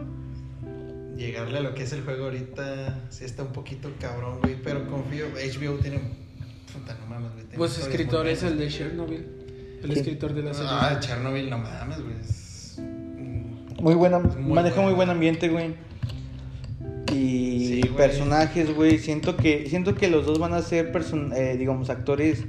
Llegarle 1.16 1.58
a 1.58 1.60
lo 1.62 1.74
que 1.74 1.82
es 1.82 1.92
el 1.92 2.02
juego 2.02 2.24
ahorita. 2.26 3.06
Sí 3.10 3.24
está 3.24 3.42
un 3.42 3.52
poquito 3.52 3.90
cabrón, 4.00 4.38
güey. 4.40 4.56
Pero 4.62 4.86
confío. 4.88 5.26
HBO 5.34 5.74
tiene. 5.78 6.00
Puta, 6.72 6.96
no 7.00 7.06
mames, 7.06 7.32
güey. 7.34 7.46
Pues 7.56 7.78
escritor 7.78 8.26
es 8.28 8.42
el 8.42 8.58
de 8.58 8.68
Chernobyl. 8.68 9.26
El 9.82 9.90
escritor 9.92 10.32
de 10.34 10.42
la 10.42 10.54
serie. 10.54 10.70
Ah, 10.72 10.96
Chernobyl, 11.00 11.48
no 11.50 11.58
mames, 11.58 12.00
güey. 12.02 12.14
Es- 12.20 12.80
Muy 13.80 13.94
buena, 13.94 14.18
Muy 14.18 14.52
maneja 14.54 14.74
buena. 14.76 14.88
muy 14.90 14.94
buen 14.96 15.10
ambiente, 15.10 15.48
güey. 15.48 15.74
Y 17.12 17.80
Sí, 17.82 17.88
personajes, 17.96 18.74
güey. 18.74 18.98
Siento 18.98 19.36
que, 19.36 19.66
siento 19.68 19.94
que 19.94 20.08
los 20.08 20.26
dos 20.26 20.38
van 20.38 20.52
a 20.54 20.62
ser, 20.62 20.92
person- 20.92 21.32
eh, 21.34 21.56
digamos, 21.56 21.90
actores 21.90 22.44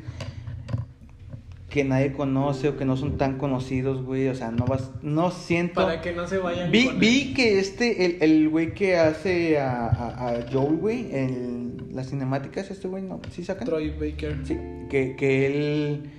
que 1.69 1.83
nadie 1.83 2.13
conoce 2.13 2.69
o 2.69 2.77
que 2.77 2.83
no 2.85 2.97
son 2.97 3.17
tan 3.17 3.37
conocidos, 3.37 4.03
güey. 4.03 4.27
O 4.27 4.35
sea, 4.35 4.49
no 4.51 4.65
vas, 4.65 4.91
no 5.03 5.29
siento. 5.31 5.75
Para 5.85 6.01
que 6.01 6.11
no 6.13 6.27
se 6.27 6.39
vayan. 6.39 6.71
Vi, 6.71 6.85
con 6.85 6.99
vi 6.99 7.33
que 7.33 7.59
este, 7.59 8.05
el, 8.05 8.17
el 8.21 8.49
güey 8.49 8.73
que 8.73 8.97
hace 8.97 9.59
a, 9.59 9.85
a, 9.87 10.29
a 10.29 10.45
Joel, 10.51 10.77
güey, 10.77 11.15
en 11.15 11.77
las 11.93 12.09
cinemáticas, 12.09 12.71
este 12.71 12.87
güey, 12.87 13.03
¿no? 13.03 13.21
¿Sí 13.31 13.43
sacan? 13.43 13.65
Troy 13.65 13.91
Baker. 13.91 14.37
Sí, 14.45 14.57
que, 14.89 15.15
que 15.15 15.45
él 15.45 16.09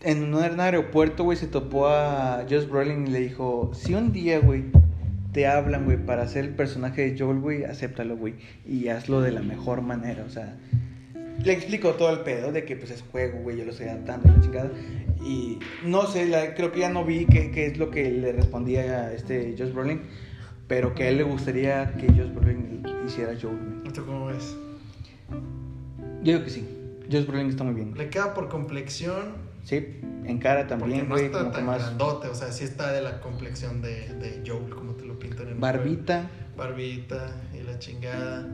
en 0.00 0.34
un 0.34 0.60
aeropuerto, 0.60 1.22
güey, 1.22 1.38
se 1.38 1.46
topó 1.46 1.86
a 1.86 2.44
Josh 2.50 2.66
Brolin 2.66 3.06
y 3.06 3.10
le 3.10 3.20
dijo, 3.20 3.70
si 3.72 3.94
un 3.94 4.12
día, 4.12 4.40
güey, 4.40 4.64
te 5.32 5.46
hablan, 5.46 5.84
güey, 5.86 5.96
para 5.96 6.22
hacer 6.22 6.44
el 6.44 6.50
personaje 6.54 7.10
de 7.10 7.18
Joel, 7.18 7.38
güey, 7.40 7.64
acéptalo, 7.64 8.16
güey, 8.16 8.34
y 8.66 8.88
hazlo 8.88 9.20
de 9.20 9.32
la 9.32 9.42
mejor 9.42 9.80
manera, 9.82 10.24
o 10.24 10.30
sea... 10.30 10.56
Le 11.42 11.52
explico 11.54 11.92
todo 11.94 12.10
el 12.10 12.20
pedo 12.20 12.52
de 12.52 12.64
que, 12.64 12.76
pues, 12.76 12.90
es 12.92 13.02
juego, 13.10 13.40
güey, 13.40 13.56
yo 13.56 13.64
lo 13.64 13.72
estoy 13.72 13.86
adaptando 13.88 14.30
la 14.32 14.40
chingada. 14.40 14.70
Y 15.24 15.58
no 15.84 16.06
sé, 16.06 16.26
la- 16.26 16.54
creo 16.54 16.70
que 16.70 16.80
ya 16.80 16.90
no 16.90 17.04
vi 17.04 17.26
qué, 17.26 17.50
qué 17.50 17.66
es 17.66 17.78
lo 17.78 17.90
que 17.90 18.10
le 18.10 18.32
respondía 18.32 18.82
a 19.06 19.12
este 19.12 19.56
Josh 19.58 19.72
Brolin, 19.72 20.02
pero 20.68 20.94
que 20.94 21.04
a 21.04 21.08
él 21.08 21.16
le 21.16 21.22
gustaría 21.24 21.94
que 21.94 22.06
Josh 22.08 22.32
Brolin 22.32 22.82
hiciera 23.06 23.32
Joel, 23.40 23.56
güey. 23.80 23.92
¿Tú 23.92 24.04
cómo 24.06 24.26
ves? 24.26 24.54
Yo 26.22 26.34
digo 26.34 26.44
que 26.44 26.50
sí, 26.50 26.68
Josh 27.10 27.26
Brolin 27.26 27.48
está 27.48 27.64
muy 27.64 27.74
bien. 27.74 27.94
Le 27.96 28.08
queda 28.08 28.34
por 28.34 28.48
complexión. 28.48 29.50
Sí, 29.64 30.00
en 30.24 30.38
cara 30.38 30.66
también, 30.66 31.08
no 31.08 31.14
güey, 31.14 31.26
está 31.26 31.50
tan 31.50 31.66
más 31.66 31.78
grandote, 31.82 32.28
o 32.28 32.34
sea, 32.34 32.52
sí 32.52 32.64
está 32.64 32.92
de 32.92 33.00
la 33.00 33.20
complexión 33.20 33.80
de, 33.80 34.12
de 34.14 34.42
Joel, 34.46 34.70
como 34.74 34.92
te 34.92 35.04
lo 35.06 35.11
barbita. 35.62 36.28
Barbita 36.56 37.34
y 37.58 37.62
la 37.62 37.78
chingada. 37.78 38.46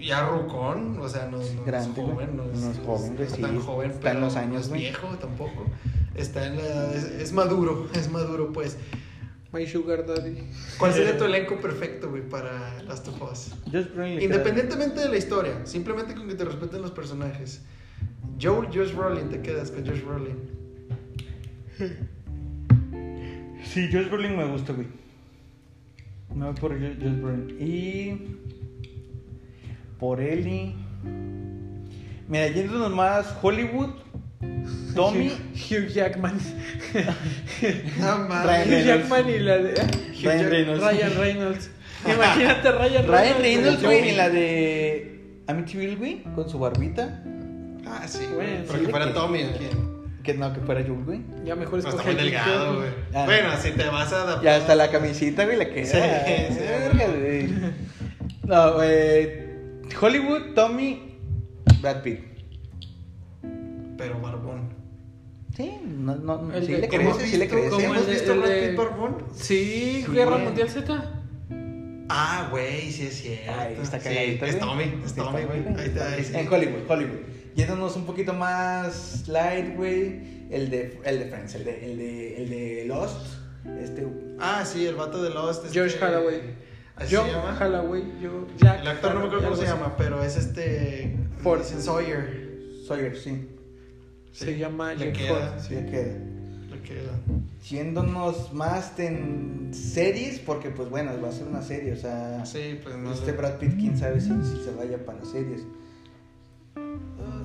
Ya 0.00 0.26
rucón, 0.28 0.98
o 1.00 1.08
sea, 1.08 1.26
no, 1.26 1.38
no 1.38 1.64
Grande, 1.64 2.00
es 2.00 2.06
joven, 2.08 2.36
no 2.36 2.44
es, 2.44 2.58
No 2.60 2.70
es 2.70 2.78
joven, 2.78 3.06
güey, 3.08 3.18
no 3.18 3.22
es 3.24 3.32
sí, 3.32 3.42
tan 3.42 3.60
joven, 3.60 3.90
está 3.90 4.08
en 4.10 4.14
pero 4.16 4.20
los 4.26 4.36
años, 4.36 4.52
no 4.54 4.60
es 4.60 4.68
güey. 4.68 4.80
viejo 4.82 5.06
tampoco. 5.20 5.66
Está 6.14 6.46
en 6.46 6.56
la 6.56 6.92
es, 6.94 7.04
es 7.04 7.32
maduro, 7.32 7.86
es 7.94 8.10
maduro, 8.10 8.52
pues. 8.52 8.78
My 9.52 9.66
Sugar 9.66 10.06
Daddy. 10.06 10.38
¿Cuál 10.78 10.92
sería 10.94 11.18
tu 11.18 11.24
elenco 11.24 11.60
perfecto, 11.60 12.08
güey, 12.08 12.22
para 12.26 12.80
Last 12.84 13.08
of 13.08 13.20
Us? 13.20 13.50
Independientemente 14.20 15.00
de 15.00 15.08
la 15.08 15.16
historia, 15.16 15.66
simplemente 15.66 16.14
con 16.14 16.28
que 16.28 16.36
te 16.36 16.44
respeten 16.44 16.80
los 16.80 16.92
personajes. 16.92 17.60
Joel, 18.40 18.68
Josh 18.72 18.94
Brolin, 18.94 19.28
te 19.28 19.40
quedas 19.42 19.72
con 19.72 19.84
Josh 19.84 20.02
queda- 20.04 20.36
Sí, 23.64 23.88
Josh 23.92 24.08
Brolin 24.08 24.36
me 24.36 24.46
gusta, 24.46 24.72
güey. 24.72 24.86
Me 26.34 26.46
voy 26.46 26.54
por 26.54 26.72
Jo- 26.72 26.94
Josh 27.00 27.20
Brolin. 27.20 27.56
Y. 27.60 28.36
Por 29.98 30.20
Ellie. 30.20 30.74
Mira, 32.28 32.48
yéndonos 32.48 32.92
más 32.92 33.34
Hollywood. 33.42 33.90
Tommy. 34.94 35.30
Hugh 35.54 35.88
Jackman. 35.88 36.38
No 38.00 38.26
Hugh. 38.26 38.84
Jackman 38.84 39.28
y 39.28 39.38
la 39.38 39.58
de. 39.58 39.74
Ryan 40.22 40.50
Reynolds. 40.50 40.82
Ryan 40.82 41.12
Reynolds. 41.18 41.70
Imagínate 42.06 42.72
Ryan 42.72 42.80
Reynolds. 43.06 43.08
Ryan 43.08 43.38
Reynolds, 43.42 43.82
güey, 43.82 44.08
en 44.10 44.16
la 44.16 44.30
de 44.30 45.42
Amityville, 45.48 45.96
güey, 45.96 46.22
con 46.34 46.48
su 46.48 46.58
barbita. 46.58 47.22
Ah, 47.86 48.06
sí, 48.08 48.20
Bueno, 48.34 48.34
güey. 48.36 48.66
Pero 48.66 48.78
sí, 48.78 48.84
que 48.84 48.90
fuera 48.90 49.06
que- 49.06 49.12
Tommy, 49.12 49.42
¿o 49.44 49.52
quién? 49.58 49.89
Que 50.22 50.34
no, 50.34 50.52
que 50.52 50.60
fuera 50.60 50.82
Joel, 50.86 51.04
güey. 51.04 51.20
Ya 51.44 51.56
mejor 51.56 51.82
No, 51.82 51.88
escoge 51.88 51.96
está 52.10 52.12
muy 52.12 52.20
el 52.20 52.30
delgado, 52.32 52.76
güey. 52.76 52.88
Ah. 53.14 53.24
Bueno, 53.24 53.48
si 53.60 53.70
te 53.70 53.84
vas 53.88 54.12
a 54.12 54.22
adaptar. 54.22 54.44
Ya 54.44 54.56
hasta 54.56 54.74
la 54.74 54.90
camisita, 54.90 55.44
güey, 55.44 55.56
la 55.56 55.70
que 55.70 55.86
Sí, 55.86 55.92
sí, 56.50 56.58
Verga, 56.60 57.06
güey. 57.08 57.48
No, 58.44 58.74
güey. 58.74 59.30
Hollywood, 60.00 60.54
Tommy, 60.54 61.18
Brad 61.80 62.02
Pitt. 62.02 62.20
Pero 63.96 64.20
barbón. 64.20 64.70
Sí, 65.56 65.72
no, 65.84 66.16
no, 66.16 66.52
El 66.54 66.64
sí 66.66 66.72
de- 66.72 66.78
le 66.80 66.88
¿cómo 66.88 67.10
crece, 67.16 67.26
sí 67.30 67.36
le 67.36 67.44
visto- 67.44 67.54
crece. 67.56 67.70
¿Cómo 67.70 67.82
Como 67.82 67.94
has 67.94 68.00
el 68.00 68.06
de- 68.06 68.12
visto 68.12 68.36
Brad 68.38 68.48
de- 68.48 68.68
Pitt 68.68 68.76
barbón? 68.78 69.16
Sí, 69.34 70.04
Sí, 70.06 70.12
Guerra. 70.12 70.38
Mundial 70.38 70.68
Z. 70.70 71.14
Ah, 72.12 72.48
güey, 72.50 72.90
sí 72.90 73.06
es 73.06 73.14
cierto. 73.22 73.52
Ay, 73.58 73.76
está 73.80 73.98
Sí, 74.00 74.04
cagadito, 74.08 74.44
es 74.44 74.56
güey. 74.56 74.68
Tommy, 74.68 74.82
es 75.04 75.10
Sí, 75.10 75.16
Tommy, 75.16 75.42
güey. 75.44 75.58
Ahí 75.78 75.86
está, 75.86 76.12
ahí 76.12 76.24
sí. 76.24 76.32
En 76.36 76.52
Hollywood, 76.52 76.80
Hollywood. 76.90 77.18
Yéndonos 77.54 77.96
un 77.96 78.06
poquito 78.06 78.32
más 78.32 79.26
light, 79.28 79.76
güey. 79.76 80.40
El 80.50 80.70
de, 80.70 81.00
el 81.04 81.18
de 81.20 81.24
Friends, 81.26 81.54
el 81.54 81.64
de, 81.64 81.90
el 81.92 81.98
de, 81.98 82.42
el 82.42 82.50
de 82.50 82.84
Lost. 82.86 83.26
Este, 83.80 84.06
Ah, 84.38 84.64
sí, 84.64 84.86
el 84.86 84.94
vato 84.96 85.22
de 85.22 85.30
Lost. 85.30 85.64
este- 85.66 85.74
George 85.74 86.02
Holloway. 86.04 86.40
¿Así 86.96 87.12
Yo, 87.14 87.24
se 87.24 87.30
llama? 87.32 87.56
Holloway, 87.60 88.02
yo, 88.20 88.46
Jack. 88.58 88.80
El 88.82 88.88
actor 88.88 89.14
no 89.14 89.20
me 89.20 89.26
acuerdo 89.26 89.44
cómo 89.50 89.56
se 89.56 89.66
llama, 89.66 89.94
pero 89.96 90.22
es 90.22 90.36
este. 90.36 91.16
Ford. 91.42 91.62
Sawyer. 91.62 92.50
Sawyer, 92.86 93.16
sí. 93.16 93.48
Se 94.32 94.56
llama 94.58 94.94
Le 94.94 95.06
Jack 95.06 95.16
queda, 95.16 95.50
Ford. 95.52 95.60
Sí, 95.66 95.74
le 95.74 95.86
queda. 95.86 96.18
le 96.70 96.80
queda. 96.82 97.12
Yéndonos 97.68 98.52
más 98.52 98.98
en 98.98 99.70
series, 99.72 100.38
porque 100.40 100.70
pues 100.70 100.88
bueno, 100.90 101.12
va 101.22 101.28
a 101.28 101.32
ser 101.32 101.46
una 101.46 101.62
serie, 101.62 101.92
o 101.92 101.96
sea. 101.96 102.44
Sí, 102.44 102.78
pues 102.82 102.96
no. 102.96 103.12
Este 103.12 103.26
sé. 103.26 103.32
Brad 103.32 103.58
Pitt, 103.58 103.76
quién 103.78 103.96
sabe 103.98 104.20
si, 104.20 104.28
si 104.44 104.64
se 104.64 104.70
vaya 104.76 105.04
para 105.04 105.24
series. 105.24 105.62
No 106.76 107.39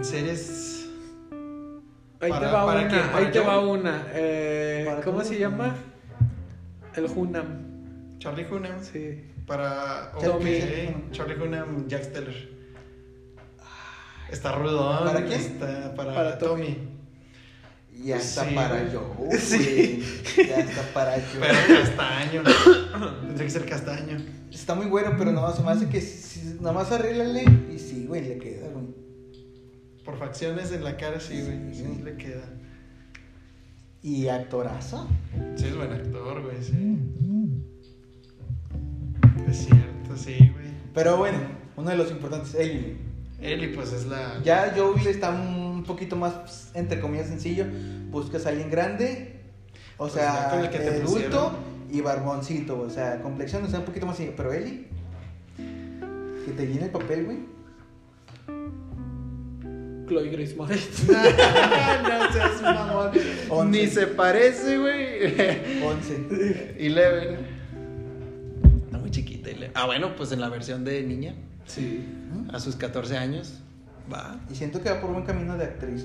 En 0.00 0.04
series. 0.06 0.86
Ahí 2.20 2.30
Para- 2.30 2.40
te 2.40 2.46
va 2.54 2.64
¿para 2.66 2.80
una, 2.86 3.16
ahí 3.18 3.30
te 3.30 3.40
va 3.40 3.60
una. 3.60 4.06
Eh, 4.14 4.84
¿Para 4.86 5.02
¿Cómo 5.02 5.22
se 5.22 5.38
llama? 5.38 5.76
El 6.96 7.04
Hunam. 7.04 8.18
Charlie 8.18 8.46
Hunnam. 8.50 8.82
Sí. 8.82 9.24
Para. 9.46 10.10
Tommy. 10.12 10.58
Charlie 11.12 11.34
Hunnam, 11.38 11.86
Jack 11.86 12.04
Steller. 12.04 12.48
Está 14.30 14.52
rudón. 14.52 15.04
¿Para 15.04 15.22
quién? 15.26 15.38
Está 15.38 15.94
para, 15.94 16.14
Para 16.14 16.38
Tommy. 16.38 16.64
Tommy. 16.64 16.78
Ya 18.02 18.16
está 18.16 18.44
Sí, 18.48 18.54
para 18.54 18.80
güey. 18.80 18.92
yo. 18.92 19.14
Sí. 19.38 20.02
Ya 20.38 20.60
está 20.60 20.82
para 20.94 21.18
yo. 21.18 21.40
Pero 21.40 21.54
castaño. 21.82 22.42
Tendría 23.20 23.44
que 23.44 23.50
ser 23.50 23.66
castaño. 23.66 24.16
Está 24.50 24.74
muy 24.74 24.86
bueno, 24.86 25.12
pero 25.18 25.30
nada 25.30 25.48
más 25.48 25.56
se 25.58 25.62
me 25.62 25.70
hace 25.72 25.88
que 25.90 26.02
nada 26.60 26.72
más 26.72 26.90
arréglale 26.90 27.44
y 27.70 27.78
sí, 27.78 28.06
güey, 28.08 28.26
le 28.26 28.38
queda, 28.38 28.68
güey. 28.68 29.09
Por 30.10 30.18
facciones 30.18 30.72
en 30.72 30.82
la 30.82 30.96
cara, 30.96 31.20
sí, 31.20 31.40
güey. 31.40 31.72
Sí, 31.72 31.84
Sí. 31.84 32.02
le 32.02 32.16
queda. 32.16 32.42
Y 34.02 34.26
actorazo. 34.26 35.06
Sí, 35.54 35.66
es 35.66 35.76
buen 35.76 35.92
actor, 35.92 36.42
güey, 36.42 36.56
sí. 36.64 36.98
Es 39.48 39.56
cierto, 39.66 40.16
sí, 40.16 40.36
güey. 40.52 40.66
Pero 40.94 41.16
bueno, 41.16 41.38
uno 41.76 41.90
de 41.90 41.96
los 41.96 42.10
importantes, 42.10 42.54
Ellie. 42.56 42.96
Eli, 43.40 43.68
pues 43.68 43.92
es 43.92 44.06
la. 44.06 44.40
Ya 44.42 44.74
Joel 44.76 45.06
está 45.06 45.30
un 45.30 45.84
poquito 45.86 46.16
más, 46.16 46.72
entre 46.74 46.98
comillas, 47.00 47.28
sencillo. 47.28 47.66
Buscas 48.10 48.46
a 48.46 48.48
alguien 48.48 48.68
grande, 48.70 49.36
o 49.96 50.04
Pues 50.08 50.14
sea, 50.14 50.60
el 50.60 50.70
que 50.70 50.78
te 50.78 50.88
adulto 50.88 51.06
pusieron. 51.12 51.52
y 51.92 52.00
barboncito, 52.00 52.80
o 52.80 52.90
sea, 52.90 53.22
complexión 53.22 53.64
está 53.64 53.78
un 53.78 53.84
poquito 53.84 54.06
más 54.06 54.16
sencillo. 54.16 54.36
Pero 54.36 54.52
Ellie, 54.52 54.88
que 55.56 56.52
te 56.56 56.66
llene 56.66 56.86
el 56.86 56.90
papel, 56.90 57.26
güey. 57.26 57.59
Chloe 60.10 60.28
Grace 60.28 60.54
Moretz. 60.56 61.04
no 61.08 62.32
seas 62.32 62.62
mamón. 62.62 63.10
Once. 63.48 63.80
Ni 63.80 63.86
se 63.86 64.08
parece, 64.08 64.76
güey. 64.76 65.80
11. 65.82 66.74
Eleven. 66.78 67.38
Está 68.84 68.98
muy 68.98 69.10
chiquita. 69.12 69.50
Eleven. 69.50 69.70
Ah, 69.74 69.86
bueno, 69.86 70.16
pues 70.16 70.32
en 70.32 70.40
la 70.40 70.48
versión 70.48 70.84
de 70.84 71.02
niña, 71.04 71.34
Sí. 71.66 72.04
a 72.52 72.58
sus 72.58 72.74
14 72.74 73.16
años, 73.16 73.60
va. 74.12 74.40
Y 74.50 74.56
siento 74.56 74.82
que 74.82 74.90
va 74.90 75.00
por 75.00 75.12
buen 75.12 75.24
camino 75.24 75.56
de 75.56 75.64
actriz. 75.64 76.04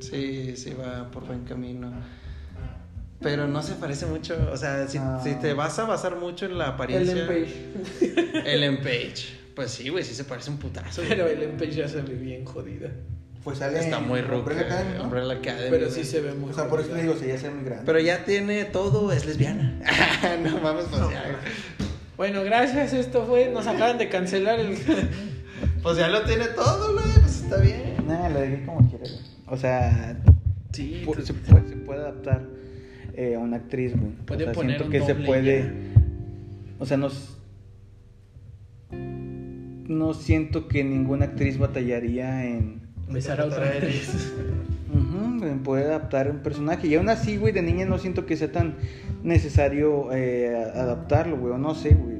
Sí, 0.00 0.56
sí, 0.56 0.72
va 0.72 1.10
por 1.10 1.26
buen 1.26 1.44
camino. 1.44 1.92
Pero 3.20 3.46
no 3.46 3.62
se 3.62 3.74
parece 3.74 4.06
mucho. 4.06 4.36
O 4.52 4.56
sea, 4.56 4.88
si, 4.88 4.96
Ah. 4.98 5.20
si 5.22 5.34
te 5.34 5.52
vas 5.52 5.78
a 5.78 5.84
basar 5.84 6.16
mucho 6.16 6.46
en 6.46 6.56
la 6.58 6.68
apariencia. 6.68 7.12
Ellen 7.12 7.26
Page. 7.26 8.54
Ellen 8.54 8.76
Page. 8.78 9.44
Pues 9.54 9.70
sí, 9.70 9.88
güey, 9.88 10.02
sí 10.02 10.14
se 10.14 10.24
parece 10.24 10.50
un 10.50 10.56
putazo. 10.58 11.02
Pero 11.08 11.26
Ellen 11.28 11.56
Page 11.56 11.70
ya 11.72 11.88
se 11.88 12.02
ve 12.02 12.14
bien 12.14 12.44
jodida. 12.44 12.90
Pues 13.44 13.58
sale 13.58 13.78
Está 13.78 14.00
muy 14.00 14.22
roca. 14.22 14.38
Umbrella 14.38 14.62
Academy, 14.62 14.96
¿no? 14.96 15.04
Umbrella 15.04 15.34
Academy, 15.34 15.66
Pero 15.70 15.90
sí 15.90 16.04
se 16.04 16.20
ve 16.22 16.32
muy 16.32 16.50
O 16.50 16.54
sea, 16.54 16.66
por 16.68 16.80
eso 16.80 16.90
te 16.90 17.02
digo, 17.02 17.14
si 17.14 17.26
ya 17.26 17.36
se 17.38 17.48
ve 17.48 17.54
muy 17.54 17.64
grande. 17.64 17.84
Pero 17.84 18.00
ya 18.00 18.24
tiene 18.24 18.64
todo, 18.64 19.12
es 19.12 19.26
lesbiana. 19.26 19.78
no 20.42 20.58
mames, 20.60 20.86
pues 20.86 21.00
ya. 21.02 21.06
güey. 21.22 21.34
Bueno, 22.16 22.42
gracias. 22.42 22.92
Esto 22.94 23.26
fue. 23.26 23.50
Nos 23.50 23.66
acaban 23.66 23.98
de 23.98 24.08
cancelar 24.08 24.58
el. 24.60 24.76
Pues 25.82 25.98
ya 25.98 26.08
lo 26.08 26.22
tiene 26.22 26.46
todo, 26.46 26.94
güey. 26.94 27.04
Pues 27.20 27.42
está 27.42 27.58
bien. 27.58 27.94
Nada, 28.06 28.30
lo 28.30 28.40
dejé 28.40 28.64
como 28.64 28.88
quiera, 28.88 29.04
güey. 29.04 29.20
O 29.46 29.56
sea, 29.58 30.16
Sí, 30.72 31.02
pu- 31.06 31.20
se, 31.22 31.34
puede, 31.34 31.68
se 31.68 31.76
puede 31.76 32.00
adaptar 32.00 32.42
eh, 33.14 33.34
a 33.34 33.38
una 33.38 33.58
actriz, 33.58 33.92
güey. 33.94 34.12
Puede 34.26 34.44
o 34.44 34.46
sea, 34.46 34.52
poner 34.54 34.78
siento 34.78 34.84
un 34.86 34.90
que 34.92 35.06
se 35.06 35.14
puede. 35.14 35.70
O 36.78 36.86
sea, 36.86 36.96
no. 36.96 37.08
s- 37.08 37.34
No 38.90 40.14
siento 40.14 40.68
que 40.68 40.82
ninguna 40.84 41.26
actriz 41.26 41.58
batallaría 41.58 42.44
en. 42.46 42.83
Besar 43.08 43.40
a 43.40 43.46
otra 43.46 43.66
actriz. 43.68 44.32
Ujú, 44.92 45.44
en 45.44 45.62
poder 45.62 45.86
adaptar 45.86 46.30
un 46.30 46.38
personaje. 46.38 46.86
Y 46.86 46.94
aún 46.94 47.08
así, 47.08 47.36
güey, 47.36 47.52
de 47.52 47.62
niña 47.62 47.84
no 47.84 47.98
siento 47.98 48.26
que 48.26 48.36
sea 48.36 48.52
tan 48.52 48.76
necesario 49.22 50.12
eh, 50.12 50.54
adaptarlo, 50.74 51.36
güey. 51.36 51.54
O 51.54 51.58
no 51.58 51.74
sé, 51.74 51.94
güey. 51.94 52.18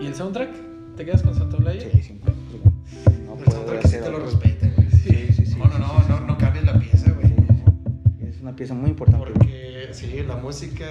¿Y 0.00 0.06
el 0.06 0.14
soundtrack? 0.14 0.50
¿Te 0.96 1.04
quedas 1.04 1.22
con 1.22 1.34
Santa 1.34 1.56
Blaya? 1.56 1.80
Sí, 1.80 2.18
güey. 2.22 2.34
No 3.26 3.36
El 3.44 3.52
soundtrack 3.52 3.82
sí 3.86 3.90
te 3.90 4.00
lo 4.00 4.06
algo. 4.06 4.18
respeten, 4.20 4.72
güey. 4.76 4.90
Sí, 4.90 5.28
sí, 5.34 5.46
sí. 5.46 5.56
No, 5.58 5.66
no, 5.66 5.78
no, 5.78 6.08
no, 6.08 6.20
no 6.26 6.38
cambies 6.38 6.64
la 6.64 6.78
pieza, 6.78 7.12
güey. 7.12 7.32
Es 8.28 8.40
una 8.40 8.56
pieza 8.56 8.74
muy 8.74 8.90
importante. 8.90 9.26
Porque 9.26 9.88
sí, 9.92 10.22
la 10.26 10.36
música 10.36 10.86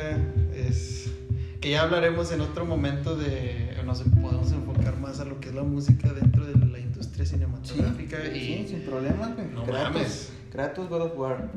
es. 0.56 1.12
Que 1.62 1.72
ya 1.72 1.82
hablaremos 1.84 2.32
en 2.32 2.42
otro 2.42 2.66
momento 2.66 3.16
de. 3.18 3.66
Nos 3.86 4.02
podemos 4.02 4.52
enfocar 4.52 5.00
más 5.00 5.22
a 5.22 5.26
lo 5.26 5.40
que 5.40 5.48
es 5.48 5.56
la 5.56 5.64
música 5.64 6.12
dentro 6.12 6.46
de 6.46 6.56
la 6.56 6.66
industria 7.18 7.26
cinematográfica. 7.26 8.18
Sí, 8.32 8.38
y. 8.38 8.68
sin 8.68 8.82
problemas, 8.82 9.36
güey. 9.36 9.48
No 9.48 9.64
Kratos, 9.64 9.94
mames. 9.94 10.34
Kratos, 10.52 10.90
God 10.90 11.02
of 11.02 11.18
War. 11.18 11.50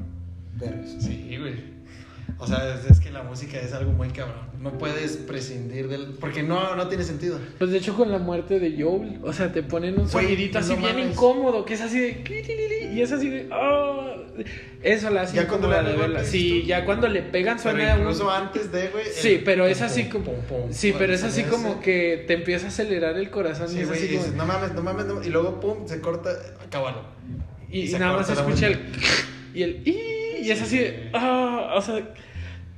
Perros. 0.59 0.97
Sí, 1.01 1.37
güey. 1.39 1.80
O 2.43 2.47
sea, 2.47 2.74
es, 2.74 2.91
es 2.91 3.01
que 3.01 3.11
la 3.11 3.22
música 3.22 3.59
es 3.61 3.72
algo 3.74 3.93
muy 3.93 4.09
cabrón. 4.09 4.49
No 4.59 4.78
puedes 4.78 5.16
prescindir 5.18 5.88
del. 5.88 6.14
Porque 6.18 6.43
no, 6.43 6.74
no 6.74 6.88
tiene 6.88 7.05
sentido. 7.05 7.38
Pues 7.59 7.70
de 7.70 7.76
hecho 7.78 7.95
con 7.95 8.11
la 8.11 8.18
muerte 8.18 8.59
de 8.59 8.82
Joel, 8.82 9.20
o 9.22 9.32
sea, 9.32 9.53
te 9.53 9.62
ponen 9.62 9.99
un 10.01 10.09
sonidito 10.09 10.59
así 10.59 10.74
bien 10.74 10.97
mames. 10.97 11.12
incómodo, 11.12 11.64
que 11.66 11.74
es 11.74 11.80
así 11.82 11.99
de 12.01 12.91
y 12.95 13.03
es 13.03 13.12
así 13.12 13.28
de 13.28 13.49
ah, 13.53 14.14
eso 14.82 15.11
la 15.11 15.22
hace 15.22 15.36
Ya 15.36 15.47
cuando 15.49 15.68
incómoda 15.68 16.09
le 16.09 16.24
Sí, 16.24 16.61
tú- 16.62 16.66
ya 16.66 16.84
cuando 16.86 17.09
le 17.09 17.22
pegan 17.22 17.59
Pero 17.62 17.76
suena 17.76 17.95
un- 17.95 18.01
incluso 18.01 18.30
antes 18.30 18.72
de, 18.72 18.88
güey. 18.88 19.05
Sí, 19.12 19.43
pero 19.45 19.66
es 19.66 19.82
así 19.82 20.05
como 20.09 20.24
pum, 20.24 20.34
pum, 20.49 20.72
Sí, 20.72 20.95
pero 20.97 21.12
es 21.12 21.22
así 21.22 21.43
se 21.43 21.49
como 21.49 21.80
que 21.80 22.24
te 22.26 22.34
empieza 22.34 22.66
a 22.66 22.68
acelerar 22.70 23.16
el 23.16 23.30
corazón 23.30 23.66
y 23.68 23.72
Sí, 23.72 23.80
es 23.80 23.88
güey, 23.88 24.05
y 24.05 24.09
dices, 24.09 24.26
como 24.32 24.36
no 24.38 24.47
mames, 24.47 24.72
no 24.72 24.82
mames, 24.82 25.07
no 25.07 25.14
mames", 25.14 25.28
Y 25.28 25.30
luego, 25.30 25.61
pum, 25.61 25.86
se 25.86 26.01
corta, 26.01 26.30
acábalo. 26.64 27.03
y, 27.70 27.80
y 27.80 27.82
y 27.82 27.88
se 27.88 27.99
nada 27.99 28.16
más 28.16 28.28
la 28.28 28.34
escucha 28.34 28.66
el 28.68 28.78
y 29.55 29.62
el 29.62 29.82
y, 29.86 29.97
y 30.47 30.51
es 30.51 30.62
así 30.62 30.78
de 30.78 31.11
ah, 31.12 31.74
o 31.76 31.82
sea, 31.82 32.03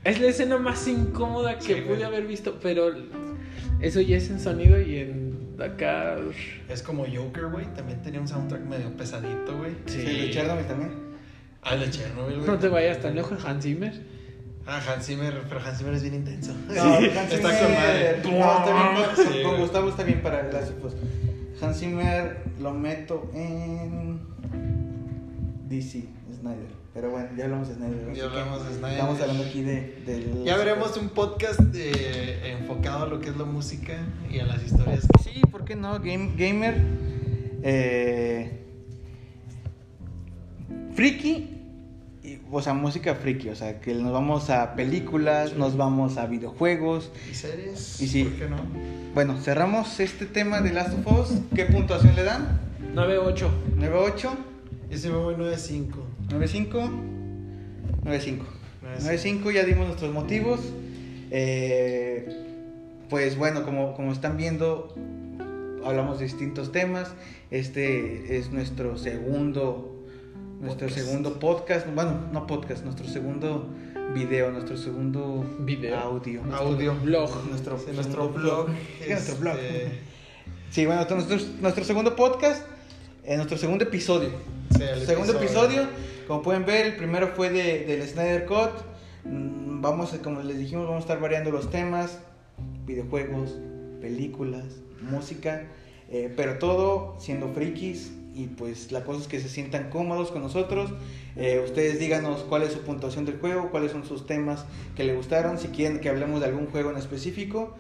es 0.04 0.20
la 0.20 0.28
escena 0.28 0.58
más 0.58 0.86
incómoda 0.88 1.58
que 1.58 1.74
Sí, 1.74 1.80
pude 1.82 1.94
güey. 1.96 2.02
haber 2.02 2.26
visto, 2.26 2.58
pero 2.62 2.90
eso 3.80 4.00
ya 4.00 4.16
es 4.16 4.30
en 4.30 4.40
sonido 4.40 4.80
y 4.80 4.98
en 4.98 5.32
acá 5.60 6.16
Es 6.68 6.82
como 6.82 7.04
Joker, 7.06 7.46
güey. 7.46 7.66
También 7.74 8.02
tenía 8.02 8.20
un 8.20 8.26
soundtrack 8.28 8.62
medio 8.62 8.96
pesadito, 8.96 9.56
güey. 9.58 9.72
Sí, 9.86 9.98
de 9.98 10.30
Chernobyl 10.30 10.66
también. 10.66 10.90
Ah, 11.62 11.74
el 11.74 11.80
de 11.80 11.90
Chernobyl, 11.90 12.36
güey. 12.36 12.46
no 12.46 12.58
te 12.58 12.68
vayas 12.68 13.00
tan 13.00 13.14
lejos, 13.14 13.44
Hans 13.44 13.62
Zimmer. 13.64 13.92
Ah, 14.66 14.80
Hans 14.88 15.06
Zimmer, 15.06 15.34
pero 15.48 15.60
Hans 15.60 15.78
Zimmer 15.78 15.94
es 15.94 16.02
bien 16.02 16.14
intenso. 16.14 16.52
No, 16.68 16.74
Sí, 16.74 16.80
Hans 17.16 17.32
está 17.32 17.48
Zimmer- 17.50 18.22
con 18.22 18.38
madre. 18.38 18.70
No, 18.94 19.00
está 19.04 19.22
bien 19.22 19.32
Sí, 19.38 19.42
con. 19.44 19.60
Gustavo 19.60 19.88
está 19.88 20.02
bien 20.04 20.20
para 20.22 20.48
clásicos. 20.50 20.94
Hans 21.60 21.78
Zimmer 21.78 22.38
lo 22.60 22.72
meto 22.72 23.30
en 23.34 24.20
DC, 25.68 26.04
Snyder. 26.40 26.81
Pero 26.94 27.10
bueno, 27.10 27.28
ya 27.36 27.44
hablamos 27.44 27.68
de 27.68 27.74
Snyder. 27.76 28.14
Ya 28.14 28.24
hablamos 28.24 28.68
de 28.68 28.74
Snyder. 28.74 28.92
Estamos 28.92 29.20
hablando 29.20 29.44
aquí 29.44 29.62
de. 29.62 30.02
de 30.04 30.44
Ya 30.44 30.56
veremos 30.58 30.94
un 30.98 31.08
podcast 31.08 31.60
eh, 31.74 32.56
enfocado 32.58 33.04
a 33.04 33.06
lo 33.08 33.18
que 33.20 33.30
es 33.30 33.36
la 33.36 33.44
música 33.44 33.94
y 34.30 34.38
a 34.40 34.44
las 34.46 34.62
historias. 34.62 35.06
Sí, 35.24 35.40
¿por 35.50 35.64
qué 35.64 35.74
no? 35.74 35.98
Game, 36.00 36.32
gamer. 36.36 36.76
Eh, 37.62 38.58
friki. 40.94 41.58
y- 42.22 42.38
O 42.50 42.60
sea, 42.60 42.74
música 42.74 43.14
friki. 43.14 43.48
O 43.48 43.56
sea, 43.56 43.80
que 43.80 43.94
nos 43.94 44.12
vamos 44.12 44.50
a 44.50 44.74
películas, 44.74 45.50
Sí. 45.50 45.56
nos 45.58 45.78
vamos 45.78 46.18
a 46.18 46.26
videojuegos. 46.26 47.10
¿Y 47.30 47.34
series? 47.34 48.02
Y 48.02 48.06
sí. 48.08 48.24
¿Por 48.24 48.32
qué 48.38 48.48
no? 48.50 48.56
Bueno, 49.14 49.38
cerramos 49.40 49.98
este 49.98 50.26
tema 50.26 50.60
de 50.60 50.74
Last 50.74 50.92
of 51.06 51.30
Us. 51.30 51.38
¿Qué 51.54 51.64
puntuación 51.64 52.14
le 52.16 52.24
dan? 52.24 52.60
9-8. 52.94 53.48
9.8, 53.78 54.30
Yo 54.90 54.98
sí 54.98 55.08
me 55.08 55.16
voy 55.16 55.34
9-5. 55.36 56.01
9.5, 56.32 56.90
9.5. 58.04 58.38
9.5, 59.00 59.52
ya 59.52 59.64
dimos 59.64 59.86
nuestros 59.86 60.12
motivos. 60.12 60.60
Eh, 61.30 62.28
pues 63.08 63.36
bueno, 63.36 63.64
como, 63.64 63.94
como 63.94 64.12
están 64.12 64.36
viendo, 64.36 64.94
hablamos 65.84 66.18
de 66.18 66.24
distintos 66.24 66.72
temas. 66.72 67.12
Este 67.50 68.38
es 68.38 68.50
nuestro 68.50 68.96
segundo, 68.96 70.04
nuestro 70.60 70.88
Podcast. 70.88 71.06
segundo 71.06 71.38
podcast. 71.38 71.86
Bueno, 71.94 72.18
no 72.32 72.46
podcast, 72.46 72.84
nuestro 72.84 73.06
segundo 73.06 73.68
video, 74.14 74.50
nuestro 74.50 74.76
segundo 74.76 75.44
Video. 75.60 75.96
audio. 75.98 76.42
nuestro- 76.42 76.66
Audio. 76.68 76.94
Blog. 77.02 77.30
Nuestro, 77.48 77.78
Sí, 77.78 77.86
nuestro 77.94 78.28
blog. 78.30 78.68
Sí, 79.02 79.10
nuestro 79.10 79.36
blog. 79.36 79.56
este, 79.58 79.98
Sí, 80.70 80.86
bueno, 80.86 81.04
nuestro, 81.10 81.36
nuestro 81.60 81.84
segundo 81.84 82.16
podcast, 82.16 82.62
eh, 83.24 83.36
nuestro 83.36 83.58
segundo 83.58 83.84
episodio. 83.84 84.30
El 84.80 85.06
Segundo 85.06 85.32
episodio, 85.38 85.86
como 86.26 86.42
pueden 86.42 86.64
ver, 86.64 86.86
el 86.86 86.96
primero 86.96 87.28
fue 87.28 87.50
de, 87.50 87.84
del 87.84 88.06
Snyder 88.08 88.46
Cut. 88.46 88.70
Mm, 89.24 89.80
Vamos, 89.82 90.12
a- 90.14 90.18
como 90.22 90.40
les 90.42 90.58
dijimos, 90.58 90.84
vamos 90.86 91.00
a 91.02 91.06
estar 91.06 91.20
variando 91.20 91.50
los 91.50 91.68
temas, 91.70 92.20
videojuegos, 92.86 93.56
películas, 94.00 94.64
música, 95.00 95.64
eh, 96.10 96.32
pero 96.36 96.58
todo 96.58 97.16
siendo 97.18 97.48
frikis 97.48 98.12
y 98.34 98.46
pues 98.46 98.92
la 98.92 99.02
cosa 99.04 99.20
es 99.22 99.28
que 99.28 99.40
se 99.40 99.48
sientan 99.48 99.90
cómodos 99.90 100.30
con 100.30 100.42
nosotros. 100.42 100.92
Eh, 101.36 101.60
ustedes 101.64 101.98
díganos 101.98 102.42
cuál 102.48 102.62
es 102.62 102.72
su 102.72 102.80
puntuación 102.82 103.24
del 103.24 103.38
juego, 103.40 103.70
cuáles 103.70 103.90
son 103.92 104.04
sus 104.04 104.24
temas 104.26 104.64
que 104.94 105.02
le 105.04 105.14
gustaron, 105.16 105.58
si 105.58 105.68
quieren 105.68 105.98
que 106.00 106.08
hablemos 106.08 106.40
de 106.40 106.46
algún 106.46 106.66
juego 106.66 106.90
en 106.90 106.96
específico. 106.96 107.74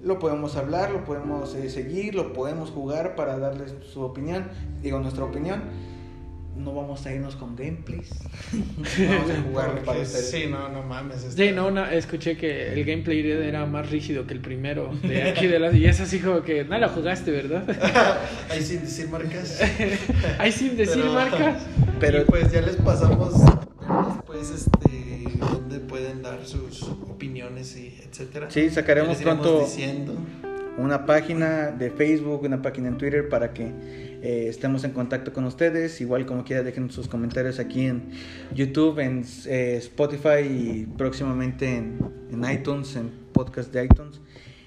Lo 0.00 0.20
podemos 0.20 0.54
hablar, 0.56 0.92
lo 0.92 1.04
podemos 1.04 1.56
eh, 1.56 1.68
seguir, 1.70 2.14
lo 2.14 2.32
podemos 2.32 2.70
jugar 2.70 3.16
para 3.16 3.36
darles 3.38 3.74
su 3.92 4.00
opinión, 4.02 4.46
digo 4.80 5.00
nuestra 5.00 5.24
opinión. 5.24 5.62
No 6.58 6.74
vamos 6.74 7.06
a 7.06 7.12
irnos 7.14 7.36
con 7.36 7.54
gameplays. 7.56 8.10
vamos 8.52 9.30
a 9.30 9.42
jugar 9.42 9.82
para 9.84 10.00
ustedes. 10.00 10.30
sí, 10.30 10.46
no, 10.50 10.68
no 10.68 10.82
mames. 10.82 11.24
está- 11.24 11.42
Sí, 11.42 11.52
no, 11.52 11.70
no, 11.70 11.86
escuché 11.86 12.36
que 12.36 12.72
el 12.72 12.84
gameplay 12.84 13.20
era 13.30 13.64
más 13.66 13.88
rígido 13.90 14.26
que 14.26 14.34
el 14.34 14.40
primero 14.40 14.92
de 15.02 15.22
aquí 15.30 15.46
de 15.46 15.58
las 15.58 15.74
y 15.74 15.86
es 15.86 16.00
así 16.00 16.18
como 16.18 16.42
que 16.42 16.64
no 16.64 16.78
lo 16.78 16.88
jugaste, 16.88 17.30
¿verdad? 17.30 17.64
Ahí 18.50 18.62
sin 18.62 18.80
decir 18.80 19.08
marcas. 19.08 19.60
Ahí 20.38 20.52
sin 20.52 20.76
decir 20.76 20.96
Pero- 21.02 21.12
marcas. 21.12 21.62
Pero- 22.00 22.22
Y 22.22 22.24
pues 22.24 22.52
ya 22.52 22.60
les 22.60 22.76
pasamos 22.76 23.34
después 23.34 24.50
este 24.50 24.88
direcciones 27.48 27.76
y 27.76 27.98
etcétera. 28.08 28.50
Sí, 28.50 28.70
sacaremos 28.70 29.18
pronto 29.18 29.60
diciendo. 29.60 30.14
una 30.78 31.06
página 31.06 31.70
de 31.70 31.90
Facebook, 31.90 32.42
una 32.42 32.62
página 32.62 32.88
en 32.88 32.98
Twitter 32.98 33.28
para 33.28 33.52
que 33.52 34.07
eh, 34.22 34.46
estemos 34.48 34.84
en 34.84 34.92
contacto 34.92 35.32
con 35.32 35.44
ustedes. 35.44 36.00
Igual 36.00 36.26
como 36.26 36.44
quiera 36.44 36.62
dejen 36.62 36.90
sus 36.90 37.08
comentarios 37.08 37.58
aquí 37.58 37.86
en 37.86 38.10
YouTube, 38.54 38.98
en 38.98 39.24
eh, 39.46 39.76
Spotify 39.78 40.42
y 40.42 40.86
próximamente 40.96 41.76
en, 41.76 41.98
en 42.30 42.50
iTunes, 42.50 42.96
en 42.96 43.10
podcast 43.32 43.72
de 43.72 43.84
iTunes. 43.84 44.20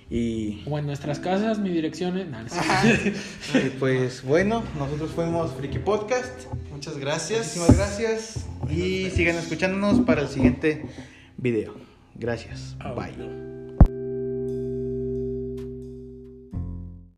Y, 0.10 0.62
O 0.66 0.78
en 0.78 0.88
nuestras 0.88 1.20
casas, 1.20 1.60
mi 1.60 1.70
dirección 1.70 2.18
es. 2.18 2.28
Nah, 2.28 2.44
no 2.44 2.50
sé. 2.50 3.14
y 3.66 3.70
pues 3.80 4.24
bueno, 4.24 4.62
nosotros 4.78 5.12
fuimos 5.12 5.54
Freaky 5.54 5.80
Podcast. 5.80 6.48
Muchas 6.70 6.98
gracias. 6.98 7.56
Muchísimas 7.56 7.78
gracias 7.78 8.46
y 8.70 9.10
sigan 9.12 9.38
escuchándonos 9.38 10.02
para 10.02 10.22
el 10.22 10.28
siguiente 10.28 10.86
video. 11.38 11.76
Gracias. 12.16 12.76
Bye. 12.80 13.51